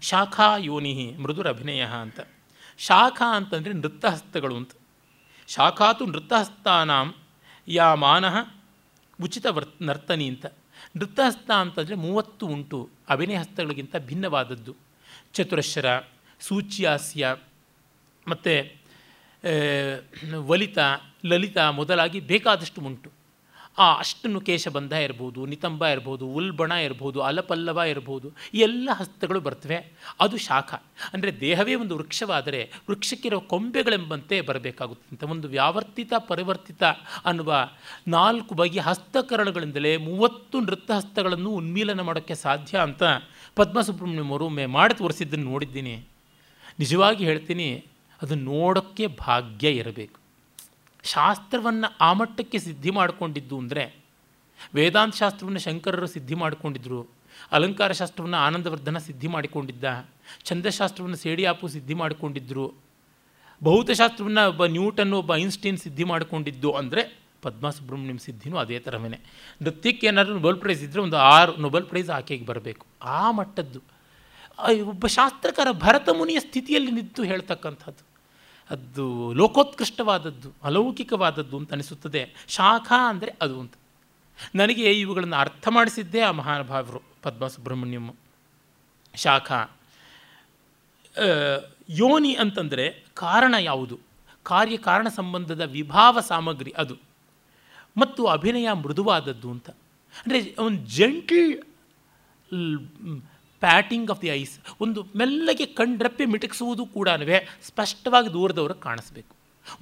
ಶಾಖಾ 0.01 0.57
ಯೋನಿಹಿ 0.57 1.07
ಮೃದುರ 1.17 1.49
ಅಭಿನಯ 1.49 1.81
ಅಂತ. 1.81 2.19
ಶಾಖಾ 2.87 3.27
ಅಂತಂದರೆ 3.35 3.73
ನೃತ್ತಹಸ್ತಗಳು 3.73 4.55
ಅಂತ. 4.55 4.73
ಶಾಖಾತು 5.47 6.03
ನೃತ್ತಹಸ್ತಾನಾಂ 6.05 7.07
ಯಾ 7.67 7.87
ಮಾನಃ 7.95 8.35
ಉಚಿತ 9.21 9.47
ವರ್ 9.49 9.69
ನರ್ತನಿ 9.81 10.27
ಅಂತ. 10.29 10.45
ನೃತ್ತಹಸ್ತ 10.97 11.49
ಅಂತಂದರೆ 11.51 11.95
ಮೂವತ್ತು 11.95 12.45
ಉಂಟು, 12.47 12.79
ಅಭಿನಯ 13.09 13.37
ಹಸ್ತಗಳಿಗಿಂತ 13.37 13.95
ಭಿನ್ನವಾದದ್ದು. 14.09 14.73
ಚತುರಶ್ರ, 15.33 15.87
ಸೂಚ್ಯಾಸ್ಯ, 16.39 17.35
ಮತ್ತು 18.27 18.53
ವಲಿತ, 20.47 20.77
ಲಲಿತ 21.25 21.57
ಮೊದಲಾಗಿ 21.79 22.19
ಬೇಕಾದಷ್ಟು 22.31 22.81
ಉಂಟು. 22.81 23.09
ಆ 23.77 23.97
ಅಷ್ಟನ್ನು 23.97 24.41
ಕೇಶಬಂಧ 24.41 24.91
ಇರ್ಬೋದು, 24.91 25.45
ನಿತಂಬ 25.45 25.85
ಇರ್ಬೋದು, 25.85 26.27
ಉಲ್ಬಣ 26.27 26.71
ಇರ್ಬೋದು, 26.71 27.21
ಅಲಪಲ್ಲವ 27.21 27.77
ಇರ್ಬೋದು 27.77 28.31
ಈ 28.53 28.59
ಎಲ್ಲ 28.59 28.89
ಹಸ್ತಗಳು 28.93 29.39
ಬರ್ತವೆ. 29.39 29.93
ಅದು 30.19 30.37
ಶಾಖ. 30.37 30.73
ಅಂದರೆ 31.13 31.39
ದೇಹವೇ 31.39 31.75
ಒಂದು 31.75 31.97
ವೃಕ್ಷವಾದರೆ 31.97 32.71
ವೃಕ್ಷಕ್ಕಿರೋ 32.89 33.39
ಕೊಂಬೆಗಳೆಂಬಂತೆ 33.39 34.41
ಬರಬೇಕಾಗುತ್ತಂತೆ. 34.41 35.25
ಒಂದು 35.25 35.47
ವ್ಯಾವರ್ತಿತ, 35.47 36.13
ಪರಿವರ್ತಿತ 36.13 36.83
ಅನ್ನುವ 37.25 37.69
ನಾಲ್ಕು 38.07 38.55
ಬಗೆಯ 38.55 38.81
ಹಸ್ತಕರಣಗಳಿಂದಲೇ 38.81 39.97
ಮೂವತ್ತು 39.97 40.59
ನೃತ್ಯ 40.59 40.93
ಹಸ್ತಗಳನ್ನು 40.93 41.49
ಉನ್ಮೀಲನ 41.49 42.01
ಮಾಡೋಕ್ಕೆ 42.01 42.35
ಸಾಧ್ಯ 42.35 42.77
ಅಂತ 42.77 43.03
ಪದ್ಮಸುಬ್ರಹ್ಮಣ್ಯಮರು 43.55 44.49
ಮೇ 44.49 44.65
ಮಾಡಿ 44.65 44.93
ತೋರಿಸಿದ್ದನ್ನು 44.93 45.51
ನೋಡಿದ್ದೀನಿ. 45.51 45.95
ನಿಜವಾಗಿ 46.79 47.25
ಹೇಳ್ತೀನಿ, 47.25 47.85
ಅದು 48.21 48.35
ನೋಡೋಕ್ಕೆ 48.35 49.07
ಭಾಗ್ಯ 49.07 49.69
ಇರಬೇಕು. 49.71 50.20
ಶಾಸ್ತ್ರವನ್ನು 51.03 51.87
ಆ 52.01 52.13
ಮಟ್ಟಕ್ಕೆ 52.13 52.59
ಸಿದ್ಧಿ 52.59 52.91
ಮಾಡಿಕೊಂಡಿದ್ದು 52.91 53.57
ಅಂದರೆ 53.57 53.83
ವೇದಾಂತ 54.75 55.15
ಶಾಸ್ತ್ರವನ್ನು 55.15 55.59
ಶಂಕರರು 55.59 56.07
ಸಿದ್ಧಿ 56.07 56.35
ಮಾಡಿಕೊಂಡಿದ್ದರು 56.35 57.01
ಅಲಂಕಾರ 57.51 57.91
ಶಾಸ್ತ್ರವನ್ನು 57.91 58.37
ಆನಂದವರ್ಧನ 58.37 58.97
ಸಿದ್ಧಿ 58.97 59.27
ಮಾಡಿಕೊಂಡಿದ್ದ, 59.27 59.85
ಛಂದಶಾಸ್ತ್ರವನ್ನು 60.43 61.17
ಸೇಡಿಯಾಪು 61.17 61.67
ಸಿದ್ಧಿ 61.67 61.93
ಮಾಡಿಕೊಂಡಿದ್ದರು 61.93 62.65
ಭೌತಶಾಸ್ತ್ರವನ್ನು 63.61 64.43
ಒಬ್ಬ 64.49 64.65
ನ್ಯೂಟನ್, 64.65 65.13
ಒಬ್ಬ 65.13 65.35
ಐನ್ಸ್ಟೀನ್ 65.35 65.77
ಸಿದ್ಧಿ 65.77 66.03
ಮಾಡಿಕೊಂಡಿದ್ದು 66.03 66.71
ಅಂದರೆ 66.71 67.01
ಪದ್ಮಾ 67.41 67.69
ಸುಬ್ರಹ್ಮಣ್ಯಂ 67.69 68.17
ಸಿದ್ಧಿನೂ 68.17 68.57
ಅದೇ 68.57 68.79
ಥರವೇ 68.79 69.09
ನೃತ್ಯಕ್ಕೆ 69.63 70.07
ಏನಾದರೂ 70.07 70.33
ನೊಬೆಲ್ 70.33 70.57
ಪ್ರೈಸ್ 70.57 70.83
ಇದ್ದರೆ 70.83 71.01
ಒಂದು 71.01 71.17
ಆರು 71.17 71.53
ನೊಬೆಲ್ 71.61 71.85
ಪ್ರೈಸ್ 71.85 72.09
ಆಕೆಗೆ 72.09 72.45
ಬರಬೇಕು. 72.45 72.85
ಆ 73.01 73.31
ಮಟ್ಟದ್ದು. 73.31 73.81
ಒಬ್ಬ 74.93 75.07
ಶಾಸ್ತ್ರಕಾರ 75.07 75.67
ಭರತ 75.71 76.09
ಮುನಿಯ 76.19 76.39
ಸ್ಥಿತಿಯಲ್ಲಿ 76.39 76.91
ನಿಂತು 76.91 77.23
ಹೇಳ್ತಕ್ಕಂಥದ್ದು. 77.23 78.03
ಅದು 78.71 79.33
ಲೋಕೋತ್ಕೃಷ್ಟವಾದದ್ದು, 79.33 80.49
ಅಲೌಕಿಕವಾದದ್ದು 80.63 81.57
ಅಂತ 81.57 81.73
ಅನಿಸುತ್ತದೆ. 81.73 82.21
ಶಾಖಾ 82.47 83.09
ಅಂದರೆ 83.09 83.31
ಅದು 83.41 83.59
ಅಂತ. 83.59 83.73
ನನಗೆ 84.55 84.85
ಇವುಗಳನ್ನು 84.99 85.35
ಅರ್ಥ 85.35 85.67
ಮಾಡಿಸಿದ್ದೇ 85.67 86.21
ಆ 86.21 86.31
ಮಹಾನುಭಾವರು 86.31 87.01
ಪದ್ಮ 87.23 87.47
ಸುಬ್ರಹ್ಮಣ್ಯಂ 87.47 88.05
ಶಾಖಾ 89.15 89.59
ಯೋನಿ 91.89 92.33
ಅಂತಂದರೆ 92.33 92.85
ಕಾರಣ 93.13 93.55
ಯಾವುದು? 93.59 93.99
ಕಾರ್ಯ 94.43 94.77
ಕಾರಣ 94.77 95.07
ಸಂಬಂಧದ 95.07 95.61
ವಿಭಾವ 95.61 96.19
ಸಾಮಗ್ರಿ 96.19 96.71
ಅದು. 96.77 96.95
ಮತ್ತು 97.97 98.25
ಅಭಿನಯ 98.25 98.67
ಮೃದುವಾದದ್ದು 98.71 99.51
ಅಂತ. 99.51 99.69
ಅಂದರೆ 100.15 100.55
ಒಂದು 100.59 100.79
gentle 100.87 101.51
patting 103.63 104.09
of 104.13 104.21
the 104.23 104.29
eyes 104.39 104.53
ಒಂದು 104.83 104.99
ಮೆಲ್ಲಗೆ 105.19 105.65
ಕಣ್ರಪ್ಪೆ 105.79 106.25
ಮಿಟಕಿಸುವುದು 106.33 106.85
ಕೂಡ 106.97 107.09
ಸ್ಪಷ್ಟವಾಗಿ 107.69 108.29
ದೂರದವ್ರಿಗೆ 108.37 108.81
ಕಾಣಿಸ್ಬೇಕು. 108.87 109.33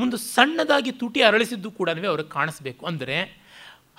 ಒಂದು 0.04 0.18
ಸಣ್ಣದಾಗಿ 0.36 0.92
ತುಟಿ 1.02 1.22
ಅರಳಿಸಿದ್ದು 1.30 1.70
ಕೂಡ 1.80 1.90
ಅವ್ರಿಗೆ 2.12 2.30
ಕಾಣಿಸ್ಬೇಕು. 2.38 2.82
ಅಂದರೆ 2.92 3.18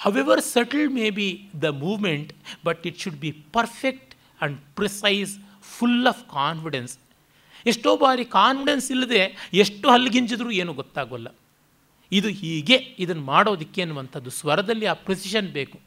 however 0.05 0.43
subtle 0.55 0.89
may 0.99 1.07
be 1.18 1.28
the 1.62 1.68
movement 1.85 2.31
but 2.66 2.83
it 2.91 2.99
should 3.05 3.20
be 3.24 3.31
perfect 3.57 4.12
and 4.14 4.59
precise 4.78 5.33
full 5.74 6.07
of 6.12 6.22
confidence 6.35 6.95
ಎಷ್ಟೋ 7.70 7.91
ಬಾರಿ 8.03 8.24
ಕಾನ್ಫಿಡೆನ್ಸ್ 8.24 8.87
ಇಲ್ಲದೆ 8.95 9.22
ಎಷ್ಟು 9.62 9.87
ಹಲ್ಲಿಗಿಂಜಿದ್ರೂ 9.93 10.51
ಏನೂ 10.62 10.72
ಗೊತ್ತಾಗೋಲ್ಲ. 10.81 11.28
ಇದು 12.12 12.28
ಹೀಗೆ 12.41 12.76
ಇದನ್ನು 13.03 13.24
ಮಾಡೋದಕ್ಕೆ 13.33 13.81
ಅನ್ನುವಂಥದ್ದು 13.85 14.31
ಸ್ವರದಲ್ಲಿ 14.31 14.87
ಆ 14.93 14.95
ಪ್ರಿಸಿಷನ್ 15.07 15.49
ಬೇಕು. 15.59 15.78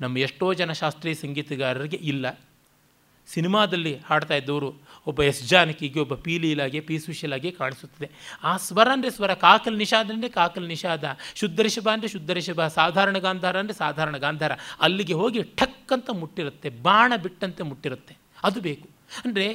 ನಮ್ಮ 0.00 0.18
ಎಷ್ಟೋ 0.26 0.46
ಜನ 0.60 0.72
ಶಾಸ್ತ್ರೀಯ 0.80 1.16
ಸಂಗೀತಗಾರರಿಗೆ 1.24 1.98
ಇಲ್ಲ. 2.12 2.26
ಸಿನಿಮಾದಲ್ಲಿ 3.32 3.94
ಹಾಡ್ತಾ 4.08 4.36
ಇದ್ದವರು, 4.40 4.68
ಒಬ್ಬ 5.10 5.22
ಎಸ್ 5.30 5.42
ಜಾನಕಿಗೆ, 5.50 6.00
ಒಬ್ಬ 6.04 6.14
ಪಿ 6.24 6.34
ಲೀಲಾಗೆ, 6.42 6.80
ಪಿ 6.88 6.96
ಸುಶೀಲಾಗೆ 6.98 7.50
ಕಾಣಿಸುತ್ತದೆ. 7.60 8.08
ಆ 8.50 8.52
ಸ್ವರ 8.66 8.88
ಅಂದರೆ 8.96 9.10
ಸ್ವರ, 9.16 9.32
ಕಾಕಲ್ 9.46 9.76
ನಿಷಾದ 9.82 10.10
ಅಂದರೆ 10.14 10.30
ಕಾಕಲ್ 10.38 10.66
ನಿಷಾದ, 10.74 11.04
ಶುದ್ಧ 11.40 11.58
ರಿಷಭ 11.68 11.88
ಅಂದರೆ 11.94 12.10
ಶುದ್ಧ 12.14 12.30
ರಿಷಭ 12.38 12.66
ಸಾಧಾರಣ 12.78 13.16
ಗಾಂಧಾರ 13.26 13.56
ಅಂದರೆ 13.62 13.76
ಸಾಧಾರಣ 13.82 14.16
ಗಾಂಧಾರ. 14.26 14.52
ಅಲ್ಲಿಗೆ 14.80 15.16
ಹೋಗಿ 15.22 15.42
ಠಕ್ 15.60 15.92
ಅಂತ 15.96 16.10
ಮುಟ್ಟಿರುತ್ತೆ, 16.22 16.70
ಬಾಣ 16.86 17.12
ಬಿಟ್ಟಂತೆ 17.26 17.64
ಮುಟ್ಟಿರುತ್ತೆ. 17.70 18.16
ಅದು 18.48 18.60
ಬೇಕು. 18.68 18.88
ಅಂದರೆ 19.24 19.46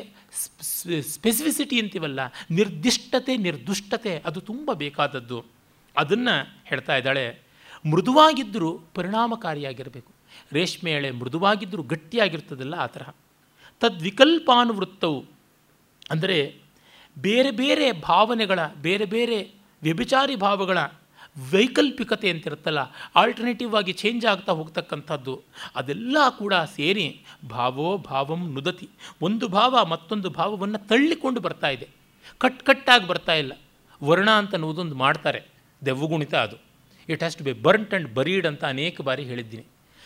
ಸ್ಪೆಸಿಫಿಸಿಟಿ 1.16 1.78
ಅಂತೀವಲ್ಲ, 1.82 2.22
ನಿರ್ದಿಷ್ಟತೆ, 2.60 3.34
ನಿರ್ದುಷ್ಟತೆ, 3.48 4.14
ಅದು 4.30 4.40
ತುಂಬ 4.50 4.70
ಬೇಕಾದದ್ದು. 4.84 5.40
ಅದನ್ನು 5.96 6.36
ಹೇಳ್ತಾ 6.70 6.96
ಇದ್ದಾಳೆ, 7.02 7.26
ಮೃದುವಾಗಿದ್ದರೂ 7.92 8.72
ಪರಿಣಾಮಕಾರಿಯಾಗಿರಬೇಕು. 8.98 10.12
ರೇಷ್ಮೆ 10.58 10.92
ಎಳೆ 10.92 11.10
ಮೃದುವಾಗಿದ್ದರೂ 11.20 11.84
ಗಟ್ಟಿಯಾಗಿರ್ತದಲ್ಲ 11.94 12.76
ಆ 12.86 12.88
ತರಹ. 12.96 13.10
ತದ್ವಿಕಲ್ಪಾನುವೃತ್ತವು 13.82 15.26
ಅಂದರೆ 16.12 16.38
ಬೇರೆ 17.18 17.52
ಬೇರೆ 17.52 17.92
ಭಾವನೆಗಳ, 17.92 18.60
ಬೇರೆ 18.82 19.06
ಬೇರೆ 19.06 19.40
ವ್ಯಭಿಚಾರಿ 19.84 20.36
ಭಾವಗಳ 20.36 20.78
ವೈಕಲ್ಪಿಕತೆ 21.52 22.30
ಅಂತಿರುತ್ತಲ್ಲ 22.30 22.80
ಆಲ್ಟರ್ನೇಟಿವ್ 23.16 23.76
ಆಗಿ 23.76 23.94
ಚೇಂಜ್ 23.94 24.26
ಆಗ್ತಾ 24.26 24.52
ಹೋಗ್ತಕ್ಕಂಥದ್ದು, 24.52 25.44
ಅದೆಲ್ಲ 25.76 26.18
ಕೂಡ 26.30 26.54
ಸೇರಿ 26.54 27.06
ಭಾವೋ 27.50 27.98
ಭಾವಂ 27.98 28.54
ನುದತಿ. 28.54 28.90
ಒಂದು 29.22 29.48
ಭಾವ 29.48 29.86
ಮತ್ತೊಂದು 29.86 30.30
ಭಾವವನ್ನು 30.30 30.88
ತಳ್ಳಿಕೊಂಡು 30.88 31.40
ಬರ್ತಾ 31.40 31.70
ಇದೆ. 31.70 31.88
ಕಟ್ 32.38 32.64
ಕಟ್ಟಾಗಿ 32.64 33.08
ಬರ್ತಾ 33.08 33.34
ಇಲ್ಲ. 33.34 33.54
ವರ್ಣ 34.04 34.30
ಅಂತ 34.30 34.54
ಅನ್ನೋದೊಂದು 34.54 34.96
ಮಾಡ್ತಾರೆ. 34.96 35.42
ದೆವ್ವಗುಣಿತ 35.86 36.36
ಅದು. 36.36 36.58
It 37.10 37.20
has 37.20 37.38
to 37.38 37.44
be 37.44 37.54
burnt 37.54 37.94
and 37.94 38.14
buried 38.14 38.48
ಅಂತ 38.48 38.64
ಅನೇಕ 38.66 39.02
ಬಾರಿ 39.02 39.24
ಹೇಳಿದ್ದೀನಿ. 39.24 39.66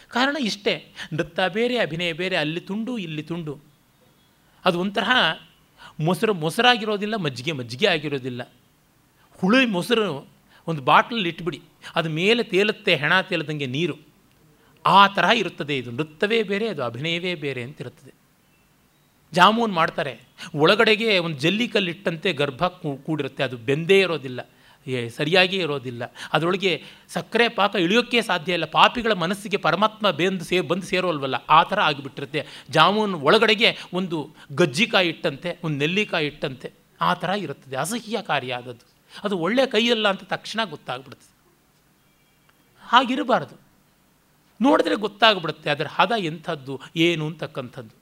ಕಾರಣ 0.10 0.38
ಇಷ್ಟೇ. 0.39 0.93
ನೃತ್ಯ 1.14 1.49
ಬೇರೆ, 1.49 1.78
ಅಭಿನಯ 1.78 2.14
ಬೇರೆ, 2.14 2.36
ಅಲ್ಲಿ 2.36 2.60
ತುಂಡು, 2.60 2.97
ಇಲ್ಲಿ 2.97 3.24
ತುಂಡು. 3.24 3.60
ಅದು 4.66 4.80
ಒಂಥರ 4.80 5.03
ಮೊಸರು 5.99 6.34
ಮೊಸರಾಗಿರೋದಿಲ್ಲ, 6.34 7.16
ಮಜ್ಜಿಗೆ 7.16 7.51
ಮಜ್ಜಿಗೆ 7.51 7.88
ಆಗಿರೋದಿಲ್ಲ. 7.88 8.53
ಹುಳಿ 9.32 9.66
ಮೊಸರು 9.66 10.28
ಒಂದು 10.68 10.82
ಬಾಟ್ಲಲ್ಲಿ 10.82 11.30
ಇಟ್ಬಿಡಿ. 11.30 11.62
ಅದು 11.95 12.10
ಮೇಲೆ 12.10 12.43
ತೇಲುತ್ತೆ, 12.43 12.95
ಹೆಣ 12.95 13.22
ತೇಲದಂಗೆ 13.22 13.66
ನೀರು. 13.66 13.95
ಆ 14.86 15.08
ತರಹ 15.08 15.30
ಇರುತ್ತದೆ 15.30 15.78
ಇದು. 15.78 15.91
ನೃತ್ಯವೇ 15.91 16.43
ಬೇರೆ, 16.43 16.70
ಅದು 16.70 16.84
ಅಭಿನಯವೇ 16.84 17.36
ಬೇರೆ 17.36 17.64
ಅಂತಿರುತ್ತದೆ 17.64 18.14
ಜಾಮೂನ್ 19.34 19.74
ಮಾಡ್ತಾರೆ. 19.74 20.20
ಒಳಗಡೆಗೆ 20.55 21.18
ಒಂದು 21.18 21.39
ಜಲ್ಲಿ 21.39 21.68
ಕಲ್ಲಿಟ್ಟಂತೆ 21.68 22.34
ಗರ್ಭ 22.34 22.66
ಕೂಡಿರುತ್ತೆ. 22.66 23.43
ಅದು 23.43 23.58
ಬೆಂದೇ 23.58 23.99
ಇರೋದಿಲ್ಲ. 23.99 24.49
ಏ, 24.88 25.10
ಸರಿಯಾಗಿ 25.10 25.58
ಇರೋದಿಲ್ಲ. 25.58 26.14
ಅದರೊಳಗೆ 26.34 26.84
ಸಕ್ಕರೆ 27.08 27.50
ಪಾಕ 27.50 27.76
ಇಳಿಯೋಕ್ಕೆ 27.76 28.22
ಸಾಧ್ಯ 28.22 28.54
ಇಲ್ಲ. 28.54 28.66
ಪಾಪಿಗಳ 28.66 29.14
ಮನಸ್ಸಿಗೆ 29.14 29.58
ಪರಮಾತ್ಮ 29.58 30.12
ಬೆಂದು 30.12 30.46
ಸೇ, 30.46 30.62
ಬಂದು 30.62 30.86
ಸೇರೋಲ್ವಲ್ಲ, 30.86 31.36
ಆ 31.36 31.64
ಥರ 31.64 31.82
ಆಗಿಬಿಟ್ಟಿರುತ್ತೆ. 31.82 32.46
ಜಾಮೂನ್ 32.70 33.14
ಒಳಗಡೆಗೆ 33.14 33.78
ಒಂದು 33.94 34.36
ಗಜ್ಜಿಕಾಯಿ 34.56 35.10
ಇಟ್ಟಂತೆ, 35.10 35.60
ಒಂದು 35.64 35.78
ನೆಲ್ಲಿಕಾಯಿ 35.78 36.28
ಇಟ್ಟಂತೆ, 36.28 36.72
ಆ 37.02 37.14
ಥರ 37.14 37.30
ಇರುತ್ತದೆ. 37.30 37.76
ಅಸಹ್ಯಕಾರಿ 37.76 38.52
ಆದದ್ದು. 38.52 38.98
ಅದು 39.24 39.38
ಒಳ್ಳೆಯ 39.38 39.66
ಕೈಯಲ್ಲ 39.66 40.08
ಅಂತ 40.08 40.24
ತಕ್ಷಣ 40.24 40.60
ಗೊತ್ತಾಗ್ಬಿಡುತ್ತೆ. 40.64 41.38
ಹಾಗಿರಬಾರ್ದು. 42.82 43.56
ನೋಡಿದ್ರೆ 44.62 44.96
ಗೊತ್ತಾಗ್ಬಿಡುತ್ತೆ, 44.96 45.70
ಅದರ 45.70 45.88
ಹದ 45.90 46.12
ಎಂಥದ್ದು, 46.20 46.82
ಏನು 46.96 47.26
ಅಂತಕ್ಕಂಥದ್ದು. 47.28 47.98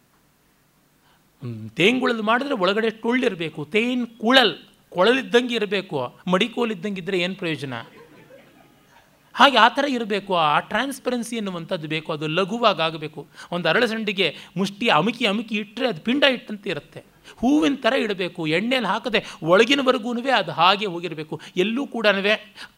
ಒಂದು 1.44 1.70
ತೇಂಗುಳಲ್ 1.70 2.22
ಮಾಡಿದ್ರೆ 2.22 2.54
ಒಳಗಡೆ 2.54 2.90
ಟೊಳ್ಳಿರಬೇಕು 2.90 3.66
ತೇನ್ 3.66 4.08
ಕುಳಲ್. 4.08 4.58
ಕೊಳಲಿದ್ದಂಗೆ 4.96 5.56
ಇರಬೇಕು 5.56 6.00
ಮಡಿಕೋಲಿದ್ದಂಗೆ 6.32 7.02
ಇದ್ದರೆ 7.02 7.18
ಏನು 7.20 7.36
ಪ್ರಯೋಜನ? 7.36 7.74
ಹಾಗೆ 9.36 9.58
ಆ 9.58 9.68
ಥರ 9.70 9.86
ಇರಬೇಕು, 9.90 10.34
ಆ 10.36 10.60
ಟ್ರಾನ್ಸ್ಪರೆನ್ಸಿ 10.60 11.36
ಎನ್ನುವಂಥದ್ದು 11.36 11.88
ಬೇಕು, 11.88 12.10
ಅದು 12.12 12.28
ಲಘುವಾಗಿ 12.28 12.82
ಆಗಬೇಕು. 12.82 13.22
ಒಂದು 13.52 13.66
ಅರಳಸಂಡಿಗೆ 13.70 14.28
ಮುಷ್ಟಿ 14.58 14.88
ಅಮುಕಿ 15.00 15.26
ಅಮುಕಿ 15.26 15.56
ಇಟ್ಟರೆ 15.56 15.88
ಅದು 15.88 16.02
ಪಿಂಡ 16.02 16.24
ಇಟ್ಟಂತೆ 16.24 16.70
ಇರುತ್ತೆ. 16.70 17.02
ಹೂವಿನ 17.42 17.76
ಥರ 17.86 17.94
ಇಡಬೇಕು, 18.06 18.42
ಎಣ್ಣೆಯಲ್ಲಿ 18.58 18.90
ಹಾಕದೆ 18.94 19.22
ಒಳಗಿನವರೆಗೂ 19.52 20.12
ಅದು 20.42 20.54
ಹಾಗೆ 20.62 20.90
ಹೋಗಿರಬೇಕು. 20.94 21.36
ಎಲ್ಲೂ 21.64 21.86
ಕೂಡ 21.96 22.06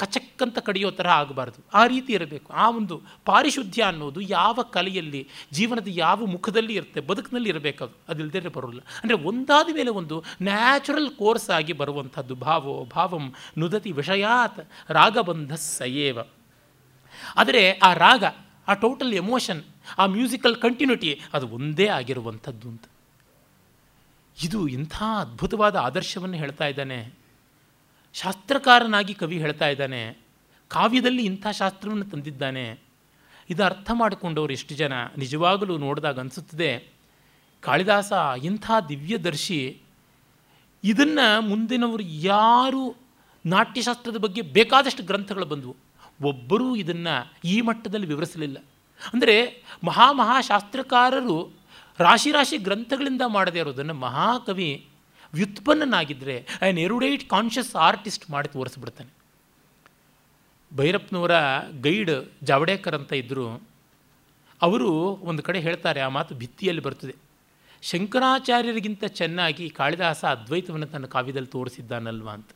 ಕಚಕ್ಕಂತ 0.01 0.57
ಕಡಿಯೋ 0.67 0.89
ಥರ 0.99 1.07
ಆಗಬಾರ್ದು. 1.21 1.59
ಆ 1.79 1.83
ರೀತಿ 1.93 2.11
ಇರಬೇಕು. 2.17 2.49
ಆ 2.63 2.65
ಒಂದು 2.79 2.97
ಪಾರಿಶುದ್ಧ್ಯ 3.29 3.83
ಅನ್ನೋದು 3.91 4.21
ಯಾವ 4.37 4.57
ಕಲೆಯಲ್ಲಿ, 4.77 5.21
ಜೀವನದ 5.57 5.89
ಯಾವ 6.03 6.19
ಮುಖದಲ್ಲಿ 6.35 6.73
ಇರುತ್ತೆ, 6.79 6.99
ಬದುಕಿನಲ್ಲಿ 7.09 7.49
ಇರಬೇಕು 7.53 7.83
ಅದು 7.85 7.95
ಅದಿಲ್ಲದೆ 8.11 8.51
ಬರೋಲ್ಲ. 8.55 8.81
ಅಂದರೆ 9.01 9.17
ಒಂದಾದ 9.29 9.67
ಮೇಲೆ 9.77 9.91
ಒಂದು 10.01 10.15
ನ್ಯಾಚುರಲ್ 10.49 11.09
ಕೋರ್ಸ್ 11.21 11.49
ಆಗಿ 11.57 11.73
ಬರುವಂಥದ್ದು 11.81 12.35
ಭಾವೋ 12.45 12.73
ಭಾವಂ 12.95 13.25
ನುದತಿ 13.61 13.91
ವಿಷಯಾತ್ 13.99 14.59
ರಾಗಬಂಧ 14.97 15.53
ಸಯೇವ 15.65 16.17
ಆದರೆ 17.41 17.61
ಆ 17.87 17.89
ರಾಗ, 18.05 18.23
ಆ 18.67 18.73
ಟೋಟಲ್ 18.83 19.13
ಎಮೋಷನ್, 19.21 19.61
ಆ 20.01 20.03
ಮ್ಯೂಸಿಕಲ್ 20.15 20.55
ಕಂಟಿನ್ಯೂಟಿ 20.65 21.11
ಅದು 21.35 21.45
ಒಂದೇ 21.57 21.87
ಆಗಿರುವಂಥದ್ದು 21.97 22.67
ಅಂತ. 22.73 22.85
ಇದು 24.43 24.67
ಇಂಥ 24.67 25.03
ಅದ್ಭುತವಾದ 25.19 25.75
ಆದರ್ಶವನ್ನು 25.75 26.37
ಹೇಳ್ತಾ 26.37 26.65
ಇದ್ದಾನೆ. 26.65 27.13
ಶಾಸ್ತ್ರಕಾರನಾಗಿ 28.13 29.13
ಕವಿ 29.13 29.39
ಹೇಳ್ತಾ 29.39 29.67
ಇದ್ದಾನೆ. 29.67 30.17
ಕಾವ್ಯದಲ್ಲಿ 30.67 31.25
ಇಂಥ 31.25 31.47
ಶಾಸ್ತ್ರವನ್ನು 31.47 32.05
ತಂದಿದ್ದಾನೆ. 32.05 32.79
ಇದು 33.49 33.63
ಅರ್ಥ 33.63 33.91
ಮಾಡಿಕೊಂಡವರು 33.93 34.53
ಎಷ್ಟು 34.53 34.75
ಜನ? 34.75 34.93
ನಿಜವಾಗಲೂ 35.17 35.77
ನೋಡಿದಾಗ 35.77 36.19
ಅನಿಸುತ್ತದೆ, 36.19 36.87
ಕಾಳಿದಾಸ 37.61 38.13
ಇಂಥ 38.43 38.71
ದಿವ್ಯದರ್ಶಿ, 38.89 39.81
ಇದನ್ನು 40.83 41.41
ಮುಂದಿನವರು 41.41 42.03
ಯಾರು 42.03 42.95
ನಾಟ್ಯಶಾಸ್ತ್ರದ 43.45 44.17
ಬಗ್ಗೆ 44.17 44.41
ಬೇಕಾದಷ್ಟು 44.41 45.03
ಗ್ರಂಥಗಳು 45.03 45.45
ಬಂದವು. 45.45 45.75
ಒಬ್ಬರೂ 46.23 46.75
ಇದನ್ನು 46.75 47.33
ಈ 47.45 47.61
ಮಟ್ಟದಲ್ಲಿ 47.61 48.07
ವಿವರಿಸಲಿಲ್ಲ. 48.07 48.57
ಅಂದರೆ 49.13 49.63
ಮಹಾ 49.83 50.11
ಮಹಾಶಾಸ್ತ್ರಕಾರರು 50.11 51.56
ರಾಶಿ 51.99 52.31
ರಾಶಿ 52.31 52.57
ಗ್ರಂಥಗಳಿಂದ 52.57 53.21
ಮಾಡದೇ 53.27 53.59
ಇರೋದನ್ನು 53.59 53.93
ಮಹಾಕವಿ 53.93 54.87
ವ್ಯುತ್ಪನ್ನನಾಗಿದ್ದರೆ 55.33 56.47
ಆ್ಯನ್ 56.61 56.77
ಎರುಡೈಟ್ 56.77 57.29
ಕಾನ್ಷಿಯಸ್ 57.29 57.75
ಆರ್ಟಿಸ್ಟ್ 57.75 58.29
ಮಾಡಿ 58.29 58.47
ತೋರಿಸ್ಬಿಡ್ತಾನೆ. 58.47 59.17
ಭೈರಪ್ಪನವರ 60.75 61.31
ಗೈಡ್ 61.81 62.29
ಜಾವಡೇಕರ್ 62.43 62.95
ಅಂತ 62.95 63.13
ಇದ್ದರು 63.13 63.63
ಅವರು 64.61 64.91
ಒಂದು 65.21 65.43
ಕಡೆ 65.43 65.59
ಹೇಳ್ತಾರೆ, 65.59 65.99
ಆ 65.99 66.07
ಮಾತು 66.07 66.35
ಭಿತ್ತಿಯಲ್ಲಿ 66.35 66.81
ಬರ್ತದೆ. 66.81 67.15
ಶಂಕರಾಚಾರ್ಯರಿಗಿಂತ 67.81 69.03
ಚೆನ್ನಾಗಿ 69.05 69.69
ಕಾಳಿದಾಸ 69.69 70.25
ಅದ್ವೈತವನ್ನು 70.25 70.87
ತನ್ನ 70.87 71.05
ಕಾವ್ಯದಲ್ಲಿ 71.05 71.47
ತೋರಿಸಿದ್ದಾನಲ್ವಾ 71.47 72.33
ಅಂತ. 72.33 72.49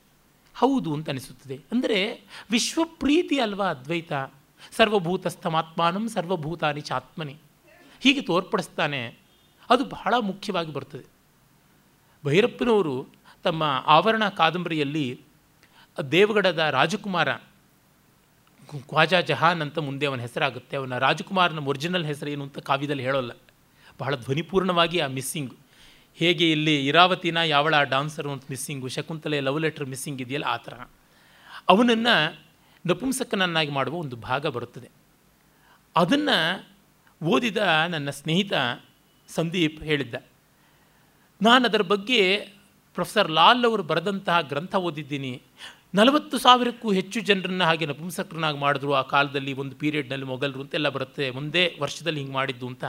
ಹೌದು 0.55 0.93
ಅಂತ 0.93 1.09
ಅನಿಸುತ್ತದೆ. 1.09 1.59
ಅಂದರೆ 1.71 2.21
ವಿಶ್ವಪ್ರೀತಿ 2.51 3.39
ಅಲ್ವಾ 3.39 3.65
ಅದ್ವೈತ? 3.65 4.13
ಸರ್ವಭೂತಸ್ಥಮಾತ್ಮಾನಂ 4.77 6.09
ಸರ್ವಭೂತಾನಿ 6.09 6.81
ಚಾತ್ಮನಿ. 6.81 7.37
ಹೀಗೆ 7.99 8.21
ತೋರ್ಪಡಿಸ್ತಾನೆ 8.21 9.20
ಅದು 9.71 9.83
ಬಹಳ 9.85 10.13
ಮುಖ್ಯವಾಗಿ 10.19 10.73
ಬರ್ತದೆ. 10.73 11.05
ಭೈರಪ್ಪನವರು 12.25 13.07
ತಮ್ಮ 13.43 13.83
ಆವರಣ 13.85 14.29
ಕಾದಂಬರಿಯಲ್ಲಿ 14.29 15.21
ದೇವಗಡದ 16.11 16.57
ರಾಜಕುಮಾರ 16.57 17.35
ಖ್ವಾಜಾ 18.89 19.21
ಜಹಾನ್ 19.21 19.61
ಅಂತ 19.61 19.77
ಮುಂದೆ 19.79 20.05
ಅವನ 20.05 20.19
ಹೆಸರಾಗುತ್ತೆ. 20.19 20.77
ಅವನ 20.77 20.97
ರಾಜಕುಮಾರನ 20.97 21.59
ಒರಿಜಿನಲ್ 21.59 22.05
ಹೆಸರು 22.05 22.29
ಏನು 22.29 22.43
ಅಂತ 22.43 22.59
ಕಾವ್ಯದಲ್ಲಿ 22.59 23.03
ಹೇಳೋಲ್ಲ. 23.03 23.31
ಬಹಳ 23.99 24.15
ಧ್ವನಿಪೂರ್ಣವಾಗಿ 24.15 24.99
ಆ 24.99 25.07
ಮಿಸ್ಸಿಂಗು 25.07 25.55
ಹೇಗೆ 26.15 26.51
ಇಲ್ಲಿ 26.51 26.87
ಇರಾವತಿನ 26.87 27.37
ಯಾವಳ 27.37 27.83
ಡಾನ್ಸರು 27.83 28.31
ಅಂತ 28.31 28.43
missing 28.49 28.87
Shakuntala 28.87 29.39
love 29.39 29.61
letter 29.61 29.85
missing 29.85 30.21
ಇದೆಯಲ್ಲ 30.21 30.45
ಆ 30.45 30.57
ಥರ. 30.57 30.73
ಅವನನ್ನು 31.69 32.37
ನಪುಂಸಕನನ್ನಾಗಿ 32.85 33.71
ಮಾಡುವ 33.71 33.95
ಒಂದು 33.95 34.15
ಭಾಗ 34.15 34.47
ಬರುತ್ತದೆ. 34.47 34.89
ಅದನ್ನು 35.95 36.67
ಓದಿದ 37.23 37.57
ನನ್ನ 37.89 38.09
ಸ್ನೇಹಿತ 38.09 38.53
ಸಂದೀಪ್ 39.35 39.79
ಹೇಳಿದ್ದ. 39.83 40.15
ನಾನು 41.41 41.63
ಅದರ 41.65 41.83
ಬಗ್ಗೆ 41.93 42.21
ಪ್ರೊಫೆಸರ್ 42.95 43.29
ಲಾಲ್ 43.31 43.65
ಅವರು 43.65 43.83
ಬರೆದಂತಹ 43.83 44.37
ಗ್ರಂಥ 44.41 44.75
ಓದಿದ್ದೀನಿ. 44.87 45.41
ನಲವತ್ತು 45.95 46.35
ಸಾವಿರಕ್ಕೂ 46.37 46.91
ಹೆಚ್ಚು 46.91 47.19
ಜನರನ್ನು 47.19 47.65
ಹಾಗೆ 47.65 47.85
ನಪುಂಸಕರನ್ನಾಗಿ 47.85 48.57
ಮಾಡಿದ್ರು 48.57 48.91
ಆ 48.93 49.01
ಕಾಲದಲ್ಲಿ, 49.13 49.53
ಒಂದು 49.53 49.75
ಪೀರಿಯಡ್ನಲ್ಲಿ 49.75 50.25
ಮೊಘಲರು 50.25 50.61
ಅಂತೆಲ್ಲ 50.61 50.89
ಬರುತ್ತೆ, 50.89 51.25
ಒಂದೇ 51.29 51.63
ವರ್ಷದಲ್ಲಿ 51.81 52.19
ಹಿಂಗೆ 52.19 52.33
ಮಾಡಿದ್ದು 52.33 52.67
ಅಂತ. 52.67 52.83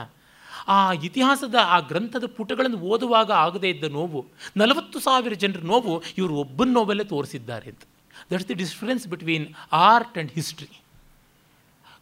ಆ 0.67 0.77
ಇತಿಹಾಸದ 1.07 1.55
ಆ 1.75 1.79
ಗ್ರಂಥದ 1.79 2.25
ಪುಟಗಳನ್ನು 2.37 2.77
ಓದುವಾಗ 2.77 3.31
ಆಗದೇ 3.45 3.69
ಇದ್ದ 3.69 3.83
ನೋವು, 3.91 4.21
ನಲವತ್ತು 4.57 4.99
ಸಾವಿರ 4.99 5.33
ಜನರ 5.33 5.61
ನೋವು 5.71 6.03
ಇವರು 6.17 6.33
ಒಬ್ಬನ 6.43 6.69
ನೋವಲ್ಲೇ 6.73 7.03
ತೋರಿಸಿದ್ದಾರೆ 7.03 7.69
ಅಂತ. 7.69 7.83
That's 8.31 8.47
the 8.47 8.53
difference 8.53 9.07
between 9.07 9.47
art 9.71 10.15
and 10.17 10.31
history 10.31 10.69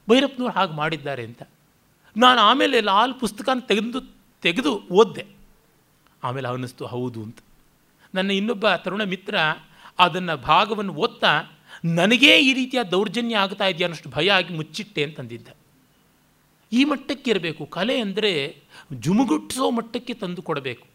ಭೈರಪ್ಪನವ್ರು 0.10 0.54
ಹಾಗೆ 0.54 0.74
ಮಾಡಿದ್ದಾರೆ 0.74 1.24
ಅಂತ. 1.24 1.42
ನಾನು 2.18 2.40
ಆಮೇಲೆ 2.42 2.78
ಲಾಲ್ 2.82 3.14
ಪುಸ್ತಕನ 3.20 3.60
ತೆಗೆದು 3.68 4.00
ತೆಗೆದು 4.42 4.82
ಓದ್ದೆ. 4.92 5.26
ಆಮೇಲೆ 6.24 6.48
ಅವನಿಸ್ತು, 6.48 6.86
ಹೌದು 6.86 7.24
ಅಂತ. 7.24 7.40
ನನ್ನ 8.16 8.32
ಇನ್ನೊಬ್ಬ 8.32 8.76
ತರುಣ 8.76 9.04
ಮಿತ್ರ 9.04 9.36
ಅದನ್ನು 10.00 10.38
ಭಾಗವನ್ನು 10.38 10.94
ಓದ್ತಾ, 10.94 11.60
ನನಗೇ 11.86 12.40
ಈ 12.40 12.54
ರೀತಿಯ 12.54 12.84
ದೌರ್ಜನ್ಯ 12.84 13.36
ಆಗ್ತಾ 13.36 13.68
ಇದೆಯಾ 13.68 13.88
ಅನ್ನೋಷ್ಟು 13.88 14.10
ಭಯ 14.10 14.32
ಆಗಿ 14.32 14.54
ಮುಚ್ಚಿಟ್ಟೆ 14.54 15.04
ಅಂತಂದಿದ್ದ 15.04 15.48
ಈ 16.74 16.84
ಮಟ್ಟಕ್ಕೆ 16.84 17.32
ಇರಬೇಕು. 17.32 17.66
ಕಲೆ 17.66 18.00
ಅಂದರೆ 18.00 18.62
ಜುಮುಗುಟ್ಟಿಸೋ 18.94 19.72
ಮಟ್ಟಕ್ಕೆ 19.72 20.14
ತಂದು 20.14 20.42
ಕೊಡಬೇಕು. 20.42 20.88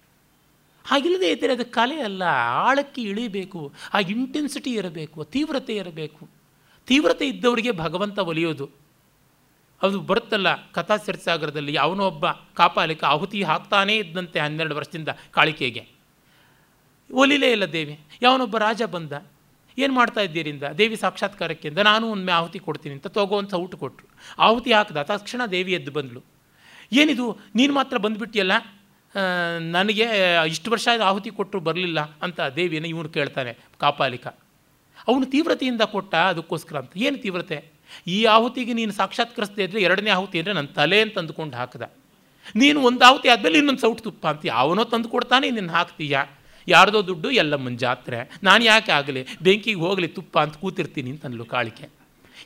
ಹಾಗಿಲ್ಲದೆ 0.85 1.31
ಇದ್ದರೆ 1.31 1.53
ಅದು 1.53 1.65
ಕಲೆ 1.65 2.01
ಅಲ್ಲ. 2.01 2.23
ಆಳಕ್ಕೆ 2.51 3.03
ಇಳಿಬೇಕು. 3.03 3.73
ಆ 3.95 3.99
ಇಂಟೆನ್ಸಿಟಿ 3.99 4.71
ಇರಬೇಕು. 4.71 5.25
ತೀವ್ರತೆ 5.25 5.77
ಇರಬೇಕು. 5.77 6.29
ತೀವ್ರತೆ 6.87 7.29
ಇದ್ದವರಿಗೆ 7.29 7.73
ಭಗವಂತ 7.73 8.19
ಒಲಿಯೋದು. 8.19 8.86
ಅದು 9.83 9.97
ಬರುತ್ತಲ್ಲ 10.01 10.49
ಕಥಾ 10.77 10.97
ಸಿರ್ಸಾಗರದಲ್ಲಿ. 11.07 11.73
ಅವನೋ 11.77 12.05
ಒಬ್ಬ 12.13 12.27
ಕಾಪಾಲಿಕ 12.61 13.03
ಆಹುತಿ 13.05 13.41
ಹಾಕ್ತಾನೇ 13.43 13.97
ಇದ್ದಂತೆ 13.97 14.39
ಹನ್ನೆರಡು 14.41 14.75
ವರ್ಷದಿಂದ 14.79 15.11
ಕಾಳಿಕೆಗೆ. 15.37 15.85
ಒಲಿಲೇ 17.11 17.49
ಇಲ್ಲ 17.57 17.67
ದೇವಿ, 17.73 17.97
ಯಾವನೊಬ್ಬ 18.23 18.57
ರಾಜ 18.59 18.83
ಬಂದ. 18.95 19.13
ಏನು 19.79 19.93
ಮಾಡ್ತಾ 19.93 20.21
ಇದ್ದೀರಿಂದ? 20.21 20.65
ದೇವಿ 20.79 20.97
ಸಾಕ್ಷಾತ್ಕಾರಕ್ಕೆ 20.97 21.67
ಅಂದ 21.69 21.81
ನಾನು 21.91 22.05
ಒಮ್ಮೆ 22.11 22.33
ಆಹುತಿ 22.33 22.59
ಕೊಡ್ತೀನಿ 22.67 22.95
ಅಂತ 22.95 23.09
ತಗೋ 23.17 23.37
ಅಂತ 23.43 23.55
ಊಟ 23.65 23.75
ಕೊಟ್ಟರು 23.75 24.07
ಆಹುತಿ 24.39 24.71
ಹಾಕಿದ, 24.73 25.03
ತಕ್ಷಣ 25.11 25.43
ದೇವಿ 25.55 25.73
ಎದ್ದು 25.73 25.93
ಬಂದಳು. 25.99 26.23
ಏನಿದು, 26.93 27.27
ನೀನು 27.55 27.73
ಮಾತ್ರ 27.75 27.97
ಬಂದುಬಿಟ್ಟಿಯಲ್ಲ? 27.99 28.55
ನನಗೆ 29.77 30.07
ಇಷ್ಟು 30.49 30.69
ವರ್ಷ 30.71 30.89
ಆಹುತಿ 31.11 31.31
ಕೊಟ್ಟರು 31.31 31.61
ಬರಲಿಲ್ಲ 31.69 32.01
ಅಂತ 32.25 32.41
ದೇವಿಯನ್ನು 32.59 32.89
ಇವನು 32.89 33.11
ಕೇಳ್ತಾನೆ 33.19 33.53
ಕಾಪಾಲಿಕ. 33.81 34.27
ಅವನು 35.09 35.27
ತೀವ್ರತೆಯಿಂದ 35.35 35.83
ಕೊಟ್ಟ 35.95 36.15
ಅದಕ್ಕೋಸ್ಕರ 36.33 36.77
ಅಂತ. 36.83 36.93
ಏನು 37.07 37.19
ತೀವ್ರತೆ? 37.25 37.59
ಈ 38.07 38.25
ಆಹುತಿಗೆ 38.25 38.73
ನೀನು 38.73 38.93
ಸಾಕ್ಷಾತ್ಕರಿಸದೇ 38.93 39.65
ಇದ್ದರೆ 39.65 39.81
ಎರಡನೇ 39.81 40.11
ಆಹುತಿ 40.11 40.39
ಅಂದರೆ 40.39 40.53
ನನ್ನ 40.53 40.67
ತಲೆ 40.67 41.01
ಅಂತ 41.01 41.19
ಅಂದುಕೊಂಡು 41.19 41.57
ಹಾಕಿದ. 41.57 41.83
ನೀನು 42.57 42.83
ಒಂದು 42.83 43.05
ಆಹುತಿ 43.05 43.29
ಆದಮೇಲೆ 43.29 43.59
ಇನ್ನೊಂದು 43.59 43.81
ಸೌಟು 43.81 44.03
ತುಪ್ಪ 44.03 44.27
ಅಂತ 44.27 44.47
ಅವನೋ 44.55 44.85
ತಂದು 44.85 45.09
ಕೊಡ್ತಾನೆ 45.09 45.51
ನಿನ್ನ 45.51 45.71
ಹಾಕ್ತೀಯ? 45.71 46.19
ಯಾರ್ದೋ 46.69 47.07
ದುಡ್ಡು 47.07 47.31
ಎಲ್ಲ 47.31 47.55
ಮುಂಜಾತ್ರೆ 47.55 48.39
ನಾನು 48.43 48.65
ಯಾಕೆ 48.65 48.93
ಆಗಲಿ? 48.93 49.27
ಬೆಂಕಿಗೆ 49.43 49.81
ಹೋಗಲಿ 49.81 50.09
ತುಪ್ಪ 50.09 50.39
ಅಂತ 50.39 50.57
ಕೂತಿರ್ತೀನಿ 50.57 51.11
ಅಂತಂದ್ಲು 51.11 51.45
ಕಾಳಿಕೆ. 51.45 51.89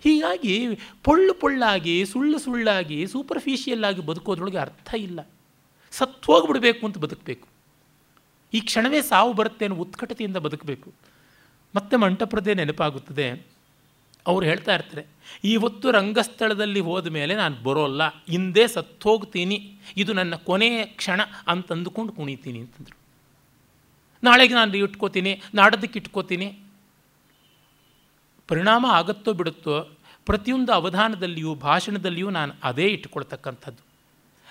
ಹೀಗಾಗಿ 0.00 0.68
ಪೊಳ್ಳು 1.04 1.34
ಪೊಳ್ಳಾಗಿ, 1.34 2.04
ಸುಳ್ಳು 2.04 2.38
ಸುಳ್ಳಾಗಿ 2.38 3.06
ಸೂಪರ್ಫಿಷಿಯಲ್ 3.06 3.84
ಆಗಿ 3.84 4.00
ಬದುಕೋದ್ರೊಳಗೆ 4.00 4.56
ಅರ್ಥ 4.56 4.94
ಇಲ್ಲ. 4.94 5.20
ಸತ್ತು 5.92 6.32
ಹೋಗ್ಬಿಡ್ಬೇಕು 6.32 6.86
ಅಂತ 6.86 6.98
ಬದುಕಬೇಕು. 6.98 7.48
ಈ 8.54 8.60
ಕ್ಷಣವೇ 8.60 9.00
ಸಾವು 9.02 9.32
ಬರುತ್ತೆ 9.32 9.64
ಅನ್ನೋ 9.64 9.78
ಉತ್ಕಟತೆಯಿಂದ 9.78 10.36
ಬದುಕಬೇಕು. 10.36 10.92
ಮತ್ತೆ 11.74 11.96
ಮಂಟಪರದೇ 11.96 12.54
ನೆನಪಾಗುತ್ತದೆ. 12.54 13.49
ಅವ್ರು 14.26 14.46
ಹೇಳ್ತಾ 14.46 14.74
ಇರ್ತಾರೆ 14.74 15.06
ಇವತ್ತು 15.44 15.90
ರಂಗಸ್ಥಳದಲ್ಲಿ 15.90 16.80
ಹೋದ 16.80 17.06
ಮೇಲೆ 17.06 17.34
ನಾನು 17.34 17.56
ಬರೋಲ್ಲ, 17.56 18.08
ಹಿಂದೆ 18.08 18.68
ಸತ್ತೋಗ್ತೀನಿ, 18.68 19.78
ಇದು 19.96 20.12
ನನ್ನ 20.12 20.34
ಕೊನೆಯ 20.34 20.84
ಕ್ಷಣ 20.84 21.20
ಅಂತಂದುಕೊಂಡು 21.48 22.12
ಕುಣಿತೀನಿ, 22.12 22.58
ಅಂತಂದರು. 22.58 22.96
ನಾಳೆಗೆ 24.24 24.54
ನಾನು 24.54 24.76
ಇಟ್ಕೋತೀನಿ, 24.76 25.42
ನಾಡೋದಕ್ಕೆ 25.54 25.98
ಇಟ್ಕೋತೀನಿ. 25.98 26.58
ಪರಿಣಾಮ 28.48 28.86
ಆಗುತ್ತೋ 28.90 29.32
ಬಿಡುತ್ತೋ, 29.32 29.80
ಪ್ರತಿಯೊಂದು 30.26 30.72
ಅವಧಾನದಲ್ಲಿಯೂ 30.72 31.54
ಭಾಷಣದಲ್ಲಿಯೂ 31.54 32.30
ನಾನು 32.30 32.52
ಅದೇ 32.64 32.86
ಇಟ್ಕೊಳ್ತಕ್ಕಂಥದ್ದು. 32.86 33.82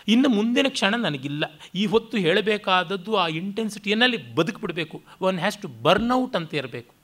ಇನ್ನು 0.07 0.29
ಮುಂದಿನ 0.29 0.65
ಕ್ಷಣ 0.69 0.95
ನನಗಿಲ್ಲ. 0.95 1.43
ಈ 1.75 1.85
ಹೊತ್ತು 1.85 2.17
ಹೇಳಬೇಕಾದದ್ದು 2.17 3.15
ಆ 3.15 3.27
ಇಂಟೆನ್ಸಿಟಿಯಲ್ಲಿ 3.27 4.35
ಬದುಕಿಬಿಡಬೇಕು. 4.35 5.03
One 5.21 5.39
has 5.39 5.57
to 5.57 5.67
burn out 5.67 6.35
ಅಂತ 6.35 6.53
ಇರಬೇಕು. 6.53 6.98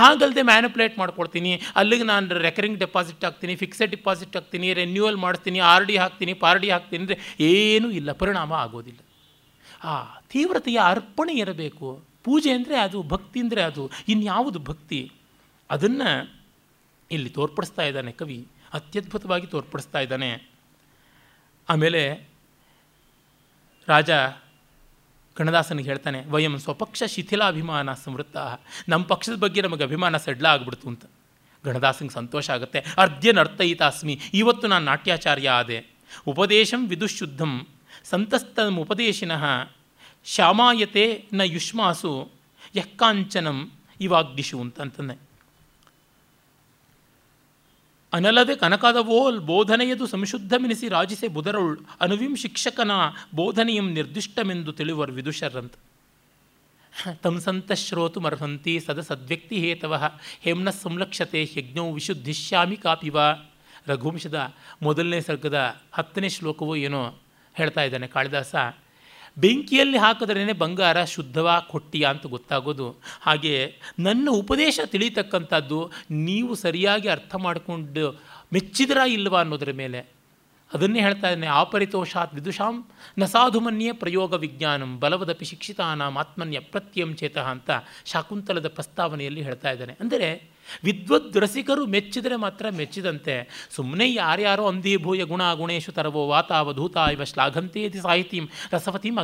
ಹಾಗಲ್ಲದೆ 0.00 0.42
ಮ್ಯಾನುಪ್ಲೇಟ್ 0.52 0.94
ಮಾಡ್ಕೊಳ್ತೀನಿ 0.98 1.52
ಅಲ್ಲಿಗೆ 1.80 2.04
ನಾನು 2.12 2.40
ರೆಕರಿಂಗ್ 2.48 2.78
ಡೆಪಾಸಿಟ್ 2.78 3.24
ಹಾಕ್ತೀನಿ 3.24 3.54
ಫಿಕ್ಸೆಡ್ 3.62 3.90
ಡೆಪಾಸಿಟ್ 3.96 4.36
ಹಾಕ್ತೀನಿ 4.36 4.68
ರೆನ್ಯೂವಲ್ 4.82 5.18
ಮಾಡ್ತೀನಿ 5.26 5.60
ಆರ್ 5.72 5.86
ಡಿ 5.90 5.96
ಹಾಕ್ತೀನಿ 5.96 6.34
ಪಾರ್ 6.44 6.60
ಡಿ 6.64 6.70
ಹಾಕ್ತೀನಿ 6.70 7.00
ಅಂದರೆ 7.04 7.18
ಏನೂ 7.52 7.90
ಇಲ್ಲ, 7.90 8.12
ಪರಿಣಾಮ 8.12 8.52
ಆಗೋದಿಲ್ಲ. 8.64 9.00
ಆ 9.84 9.94
ತೀವ್ರತೆಯ 10.32 10.78
ಅರ್ಪಣೆ 10.92 11.34
ಇರಬೇಕು. 11.34 11.88
ಪೂಜೆ 12.26 12.50
ಅಂದರೆ 12.58 12.76
ಅದು, 12.76 12.98
ಭಕ್ತಿ 13.14 13.38
ಅಂದರೆ 13.40 13.62
ಅದು, 13.62 13.84
ಇನ್ಯಾವುದು 14.08 14.58
ಭಕ್ತಿ? 14.70 15.00
ಅದನ್ನು 15.70 16.10
ಇಲ್ಲಿ 17.10 17.30
ತೋರ್ಪಡಿಸ್ತಾ 17.30 17.82
ಇದ್ದಾನೆ 17.82 18.12
ಕವಿ, 18.12 18.38
ಅತ್ಯದ್ಭುತವಾಗಿ 18.78 19.46
ತೋರ್ಪಡಿಸ್ತಾ 19.46 20.00
ಇದ್ದಾನೆ. 20.00 20.30
ಆಮೇಲೆ 21.68 22.02
ರಾಜ 23.88 24.10
ಕಣದಾಸನಿಗೆ 25.34 25.88
ಹೇಳ್ತಾನೆ, 25.88 26.24
ವಯಂ 26.24 26.58
ಸ್ವಪಕ್ಷ 26.58 27.02
ಶಿಥಿಲಾಭಿಮಾನ 27.02 27.92
ಸಂವೃತ್ತ 27.92 28.36
ನಮ್ಮ 28.88 29.04
ಪಕ್ಷದ 29.06 29.34
ಬಗ್ಗೆ 29.34 29.60
ನಮಗೆ 29.62 29.82
ಅಭಿಮಾನ 29.82 30.16
ಸಡ್ಲ 30.16 30.46
ಆಗ್ಬಿಡ್ತು 30.46 30.88
ಅಂತ. 30.88 31.04
ಗಣದಾಸನಿಗೆ 31.64 32.14
ಸಂತೋಷ 32.14 32.50
ಆಗುತ್ತೆ. 32.50 32.84
ಅರ್ಧ್ಯನರ್ತಯಿತಾಸ್ಮಿ 32.98 34.20
ಇವತ್ತು 34.34 34.66
ನಾನು 34.66 34.84
ನಾಟ್ಯಾಚಾರ್ಯ 34.84 35.48
ಆದೆ. 35.48 35.86
ಉಪದೇಶಂ 36.26 36.88
ವಿದುಶುದ್ಧಂ, 36.88 37.66
ಸಂತಸ್ತ 38.04 38.58
ಉಪದೇಶಿನಃ. 38.78 39.44
ಶ್ಯಾಮಾಯತೆ 40.24 41.24
ನ 41.32 41.40
ಯುಷ್ಮಾಸು 41.40 42.30
ಯಕ್ಕಾಂಚನಂ 42.76 43.72
ಇವಾಗ್ದಿಶು 44.00 44.60
ಅಂತಂತಾನೆ 44.60 45.31
ಅನಲದೆ 48.12 48.56
ಕನಕದವೋಲ್ 48.56 49.40
ಬೋಧನೆಯದು 49.40 50.06
ಸಂಶುದ್ಧಮೆನಿಸಿ 50.06 50.88
ರಾಜಿಸೆ 50.88 51.28
ಬುಧರೌಳ್ 51.28 51.78
ಅನುವಿಂ 52.00 52.36
ಶಿಕ್ಷಕನ 52.36 52.90
ಬೋಧನೆಯಂ 53.34 53.92
ನಿರ್ದಿಷ್ಟಮೆಂದು 53.92 54.72
ತಿಳಿವರು 54.72 55.12
ವಿದುಷರಂತ. 55.12 55.72
ತಂ 57.22 57.40
ಸಂತಶ್ರೋತು 57.40 58.20
ಅರ್ಹಂತಿ 58.20 58.80
ಸದ 58.80 59.00
ಸದ್ವ್ಯಕ್ತಿ 59.00 59.56
ಹೇತವ 59.56 60.10
ಹೇಮ್ನ 60.40 60.70
ಸಂಲಕ್ಷತೆ 60.70 61.42
ಯಜ್ಞೋ 61.56 61.92
ವಿಶುದ್ಧಿಶ್ಯಾಮಿ 61.92 62.76
ಕಾಪಿವ. 62.76 63.16
ರಘುವಂಶದ 63.86 64.52
ಮೊದಲನೇ 64.82 65.20
ಸರ್ಗದ 65.20 65.76
ಹತ್ತನೇ 65.92 66.28
ಶ್ಲೋಕವೋ 66.28 66.76
ಏನೋ 66.76 67.14
ಹೇಳ್ತಾ 67.54 67.82
ಇದ್ದಾನೆ 67.82 68.06
ಕಾಳಿದಾಸ. 68.06 68.54
ಬೆಂಕಿಯಲ್ಲಿ 69.38 69.98
ಹಾಕಿದ್ರೇ 69.98 70.52
ಬಂಗಾರ, 70.52 71.04
ಶುದ್ಧವ, 71.04 71.64
ಕೊಟ್ಟಿಯ 71.68 72.04
ಅಂತ 72.04 72.26
ಗೊತ್ತಾಗೋದು. 72.26 72.96
ಹಾಗೆ 73.20 73.74
ನನ್ನ 73.98 74.28
ಉಪದೇಶ 74.30 74.80
ತಿಳಿತಕ್ಕಂಥದ್ದು 74.86 75.90
ನೀವು 76.10 76.54
ಸರಿಯಾಗಿ 76.54 77.08
ಅರ್ಥ 77.08 77.34
ಮಾಡಿಕೊಂಡು 77.34 78.20
ಮೆಚ್ಚಿದ್ರ 78.52 78.98
ಇಲ್ವಾ 79.08 79.40
ಅನ್ನೋದ್ರ 79.40 79.72
ಮೇಲೆ. 79.72 80.22
ಅದನ್ನೇ 80.74 81.00
ಹೇಳ್ತಾ 81.00 81.30
ಇದ್ದಾನೆ, 81.30 81.46
ಆಪರಿತೋಷಾತ್ 81.46 82.34
ವಿದುಷಾಂ 82.34 82.90
ಸಾಧುಮನ್ಯೇ 83.26 83.92
ಪ್ರಯೋಗ 83.92 84.32
ವಿಜ್ಞಾನಂ 84.32 85.00
ಬಲವದಪಿ 85.00 85.44
ಶಿಕ್ಷಿತಾನಾಂ 85.44 86.18
ಆತ್ಮನ್ಯ 86.18 86.60
ಪ್ರತ್ಯಂ 86.60 87.14
ಚೇತಃ 87.14 87.40
ಅಂತ 87.40 87.70
ಶಾಕುಂತಲದ 88.04 88.68
ಪ್ರಸ್ತಾವನೆಯಲ್ಲಿ 88.68 89.42
ಹೇಳ್ತಾ 89.42 89.70
ಇದ್ದಾನೆ. 89.70 89.96
ಅಂದರೆ 90.00 90.51
ವಿದ್ವದ್ 90.84 91.36
ರಸಿಕರು 91.36 91.86
ಮೆಚ್ಚಿದರೆ 91.86 92.36
ಮಾತ್ರ 92.36 92.66
ಮೆಚ್ಚಿದಂತೆ. 92.70 93.68
ಸುಮ್ಮನೆ 93.70 94.14
ಯಾರ್ಯಾರೋ 94.14 94.66
ಅಂದೀಭೂಯ 94.66 95.24
ಗುಣ 95.24 95.54
ಗುಣೇಶು 95.54 95.92
ತರವೋ 95.92 96.26
ವಾತಾವಧೂತ 96.28 96.96
ಇವ 97.12 97.24
ಶ್ಲಾಘಂತೇತಿ 97.24 98.00
ಸಾಹಿತೀಂ 98.00 98.46
ರಸವತೀಂ 98.72 99.18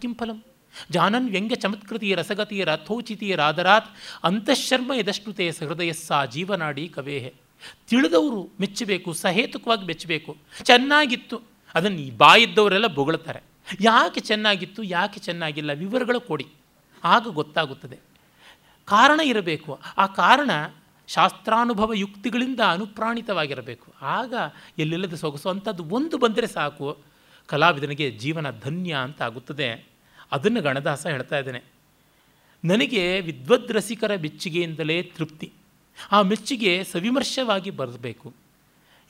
ಕಿಂ 0.00 0.14
ಫಲಂ 0.14 0.44
ಜಾನನ್ 0.90 1.30
ವ್ಯಂಗ್ಯ 1.30 1.56
ಚಮತ್ಕೃತಿ 1.56 2.14
ರಸಗತಿ 2.14 2.64
ರಥೋಚಿತಿ 2.64 3.34
ರಾದರಾತ್ 3.34 3.90
ಅಂತಃಶರ್ಮ 4.24 4.92
ಯದಶ್ನುತೆ 4.94 5.52
ಸಹೃದಯಸ್ಸ 5.52 6.12
ಜೀವನಾಡಿ 6.32 6.88
ಕವೇಹೆ. 6.88 7.34
ತಿಳಿದವರು 7.88 8.40
ಮೆಚ್ಚಬೇಕು, 8.60 9.12
ಸಹೇತುಕವಾಗಿ 9.12 9.86
ಮೆಚ್ಚಬೇಕು. 9.86 10.36
ಚೆನ್ನಾಗಿತ್ತು, 10.62 11.42
ಅದನ್ನು 11.74 12.16
ಬಾಯಿದ್ದವರೆಲ್ಲ 12.16 12.86
ಬೊಗಳ್ತಾರೆ. 12.86 13.40
ಯಾಕೆ 13.80 14.20
ಚೆನ್ನಾಗಿತ್ತು, 14.20 14.82
ಯಾಕೆ 14.82 15.20
ಚೆನ್ನಾಗಿಲ್ಲ, 15.20 15.72
ವಿವರಗಳು 15.72 16.20
ಕೊಡಿ. 16.20 16.46
ಆಗ 17.04 17.26
ಗೊತ್ತಾಗುತ್ತದೆ. 17.28 17.98
ಕಾರಣ 18.86 19.20
ಇರಬೇಕು. 19.20 19.80
ಆ 19.96 20.06
ಕಾರಣ 20.06 20.50
ಶಾಸ್ತ್ರಾನುಭವ 21.06 21.92
ಯುಕ್ತಿಗಳಿಂದ 21.94 22.60
ಅನುಪ್ರಾಣಿತವಾಗಿರಬೇಕು. 22.60 23.92
ಆಗ 24.02 24.34
ಎಲ್ಲೆಲ್ಲದ 24.78 25.14
ಸೊಗಸು 25.14 25.48
ಅಂಥದ್ದು 25.48 25.84
ಒಂದು 25.84 26.18
ಬಂದರೆ 26.18 26.46
ಸಾಕು. 26.46 26.98
ಕಲಾವಿದನಿಗೆ 27.46 28.10
ಜೀವನ 28.10 28.50
ಧನ್ಯ 28.50 28.94
ಅಂತ 28.94 29.22
ಆಗುತ್ತದೆ. 29.22 29.88
ಅದನ್ನು 30.32 30.60
ಗಣದಾಸ 30.60 31.06
ಹೇಳ್ತಾ 31.06 31.38
ಇದ್ದೇನೆ. 31.38 31.62
ನನಗೆ 32.64 33.20
ವಿದ್ವದ್ರಸಿಕರ 33.20 34.16
ಮೆಚ್ಚುಗೆಯಿಂದಲೇ 34.16 35.02
ತೃಪ್ತಿ. 35.02 35.52
ಆ 36.12 36.22
ಮೆಚ್ಚುಗೆ 36.22 36.84
ಸವಿಮರ್ಶವಾಗಿ 36.84 37.70
ಬರಬೇಕು. 37.70 38.45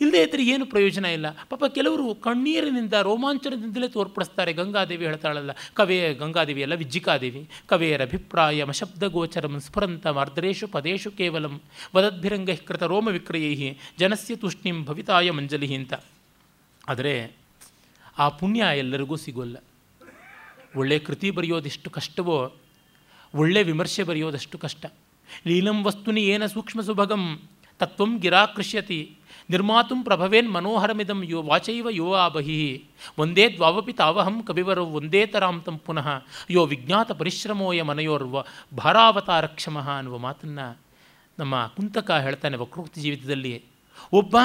ಇಲ್ಲದೇ 0.01 0.23
ಇದ್ದರೆ 0.23 0.44
ಏನು 0.44 0.66
ಪ್ರಯೋಜನ 0.66 1.05
ಇಲ್ಲ. 1.05 1.27
ಪಾಪ 1.48 1.64
ಕೆಲವರು 1.74 2.14
ಕಣ್ಣೀರಿನಿಂದ, 2.14 2.93
ರೋಮಾಂಚನದಿಂದಲೇ 2.93 3.89
ತೋರ್ಪಡಿಸ್ತಾರೆ. 3.89 4.52
ಗಂಗಾದೇವಿ 4.52 5.05
ಹೇಳ್ತಾಳಲ್ಲ, 5.06 5.51
ಕವೇ 5.74 6.14
ಗಂಗಾದೇವಿ 6.14 6.62
ಅಲ್ಲ, 6.62 6.74
ವಿಜ್ಜಿಕಾದೇವಿ. 6.74 7.48
ಕವೆಯರ 7.66 8.02
ಅಭಿಪ್ರಾಯ 8.02 8.64
ಮಶಬ್ದಗೋಚರಂ 8.64 9.60
ಸ್ಫುರಂತ 9.60 10.06
ಮಾರ್ದ್ರೇಶು 10.06 10.68
ಪದೇಶು 10.68 11.10
ಕೇವಲಂ. 11.10 11.62
ವದದ್ಭಿರಂಗ 11.97 12.51
ಕೃತ 12.66 12.82
ರೋಮ 12.82 13.09
ವಿಕ್ರಯೈ 13.09 13.74
ಜನಸ್ಯ 13.98 14.36
ತುಷ್ಣಿಂ 14.36 14.85
ಭವಿತಾಯ 14.85 15.31
ಮಂಜಲಿ 15.31 15.74
ಅಂತ. 15.74 15.94
ಆದರೆ 16.89 17.32
ಆ 18.18 18.28
ಪುಣ್ಯ 18.28 18.64
ಎಲ್ಲರಿಗೂ 18.74 19.16
ಸಿಗೋಲ್ಲ. 19.16 19.56
ಒಳ್ಳೆಯ 20.77 20.98
ಕೃತಿ 20.98 21.31
ಬರೆಯೋದೆಷ್ಟು 21.31 21.90
ಕಷ್ಟವೋ 21.90 22.55
ಒಳ್ಳೆಯ 23.35 23.62
ವಿಮರ್ಶೆ 23.62 24.02
ಬರೆಯೋದಷ್ಟು 24.02 24.59
ಕಷ್ಟ. 24.59 24.86
ಲೀಲಂ 25.47 25.85
ವಸ್ತುನಿ 25.85 26.23
ಏನ 26.23 26.47
ಸೂಕ್ಷ್ಮ 26.47 26.81
ಸುಭಗಂ, 26.81 27.43
ತತ್ವಂ 27.78 28.18
ಗಿರಾಕೃಷ್ಯತಿ. 28.18 29.16
ನಿರ್ಮಾತುಂ 29.51 30.01
ಪ್ರಭವೇನ್ 30.02 30.48
ಮನೋಹರಮಿದಂ 30.55 31.20
ಯೋ 31.32 31.40
ವಾಚೈವ 31.43 31.89
ಯೋ 32.01 32.09
ಆಬಹಿ. 32.24 32.60
ಒಂದೇ 33.18 33.44
ದ್ವಾವಪಿ 33.56 33.93
ತಾವಹಂ 33.93 34.36
ಕವಿವರು, 34.43 34.85
ಒಂದೇ 34.98 35.23
ತರಾಂ 35.27 35.59
ತಂ 35.66 35.77
ಪುನಃ 35.86 36.09
ಯೋ 36.51 36.64
ವಿಜ್ಞಾತ 36.66 37.10
ಪರಿಶ್ರಮೋಯ 37.20 37.82
ಮನೆಯೋರ್ವ 37.82 38.43
ಭಾರಾವತಾರಕ್ಷಮಃ 38.77 39.89
ಅನ್ನುವ 39.97 40.18
ಮಾತನ್ನು 40.18 40.66
ನಮ್ಮ 41.39 41.55
ಕುಂತಕ 41.77 42.10
ಹೇಳ್ತಾನೆ 42.27 42.56
ವಕ್ರೋಕ್ತಿ 42.56 42.98
ಜೀವಿತದಲ್ಲಿ. 43.01 43.55
ಒಬ್ಬ 44.12 44.36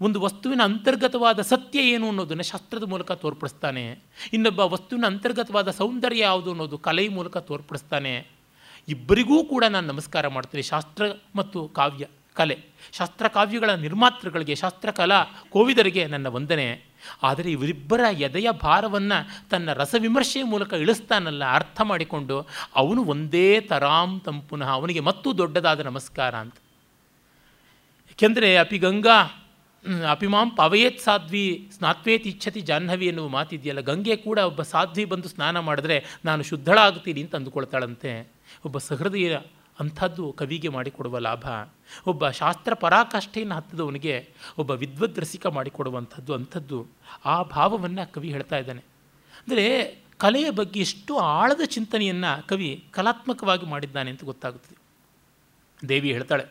ಒಂದು 0.00 0.18
ವಸ್ತುವಿನ 0.20 0.62
ಅಂತರ್ಗತವಾದ 0.64 1.40
ಸತ್ಯ 1.40 1.92
ಏನು 1.92 2.06
ಅನ್ನೋದನ್ನು 2.08 2.44
ಶಾಸ್ತ್ರದ 2.44 2.84
ಮೂಲಕ 2.92 3.12
ತೋರ್ಪಡಿಸ್ತಾನೆ. 3.12 3.84
ಇನ್ನೊಬ್ಬ 4.32 4.60
ವಸ್ತುವಿನ 4.74 5.06
ಅಂತರ್ಗತವಾದ 5.06 5.70
ಸೌಂದರ್ಯ 5.70 6.20
ಯಾವುದು 6.20 6.50
ಅನ್ನೋದು 6.50 6.78
ಕಲೆಯ 6.78 7.08
ಮೂಲಕ 7.08 7.36
ತೋರ್ಪಡಿಸ್ತಾನೆ. 7.50 8.12
ಇಬ್ಬರಿಗೂ 8.88 9.38
ಕೂಡ 9.44 9.64
ನಾನು 9.74 9.86
ನಮಸ್ಕಾರ 9.86 10.28
ಮಾಡ್ತೀನಿ, 10.28 10.62
ಶಾಸ್ತ್ರ 10.62 11.04
ಮತ್ತು 11.36 11.60
ಕಾವ್ಯ. 11.78 12.04
ಕಲೆ. 12.36 12.56
ಶಾಸ್ತ್ರಕಾವ್ಯಗಳ 12.92 13.70
ನಿರ್ಮಾತೃಗಳಿಗೆ, 13.84 14.54
ಶಾಸ್ತ್ರಕಲಾ 14.54 15.20
ಕೋವಿದರಿಗೆ 15.50 16.02
ನನ್ನ 16.06 16.26
ವಂದನೆ. 16.26 16.68
ಆದರೆ 17.22 17.48
ಇವರಿಬ್ಬರ 17.50 18.02
ಎದೆಯ 18.18 18.48
ಭಾರವನ್ನು 18.62 19.18
ತನ್ನ 19.50 19.72
ರಸವಿಮರ್ಶೆಯ 19.72 20.44
ಮೂಲಕ 20.44 20.72
ಇಳಿಸ್ತಾನಲ್ಲ 20.72 21.44
ಅರ್ಥ 21.52 21.80
ಮಾಡಿಕೊಂಡು 21.80 22.36
ಅವನು 22.74 23.00
ಒಂದೇ 23.04 23.48
ತರಾಂ 23.60 24.12
ತಂಪುನ 24.24 24.64
ಅವನಿಗೆ 24.70 25.00
ಮತ್ತೂ 25.00 25.28
ದೊಡ್ಡದಾದ 25.38 25.80
ನಮಸ್ಕಾರ 25.80 26.34
ಅಂತ. 26.36 26.56
ಏಕೆಂದರೆ 28.10 28.50
ಅಪಿ 28.56 28.78
ಗಂಗಾ 28.78 29.18
ಅಪಿಮಾಂ 30.10 30.48
ಪವಯೇತ್ 30.50 31.00
ಸಾಧ್ವಿ, 31.00 31.46
ಸ್ನಾತ್ವೇತ್ 31.76 32.26
ಇಚ್ಛತಿ 32.26 32.60
ಜಾಹ್ನವಿ 32.60 33.06
ಎನ್ನುವ 33.06 33.28
ಮಾತಿದೆಯಲ್ಲ, 33.28 33.80
ಗಂಗೆ 33.80 34.16
ಕೂಡ 34.16 34.38
ಒಬ್ಬ 34.50 34.62
ಸಾಧ್ವಿ 34.62 35.04
ಬಂದು 35.04 35.28
ಸ್ನಾನ 35.28 35.58
ಮಾಡಿದ್ರೆ 35.58 35.98
ನಾನು 36.24 36.42
ಶುದ್ಧಳಾಗ್ತೀನಿ 36.42 37.22
ಅಂತ 37.22 37.34
ಅಂದುಕೊಳ್ತಾಳಂತೆ. 37.34 38.12
ಒಬ್ಬ 38.64 38.78
ಸಹೃದಯ 38.78 39.36
ಅಂಥದ್ದು 39.80 40.24
ಕವಿಗೆ 40.32 40.68
ಮಾಡಿಕೊಡುವ 40.68 41.18
ಲಾಭ. 41.18 41.44
ಒಬ್ಬ 42.06 42.30
ಶಾಸ್ತ್ರ 42.30 42.74
ಪರಾಕಾಷ್ಠೆಯನ್ನು 42.74 43.54
ಹತ್ತಿದವನಿಗೆ 43.54 44.14
ಒಬ್ಬ 44.58 44.70
ವಿದ್ವದ್ 44.82 45.18
ರಸಿಕ 45.18 45.46
ಮಾಡಿಕೊಡುವಂಥದ್ದು 45.56 46.32
ಅಂಥದ್ದು. 46.34 46.78
ಆ 47.24 47.36
ಭಾವವನ್ನು 47.54 48.04
ಕವಿ 48.12 48.30
ಹೇಳ್ತಾ 48.30 48.58
ಇದ್ದಾನೆ. 48.58 48.82
ಅಂದರೆ 49.40 49.66
ಕಲೆಯ 50.18 50.48
ಬಗ್ಗೆ 50.50 50.80
ಎಷ್ಟು 50.80 51.12
ಆಳದ 51.32 51.62
ಚಿಂತನೆಯನ್ನು 51.66 52.32
ಕವಿ 52.48 52.70
ಕಲಾತ್ಮಕವಾಗಿ 52.90 53.66
ಮಾಡಿದ್ದಾನೆ 53.66 54.10
ಅಂತ 54.10 54.24
ಗೊತ್ತಾಗುತ್ತದೆ. 54.24 54.76
ದೇವಿ 55.88 56.12
ಹೇಳ್ತಾಳೆ, 56.12 56.44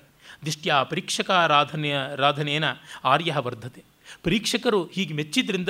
ದಿಷ್ಟ್ಯ 0.45 0.73
ಪರೀಕ್ಷಕಾರಾಧನೆಯ 0.89 1.97
ರಾಧನೇನ 2.15 2.65
ಆರ್ಯ 3.03 3.33
ವರ್ಧತೆ. 3.37 3.81
ಪರೀಕ್ಷಕರು 4.23 4.81
ಹೀಗೆ 4.85 5.13
ಮೆಚ್ಚಿದ್ರಿಂದ 5.13 5.69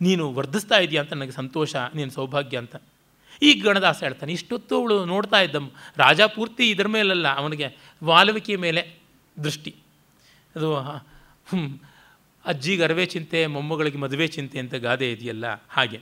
ನೀನು 0.00 0.24
ವರ್ಧಿಸ್ತಾ 0.34 0.78
ಇದೆಯಾ 0.78 1.02
ಅಂತ 1.02 1.12
ನನಗೆ 1.12 1.34
ಸಂತೋಷ, 1.42 1.74
ನೀನು 1.94 2.10
ಸೌಭಾಗ್ಯ 2.10 2.56
ಅಂತ. 2.58 2.76
ಈಗ 3.42 3.56
ಗಣದಾಸ 3.66 3.98
ಹೇಳ್ತಾನೆ, 4.02 4.32
ಇಷ್ಟೊತ್ತು 4.32 4.72
ಅವಳು 4.78 4.96
ನೋಡ್ತಾ 5.04 5.38
ಇದ್ದ 5.40 5.56
ರಾಜ 5.96 6.20
ಪೂರ್ತಿ 6.34 6.64
ಇದರ 6.70 6.88
ಮೇಲಲ್ಲ, 6.96 7.26
ಅವನಿಗೆ 7.40 7.68
ವಾಲ್ಮೀಕಿ 8.02 8.56
ಮೇಲೆ 8.64 8.82
ದೃಷ್ಟಿ. 9.44 9.72
ಅದು 10.54 10.68
ಅಜ್ಜಿಗೆ 12.44 12.82
ಅರವೆ 12.84 13.04
ಚಿಂತೆ, 13.06 13.38
ಮೊಮ್ಮಗಳಿಗೆ 13.46 13.98
ಮದುವೆ 13.98 14.26
ಚಿಂತೆ 14.28 14.58
ಅಂತ 14.62 14.74
ಗಾದೆ 14.84 15.06
ಇದೆಯಲ್ಲ, 15.12 15.46
ಹಾಗೆ. 15.68 15.98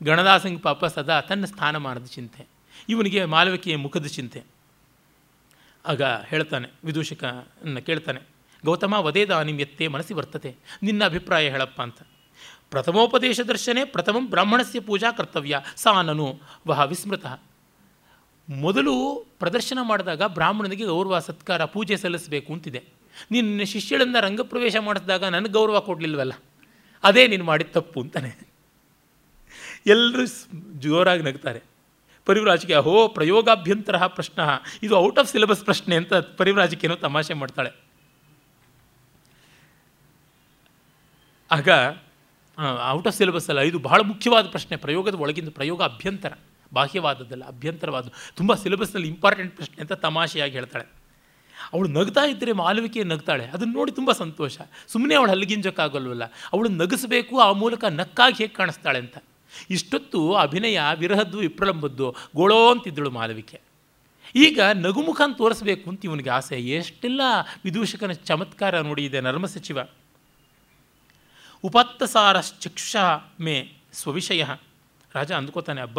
ಗಣದಾಸಂಗೆ 0.00 0.60
ಪಾಪ 0.60 0.84
ಸದಾ 0.94 1.16
ತನ್ನ 1.20 1.44
ಸ್ಥಾನಮಾನದ 1.44 2.06
ಚಿಂತೆ, 2.16 2.42
ಇವನಿಗೆ 2.88 3.20
ಮಾಲವಿಕೆಯ 3.24 3.76
ಮುಖದ 3.76 4.08
ಚಿಂತೆ. 4.16 4.40
ಆಗ 5.84 6.02
ಹೇಳ್ತಾನೆ, 6.02 6.68
ವಿದೂಷಕನ 6.84 7.78
ಕೇಳ್ತಾನೆ, 7.88 8.20
ಗೌತಮ 8.64 8.94
ವದೇದಾನಿಂ 9.06 9.58
ಎತ್ತೇ 9.60 9.86
ಮನಸ್ಸಿ 9.88 10.14
ಬರ್ತದೆ 10.14 10.50
ನಿನ್ನ 10.82 11.02
ಅಭಿಪ್ರಾಯ 11.04 11.44
ಹೇಳಪ್ಪ 11.50 11.78
ಅಂತ. 11.82 12.00
ಪ್ರಥಮೋಪದೇಶ 12.72 13.40
ದರ್ಶನೇ 13.40 13.84
ಪ್ರಥಮ 13.84 14.16
ಬ್ರಾಹ್ಮಣಸ್ಯ 14.20 14.80
ಪೂಜಾ 14.80 15.12
ಕರ್ತವ್ಯ. 15.12 15.60
ಸಾ 15.76 16.02
ನನು 16.02 16.40
ವಹ 16.66 16.80
ವಿಸ್ಮೃತ. 16.80 17.26
ಮೊದಲು 18.48 19.26
ಪ್ರದರ್ಶನ 19.38 19.78
ಮಾಡಿದಾಗ 19.82 20.22
ಬ್ರಾಹ್ಮಣನಿಗೆ 20.22 20.84
ಗೌರವ, 20.84 21.18
ಸತ್ಕಾರ, 21.18 21.64
ಪೂಜೆ 21.64 21.96
ಸಲ್ಲಿಸಬೇಕು 21.96 22.52
ಅಂತಿದೆ. 22.52 22.84
ನಿನ್ನ 23.30 23.62
ಶಿಷ್ಯಳನ್ನು 23.62 24.20
ರಂಗಪ್ರವೇಶ 24.20 24.76
ಮಾಡಿಸಿದಾಗ 24.76 25.24
ನನಗೆ 25.24 25.52
ಗೌರವ 25.52 25.80
ಕೊಡಲಿಲ್ವಲ್ಲ? 25.80 26.32
ಅದೇ 27.04 27.26
ನೀನು 27.26 27.44
ಮಾಡಿದ 27.44 27.66
ತಪ್ಪು 27.72 28.00
ಅಂತಾನೆ. 28.00 28.48
ಎಲ್ಲರೂ 29.86 30.26
ಜೋರಾಗಿ 30.78 31.22
ನಗ್ತಾರೆ. 31.22 31.60
ಪರಿವ್ರಾಜಿಕೆ 32.26 32.74
ಅಹೋ, 32.74 33.08
ಪ್ರಯೋಗಾಭ್ಯಂತರ 33.08 34.06
ಪ್ರಶ್ನ. 34.06 34.40
ಇದು 34.82 34.96
ಔಟ್ 34.96 35.18
ಆಫ್ 35.18 35.30
ಸಿಲೆಬಸ್ 35.30 35.64
ಪ್ರಶ್ನೆ 35.64 35.96
ಅಂತ 35.96 36.14
ಪರಿವ್ರಾಜಿಕೆನೋ 36.14 36.94
ತಮಾಷೆ 36.94 37.34
ಮಾಡ್ತಾಳೆ. 37.34 37.70
ಆಗ 41.50 41.68
ಔಟ್ 42.90 43.06
ಆಫ್ 43.06 43.16
ಸಿಲೆಬಸ್ 43.16 43.48
ಅಲ್ಲ 43.48 43.60
ಇದು 43.60 43.78
ಬಹಳ 43.78 44.00
ಮುಖ್ಯವಾದ 44.00 44.46
ಪ್ರಶ್ನೆ, 44.46 44.76
ಪ್ರಯೋಗದ 44.76 45.14
ಒಳಗಿಂದ 45.14 45.48
ಪ್ರಯೋಗ 45.48 45.82
ಅಭ್ಯಂತರ, 45.82 46.32
ಬಾಹ್ಯವಾದದ್ದಲ್ಲ 46.72 47.44
ಅಭ್ಯಂತರವಾದ 47.44 48.06
ತುಂಬ 48.36 48.54
ಸಿಲೆಬಸ್ನಲ್ಲಿ 48.54 49.08
ಇಂಪಾರ್ಟೆಂಟ್ 49.08 49.56
ಪ್ರಶ್ನೆ 49.56 49.80
ಅಂತ 49.80 49.92
ತಮಾಷೆಯಾಗಿ 49.92 50.52
ಹೇಳ್ತಾಳೆ. 50.52 51.02
ಅವಳು 51.72 51.88
ನಗ್ತಾ 51.88 52.24
ಇದ್ದರೆ 52.24 52.52
ಮಾಲವಿಕೆ 52.52 53.04
ನಗ್ತಾಳೆ. 53.04 53.46
ಅದನ್ನು 53.46 53.74
ನೋಡಿ 53.74 53.92
ತುಂಬ 53.92 54.12
ಸಂತೋಷ. 54.12 54.58
ಸುಮ್ಮನೆ 54.88 55.14
ಅವಳು 55.14 55.30
ಹಲ್ಲಿಗಿಂಜಕ್ಕಾಗಲ್ವಲ್ಲ 55.30 56.24
ಅವಳು 56.24 56.68
ನಗಿಸಬೇಕು, 56.68 57.38
ಆ 57.38 57.52
ಮೂಲಕ 57.52 57.84
ನಕ್ಕಾಗಿ 57.84 58.34
ಹೇಗೆ 58.36 58.54
ಕಾಣಿಸ್ತಾಳೆ 58.54 58.98
ಅಂತ. 58.98 59.18
ಇಷ್ಟೊತ್ತು 59.70 60.34
ಅಭಿನಯ 60.34 60.80
ವಿರಹದ್ದು, 60.98 61.38
ವಿಪ್ರಲಂಬದ್ದು, 61.38 62.14
ಗೋಳೋ 62.36 62.70
ಅಂತಿದ್ದಳು 62.70 63.10
ಮಾಲವಿಕೆ. 63.10 63.60
ಈಗ 64.34 64.60
ನಗುಮುಖ 64.60 65.20
ಅಂತ 65.24 65.36
ತೋರಿಸ್ಬೇಕು 65.36 65.90
ಅಂತ 65.90 66.04
ಇವನಿಗೆ 66.04 66.30
ಆಸೆ. 66.30 66.60
ಎಷ್ಟೆಲ್ಲ 66.60 67.20
ವಿದೂಷಕನ 67.64 68.12
ಚಮತ್ಕಾರ 68.12 68.80
ನೋಡಿ 68.80 69.04
ಇದೆ 69.04 69.20
ನರ್ಮ 69.20 69.46
ಸಚಿವ. 69.46 69.78
ಉಪತ್ತಸಾರ 71.64 72.40
ಚಕ್ಷುಷ 72.40 72.96
ಮೇ 73.40 73.72
ಸ್ವವಿಷಯ. 73.92 74.44
ರಾಜ 75.14 75.32
ಅಂದ್ಕೋತಾನೆ, 75.32 75.80
ಅಬ್ಬ, 75.80 75.98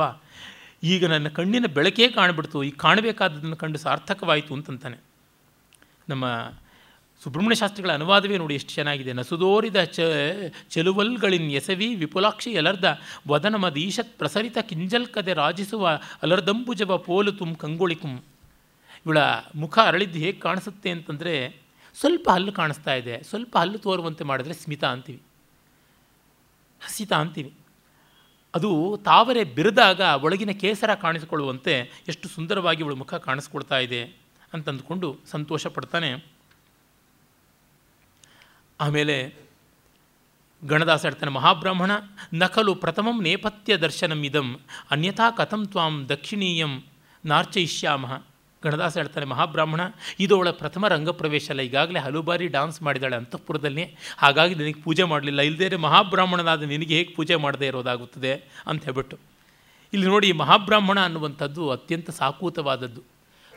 ಈಗ 0.84 1.06
ನನ್ನ 1.06 1.28
ಕಣ್ಣಿನ 1.28 1.66
ಬೆಳಕೇ 1.74 2.08
ಕಾಣಿಬಿಡ್ತು. 2.08 2.64
ಈಗ 2.64 2.76
ಕಾಣಬೇಕಾದದನ್ನು 2.78 3.56
ಕಂಡು 3.56 3.80
ಸಾರ್ಥಕವಾಯಿತು 3.80 4.54
ಅಂತಂತಾನೆ. 4.54 4.98
ನಮ್ಮ 6.10 6.26
ಸುಬ್ರಹ್ಮಣ್ಯ 7.24 7.56
ಶಾಸ್ತ್ರಿಗಳ 7.56 7.92
ಅನುವಾದವೇ 7.94 8.38
ನೋಡಿ 8.38 8.56
ಎಷ್ಟು 8.56 8.72
ಚೆನ್ನಾಗಿದೆ. 8.74 9.14
ನಸುದೋರಿದ 9.14 9.84
ಚ, 9.84 10.00
ಚೆಲುವಲ್ಗಳಿನ್ 10.70 11.52
ಎಸವಿ 11.52 11.96
ವಿಪುಲಾಕ್ಷಿ 11.96 12.52
ಎಲರ್ದ 12.52 13.00
ವದನಮದೀಶತ್ 13.28 14.18
ಪ್ರಸರಿತ 14.18 14.58
ಕಿಂಜಲ್ಕದೆ 14.58 15.34
ರಾಜಿಸುವ 15.34 16.00
ಅಲರ್ದಂಬುಜವ 16.24 16.98
ಪೋಲು 16.98 17.32
ತುಂ 17.32 17.56
ಕಂಗೊಳಿಕುಂ 17.56 18.24
ಇವಳ 19.06 19.18
ಮುಖ 19.56 19.80
ಅರಳಿದ್ದು 19.80 20.20
ಹೇಗೆ 20.20 20.40
ಕಾಣಿಸುತ್ತೆ 20.40 20.90
ಅಂತಂದರೆ, 20.90 21.56
ಸ್ವಲ್ಪ 22.00 22.30
ಹಲ್ಲು 22.30 22.52
ಕಾಣಿಸ್ತಾ 22.52 22.94
ಇದೆ. 22.94 23.24
ಸ್ವಲ್ಪ 23.24 23.58
ಹಲ್ಲು 23.58 23.78
ತೋರುವಂತೆ 23.78 24.24
ಮಾಡಿದ್ರೆ 24.24 24.54
ಸ್ಮಿತ 24.54 24.84
ಅಂತೀವಿ. 24.84 25.22
ಹಸಿತ 26.86 27.14
ಅಂತೀವಿ 27.14 27.52
ಅದು 28.56 28.70
ತಾವರೆ 29.06 29.44
ಬಿರಿದಾಗ 29.44 30.02
ಒಳಗಿನ 30.02 30.52
ಕೇಸರ 30.52 30.96
ಕಾಣಿಸಿಕೊಳ್ಳುವಂತೆ 30.96 31.74
ಎಷ್ಟು 32.08 32.28
ಸುಂದರವಾಗಿ 32.30 32.82
ಇವಳು 32.82 32.96
ಮುಖ 32.96 33.14
ಕಾಣಿಸ್ಕೊಳ್ತಾ 33.14 33.80
ಇದೆ 33.80 34.02
ಅಂತಂದುಕೊಂಡು 34.54 35.20
ಸಂತೋಷ 35.26 35.68
ಪಡ್ತಾನೆ 35.68 36.10
ಆಮೇಲೆ 38.80 39.16
ಗಣದಾಸ 40.64 41.06
ಹೇಳ್ತಾನೆ 41.06 41.32
ಮಹಾಬ್ರಾಹ್ಮಣ, 41.32 41.92
ನಕಲು 42.34 42.76
ಪ್ರಥಮಂ 42.76 43.24
ನೇಪಥ್ಯ 43.24 43.78
ದರ್ಶನಂ 43.78 44.24
ಇದಂ, 44.24 44.60
ಅನ್ಯಥಾ 44.92 45.30
ಕಥಂ 45.32 45.66
ತ್ವಾಂ 45.68 46.10
ದಕ್ಷಿಣೀಯಂ 46.10 46.84
ನಾರ್ಚಯಿಷ್ಯಾಮ. 47.26 48.06
ಗಣದಾಸ 48.64 48.98
ಹೇಳ್ತಾನೆ 48.98 49.26
ಮಹಾಬ್ರಾಹ್ಮಣ, 49.26 49.82
ಇದು 50.20 50.36
ಅವಳ 50.36 50.50
ಪ್ರಥಮ 50.50 50.88
ರಂಗಪ್ರವೇಶ 50.88 51.50
ಅಲ್ಲ. 51.50 51.62
ಈಗಾಗಲೇ 51.62 52.00
ಹಲವು 52.00 52.22
ಬಾರಿ 52.22 52.48
ಡಾನ್ಸ್ 52.48 52.82
ಮಾಡಿದಾಳೆ 52.82 53.16
ಅಂತಃಪುರದಲ್ಲಿ. 53.16 53.96
ಹಾಗಾಗಿ 54.18 54.56
ನಿನಗೆ 54.56 54.82
ಪೂಜೆ 54.82 55.04
ಮಾಡಲಿಲ್ಲ. 55.04 55.42
ಇಲ್ಲದೇ 55.42 55.76
ಮಹಾಬ್ರಾಹ್ಮಣನಾದ 55.76 56.64
ನಿನಗೆ 56.64 56.96
ಹೇಗೆ 56.96 57.14
ಪೂಜೆ 57.14 57.36
ಮಾಡದೇ 57.36 57.68
ಇರೋದಾಗುತ್ತದೆ? 57.68 58.34
ಅಂತ 58.68 58.84
ಹೇಳ್ಬಿಟ್ಟು. 58.84 59.18
ಇಲ್ಲಿ 59.94 60.08
ನೋಡಿ, 60.08 60.32
ಮಹಾಬ್ರಾಹ್ಮಣ 60.32 61.00
ಅನ್ನುವಂಥದ್ದು 61.04 61.70
ಅತ್ಯಂತ 61.70 62.10
ಸಾಕೂತವಾದದ್ದು. 62.10 63.02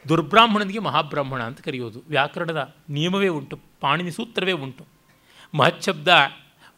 ದುರ್ಬ್ರಾಹ್ಮಣನಿಗೆ 0.09 0.79
ಮಹಾಬ್ರಾಹ್ಮಣ 0.79 1.43
ಅಂತ 1.43 1.61
ಕರೆಯೋದು. 1.61 2.03
ವ್ಯಾಕರಣದ 2.09 2.75
ನಿಯಮವೇ 2.89 3.29
ಉಂಟು. 3.29 3.59
ಪಾಣಿನಿ 3.81 4.11
ಸೂತ್ರವೇ 4.11 4.53
ಉಂಟು. 4.53 4.87
ಮಹಚ್ಛಬ್ದ 5.55 6.09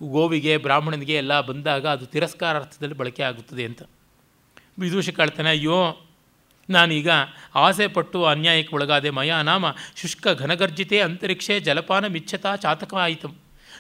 ಗೋವಿಗೆ, 0.03 0.57
ಬ್ರಾಹ್ಮಣನಿಗೆ 0.57 1.15
ಎಲ್ಲ 1.15 1.41
ಬಂದಾಗ 1.41 1.87
ಅದು 1.87 2.07
ತಿರಸ್ಕಾರ 2.07 2.57
ಅರ್ಥದಲ್ಲಿ 2.57 2.97
ಬಳಕೆ 2.97 3.23
ಆಗುತ್ತದೆ 3.23 3.65
ಅಂತ. 3.65 3.83
ವಿದೂಷ 4.79 5.11
ಕಾಳ್ತಾನೆ 5.11 5.51
ಅಯ್ಯೋ 5.51 6.01
ನಾನೀಗ 6.70 7.09
ಆಸೆ 7.55 7.86
ಪಟ್ಟು 7.86 8.24
ಅನ್ಯಾಯಕ್ಕೆ 8.24 8.74
ಒಳಗಾದೆ 8.77 9.11
ಮಯ 9.11 9.35
ನಾಮ 9.43 9.66
ಶುಷ್ಕ 9.97 10.28
ಘನಗರ್ಜಿತೆ 10.28 11.01
ಅಂತರಿಕ್ಷೆ 11.01 11.61
ಜಲಪಾನ 11.61 12.07
ಮಿಚ್ಚತಾ 12.07 12.57
ಚಾತಕವಾಯಿತು. 12.57 13.28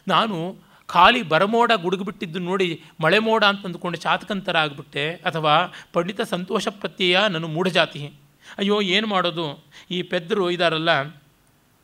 ನಾನು 0.08 0.56
ಖಾಲಿ 0.86 1.22
ಬರಮೋಡ 1.22 1.72
ಗುಡುಗುಬಿಟ್ಟಿದ್ದು 1.76 2.38
ನೋಡಿ 2.38 2.82
ಮಳೆ 3.00 3.18
ಮೋಡ 3.18 3.44
ಅಂತ 3.44 3.66
ಅಂದುಕೊಂಡು 3.66 3.98
ಚಾತಕಂತರ 3.98 4.56
ಆಗಿಬಿಟ್ಟೆ 4.56 5.10
ಅಥವಾ 5.10 5.54
ಪಂಡಿತ 5.92 6.20
ಸಂತೋಷ 6.20 6.68
ಪ್ರತ್ಯಯ 6.68 7.18
ನನ್ನ 7.30 7.44
ಮೂಢಜಾತಿ. 7.44 8.12
ಅಯ್ಯೋ, 8.58 8.80
ಏನು 8.80 9.06
ಮಾಡೋದು? 9.06 9.64
ಈ 9.90 10.02
ಪೆದ್ದರು 10.02 10.50
ಇದಾರಲ್ಲ, 10.50 10.90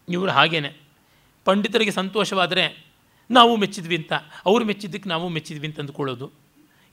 ಇವರು 0.09 0.31
ಹಾಗೇನೆ. 0.31 0.70
ಪಂಡಿತರಿಗೆ 1.44 1.90
ಸಂತೋಷವಾದರೆ 1.90 2.86
ನಾವು 3.31 3.56
ಮೆಚ್ಚಿದ್ವಿ 3.56 3.97
ಅಂತ, 3.97 4.12
ಅವರು 4.47 4.64
ಮೆಚ್ಚಿದ್ದಕ್ಕೆ 4.64 5.09
ನಾವು 5.09 5.28
ಮೆಚ್ಚಿದ್ವಿ 5.28 5.66
ಅಂತ 5.66 5.81
ಅಂದ್ಕೊಳ್ಳೋದು. 5.81 6.43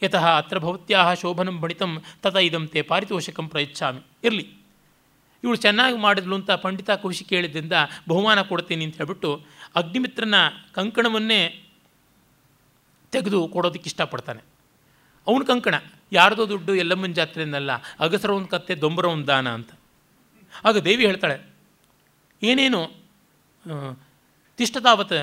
ಯತಃ 0.01 0.25
ಅತ್ರ 0.39 0.57
ಭವತ್ಯಾಹ 0.65 1.07
ಶೋಭನಂ 1.21 1.55
ಬಣಿತಂ 1.63 1.91
ತತ 2.23 2.35
ಇದಂತೆ 2.47 2.81
ಪಾರಿತೋಷಕಂ 2.91 3.47
ಪ್ರಯಚ್ಛಾಮಿ 3.53 4.01
ಇರಲಿ 4.27 4.45
ಇವಳು 5.43 5.57
ಚೆನ್ನಾಗಿ 5.65 5.97
ಮಾಡಿದ್ಲು 6.05 6.35
ಅಂತ 6.39 6.51
ಪಂಡಿತ 6.63 6.91
ಖುಷಿ 7.03 7.23
ಕೇಳಿದ್ದರಿಂದ 7.31 7.75
ಬಹುಮಾನ 8.09 8.39
ಕೊಡ್ತೀನಿ 8.49 8.83
ಅಂತ 8.87 8.97
ಹೇಳ್ಬಿಟ್ಟು 9.01 9.29
ಅಗ್ನಿಮಿತ್ರನ 9.79 10.35
ಕಂಕಣವನ್ನೇ 10.77 11.41
ತೆಗೆದು 13.13 13.39
ಕೊಡೋದಕ್ಕೆ 13.53 13.87
ಇಷ್ಟಪಡ್ತಾನೆ. 13.91 14.41
ಅವನ 15.27 15.43
ಕಂಕಣ, 15.49 15.75
ಯಾರದೋ 16.11 16.43
ದುಡ್ಡು 16.51 16.73
ಎಲ್ಲಮ್ಮನ 16.83 17.13
ಜಾತ್ರೆಯನ್ನಲ್ಲ 17.19 17.71
ಅಗಸರ 18.03 18.31
ಒಂದು 18.37 18.49
ಕತ್ತೆ 18.53 18.73
ದೊಂಬರ 18.83 19.05
ಒಂದು 19.15 19.27
ದಾನ 19.27 19.47
ಅಂತ. 19.57 19.71
ಆಗ 20.67 20.77
ದೇವಿ 20.87 21.03
ಹೇಳ್ತಾಳೆ, 21.09 21.37
ಏನೇನು 22.41 22.81
ತಿಷ್ಟತಾವತ್ 24.59 25.17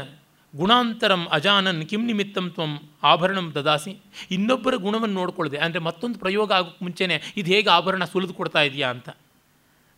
ಗುಣಾಂತರಂ 0.55 1.23
ಅಜಾನನ್ 1.37 1.83
ಕಿಂ 1.91 2.03
ನಿಮಿತ್ತಂ 2.09 2.47
ತ್ವಂ 2.57 2.71
ಆಭರಣಂ 3.11 3.47
ದದಾಸಿ. 3.57 3.93
ಇನ್ನೊಬ್ಬರ 4.37 4.75
ಗುಣವನ್ನು 4.85 5.17
ನೋಡಿಕೊಳ್ಳದೆ, 5.21 5.59
ಅಂದರೆ 5.65 5.81
ಮತ್ತೊಂದು 5.89 6.17
ಪ್ರಯೋಗ 6.25 6.49
ಆಗೋಕ್ಕೆ 6.59 6.83
ಮುಂಚೆನೇ 6.87 7.17
ಇದು 7.41 7.49
ಹೇಗೆ 7.55 7.71
ಆಭರಣ 7.77 8.05
ಸುಲಿದು 8.13 8.35
ಕೊಡ್ತಾ 8.39 8.63
ಇದೆಯಾ 8.69 8.89
ಅಂತ. 8.95 9.09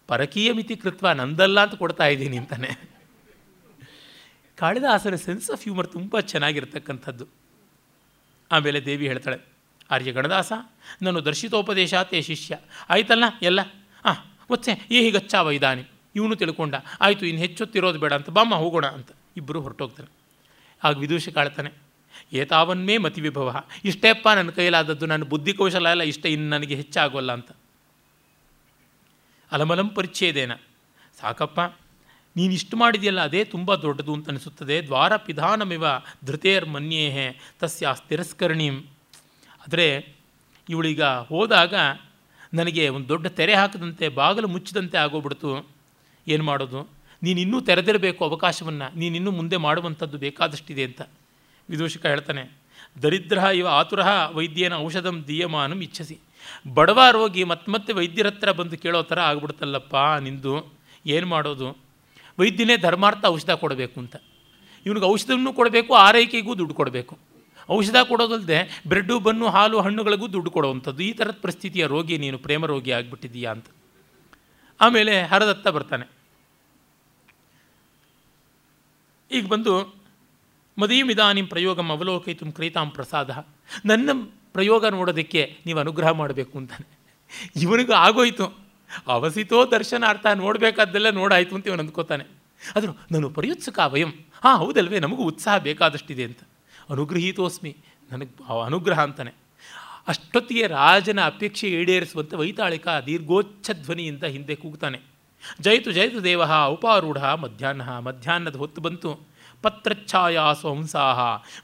ಪರಕೀಯ 0.08 0.50
ಮಿತಿ 0.58 0.74
ಕೃತ್ವ 0.82 1.12
ನಂದಲ್ಲ 1.20 1.58
ಅಂತ 1.66 1.74
ಕೊಡ್ತಾ 1.82 2.06
ಇದ್ದೀನಿ 2.14 2.38
ಅಂತಾನೆ. 2.42 2.70
ಕಾಳಿದಾಸರ 4.58 5.16
ಸೆನ್ಸ್ 5.26 5.48
ಆಫ್ 5.54 5.62
ಹ್ಯೂಮರ್ 5.66 5.88
ತುಂಬ 5.96 6.20
ಚೆನ್ನಾಗಿರ್ತಕ್ಕಂಥದ್ದು. 6.32 7.26
ಆಮೇಲೆ 8.50 8.78
ದೇವಿ 8.88 9.06
ಹೇಳ್ತಾಳೆ, 9.10 9.38
ಆರ್ಯ 9.94 10.10
ಗಣದಾಸ 10.16 10.52
ನಾನು 11.04 11.18
ದರ್ಶಿತೋಪದೇಶಾತೆ 11.28 12.18
ಶಿಷ್ಯ. 12.30 12.58
ಆಯ್ತಲ್ಲ, 12.94 13.24
ಎಲ್ಲ? 13.48 13.60
ಹಾಂ 14.04 14.16
ಒಚ್ಚೆ 14.54 14.72
ಏ 14.96 15.00
ಹೀಗಚ್ಚಾವ 15.06 15.52
ಇದಾನಿ? 15.58 15.84
ಇವನು 16.18 16.36
ತಿಳ್ಕೊಂಡ, 16.42 16.74
ಆಯಿತು 17.06 17.24
ಇನ್ನು 17.30 17.42
ಹೆಚ್ಚೊತ್ತಿರೋದು 17.46 17.98
ಬೇಡ 18.04 18.12
ಅಂತ, 18.18 18.30
ಬಾಮ್ಮ 18.38 18.54
ಹೋಗೋಣ 18.62 18.86
ಅಂತ. 18.98 19.10
ಇಬ್ಬರು 19.40 19.60
ಹೊರಟೋಗ್ತಾರೆ. 19.66 20.10
ಆಗ 20.84 20.98
ವಿದೂಷ 20.98 21.28
ಕಾಳ್ತಾನೆ 21.28 21.70
ಏತಾವನ್ನೇ 22.32 22.98
ಮತಿ 22.98 23.20
ವಿಭವ? 23.20 23.48
ಇಷ್ಟೇಪ್ಪ 23.84 24.28
ನನ್ನ 24.28 24.50
ಕೈಲಾದದ್ದು, 24.50 25.06
ನನ್ನ 25.06 25.24
ಬುದ್ಧಿ 25.24 25.52
ಕೌಶಲ 25.52 25.86
ಎಲ್ಲ 25.86 26.02
ಇಷ್ಟ, 26.02 26.26
ಇನ್ನು 26.26 26.48
ನನಗೆ 26.48 26.74
ಹೆಚ್ಚಾಗೋಲ್ಲ 26.74 27.32
ಅಂತ. 27.32 27.50
ಅಲಮಲಂ 29.52 29.88
ಪರಿಚ್ಛೇದೇನ? 29.88 30.52
ಸಾಕಪ್ಪ, 31.20 31.60
ನೀನು 32.36 32.52
ಇಷ್ಟು 32.52 32.76
ಮಾಡಿದೆಯಲ್ಲ, 32.76 33.20
ಅದೇ 33.20 33.44
ತುಂಬ 33.44 33.74
ದೊಡ್ಡದು 33.74 34.12
ಅಂತ 34.14 34.28
ಅನಿಸುತ್ತದೆ. 34.28 34.82
ದ್ವಾರ 34.82 35.16
ಪಿಧಾನಮಿವ 35.16 35.84
ಧೃತೇರ್ 36.24 36.68
ಮನ್ಯೇಹೆ 36.68 37.26
ತಸ್ಯ 37.60 37.94
ತಿರಸ್ಕರಣೀಂ 38.08 38.76
ಆದರೆ 39.64 39.88
ಇವಳೀಗ 40.68 41.02
ಹೋದಾಗ 41.02 41.74
ನನಗೆ 42.54 42.88
ಒಂದು 42.88 43.08
ದೊಡ್ಡ 43.08 43.26
ತೆರೆ 43.26 43.54
ಹಾಕದಂತೆ, 43.54 44.08
ಬಾಗಿಲು 44.08 44.48
ಮುಚ್ಚಿದಂತೆ 44.48 44.98
ಆಗೋಗ್ಬಿಡ್ತು. 44.98 45.68
ಏನು 46.28 46.44
ಮಾಡೋದು? 46.44 46.99
ನೀನು 47.22 47.40
ಇನ್ನೂ 47.40 47.60
ತೆರೆದಿರಬೇಕು 47.60 48.20
ಅವಕಾಶವನ್ನು, 48.24 48.98
ನೀನಿನ್ನೂ 48.98 49.30
ಮುಂದೆ 49.30 49.56
ಮಾಡುವಂಥದ್ದು 49.56 50.18
ಬೇಕಾದಷ್ಟಿದೆ 50.18 50.84
ಅಂತ 50.84 51.00
ವಿದೂಷಕ 51.68 52.06
ಹೇಳ್ತಾನೆ. 52.06 52.42
ದರಿದ್ರ 53.02 53.38
ಇವ 53.38 53.66
ಆತುರ 53.68 54.02
ವೈದ್ಯನ 54.34 54.74
ಔಷಧಂ 54.74 55.24
ದೀಯಮಾನಂ 55.28 55.80
ಇಚ್ಛಸಿ. 55.82 56.16
ಬಡವ 56.74 57.00
ರೋಗಿ 57.10 57.44
ಮತ್ತೆ 57.44 57.68
ಮತ್ತೆ 57.72 57.92
ವೈದ್ಯರ 57.92 58.26
ಹತ್ರ 58.26 58.52
ಬಂದು 58.52 58.76
ಕೇಳೋ 58.78 59.02
ಥರ 59.02 59.18
ಆಗ್ಬಿಡ್ತಲ್ಲಪ್ಪ 59.20 59.96
ನಿಂದು, 60.20 60.54
ಏನು 61.06 61.26
ಮಾಡೋದು? 61.26 61.68
ವೈದ್ಯನೇ 62.38 62.76
ಧರ್ಮಾರ್ಥ 62.76 63.24
ಔಷಧ 63.24 63.50
ಕೊಡಬೇಕು 63.50 64.00
ಅಂತ. 64.00 64.16
ಇವನಿಗೆ 64.86 65.06
ಔಷಧವನ್ನು 65.06 65.52
ಕೊಡಬೇಕು, 65.52 65.94
ಆರೈಕೆಗೂ 65.94 66.54
ದುಡ್ಡು 66.54 66.74
ಕೊಡಬೇಕು. 66.74 67.18
ಔಷಧ 67.70 67.96
ಕೊಡೋದಲ್ಲದೆ 67.96 68.82
ಬ್ರೆಡ್ಡು, 68.86 69.18
ಬನ್ನು, 69.18 69.48
ಹಾಲು, 69.48 69.80
ಹಣ್ಣುಗಳಿಗೂ 69.80 70.28
ದುಡ್ಡು 70.32 70.50
ಕೊಡುವಂಥದ್ದು. 70.50 71.02
ಈ 71.02 71.12
ಥರದ 71.12 71.36
ಪರಿಸ್ಥಿತಿಯ 71.42 71.86
ರೋಗಿ 71.86 72.18
ನೀನು, 72.18 72.38
ಪ್ರೇಮ 72.38 72.66
ರೋಗಿ 72.66 72.90
ಆಗಿಬಿಟ್ಟಿದೀಯಾ 72.90 73.50
ಅಂತ. 73.50 73.66
ಆಮೇಲೆ 74.80 75.22
ಹರದತ್ತ 75.22 75.68
ಬರ್ತಾನೆ. 75.68 76.19
ಈಗ 79.32 79.46
ಬಂದು 79.46 80.00
ಮದೀಮಿದಾನಿಂ 80.78 81.46
ಪ್ರಯೋಗಂ 81.46 81.90
ಅವಲೋಕಯಿತು 81.90 82.52
ಕ್ರೈತಾಂ 82.52 82.90
ಪ್ರಸಾದ. 82.90 83.46
ನನ್ನ 83.84 84.10
ಪ್ರಯೋಗ 84.52 84.86
ನೋಡೋದಕ್ಕೆ 84.86 85.56
ನೀವು 85.66 85.78
ಅನುಗ್ರಹ 85.78 86.10
ಮಾಡಬೇಕು 86.10 86.58
ಅಂತಾನೆ. 86.58 86.98
ಇವನಿಗೂ 87.56 87.92
ಆಗೋಯಿತು. 87.92 88.60
ಅವಸಿತೋ 89.06 89.66
ದರ್ಶನಾರ್ಥ 89.66 90.26
ನೋಡಬೇಕಾದ್ದೆಲ್ಲ 90.26 91.10
ನೋಡಾಯಿತು 91.10 91.54
ಅಂತ 91.54 91.66
ಇವನು 91.66 91.82
ಅಂದ್ಕೋತಾನೆ. 91.82 92.24
ಆದರೂ 92.76 92.92
ನಾನು 93.12 93.30
ಪರ್ಯುತ್ಸುಕ 93.30 93.78
ವಯಂ. 93.78 94.10
ಹಾಂ, 94.44 94.58
ಹೌದಲ್ವೇ, 94.58 94.98
ನಮಗೂ 94.98 95.24
ಉತ್ಸಾಹ 95.24 95.58
ಬೇಕಾದಷ್ಟಿದೆ 95.58 96.24
ಅಂತ. 96.24 96.38
ಅನುಗ್ರಹೀತೋಸ್ಮಿ, 96.90 97.76
ನನಗೆ 98.12 98.64
ಅನುಗ್ರಹ 98.64 99.02
ಅಂತಾನೆ. 99.02 99.32
ಅಷ್ಟೊತ್ತಿಗೆ 100.08 100.66
ರಾಜನ 100.66 101.24
ಅಪೇಕ್ಷೆ 101.24 101.68
ಈಡೇರಿಸುವಂಥ 101.68 102.34
ವೈತಾಳಿಕ 102.34 102.88
ದೀರ್ಘೋಚ್ಛ 103.06 103.70
ಧ್ವನಿಯಿಂದ 103.70 104.24
ಹಿಂದೆ 104.24 104.54
ಕೂಗ್ತಾನೆ. 104.54 105.09
ಜಯತು 105.63 105.91
ಜಯತು 105.91 106.23
ದೇವ 106.23 106.43
ಉಪಾರೂಢ 106.67 107.21
ಮಧ್ಯಾಹ್ನ 107.41 107.83
ಮಧ್ಯಾಹ್ನದ 107.99 108.55
ಹೊತ್ತು 108.55 108.81
ಬಂತು 108.81 109.11
ಪತ್ರಚ್ಛಾಯಾ 109.63 110.53
ಸ್ವಹಂಸಾ 110.53 111.03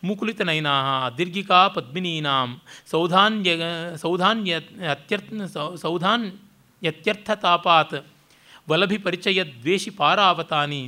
ಮುಕುಲಿತನಯನಾ 0.03 0.75
ದೀರ್ಘಿಕಾ 1.17 1.67
ಪದ್ಮಿನೀನಾಂ 1.67 2.49
ಸೌಧಾನ್ಯ 2.91 3.51
ಸೌಧಾನ್ಯ 3.95 4.61
ಅತ್ಯರ್ಥ 4.91 5.49
ಸೌಧಾನ್ 5.81 6.25
ಯತ್ಯರ್ಥತಾಪಾತ್ 6.81 7.97
ವಲಭಿ 8.69 8.97
ಪರಿಚಯ 8.97 9.43
ದ್ವೇಷಿ 9.43 9.89
ಪಾರಾವತಾನಿ 9.89 10.83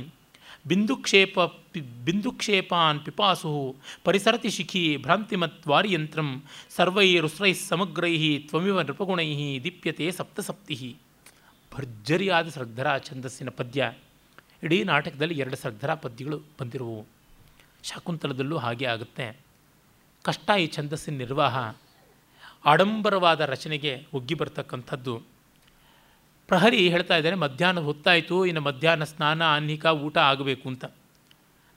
ಬಿಂದುಕ್ಷೇಪ 0.68 1.38
ಪಿ 1.72 1.80
ಬಿಂದುಕ್ಷೇಪಾನ್ 2.04 3.00
ಪಿಪಾಸು 3.00 3.50
ಪರಿಸರತಿ 4.04 4.50
ಶಿಖಿ 4.50 4.96
ಭ್ರಾಂತಿಮತ್ 4.96 5.66
ವಾರಿಯಂತ್ರಂ 5.68 6.28
ಸರ್ವೈರುಸ್ರೈ 6.76 7.52
ಸಮಗ್ರೈ 7.62 8.14
ತ್ವಮಿವ 8.48 8.80
ನೃಪಗುಣೈ 8.80 9.28
ದೀಪ್ಯತೆ 9.64 10.10
ಸಪ್ತಸಪ್ತಿ 10.10 10.76
ಭರ್ಜರಿಯಾದ 11.79 12.49
ಶ್ರದ್ಧರ 12.49 12.97
ಛಂದಸ್ಸಿನ 12.97 13.49
ಪದ್ಯ. 13.49 13.93
ಇಡೀ 14.63 14.83
ನಾಟಕದಲ್ಲಿ 14.83 15.37
ಎರಡು 15.37 15.55
ಶ್ರದ್ಧರ 15.55 15.93
ಪದ್ಯಗಳು 15.93 16.37
ಬಂದಿರುವವು 16.37 17.05
ಶಾಕುಂತಲದಲ್ಲೂ 17.83 18.57
ಹಾಗೆ 18.57 18.85
ಆಗುತ್ತೆ. 18.85 19.39
ಕಷ್ಟ 20.23 20.49
ಈ 20.59 20.67
ಛಂದಸ್ಸಿನ 20.67 21.17
ನಿರ್ವಾಹ. 21.17 21.75
ಆಡಂಬರವಾದ 22.65 23.41
ರಚನೆಗೆ 23.41 24.07
ಒಗ್ಗಿ 24.13 24.33
ಬರ್ತಕ್ಕಂಥದ್ದು. 24.33 25.21
ಪ್ರಹರಿ 26.47 26.89
ಹೇಳ್ತಾ 26.89 27.17
ಇದ್ದಾರೆ 27.17 27.35
ಮಧ್ಯಾಹ್ನ 27.35 27.79
ಹೊತ್ತಾಯಿತು, 27.79 28.45
ಇನ್ನು 28.45 28.61
ಮಧ್ಯಾಹ್ನ 28.61 29.03
ಸ್ನಾನ 29.03 29.55
ಅನ್ನಿಕ 29.55 29.85
ಊಟ 29.85 30.17
ಆಗಬೇಕು 30.17 30.69
ಅಂತ. 30.69 30.85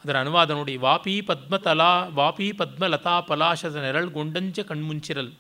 ಅದರ 0.05 0.19
ಅನುವಾದ 0.19 0.51
ನೋಡಿ, 0.51 0.77
ವಾಪಿ 0.77 1.21
ಪದ್ಮತಲಾ, 1.21 2.09
ವಾಪಿ 2.09 2.53
ಪದ್ಮಲತಾ 2.53 3.21
ಪಲಾಶದ 3.21 3.77
ನೆರಳುಗೊಂಡಂಚ 3.77 4.61
ಕಣ್ಮುಂಚಿರಲ್. 4.61 5.33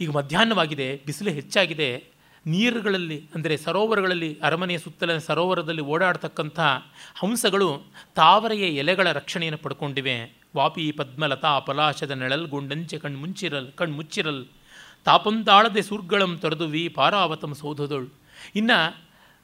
ಈಗ 0.00 0.10
ಮಧ್ಯಾಹ್ನವಾಗಿದೆ, 0.10 1.02
ಬಿಸಿಲು 1.06 1.30
ಹೆಚ್ಚಾಗಿದೆ 1.30 2.15
ನೀರುಗಳಲ್ಲಿ, 2.52 3.18
ಅಂದರೆ 3.36 3.54
ಸರೋವರಗಳಲ್ಲಿ, 3.64 4.30
ಅರಮನೆಯ 4.48 4.78
ಸುತ್ತಲಿನ 4.84 5.20
ಸರೋವರದಲ್ಲಿ 5.28 5.84
ಓಡಾಡ್ತಕ್ಕಂಥ 5.94 6.58
ಹಂಸಗಳು 7.20 7.68
ತಾವರೆಯ 8.20 8.66
ಎಲೆಗಳ 8.82 9.06
ರಕ್ಷಣೆಯನ್ನು 9.18 9.60
ಪಡ್ಕೊಂಡಿವೆ. 9.64 10.16
ವಾಪಿ 10.58 10.84
ಪದ್ಮಲತಾ 10.98 11.52
ಪಲಾಶದ 11.66 12.12
ನೆಳಲ್ಗೊಂಡಂಚೆ 12.20 12.98
ಕಣ್ಮುಂಚಿರಲ್ 13.04 13.68
ಕಣ್ಮುಚ್ಚಿರಲ್ 13.80 14.42
ತಾಪಂತಾಳದೆ 15.06 15.82
ಸುರ್ಗಳಂ 15.88 16.32
ತೊರೆದುವಿ 16.42 16.84
ಪಾರಾವತಂ 16.98 17.52
ಸೌಧದೊಳ್. 17.62 18.06
ಇನ್ನು 18.60 18.78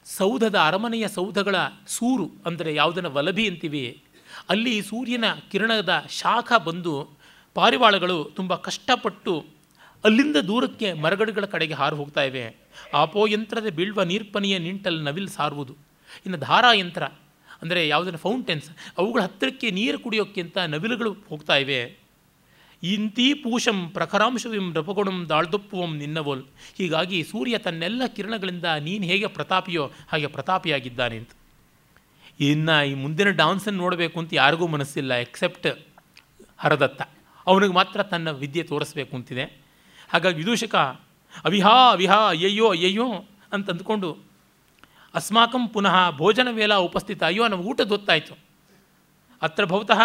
ಸೌಧದ 0.06 0.56
ಅರಮನೆಯ 0.68 1.06
ಸೌಧಗಳ 1.16 1.56
ಸೂರು, 1.96 2.26
ಅಂದರೆ 2.48 2.70
ಯಾವುದನ್ನು 2.80 3.10
ವಲಭಿ 3.18 3.44
ಅಂತೀವಿ, 3.50 3.84
ಅಲ್ಲಿ 4.52 4.74
ಸೂರ್ಯನ 4.88 5.26
ಕಿರಣದ 5.50 5.92
ಶಾಖ 6.20 6.52
ಬಂದು 6.68 6.94
ಪಾರಿವಾಳಗಳು 7.56 8.18
ತುಂಬ 8.38 8.52
ಕಷ್ಟಪಟ್ಟು 8.66 9.34
ಅಲ್ಲಿಂದ 10.04 10.38
ದೂರಕ್ಕೆ 10.48 10.88
ಮರಗಡುಗಳ 11.04 11.46
ಕಡೆಗೆ 11.54 11.74
ಹಾರು 11.80 11.96
ಹೋಗ್ತಾ 12.00 12.22
ಇವೆ. 12.30 12.44
ಆಪೋ 12.94 13.22
ಯಂತ್ರದ 13.26 13.68
ಬೀಳ್ವ 13.78 14.02
ನೀರ್ಪನಿಯ 14.02 14.54
ನಿಂಟಲ್ 14.58 15.00
ನವಿಲ್ 15.04 15.28
ಸಾರುವುದು. 15.28 15.74
ಇನ್ನು 16.26 16.38
ಧಾರಾ 16.38 16.70
ಯಂತ್ರ, 16.72 17.04
ಅಂದರೆ 17.62 17.80
ಯಾವುದನ್ನು 17.88 18.18
ಫೌಂಟೇನ್ಸ್, 18.18 18.70
ಅವುಗಳ 18.98 19.20
ಹತ್ತಿರಕ್ಕೆ 19.22 19.68
ನೀರು 19.70 19.98
ಕುಡಿಯೋಕ್ಕಿಂತ 19.98 20.56
ನವಿಲುಗಳು 20.74 21.12
ಹೋಗ್ತಾ 21.28 21.56
ಇವೆ. 21.56 21.80
ಇಂತೀ 22.82 23.26
ಪೂಷಂ 23.34 23.78
ಪ್ರಖರಾಂಶವಿಂ 23.90 24.66
ರಪಗುಣಂ 24.74 25.18
ದಾಳ್ದೊಪ್ಪುವಂ 25.28 25.92
ನಿನ್ನವೋಲ್. 25.96 26.42
ಹೀಗಾಗಿ 26.78 27.18
ಸೂರ್ಯ 27.24 27.58
ತನ್ನೆಲ್ಲ 27.58 28.02
ಕಿರಣಗಳಿಂದ 28.16 28.66
ನೀನು 28.86 29.04
ಹೇಗೆ 29.04 29.28
ಪ್ರತಾಪಿಯೋ 29.36 29.84
ಹಾಗೆ 30.08 30.26
ಪ್ರತಾಪಿಯಾಗಿದ್ದಾನೆ 30.26 31.16
ಅಂತ. 31.16 31.32
ಇನ್ನು 32.40 32.76
ಈ 32.90 32.94
ಮುಂದಿನ 32.94 33.30
ಡಾನ್ಸನ್ನು 33.40 33.80
ನೋಡಬೇಕು 33.82 34.16
ಅಂತ 34.20 34.30
ಯಾರಿಗೂ 34.34 34.66
ಮನಸ್ಸಿಲ್ಲ 34.66 35.12
ಎಕ್ಸೆಪ್ಟ್ 35.26 35.68
ಹರದತ್ತ. 36.58 37.02
ಅವನಿಗೆ 37.46 37.74
ಮಾತ್ರ 37.74 38.02
ತನ್ನ 38.02 38.30
ವಿದ್ಯೆ 38.42 38.62
ತೋರಿಸ್ಬೇಕು 38.62 39.12
ಅಂತಿದೆ. 39.16 39.44
ಹಾಗಾಗಿ 40.08 40.36
ವಿದೂಷಕ 40.36 40.74
ಅವಿಹಾ 41.44 41.90
ಅವಿಹಾ, 41.90 42.28
ಅಯ್ಯಯ್ಯೋ 42.28 42.70
ಅಯ್ಯಯ್ಯೋ 42.70 43.06
ಅಂತ 43.52 43.70
ಅಂದ್ಕೊಂಡು 43.70 44.18
ಅಸ್ಮಾಕಂ 45.14 45.68
ಪುನಃ 45.68 46.10
ಭೋಜನ 46.10 46.48
ವೇಲಾ 46.50 46.76
ಉಪಸ್ಥಿತ. 46.76 47.24
ಅಯ್ಯೋ 47.24 47.48
ನಮ್ಮ 47.48 47.64
ಊಟ 47.64 47.80
ದೊತ್ತಾಯಿತು. 47.80 48.38
ಅತ್ರ 49.42 49.64
ಭವತಃ 49.64 50.00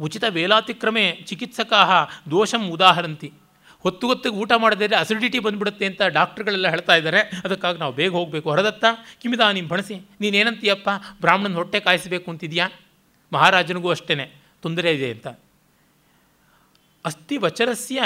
ಉಚಿತ 0.00 0.24
ವೇಲಾತಿಕ್ರಮೆ 0.28 1.20
ಚಿಕಿತ್ಸಕಾ 1.26 2.10
ದೋಷಂ 2.30 2.68
ಉದಾಹರಂತಿ. 2.68 3.32
ಹೊತ್ತು 3.80 4.06
ಹೊತ್ತಿಗೆ 4.06 4.34
ಊಟ 4.34 4.52
ಮಾಡದಿದ್ರೆ 4.56 4.96
ಅಸಿಡಿಟಿ 4.96 5.38
ಬಂದುಬಿಡುತ್ತೆ 5.38 5.86
ಅಂತ 5.86 6.02
ಡಾಕ್ಟ್ರುಗಳೆಲ್ಲ 6.02 6.68
ಹೇಳ್ತಾ 6.68 6.94
ಇದ್ದಾರೆ. 6.94 7.20
ಅದಕ್ಕಾಗಿ 7.44 7.78
ನಾವು 7.78 7.92
ಬೇಗ 7.92 8.10
ಹೋಗಬೇಕು. 8.10 8.50
ಹೊರದತ್ತ 8.50 8.84
ಕಿಮಿದ 9.22 9.40
ನಿಮ್ಮ 9.52 9.68
ಬಣಸಿ 9.68 10.08
ನೀನೇನಂತೀಯಪ್ಪ 10.20 10.88
ಬ್ರಾಹ್ಮಣನ 11.20 11.54
ಹೊಟ್ಟೆ 11.54 11.80
ಕಾಯಿಸಬೇಕು 11.80 12.30
ಅಂತಿದೆಯಾ? 12.30 12.68
ಮಹಾರಾಜನಿಗೂ 13.32 13.90
ಅಷ್ಟೇ 13.90 14.42
ತೊಂದರೆ 14.62 14.94
ಇದೆ 14.94 15.10
ಅಂತ. 15.10 15.26
ಅಸ್ತಿ 17.04 17.36
ವಚರಸ್ಯ 17.36 18.02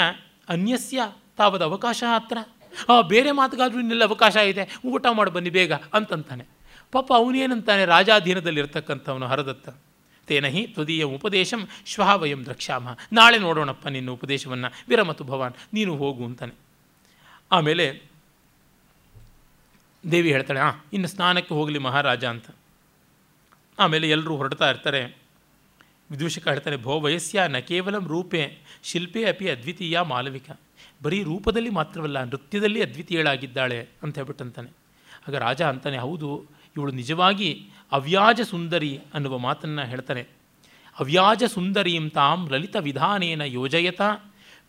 ಅನ್ಯಸ್ಯ 0.49 1.01
ತಾವದ 1.39 1.61
ಅವಕಾಶ 1.61 2.03
ಹತ್ರ? 2.15 2.37
ಆ, 2.89 3.01
ಬೇರೆ 3.01 3.31
ಮಾತುಗಾದರೂ 3.31 3.79
ಇನ್ನೆಲ್ಲ 3.79 4.03
ಅವಕಾಶ 4.03 4.35
ಇದೆ, 4.35 4.79
ಊಟ 4.85 5.05
ಮಾಡಿ, 5.11 5.31
ಬನ್ನಿ 5.31 5.49
ಬೇಗ 5.49 5.71
ಅಂತಂತಾನೆ. 5.73 6.45
ಪಾಪ 6.91 7.13
ಅವನೇನಂತಾನೆ 7.13 7.85
ರಾಜಾಧೀನದಲ್ಲಿರ್ತಕ್ಕಂಥವನು 7.85 9.27
ಹರದತ್ತ. 9.27 9.69
ತೇನಹಿ 10.27 10.67
ತ್ವದೀಯ 10.67 11.03
ಉಪದೇಶಂ 11.03 11.67
ಶ್ವಃ 11.85 12.15
ವಯಂ 12.15 12.45
ದ್ರಕ್ಷಾಮ 12.45 12.87
ನಾಳೆ 13.13 13.37
ನೋಡೋಣಪ್ಪ 13.37 13.87
ನಿನ್ನ 13.87 14.09
ಉಪದೇಶವನ್ನು. 14.09 14.73
ವಿರಮತು 14.89 15.23
ಭವಾನ್, 15.23 15.53
ನೀನು 15.73 15.97
ಹೋಗು 15.97 16.25
ಅಂತಾನೆ. 16.25 16.53
ಆಮೇಲೆ 17.51 18.01
ದೇವಿ 20.11 20.31
ಹೇಳ್ತಾಳೆ 20.31 20.59
ಹಾಂ 20.59 20.81
ಇನ್ನು 20.93 21.07
ಸ್ನಾನಕ್ಕೆ 21.07 21.53
ಹೋಗಲಿ 21.53 21.79
ಮಹಾರಾಜ 21.79 22.25
ಅಂತ. 22.25 22.45
ಆಮೇಲೆ 23.79 24.09
ಎಲ್ಲರೂ 24.09 24.35
ಹೊರಡ್ತಾ 24.35 24.69
ಇರ್ತಾರೆ. 24.69 25.17
ವಿದೂಷಕ 26.11 26.47
ಹೇಳ್ತಾನೆ 26.47 26.77
ಭೋ 26.77 26.99
ವಯಸ್ಯ 26.99 27.47
ನ 27.47 27.57
ಕೇವಲ 27.57 27.97
ರೂಪೆ, 27.97 28.57
ಶಿಲ್ಪೇ 28.83 29.25
ಅಪಿ 29.25 29.49
ಅದ್ವಿತೀಯ 29.49 30.01
ಮಾಲವಿಕ. 30.01 30.49
ಬರೀ 31.01 31.23
ರೂಪದಲ್ಲಿ 31.23 31.69
ಮಾತ್ರವಲ್ಲ, 31.69 32.23
ನೃತ್ಯದಲ್ಲಿ 32.23 32.81
ಅದ್ವಿತೀಯಳಾಗಿದ್ದಾಳೆ 32.81 33.87
ಅಂತ 34.03 34.15
ಹೇಳ್ಬಿಟ್ಟಂತಾನೆ. 34.17 34.69
ಆಗ 35.27 35.35
ರಾಜ 35.35 35.61
ಅಂತಾನೆ, 35.61 35.97
ಹೌದು, 35.97 36.45
ಇವಳು 36.77 36.91
ನಿಜವಾಗಿ 36.91 37.69
ಅವ್ಯಾಜ 37.91 38.41
ಸುಂದರಿ 38.41 38.99
ಅನ್ನುವ 39.13 39.37
ಮಾತನ್ನು 39.37 39.87
ಹೇಳ್ತಾನೆ. 39.87 40.27
ಅವ್ಯಾಜ 40.99 41.43
ಸುಂದರೀಂ 41.43 42.09
ತಾಂ 42.09 42.49
ಲಲಿತ 42.49 42.75
ವಿಧಾನೇನ 42.79 43.41
ಯೋಜಯತ, 43.41 44.01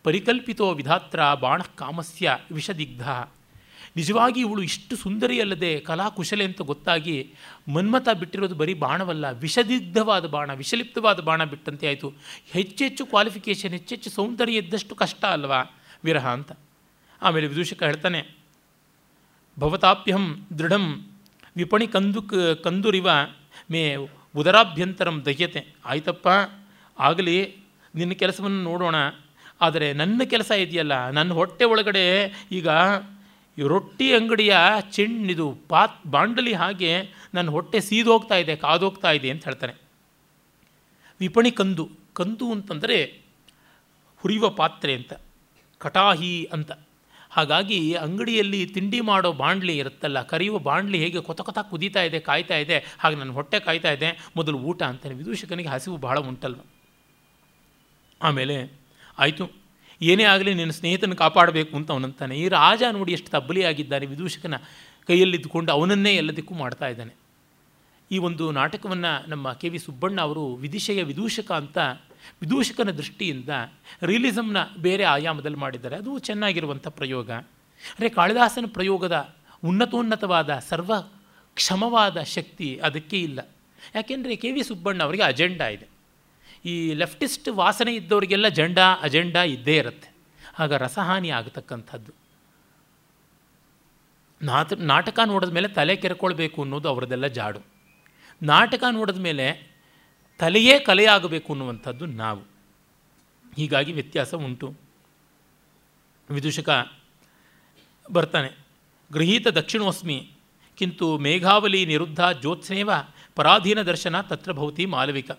ಪರಿಕಲ್ಪಿತೋ 0.03 0.73
ವಿಧಾತ್ರ 0.73 1.19
ಬಾಣ 1.33 1.61
ಕಾಮಸ್ಯ 1.75 2.37
ವಿಷದಿಗ್ಧ. 2.51 3.09
ನಿಜವಾಗಿ 3.95 4.39
ಇವಳು 4.39 4.61
ಇಷ್ಟು 4.61 4.95
ಸುಂದರಿ 4.95 5.41
ಅಲ್ಲದೆ 5.41 5.79
ಕಲಾಕುಶಲೆ 5.79 6.43
ಅಂತ 6.43 6.61
ಗೊತ್ತಾಗಿ 6.61 7.33
ಮನ್ಮಥ 7.73 8.09
ಬಿಟ್ಟಿರೋದು 8.09 8.55
ಬರೀ 8.55 8.73
ಬಾಣವಲ್ಲ, 8.73 9.31
ವಿಷದಿಗ್ಧವಾದ 9.31 10.25
ಬಾಣ, 10.25 10.53
ವಿಷಲಿಪ್ತವಾದ 10.53 11.19
ಬಾಣ 11.19 11.43
ಬಿಟ್ಟಂತೆ 11.43 11.87
ಆಯಿತು. 11.87 12.13
ಹೆಚ್ಚೆಚ್ಚು 12.51 13.05
ಕ್ವಾಲಿಫಿಕೇಷನ್ 13.05 13.71
ಹೆಚ್ಚೆಚ್ಚು 13.71 14.09
ಸೌಂದರ್ಯ 14.09 14.57
ಇದ್ದಷ್ಟು 14.57 14.95
ಕಷ್ಟ 14.95 15.25
ಅಲ್ವಾ? 15.25 15.63
ವಿರಹ 16.03 16.25
ಅಂತ. 16.29 16.51
ಆಮೇಲೆ 17.21 17.47
ವಿದೂಷಕ 17.47 17.81
ಹೇಳ್ತಾನೆ, 17.83 18.21
ಭವತಾಪ್ಯಹಂ 19.57 20.25
ದೃಢಂ 20.59 20.85
ವಿಪಣಿ 21.55 21.87
ಕಂದು 21.87 22.21
ಕಂದುರಿವ 22.63 23.09
ಮೇ 23.71 23.81
ಉದರಾಭ್ಯಂತರಂ 24.35 25.17
ದಹ್ಯತೆ. 25.25 25.61
ಆಯ್ತಪ್ಪ, 25.85 26.27
ಆಗಲಿ, 26.97 27.37
ನಿನ್ನ 27.93 28.13
ಕೆಲಸವನ್ನು 28.13 28.61
ನೋಡೋಣ. 28.63 28.95
ಆದರೆ 29.61 29.87
ನನ್ನ 29.93 30.21
ಕೆಲಸ 30.23 30.51
ಇದೆಯಲ್ಲ, 30.65 30.95
ನನ್ನ 31.09 31.31
ಹೊಟ್ಟೆ 31.33 31.65
ಒಳಗಡೆ 31.65 32.05
ಈಗ 32.51 32.67
ರೊಟ್ಟಿ 33.57 34.07
ಅಂಗಡಿಯ 34.13 34.53
ಚೆಣ್ಣಿದು 34.91 35.47
ಪಾತ್, 35.69 35.97
ಬಾಂಡಲಿ 36.07 36.53
ಹಾಗೆ 36.53 36.91
ನನ್ನ 37.33 37.49
ಹೊಟ್ಟೆ 37.49 37.79
ಸೀದೋಗ್ತಾ 37.79 38.37
ಇದೆ, 38.43 38.53
ಕಾದೋಗ್ತಾ 38.55 39.09
ಇದೆ 39.17 39.29
ಅಂತ 39.33 39.43
ಹೇಳ್ತಾನೆ. 39.43 39.75
ವಿಪಣಿ 41.19 41.51
ಕಂದು 41.51 41.85
ಕಂದು 42.13 42.47
ಅಂತಂದರೆ 42.51 42.97
ಹುರಿಯುವ 44.21 44.49
ಪಾತ್ರೆ 44.61 44.93
ಅಂತ. 44.99 45.13
ಕಟಾಹಿ 45.81 46.33
ಅಂತ. 46.53 46.71
ಹಾಗಾಗಿ 47.31 47.77
ಅಂಗಡಿಯಲ್ಲಿ 47.95 48.59
ತಿಂಡಿ 48.65 48.99
ಮಾಡೋ 49.01 49.29
ಬಾಂಡ್ಲಿ 49.33 49.75
ಇರುತ್ತಲ್ಲ, 49.77 50.19
ಕರಿಯುವ 50.31 50.57
ಬಾಂಡ್ಲಿ 50.59 50.97
ಹೇಗೆ 51.03 51.19
ಕೊತ 51.21 51.41
ಕೊತ 51.41 51.59
ಕುದೀತಾ 51.69 52.01
ಇದೆ, 52.07 52.19
ಕಾಯ್ತಾ 52.19 52.57
ಇದೆ, 52.63 52.77
ಹಾಗೆ 52.99 53.15
ನನ್ನ 53.15 53.31
ಹೊಟ್ಟೆ 53.31 53.59
ಕಾಯ್ತಾ 53.59 53.91
ಇದೆ, 53.91 54.09
ಮೊದಲು 54.35 54.57
ಊಟ 54.69 54.81
ಅಂತಾನೆ 54.83 55.15
ವಿದೂಷಕನಿಗೆ 55.15 55.69
ಹಸಿವು 55.69 55.97
ಬಹಳ 55.97 56.17
ಉಂಟಲ್ವ. 56.29 56.61
ಆಮೇಲೆ 58.21 58.57
ಆಯಿತು, 59.19 59.45
ಏನೇ 60.01 60.25
ಆಗಲಿ 60.33 60.51
ನಿನ್ನ 60.53 60.71
ಸ್ನೇಹಿತನ 60.71 61.13
ಕಾಪಾಡಬೇಕು 61.13 61.73
ಅಂತ 61.77 61.89
ಅವನಂತಾನೆ 61.91 62.35
ಈ 62.35 62.45
ರಾಜ 62.57 62.83
ನೋಡಿ 62.91 63.11
ಎಷ್ಟು 63.11 63.29
ತಬ್ಬಲಿಯಾಗಿದ್ದಾನೆ 63.31 64.05
ವಿದೂಷಕನ 64.05 64.55
ಕೈಯಲ್ಲಿದ್ದುಕೊಂಡು 65.09 65.69
ಅವನನ್ನೇ 65.71 66.13
ಎಲ್ಲದಕ್ಕೂ 66.15 66.53
ಮಾಡ್ತಾ 66.53 66.87
ಇದ್ದಾನೆ. 66.87 67.13
ಈ 68.11 68.17
ಒಂದು 68.27 68.45
ನಾಟಕವನ್ನು 68.51 69.11
ನಮ್ಮ 69.29 69.53
ಕೆ 69.53 69.69
ವಿ 69.69 69.79
ಸುಬ್ಬಣ್ಣ 69.79 70.17
ಅವರು 70.21 70.43
ವಿದಿಶೆಯ 70.63 71.01
ವಿದೂಷಕ 71.03 71.49
ಅಂತ 71.51 71.77
ವಿದೂಷಕನ 72.41 72.91
ದೃಷ್ಟಿಯಿಂದ 72.91 73.49
ರಿಯಲಿಸಮ್ನ 74.03 74.57
ಬೇರೆ 74.77 75.03
ಆಯಾಮದಲ್ಲಿ 75.03 75.57
ಮಾಡಿದ್ದಾರೆ. 75.57 75.95
ಅದು 75.95 76.19
ಚೆನ್ನಾಗಿರುವಂಥ 76.19 76.87
ಪ್ರಯೋಗ. 76.87 77.31
ಅರೆ 77.99 78.09
ಕಾಳಿದಾಸನ 78.09 78.65
ಪ್ರಯೋಗದ 78.67 79.35
ಉನ್ನತೋನ್ನತವಾದ 79.63 80.59
ಸರ್ವ 80.59 80.93
ಕ್ಷಮವಾದ 81.53 82.21
ಶಕ್ತಿ 82.21 82.79
ಅದಕ್ಕೆ 82.83 83.21
ಇಲ್ಲ. 83.21 83.49
ಯಾಕೆಂದರೆ 83.95 84.35
ಕೆ 84.35 84.51
ವಿ 84.51 84.63
ಸುಬ್ಬಣ್ಣ 84.63 85.03
ಅವರಿಗೆ 85.03 85.23
ಅಜೆಂಡಾ 85.23 85.67
ಇದೆ. 85.67 85.87
ಈ 86.65 86.93
ಲೆಫ್ಟಿಸ್ಟ್ 86.93 87.49
ವಾಸನೆ 87.49 87.95
ಇದ್ದವರಿಗೆಲ್ಲ 87.95 88.47
ಜೆಂಡಾ 88.47 88.95
ಅಜೆಂಡಾ 89.01 89.43
ಇದ್ದೇ 89.43 89.77
ಇರುತ್ತೆ. 89.77 90.13
ಆಗ 90.59 90.73
ರಸಹಾನಿ 90.73 91.29
ಆಗತಕ್ಕಂಥದ್ದು. 91.29 92.11
ನಾಟ 94.41 94.73
ನಾಟಕ 94.73 95.19
ನೋಡಿದ 95.25 95.49
ಮೇಲೆ 95.49 95.67
ತಲೆ 95.67 95.95
ಕೆರ್ಕೊಳ್ಬೇಕು 95.95 96.61
ಅನ್ನೋದು 96.61 96.89
ಅವರದೆಲ್ಲ 96.89 97.27
ಜಾಡು. 97.27 97.59
ನಾಟಕ 98.43 98.83
ನೋಡಿದ 98.91 99.17
ಮೇಲೆ 99.17 99.70
ತಲೆಯೇ 100.41 100.75
ಕಲೆಯಾಗಬೇಕು 100.79 101.49
ಅನ್ನುವಂಥದ್ದು 101.53 102.05
ನಾವು. 102.21 102.41
ಹೀಗಾಗಿ 103.57 103.91
ವ್ಯತ್ಯಾಸ 103.97 104.31
ಉಂಟು. 104.47 104.67
ವಿದೂಷಕ 106.29 106.69
ಬರ್ತಾನೆ, 108.05 108.49
ಗೃಹೀತ 109.11 109.47
ದಕ್ಷಿಣೋಸ್ಮಿ, 109.59 110.17
ಕಿಂತು 110.77 111.07
ಮೇಘಾವಲಿ 111.17 111.81
ನಿರುದ್ಧ 111.85 112.21
ಜ್ಯೋತ್ಸ್ನೇವ 112.41 112.91
ಪರಾಧೀನ 113.37 113.79
ದರ್ಶನ 113.81 114.15
ತತ್ರ 114.21 114.51
ಭವತಿ 114.51 114.85
ಮಾಲವಿಕ. 114.85 115.31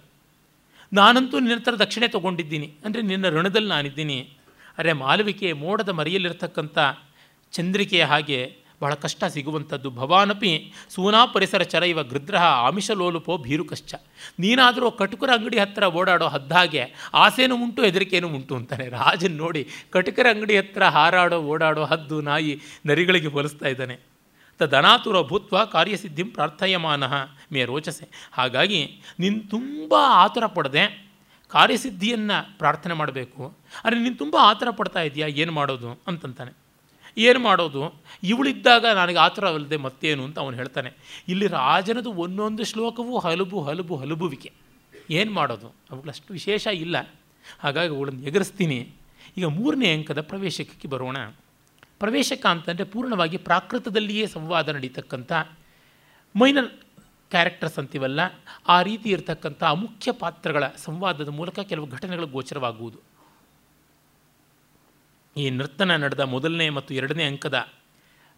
ನಾನಂತೂ 0.93 1.37
ನಿನ್ನ 1.39 1.59
ಹತ್ರ 1.59 1.75
ದಕ್ಷಿಣೆ 1.79 2.09
ತೊಗೊಂಡಿದ್ದೀನಿ, 2.09 2.69
ಅಂದರೆ 2.85 3.03
ನಿನ್ನ 3.03 3.27
ಋಣದಲ್ಲಿ 3.37 3.71
ನಾನಿದ್ದೀನಿ. 3.75 4.19
ಅರೆ 4.79 4.93
ಮಾಲವಿಕೆ 5.03 5.49
ಮೋಡದ 5.63 5.91
ಮರೆಯಲ್ಲಿರ್ತಕ್ಕಂಥ 5.99 6.79
ಚಂದ್ರಿಕೆಯ 7.53 8.05
ಹಾಗೆ 8.05 8.41
ಬಹಳ 8.83 8.95
ಕಷ್ಟ 9.05 9.25
ಸಿಗುವಂಥದ್ದು. 9.35 9.89
ಭವಾನಪಿ 10.01 10.53
ಸೂನಾ 10.95 11.21
ಪರಿಸರ 11.35 11.63
ಚರ 11.73 11.83
ಇವ 11.93 12.03
ಗೃದ್ರಹ 12.13 12.45
ಆಮಿಷಲೋಲುಪೋ 12.69 13.37
ಭೀರುಕಶ್ಚ. 13.47 13.95
ನೀನಾದರೂ 14.39 14.91
ಕಟುಕರ 15.01 15.31
ಅಂಗಡಿ 15.39 15.59
ಹತ್ತಿರ 15.59 15.85
ಓಡಾಡೋ 15.99 16.29
ಹದ್ದಾಗೆ 16.29 16.85
ಆಸೆನೂ 17.15 17.57
ಉಂಟು, 17.65 17.83
ಹೆದರಿಕೆನೂ 17.83 18.29
ಉಂಟು 18.29 18.57
ಅಂತಾನೆ. 18.57 18.87
ರಾಜನ್ 18.99 19.37
ನೋಡಿ 19.43 19.65
ಕಟುಕರ 19.91 20.27
ಅಂಗಡಿ 20.31 20.57
ಹತ್ತಿರ 20.57 20.85
ಹಾರಾಡೋ, 20.97 21.41
ಓಡಾಡೋ 21.53 21.85
ಹದ್ದು 21.85 22.19
ನಾಯಿ 22.21 22.55
ನರಿಗಳಿಗೆ 22.87 23.27
ಹೋಲಿಸ್ತಾ 23.27 23.69
ಇದ್ದಾನೆ. 23.69 23.97
ತದನಾತುರ 24.61 25.21
ಭೂತ್ವ 25.29 25.65
ಕಾರ್ಯಸಿದ್ಧಿಂ 25.65 26.29
ಪ್ರಾರ್ಥಯಮಾನ 26.31 27.05
ಮೇ 27.53 27.63
ರೋಚಸೆ. 27.65 28.07
ಹಾಗಾಗಿ 28.33 28.81
ನೀನು 29.21 29.39
ತುಂಬ 29.51 29.95
ಆತುರ 30.23 30.47
ಪಡದೆ, 30.47 30.85
ಕಾರ್ಯಸಿದ್ಧಿಯನ್ನು 31.53 32.59
ಪ್ರಾರ್ಥನೆ 32.59 32.95
ಮಾಡಬೇಕು. 32.95 33.41
ಆದರೆ 33.85 33.99
ನೀನು 34.01 34.17
ತುಂಬ 34.17 34.37
ಆತುರ 34.41 34.71
ಪಡ್ತಾ 34.71 35.01
ಇದೆಯಾ, 35.03 35.27
ಏನು 35.43 35.53
ಮಾಡೋದು 35.53 35.89
ಅಂತಂತಾನೆ. 36.09 36.53
ಏನು 37.19 37.39
ಮಾಡೋದು? 37.39 37.95
ಇವಳಿದ್ದಾಗ 38.23 38.87
ನನಗೆ 38.87 39.19
ಆತುರ 39.19 39.49
ಅಲ್ಲದೆ 39.49 39.77
ಮತ್ತೇನು 39.77 40.25
ಅಂತ 40.25 40.39
ಅವನು 40.39 40.57
ಹೇಳ್ತಾನೆ. 40.57 40.93
ಇಲ್ಲಿ 41.29 41.47
ರಾಜನದು 41.47 42.13
ಒಂದೊಂದು 42.13 42.65
ಶ್ಲೋಕವೂ 42.65 43.19
ಹಲಬು 43.19 43.63
ಹಲಬು, 43.63 43.97
ಹಲಬುವಿಕೆ. 43.97 44.53
ಏನು 45.11 45.33
ಮಾಡೋದು? 45.33 45.75
ಅವುಗಳಷ್ಟು 45.91 46.33
ವಿಶೇಷ 46.33 46.67
ಇಲ್ಲ. 46.67 47.11
ಹಾಗಾಗಿ 47.61 47.97
ಅವಳನ್ನು 47.97 48.23
ಎಗರಿಸ್ತೀನಿ. 48.23 48.89
ಈಗ 49.37 49.45
ಮೂರನೇ 49.45 49.93
ಅಂಕದ 49.93 50.21
ಪ್ರವೇಶಕ್ಕೆ 50.21 50.89
ಬರೋಣ. 50.89 51.17
ಪ್ರವೇಶಕ 51.99 52.47
ಅಂತಂದರೆ 52.47 52.85
ಪೂರ್ಣವಾಗಿ 52.85 53.37
ಪ್ರಾಕೃತದಲ್ಲಿಯೇ 53.37 54.27
ಸಂವಾದ 54.27 54.69
ನಡೀತಕ್ಕಂಥ 54.69 55.33
ಮೈನರ್ 56.37 56.67
ಕ್ಯಾರೆಕ್ಟರ್ಸ್ 57.31 57.79
ಅಂತೀವಲ್ಲ, 57.79 58.21
ಆ 58.69 58.83
ರೀತಿ 58.83 59.11
ಇರತಕ್ಕಂಥ 59.11 59.65
ಮುಖ್ಯ 59.65 60.13
ಪಾತ್ರಗಳ 60.13 60.65
ಸಂವಾದದ 60.77 61.29
ಮೂಲಕ 61.29 61.61
ಕೆಲವು 61.61 61.87
ಘಟನೆಗಳು 61.87 62.27
ಗೋಚರವಾಗುವುದು. 62.27 63.12
ಈ 65.37 65.51
ನರ್ತನ 65.51 65.97
ನಡೆದ 65.97 66.21
ಮೊದಲನೇ 66.21 66.71
ಮತ್ತು 66.71 66.95
ಎರಡನೇ 66.95 67.25
ಅಂಕದ 67.25 67.69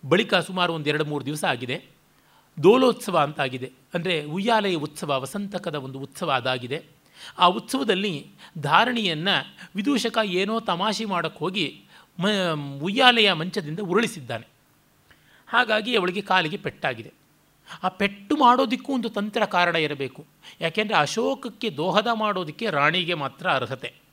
ಬಳಿಕ 0.08 0.34
ಸುಮಾರು 0.34 0.74
ಒಂದು 0.74 0.88
ಎರಡು 0.88 1.04
ಮೂರು 1.04 1.26
ದಿವಸ 1.26 1.44
ಆಗಿದೆ. 1.44 1.84
ದೋಲೋತ್ಸವ 2.62 3.18
ಅಂತಾಗಿದೆ. 3.18 3.72
ಅಂದರೆ 3.94 4.24
ಉಯ್ಯಾಲಯ 4.24 4.74
ಉತ್ಸವ, 4.74 5.20
ವಸಂತಕದ 5.20 5.74
ಒಂದು 5.74 5.98
ಉತ್ಸವ 5.98 6.30
ಅದಾಗಿದೆ. 6.30 6.84
ಆ 7.38 7.46
ಉತ್ಸವದಲ್ಲಿ 7.46 8.26
ಧಾರಣಿಯನ್ನು 8.58 9.54
ವಿದೂಷಕ 9.76 10.18
ಏನೋ 10.24 10.60
ತಮಾಷೆ 10.60 11.04
ಮಾಡೋಕ್ಕೆ 11.04 11.38
ಹೋಗಿ 11.38 11.84
ಮ, 12.18 12.28
ಉಯ್ಯಾಲೆಯ 12.82 13.32
ಮಂಚದಿಂದ 13.32 13.80
ಉರುಳಿಸಿದ್ದಾನೆ. 13.80 14.46
ಹಾಗಾಗಿ 15.48 15.96
ಅವಳಿಗೆ 15.96 16.20
ಕಾಲಿಗೆ 16.20 16.56
ಪೆಟ್ಟಾಗಿದೆ. 16.56 17.12
ಆ 17.82 17.88
ಪೆಟ್ಟು 17.88 18.36
ಮಾಡೋದಕ್ಕೂ 18.36 18.94
ಒಂದು 18.94 19.08
ತಂತ್ರ 19.08 19.44
ಕಾರಣ 19.44 19.76
ಇರಬೇಕು. 19.76 20.26
ಯಾಕೆಂದರೆ 20.60 20.96
ಅಶೋಕಕ್ಕೆ 20.96 21.70
ದೋಹದ 21.70 22.06
ಮಾಡೋದಕ್ಕೆ 22.12 22.70
ರಾಣಿಗೆ 22.70 23.14
ಮಾತ್ರ 23.14 23.50
ಅರ್ಹತೆ. 23.50 24.03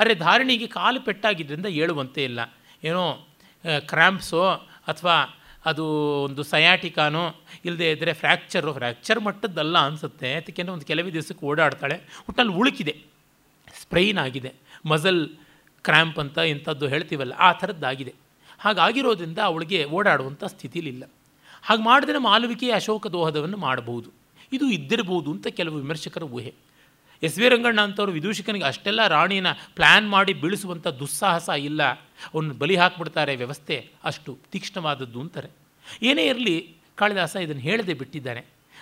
ಅರೆ 0.00 0.14
ಧಾರಣಿಗೆ 0.14 0.66
ಕಾಲು 0.66 1.00
ಪೆಟ್ಟಾಗಿದ್ದರಿಂದ 1.00 1.66
ಹೇಳುವಂತೆ 1.66 2.24
ಇಲ್ಲ. 2.24 2.40
ಏನೋ 2.84 3.28
ಕ್ರ್ಯಾಂಪ್ಸೋ 3.78 4.42
ಅಥವಾ 4.88 5.16
ಅದು 5.64 5.84
ಒಂದು 6.22 6.42
ಸಯಾಟಿಕಾನೋ 6.42 7.24
ಇಲ್ಲದೆ 7.64 7.90
ಇದ್ದರೆ 7.90 8.12
ಫ್ರ್ಯಾಕ್ಚರು 8.12 8.72
ಫ್ರ್ಯಾಕ್ಚರ್ 8.72 9.20
ಮಟ್ಟದ್ದಲ್ಲ 9.20 9.78
ಅನಿಸುತ್ತೆ. 9.78 10.34
ಅದಕ್ಕೆ 10.34 10.62
ಒಂದು 10.62 10.86
ಕೆಲವೇ 10.86 11.12
ದಿವಸಕ್ಕೆ 11.12 11.46
ಓಡಾಡ್ತಾಳೆ. 11.46 12.00
ಒಟ್ಟಲ್ಲಿ 12.28 12.52
ಉಳುಕಿದೆ. 12.52 12.94
ಸ್ಪ್ರೈನ್ 13.80 14.18
ಆಗಿದೆ. 14.18 14.52
ಮಜಲ್ 14.86 15.28
ಕ್ರ್ಯಾಂಪ್ 15.82 16.18
ಅಂತ 16.18 16.38
ಇಂಥದ್ದು 16.38 16.86
ಹೇಳ್ತೀವಲ್ಲ, 16.88 17.32
ಆ 17.38 17.52
ಥರದ್ದಾಗಿದೆ. 17.52 18.14
ಹಾಗಾಗಿರೋದ್ರಿಂದ 18.58 19.38
ಅವಳಿಗೆ 19.38 19.84
ಓಡಾಡುವಂಥ 19.84 20.44
ಸ್ಥಿತಿಲಿಲ್ಲ. 20.44 21.04
ಹಾಗೆ 21.62 21.82
ಮಾಡಿದ್ರೆ 21.82 22.18
ಮಾಲವಿಕೆಯ 22.18 22.72
ಅಶೋಕ 22.72 23.06
ದೋಹದವನ್ನು 23.06 23.56
ಮಾಡಬಹುದು. 23.56 24.10
ಇದು 24.52 24.70
ಇದ್ದಿರಬಹುದು 24.70 25.30
ಅಂತ 25.30 25.46
ಕೆಲವು 25.48 25.76
ವಿಮರ್ಶಕರ 25.76 26.22
ಊಹೆ. 26.22 26.54
ಎಸ್ 27.22 27.38
ವಿ 27.38 27.48
ರಂಗಣ್ಣ 27.48 27.80
ಅಂಥವ್ರು 27.80 28.12
ವಿದೂಷಿಕನಿಗೆ 28.12 28.64
ಅಷ್ಟೆಲ್ಲ 28.64 29.06
ರಾಣಿನ 29.06 29.52
ಪ್ಲ್ಯಾನ್ 29.52 30.10
ಮಾಡಿ 30.10 30.32
ಬೀಳಿಸುವಂಥ 30.32 30.86
ದುಸ್ಸಾಹಸ 30.86 31.48
ಇಲ್ಲ. 31.48 31.82
ಅವನು 32.34 32.54
ಬಲಿ 32.54 32.76
ಹಾಕ್ಬಿಡ್ತಾರೆ 32.76 33.36
ವ್ಯವಸ್ಥೆ 33.36 33.90
ಅಷ್ಟು 34.04 34.38
ತೀಕ್ಷ್ಣವಾದದ್ದು 34.52 35.20
ಅಂತಾರೆ. 35.20 35.48
ಏನೇ 36.02 36.26
ಇರಲಿ 36.26 36.74
ಕಾಳಿದಾಸ 36.96 37.36
ಇದನ್ನು 37.36 37.62
ಹೇಳದೆ 37.62 37.94
ಬಿಟ್ಟಿದ್ದಾನೆ. 37.94 38.40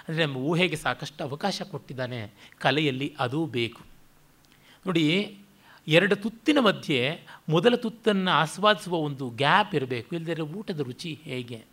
ಅಂದರೆ 0.08 0.24
ನಮ್ಮ 0.24 0.36
ಊಹೆಗೆ 0.36 0.76
ಸಾಕಷ್ಟು 0.76 1.24
ಅವಕಾಶ 1.24 1.62
ಕೊಟ್ಟಿದ್ದಾನೆ. 1.62 2.30
ಕಲೆಯಲ್ಲಿ 2.58 3.16
ಅದೂ 3.18 3.46
ಬೇಕು. 3.46 3.80
ನೋಡಿ, 4.86 5.38
ಎರಡು 5.88 6.16
ತುತ್ತಿನ 6.16 6.58
ಮಧ್ಯೆ 6.60 7.20
ಮೊದಲ 7.48 7.74
ತುತ್ತನ್ನು 7.74 8.30
ಆಸ್ವಾದಿಸುವ 8.30 8.96
ಒಂದು 8.96 9.30
ಗ್ಯಾಪ್ 9.30 9.74
ಇರಬೇಕು. 9.74 10.16
ಇಲ್ಲದೇ 10.16 10.42
ಊಟದ 10.42 10.80
ರುಚಿ 10.80 11.18
ಹೇಗೆ? 11.22 11.64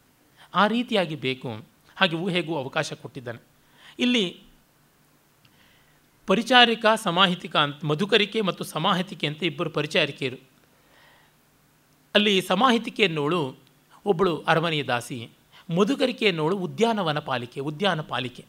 ಆ 0.55 0.67
ರೀತಿಯಾಗಿ 0.67 1.15
ಬೇಕು. 1.15 1.65
ಹಾಗೆ 1.95 2.15
ಊಹೆಗೂ 2.15 2.55
ಅವಕಾಶ 2.55 2.93
ಕೊಟ್ಟಿದ್ದಾನೆ. 2.93 3.43
ಇಲ್ಲಿ 3.99 4.41
ಪರಿಚಾರಿಕ, 6.27 6.85
ಸಮಾಹಿತಿಕ 7.03 7.55
ಅಂತ, 7.55 7.85
ಮಧುಕರಿಕೆ 7.85 8.41
ಮತ್ತು 8.41 8.63
ಸಮಾಹಿತಿಕೆ 8.63 9.27
ಅಂತ 9.27 9.43
ಇಬ್ಬರು 9.43 9.69
ಪರಿಚಾರಿಕೆಯರು. 9.69 10.37
ಅಲ್ಲಿ 12.15 12.41
ಸಮಾಹಿತಿಕೆ 12.41 13.03
ಎನ್ನುವಳು 13.03 13.55
ಒಬ್ಬಳು 14.05 14.43
ಅರಮನೆಯ 14.47 14.83
ದಾಸಿ, 14.83 15.29
ಮಧುಕರಿಕೆ 15.77 16.25
ಎನ್ನುವಳು 16.25 16.57
ಉದ್ಯಾನವನ 16.57 17.19
ಪಾಲಿಕೆ, 17.19 17.59
ಉದ್ಯಾನ 17.59 18.01
ಪಾಲಿಕೆ. 18.01 18.45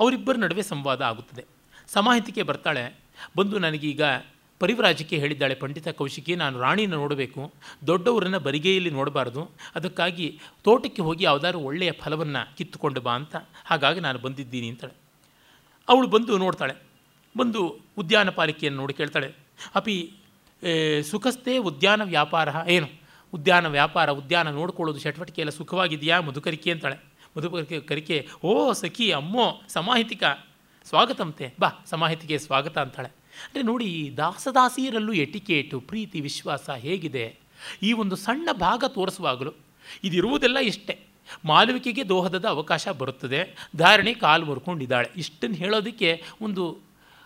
ಅವರಿಬ್ಬರ 0.00 0.36
ನಡುವೆ 0.36 0.62
ಸಂವಾದ 0.62 1.02
ಆಗುತ್ತದೆ. 1.02 1.44
ಸಮಾಹಿತಿಕೆ 1.88 2.42
ಬರ್ತಾಳೆ, 2.42 2.94
ಬಂದು 3.36 3.58
ನನಗೀಗ 3.58 4.02
ಪರಿವ್ರಾಜಕ್ಕೆ 4.58 5.18
ಹೇಳಿದ್ದಾಳೆ, 5.18 5.54
ಪಂಡಿತ 5.54 5.88
ಕೌಶಿಕಿ, 5.88 6.36
ನಾನು 6.36 6.60
ರಾಣಿನ 6.60 6.94
ನೋಡಬೇಕು, 6.94 7.52
ದೊಡ್ಡವರನ್ನು 7.86 8.40
ಬರಿಗೆಯಲ್ಲಿ 8.40 8.90
ನೋಡಬಾರ್ದು, 8.90 9.50
ಅದಕ್ಕಾಗಿ 9.74 10.40
ತೋಟಕ್ಕೆ 10.62 11.02
ಹೋಗಿ 11.02 11.24
ಯಾವುದಾದ್ರು 11.24 11.60
ಒಳ್ಳೆಯ 11.60 11.92
ಫಲವನ್ನು 11.92 12.56
ಕಿತ್ತುಕೊಂಡು 12.56 13.00
ಬಾ 13.00 13.14
ಅಂತ, 13.14 13.36
ಹಾಗಾಗಿ 13.64 14.00
ನಾನು 14.00 14.18
ಬಂದಿದ್ದೀನಿ 14.18 14.68
ಅಂತಾಳೆ. 14.68 14.94
ಅವಳು 15.88 16.06
ಬಂದು 16.06 16.38
ನೋಡ್ತಾಳೆ 16.38 16.83
ಬಂದು 17.36 17.80
ಉದ್ಯಾನ 17.98 18.30
ಪಾಲಿಕೆಯನ್ನು 18.30 18.80
ನೋಡಿ 18.80 18.94
ಕೇಳ್ತಾಳೆ. 18.94 19.32
ಅಪಿ 19.74 20.12
ಸುಖಸ್ಥೆ 21.10 21.58
ಉದ್ಯಾನ 21.58 22.02
ವ್ಯಾಪಾರ 22.02 22.48
ಏನು? 22.68 22.86
ಉದ್ಯಾನ 23.34 23.66
ವ್ಯಾಪಾರ, 23.66 24.10
ಉದ್ಯಾನ 24.10 24.50
ನೋಡ್ಕೊಳ್ಳೋದು 24.50 24.98
ಚಟುವಟಿಕೆ 24.98 25.40
ಎಲ್ಲ 25.40 25.50
ಸುಖವಾಗಿದೆಯಾ? 25.50 26.20
ಮಧುಕರಿಕೆ 26.20 26.70
ಅಂತಾಳೆ. 26.70 26.96
ಮಧುಕರಿಕೆ, 27.36 27.80
ಕರಿಕೆ, 27.80 28.28
ಓ, 28.44 28.72
ಸಖಿ, 28.72 29.12
ಅಮ್ಮೋ, 29.12 29.62
ಸಮಾಹಿತಿಕ, 29.68 30.22
ಸ್ವಾಗತಂತೆ, 30.84 31.54
ಬಾ, 31.60 31.68
ಸಮಾಹಿತಿಗೆ 31.86 32.38
ಸ್ವಾಗತ 32.38 32.78
ಅಂತಾಳೆ. 32.78 33.08
ಅಂದರೆ 33.08 33.62
ನೋಡಿ 33.62 34.14
ದಾಸದಾಸಿಯರಲ್ಲೂ 34.16 35.12
ಎಟಿಕೇಟು, 35.12 35.80
ಪ್ರೀತಿ, 35.80 36.20
ವಿಶ್ವಾಸ 36.20 36.70
ಹೇಗಿದೆ. 36.70 37.36
ಈ 37.82 37.92
ಒಂದು 37.92 38.16
ಸಣ್ಣ 38.16 38.48
ಭಾಗ 38.52 38.84
ತೋರಿಸುವಾಗಲೂ 38.88 39.52
ಇದಿರುವುದೆಲ್ಲ 40.04 40.58
ಇಷ್ಟೇ. 40.58 40.98
ಮಾಲವಿಕೆಗೆ 41.44 42.08
ದೋಹದದ 42.08 42.44
ಅವಕಾಶ 42.44 42.88
ಬರುತ್ತದೆ. 42.88 43.68
ಧಾರಣೆ 43.76 44.14
ಕಾಲು 44.14 44.46
ಮುರ್ಕೊಂಡಿದ್ದಾಳೆ. 44.46 45.10
ಇಷ್ಟನ್ನು 45.16 45.56
ಹೇಳೋದಕ್ಕೆ 45.56 46.22
ಒಂದು 46.40 46.78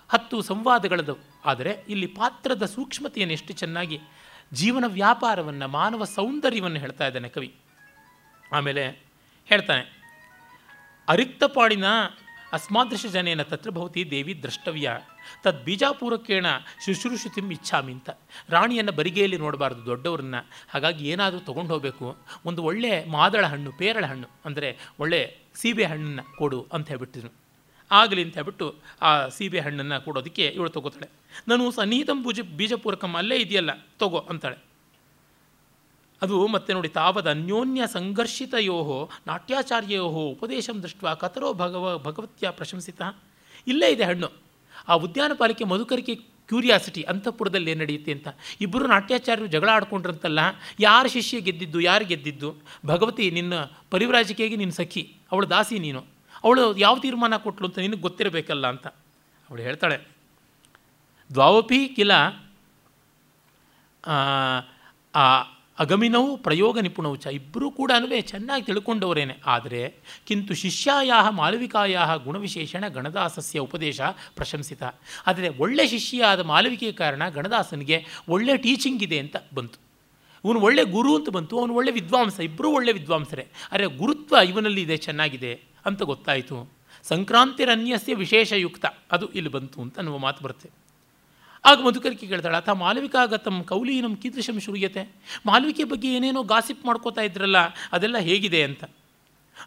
ಹತ್ತು 0.08 0.42
ಸಂವಾದಗಳದು 0.42 1.18
ಆದರೆ 1.44 1.84
ಇಲ್ಲಿ 1.88 2.06
ಪಾತ್ರದ 2.06 2.64
ಸೂಕ್ಷ್ಮತೆಯನ್ನು 2.64 3.32
ಎಷ್ಟು 3.32 3.52
ಚೆನ್ನಾಗಿ 3.52 4.00
ಜೀವನ 4.52 4.84
ವ್ಯಾಪಾರವನ್ನು, 4.86 5.68
ಮಾನವ 5.68 6.04
ಸೌಂದರ್ಯವನ್ನು 6.04 6.78
ಹೇಳ್ತಾ 6.78 7.06
ಇದ್ದಾನೆ 7.06 7.28
ಕವಿ. 7.28 7.54
ಆಮೇಲೆ 8.52 8.88
ಹೇಳ್ತಾನೆ 9.46 9.98
ಅರಿಕ್ತಪಾಡಿನ 11.08 11.84
ಅಸ್ಮಾದೃಶ 12.52 13.06
ಜನೇನ 13.06 13.42
ತತ್ರ 13.42 13.70
ಭವತಿ 13.70 14.10
ದೇವಿ 14.10 14.42
ದ್ರಷ್ಟವ್ಯ. 14.42 14.98
ತದ್ 15.42 15.64
ಬೀಜಾಪೂರಕೇಣ 15.64 16.46
ಶುಶ್ರೂಷಿತಿಂ 16.84 17.50
ಇಚ್ಛಾಮಿ 17.50 17.92
ಅಂತ. 17.92 18.10
ರಾಣಿಯನ್ನು 18.48 18.92
ಬರಿಗೆಯಲ್ಲಿ 18.92 19.36
ನೋಡಬಾರ್ದು, 19.36 19.86
ದೊಡ್ಡವ್ರನ್ನ. 19.86 20.34
ಹಾಗಾಗಿ 20.68 21.08
ಏನಾದರೂ 21.08 21.40
ತೊಗೊಂಡು 21.40 21.74
ಹೋಗಬೇಕು. 21.74 22.16
ಒಂದು 22.44 22.62
ಒಳ್ಳೆಯ 22.62 23.04
ಮಾದಳ 23.04 23.46
ಹಣ್ಣು, 23.46 23.72
ಪೇರಳ 23.72 24.06
ಹಣ್ಣು. 24.06 24.28
ಅಂದರೆ 24.44 24.78
ಒಳ್ಳೆಯ 25.00 25.26
ಸೀಬೆ 25.54 25.84
ಹಣ್ಣನ್ನು 25.84 26.36
ಕೊಡು 26.36 26.66
ಅಂತ 26.72 26.88
ಹೇಳ್ಬಿಟ್ಟಿದ್ರು. 26.88 27.47
ಆಗಲಿ 27.90 28.22
ಅಂತ 28.22 28.34
ಹೇಳ್ಬಿಟ್ಟು 28.34 28.74
ಆ 29.02 29.28
ಸೀಬೆ 29.28 29.60
ಹಣ್ಣನ್ನು 29.60 30.04
ಕೊಡೋದಕ್ಕೆ 30.04 30.46
ಇವಳು 30.46 30.70
ತಗೋತಾಳೆ. 30.70 31.08
ನಾನು 31.48 31.70
ಸನ್ನಿಹಿತಂ 31.70 32.22
ಬೂಜ, 32.22 32.40
ಬೀಜಪೂರಕಂ 32.40 33.14
ಅಲ್ಲೇ 33.14 33.36
ಇದೆಯಲ್ಲ, 33.36 33.70
ತಗೋ, 33.98 34.18
ಅಂತಾಳೆ. 34.18 34.58
ಅದು 36.22 36.46
ಮತ್ತೆ 36.46 36.72
ನೋಡಿ 36.72 36.88
ತಾವದ 36.88 37.30
ಅನ್ಯೋನ್ಯ 37.30 37.86
ಸಂಘರ್ಷಿತಯೋ 37.86 39.10
ನಾಟ್ಯಾಚಾರ್ಯೋ 39.26 40.04
ಉಪದೇಶಂ 40.04 40.82
ದೃಷ್ಟ 40.82 41.04
ಕತರೋ 41.04 41.52
ಭಗವ, 41.52 41.98
ಭಗವತ್ಯ 41.98 42.50
ಪ್ರಶಂಸಿತ. 42.50 43.02
ಇಲ್ಲೇ 43.66 43.90
ಇದೆ 43.90 44.04
ಹಣ್ಣು. 44.04 44.30
ಆ 44.88 44.94
ಉದ್ಯಾನ 44.94 45.32
ಪಾಲಿಕೆ 45.38 45.64
ಮಧುಕರಿಕೆ 45.64 46.14
ಕ್ಯೂರಿಯಾಸಿಟಿ 46.14 47.02
ಅಂತಃಪುರದಲ್ಲಿ 47.02 47.70
ಏನು 47.70 47.80
ನಡೆಯುತ್ತೆ 47.80 48.12
ಅಂತ. 48.12 48.28
ಇಬ್ಬರು 48.60 48.86
ನಾಟ್ಯಾಚಾರ್ಯರು 48.86 49.50
ಜಗಳ 49.50 49.68
ಆಡ್ಕೊಂಡ್ರಂತಲ್ಲ, 49.68 50.38
ಯಾರು 50.80 51.08
ಶಿಷ್ಯ 51.08 51.40
ಗೆದ್ದಿದ್ದು, 51.40 51.80
ಯಾರು 51.80 52.04
ಗೆದ್ದಿದ್ದು? 52.04 52.54
ಭಗವತಿ, 52.86 53.30
ನಿನ್ನ 53.30 53.54
ಪರಿವ್ರಾಜಿಕೆಗೆ 53.90 54.56
ನಿನ್ನ 54.56 54.72
ಸಖಿ, 54.72 55.16
ಅವಳು 55.32 55.50
ದಾಸಿ 55.50 55.78
ನೀನು. 55.78 56.17
ಅವಳು 56.44 56.76
ಯಾವ 56.76 56.98
ತೀರ್ಮಾನ 56.98 57.36
ಕೊಟ್ಟಳು 57.36 57.68
ಅಂತ 57.68 57.78
ನಿನಗೆ 57.78 58.00
ಗೊತ್ತಿರಬೇಕಲ್ಲ 58.00 58.66
ಅಂತ. 58.66 58.86
ಅವಳು 59.50 59.62
ಹೇಳ್ತಾಳೆ, 59.62 59.98
ದ್ವಾವಪಿ 61.30 61.80
ಕಿಲ 61.88 62.12
ಅಗಮಿನವು 65.78 66.36
ಪ್ರಯೋಗ 66.36 66.78
ನಿಪುಣವು 66.78 67.16
ಚ. 67.16 67.26
ಇಬ್ಬರೂ 67.26 67.70
ಕೂಡ 67.70 67.92
ಚೆನ್ನಾಗಿ 68.26 68.64
ತಿಳ್ಕೊಂಡವರೇನೆ. 68.64 69.34
ಆದರೆ 69.46 69.94
ಕಿಂತು 70.26 70.54
ಶಿಷ್ಯಾಯ 70.54 71.10
ಮಾಲವಿಕಾಯ 71.30 71.98
ಗುಣವಿಶೇಷಣ 72.24 72.84
ಗಣದಾಸಸ್ಯ 72.88 73.58
ಉಪದೇಶ 73.58 74.00
ಪ್ರಶಂಸಿತ. 74.34 74.82
ಆದರೆ 75.26 75.48
ಒಳ್ಳೆ 75.58 75.86
ಶಿಷ್ಯಾದ 75.88 76.40
ಮಾಲವಿಕೆಯ 76.40 76.92
ಕಾರಣ 76.92 77.28
ಗಣದಾಸನಿಗೆ 77.28 77.98
ಒಳ್ಳೆ 78.28 78.56
ಟೀಚಿಂಗ್ 78.56 79.02
ಇದೆ 79.02 79.18
ಅಂತ 79.18 79.36
ಬಂತು. 79.54 79.78
ಇವನು 80.44 80.60
ಒಳ್ಳೆ 80.60 80.84
ಗುರು 80.84 81.16
ಅಂತ 81.16 81.28
ಬಂತು. 81.28 81.54
ಅವನು 81.58 81.74
ಒಳ್ಳೆ 81.74 81.92
ವಿದ್ವಾಂಸ. 81.92 82.38
ಇಬ್ಬರೂ 82.40 82.68
ಒಳ್ಳೆ 82.70 82.92
ವಿದ್ವಾಂಸರೇ. 82.92 83.46
ಅರೆ 83.72 83.86
ಗುರುತ್ವ 83.86 84.36
ಇವನಲ್ಲಿ 84.48 84.82
ಇದೆ, 84.82 84.96
ಚೆನ್ನಾಗಿದೆ. 84.96 85.52
ಅಂತ 85.90 86.02
ಗೊತ್ತಾಯಿತು. 86.10 86.56
ಸಂಕ್ರಾಂತಿರನ್ಯಸ್ಯ 87.04 88.14
ವಿಶೇಷಯುಕ್ತ 88.22 88.86
ಅದು 89.14 89.26
ಇಲ್ಲಿ 89.38 89.50
ಬಂತು 89.56 89.78
ಅಂತ 89.84 89.96
ಅನ್ನುವ 90.02 90.18
ಮಾತು 90.26 90.40
ಬರುತ್ತೆ. 90.44 90.68
ಆಗ 91.64 91.78
ಮಧುಕರಿಕೆ 91.86 92.26
ಕೇಳ್ತಾಳೆ 92.30 92.56
ಅಥ 92.62 92.70
ಮಾಲವಿಕಾಗತಂ 92.82 93.56
ಕೌಲೀನಂ 93.70 94.12
ಕೀದೃಶಂ 94.22 94.58
ಶುರುಯತೆ. 94.66 95.02
ಮಾಲವಿಕೆ 95.48 95.84
ಬಗ್ಗೆ 95.92 96.08
ಏನೇನೋ 96.16 96.42
ಗಾಸಿಪ್ 96.52 96.82
ಮಾಡ್ಕೋತಾ 96.88 97.22
ಇದ್ರಲ್ಲ, 97.28 97.58
ಅದೆಲ್ಲ 97.94 98.18
ಹೇಗಿದೆ 98.28 98.60
ಅಂತ. 98.68 98.82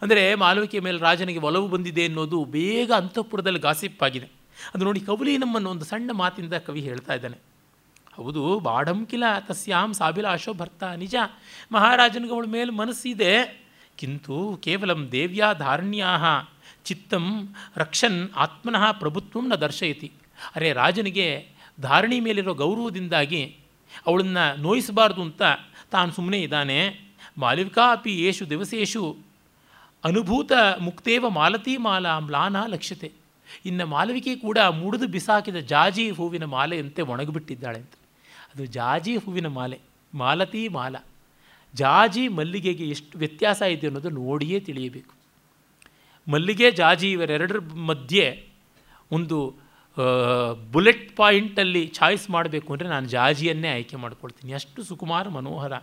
ಅಂದರೆ 0.02 0.24
ಮಾಲವಿಕೆ 0.44 0.80
ಮೇಲೆ 0.86 1.00
ರಾಜನಿಗೆ 1.08 1.42
ಒಲವು 1.48 1.68
ಬಂದಿದೆ 1.74 2.04
ಅನ್ನೋದು 2.10 2.38
ಬೇಗ 2.58 2.92
ಅಂತಃಪುರದಲ್ಲಿ 3.02 3.62
ಗಾಸಿಪ್ 3.68 4.04
ಆಗಿದೆ. 4.08 4.28
ಅದು 4.74 4.84
ನೋಡಿ 4.88 5.02
ಕೌಲೀನಂ 5.10 5.52
ಅನ್ನೋ 5.58 5.70
ಒಂದು 5.76 5.86
ಸಣ್ಣ 5.92 6.12
ಮಾತಿಂದ 6.22 6.56
ಕವಿ 6.68 6.82
ಹೇಳ್ತಾ 6.90 7.14
ಇದ್ದಾನೆ. 7.20 7.38
ಹೌದು, 8.18 8.44
ಬಾಡಂಕಿಲ 8.68 9.26
ತಸ್ಯಾಂ 9.48 9.90
ಸಾಬಿಲ 10.00 10.28
ಅಶೋಭರ್ತ 10.38 10.84
ನಿಜ. 11.04 11.16
ಮಹಾರಾಜನಿಗೆ 11.76 12.34
ಅವಳ 12.36 12.48
ಮೇಲೆ 12.58 12.72
ಮನಸ್ಸಿದೆ. 12.82 13.34
ಕಿಂತು 13.98 14.60
ಕೇವಲಂ 14.64 15.10
ದೇವ್ಯಾ 15.12 15.54
ಧಾರಣ್ಯಾ 15.54 16.08
ಚಿತ್ತಂ 16.86 17.56
ರಕ್ಷನ್ 17.76 18.30
ಆತ್ಮನಃ 18.36 18.92
ಪ್ರಭುತ್ವಂ 18.92 19.50
ನ 19.50 19.56
ದರ್ಶಯತಿ. 19.56 20.12
ಅರೆ 20.56 20.74
ರಾಜನಿಗೆ 20.74 21.48
ಧಾರಣಿ 21.82 22.20
ಮೇಲಿರೋ 22.20 22.54
ಗೌರವದಿಂದಾಗಿ 22.54 23.56
ಅವಳನ್ನು 24.08 24.62
ನೋಯಿಸಬಾರ್ದು 24.62 25.22
ಅಂತ 25.22 25.42
ತಾನು 25.92 26.12
ಸುಮ್ಮನೆ 26.12 26.42
ಇದ್ದಾನೆ. 26.42 27.00
ಮಾಲವಿಕಾ 27.38 27.92
ಅಪಿ 27.92 28.20
ಯೇಷು 28.20 28.50
ದಿವಸೇಶು 28.50 29.18
ಅನುಭೂತ 30.04 30.52
ಮುಕ್ತೇವ 30.80 31.30
ಮಾಲತಿ 31.30 31.78
ಮಾಲಾ 31.78 32.20
ಮ್ಲಾನ 32.20 32.56
ಲಕ್ಷ್ಯತೆ. 32.66 33.12
ಇನ್ನು 33.66 33.86
ಮಾಲವಿಕೆ 33.86 34.36
ಕೂಡ 34.36 34.58
ಮುಡಿದು 34.58 35.08
ಬಿಸಾಕಿದ 35.08 35.56
ಜಾಜಿ 35.56 36.12
ಹೂವಿನ 36.12 36.46
ಮಾಲೆಯಂತೆ 36.46 37.02
ಒಣಗಿಬಿಟ್ಟಿದ್ದಾಳೆ 37.02 37.80
ಅಂತ. 37.80 37.92
ಅದು 38.56 38.66
ಜಾಜಿ 38.66 39.18
ಹೂವಿನ 39.18 39.48
ಮಾಲೆ, 39.48 39.80
ಮಾಲತಿ 40.14 40.68
ಮಾಲ. 40.68 40.96
ಜಾಜಿ 41.76 42.28
ಮಲ್ಲಿಗೆಗೆ 42.28 42.90
ಎಷ್ಟು 42.90 43.18
ವ್ಯತ್ಯಾಸ 43.18 43.62
ಇದೆ 43.62 43.88
ಅನ್ನೋದು 43.88 44.10
ನೋಡಿಯೇ 44.10 44.60
ತಿಳಿಯಬೇಕು. 44.60 45.14
ಮಲ್ಲಿಗೆ, 46.32 46.72
ಜಾಜಿ 46.72 47.12
ಇವರೆರಡರ 47.12 47.60
ಮಧ್ಯೆ 47.60 48.48
ಒಂದು 49.12 49.56
ಬುಲೆಟ್ 50.72 51.16
ಪಾಯಿಂಟಲ್ಲಿ 51.16 51.88
ಚಾಯ್ಸ್ 51.88 52.30
ಮಾಡಬೇಕು 52.30 52.74
ಅಂದರೆ 52.74 52.90
ನಾನು 52.90 53.10
ಜಾಜಿಯನ್ನೇ 53.10 53.68
ಆಯ್ಕೆ 53.68 53.96
ಮಾಡ್ಕೊಳ್ತೀನಿ. 53.96 54.54
ಅಷ್ಟು 54.54 54.84
ಸುಕುಮಾರ, 54.84 55.30
ಮನೋಹರ. 55.30 55.74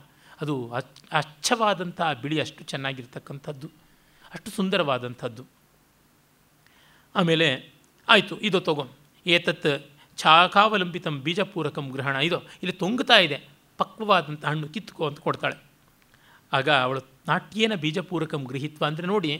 ಅದು 0.40 0.70
ಅಚ್ 0.70 1.00
ಅಚ್ಚವಾದಂಥ 1.12 2.00
ಬಿಳಿ, 2.22 2.40
ಅಷ್ಟು 2.40 2.64
ಚೆನ್ನಾಗಿರ್ತಕ್ಕಂಥದ್ದು. 2.64 3.70
ಅಷ್ಟು 4.34 4.50
ಸುಂದರವಾದಂಥದ್ದು. 4.50 5.44
ಆಮೇಲೆ 7.14 7.72
ಆಯಿತು, 8.08 8.40
ಇದು 8.40 8.60
ತಗೋ. 8.60 8.86
ಏತತ್ 9.26 9.86
ಛಾಕಾವಲಂಬಿತಂ 10.16 11.20
ಬೀಜಪೂರಕಂ 11.20 11.88
ಗ್ರಹಣ. 11.88 12.16
ಇದು 12.16 12.38
ಇಲ್ಲಿ 12.38 12.72
ತೊಂಗುತ್ತಾ 12.72 13.18
ಇದೆ. 13.18 13.38
ಪಕ್ವವಾದಂಥ 13.78 14.44
ಹಣ್ಣು 14.44 14.68
ಕಿತ್ತುಕೋ 14.68 15.06
ಅಂತ 15.06 15.18
ಕೊಡ್ತಾಳೆ. 15.18 15.67
ಆಗ 16.52 16.68
ಅವಳು 16.86 17.00
ನಾಟ್ಯೇನ 17.28 17.74
ಬೀಜಪೂರಕಂ 17.82 18.42
ಗೃಹಿತ್ವ 18.50 18.82
ಅಂದರೆ 18.90 19.06
ನೋಡಿ, 19.12 19.32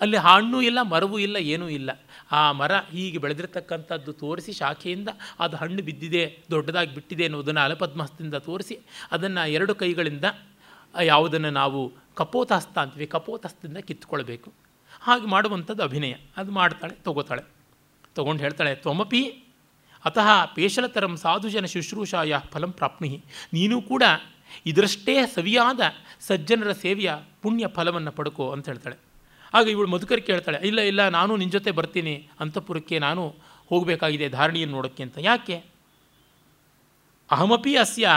ಅಲ್ಲಿ 0.00 0.18
ಹಣ್ಣು 0.26 0.58
ಇಲ್ಲ, 0.68 0.78
ಮರವೂ 0.92 1.16
ಇಲ್ಲ, 1.24 1.36
ಏನೂ 1.54 1.66
ಇಲ್ಲ. 1.76 1.90
ಆ 2.38 2.40
ಮರ 2.58 2.72
ಹೀಗೆ 2.92 3.18
ಬೆಳೆದಿರತಕ್ಕಂಥದ್ದು 3.24 4.12
ತೋರಿಸಿ 4.22 4.52
ಶಾಖೆಯಿಂದ 4.60 5.10
ಅದು 5.44 5.56
ಹಣ್ಣು 5.62 5.82
ಬಿದ್ದಿದೆ, 5.88 6.22
ದೊಡ್ಡದಾಗಿ 6.54 6.92
ಬಿಟ್ಟಿದೆ 6.98 7.24
ಅನ್ನೋದನ್ನು 7.28 7.62
ಅಲಪದ್ಮಸ್ತದಿಂದ 7.66 8.36
ತೋರಿಸಿ 8.48 8.76
ಅದನ್ನು 9.16 9.44
ಎರಡು 9.56 9.74
ಕೈಗಳಿಂದ 9.82 10.26
ಯಾವುದನ್ನು 11.12 11.50
ನಾವು 11.60 11.80
ಕಪೋತಹಸ್ತ 12.20 12.76
ಅಂತೀವಿ 12.84 13.08
ಕಪೋತಹಸ್ತದಿಂದ 13.16 13.80
ಕಿತ್ಕೊಳ್ಬೇಕು 13.88 14.48
ಹಾಗೆ 15.06 15.26
ಮಾಡುವಂಥದ್ದು 15.34 15.82
ಅಭಿನಯ. 15.88 16.14
ಅದು 16.40 16.50
ಮಾಡ್ತಾಳೆ, 16.60 16.94
ತಗೋತಾಳೆ. 17.06 17.44
ತೊಗೊಂಡು 18.16 18.40
ಹೇಳ್ತಾಳೆ, 18.44 18.72
ತ್ವಮಪಿ 18.84 19.22
ಅತಃ 20.04 20.28
ಪೇಶಲತರಂ 20.56 21.14
ಸಾಧುಜನ 21.22 21.66
ಶುಶ್ರೂಷಾಯ 21.72 22.34
ಫಲಂ 22.52 22.72
ಪ್ರಾಪ್ನಿ 22.78 23.10
ನೀನು 23.56 23.76
ಕೂಡ 23.90 24.04
ಇದರಷ್ಟೇ 24.66 25.26
ಸವಿಯಾದ 25.26 25.80
ಸಜ್ಜನರ 26.20 26.72
ಸೇವೆಯ 26.72 27.14
ಪುಣ್ಯ 27.42 27.66
ಫಲವನ್ನು 27.66 28.12
ಪಡ್ಕೋ 28.12 28.50
ಅಂತ 28.50 28.68
ಹೇಳ್ತಾಳೆ. 28.68 28.96
ಆಗ 29.54 29.68
ಇವಳು 29.68 29.88
ಮಧುಕರಿ 29.88 30.20
ಕೇಳ್ತಾಳೆ, 30.20 30.58
ಇಲ್ಲ 30.64 30.80
ಇಲ್ಲ, 30.80 31.08
ನಾನು 31.08 31.36
ನಿನ್ನ 31.36 31.52
ಜೊತೆ 31.52 31.70
ಬರ್ತೀನಿ. 31.70 32.28
ಅಂತಪುರಕ್ಕೆ 32.40 32.98
ನಾನು 32.98 33.34
ಹೋಗಬೇಕಾಗಿದೆ 33.68 34.28
ಧಾರಣಿಯನ್ನು 34.28 34.76
ನೋಡೋಕ್ಕೆ 34.76 35.02
ಅಂತ. 35.02 35.18
ಯಾಕೆ? 35.20 35.64
ಅಹಮಪಿ 37.30 37.76
ಅಸ್ಯ 37.76 38.08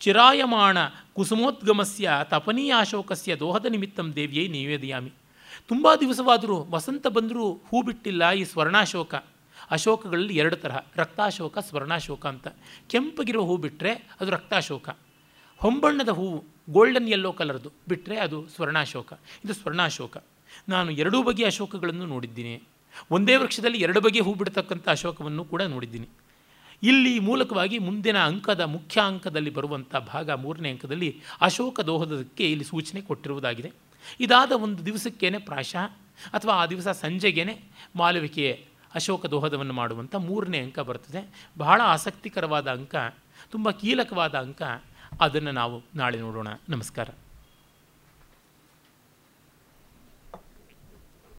ಚಿರಾಯಮಾಣ 0.00 0.78
ಕುಸುಮೋದ್ಗಮಸ್ಯ 1.14 2.10
ತಪನೀಯಾಶೋಕಸ್ಯ 2.24 3.36
ದೋಹದ 3.36 3.66
ನಿಮಿತ್ತಂ 3.66 4.14
ದೇವಿಯೇ 4.14 4.48
ನಿವೇದಯಾಮಿ. 4.48 5.12
ತುಂಬ 5.68 5.88
ದಿವಸವಾದರೂ 6.00 6.66
ವಸಂತ 6.70 7.06
ಬಂದರೂ 7.06 7.52
ಹೂ 7.52 7.82
ಬಿಟ್ಟಿಲ್ಲ 7.82 8.32
ಈ 8.32 8.44
ಸ್ವರ್ಣಾಶೋಕ. 8.44 9.14
ಅಶೋಕಗಳಲ್ಲಿ 9.70 10.36
ಎರಡು 10.36 10.56
ತರಹ, 10.56 10.78
ರಕ್ತಾಶೋಕ, 10.96 11.58
ಸ್ವರ್ಣಾಶೋಕ 11.58 12.26
ಅಂತ. 12.26 12.48
ಕೆಂಪಗಿರೋ 12.88 13.44
ಹೂ 13.44 13.56
ಬಿಟ್ಟರೆ 13.56 13.92
ಅದು 14.20 14.30
ರಕ್ತಾಶೋಕ. 14.30 14.88
ಹೊಂಬಣ್ಣದ 15.58 16.08
ಹೂವು 16.08 16.44
ಗೋಲ್ಡನ್ 16.70 17.08
ಯೆಲ್ಲೋ 17.08 17.32
ಕಲರ್ದು 17.32 17.72
ಬಿಟ್ಟರೆ 17.88 18.18
ಅದು 18.18 18.48
ಸ್ವರ್ಣಾಶೋಕ. 18.48 19.12
ಇದು 19.44 19.54
ಸ್ವರ್ಣಾಶೋಕ. 19.54 20.16
ನಾನು 20.68 20.90
ಎರಡೂ 20.90 21.22
ಬಗೆಯ 21.22 21.46
ಅಶೋಕಗಳನ್ನು 21.46 22.06
ನೋಡಿದ್ದೀನಿ. 22.06 22.62
ಒಂದೇ 23.10 23.36
ವೃಕ್ಷದಲ್ಲಿ 23.36 23.78
ಎರಡು 23.78 24.00
ಬಗೆಯ 24.00 24.22
ಹೂ 24.22 24.34
ಬಿಡ್ತಕ್ಕಂಥ 24.34 24.88
ಅಶೋಕವನ್ನು 24.88 25.44
ಕೂಡ 25.44 25.62
ನೋಡಿದ್ದೀನಿ. 25.62 26.08
ಇಲ್ಲಿ 26.82 27.18
ಮೂಲಕವಾಗಿ 27.18 27.78
ಮುಂದಿನ 27.78 28.18
ಅಂಕದ 28.18 28.60
ಮುಖ್ಯ 28.60 29.00
ಅಂಕದಲ್ಲಿ 29.00 29.50
ಬರುವಂಥ 29.50 29.96
ಭಾಗ 29.96 30.30
ಮೂರನೇ 30.30 30.70
ಅಂಕದಲ್ಲಿ 30.70 31.20
ಅಶೋಕ 31.40 31.80
ದೋಹದಕ್ಕೆ 31.80 32.50
ಇಲ್ಲಿ 32.50 32.64
ಸೂಚನೆ 32.64 33.00
ಕೊಟ್ಟಿರುವುದಾಗಿದೆ. 33.00 33.72
ಇದಾದ 34.20 34.52
ಒಂದು 34.52 34.86
ದಿವಸಕ್ಕೇನೆ 34.86 35.38
ಪ್ರಾಶ, 35.38 35.76
ಅಥವಾ 36.32 36.54
ಆ 36.54 36.66
ದಿವಸ 36.66 36.88
ಸಂಜೆಗೇನೆ 36.88 37.60
ಮಾಲವಿಕೆಯ 37.96 38.52
ಅಶೋಕ 38.94 39.26
ದೋಹದವನ್ನು 39.26 39.72
ಮಾಡುವಂಥ 39.72 40.14
ಮೂರನೇ 40.14 40.58
ಅಂಕ 40.58 40.78
ಬರ್ತದೆ. 40.78 41.50
ಬಹಳ 41.58 41.80
ಆಸಕ್ತಿಕರವಾದ 41.84 42.68
ಅಂಕ, 42.70 42.94
ತುಂಬ 43.50 43.70
ಕೀಲಕವಾದ 43.70 44.34
ಅಂಕ. 44.34 44.62
ಅದನ್ನು 45.20 45.52
ನಾವು 45.52 45.82
ನಾಳೆ 45.94 46.20
ನೋಡೋಣ. 46.20 46.48
ನಮಸ್ಕಾರ. 46.68 47.08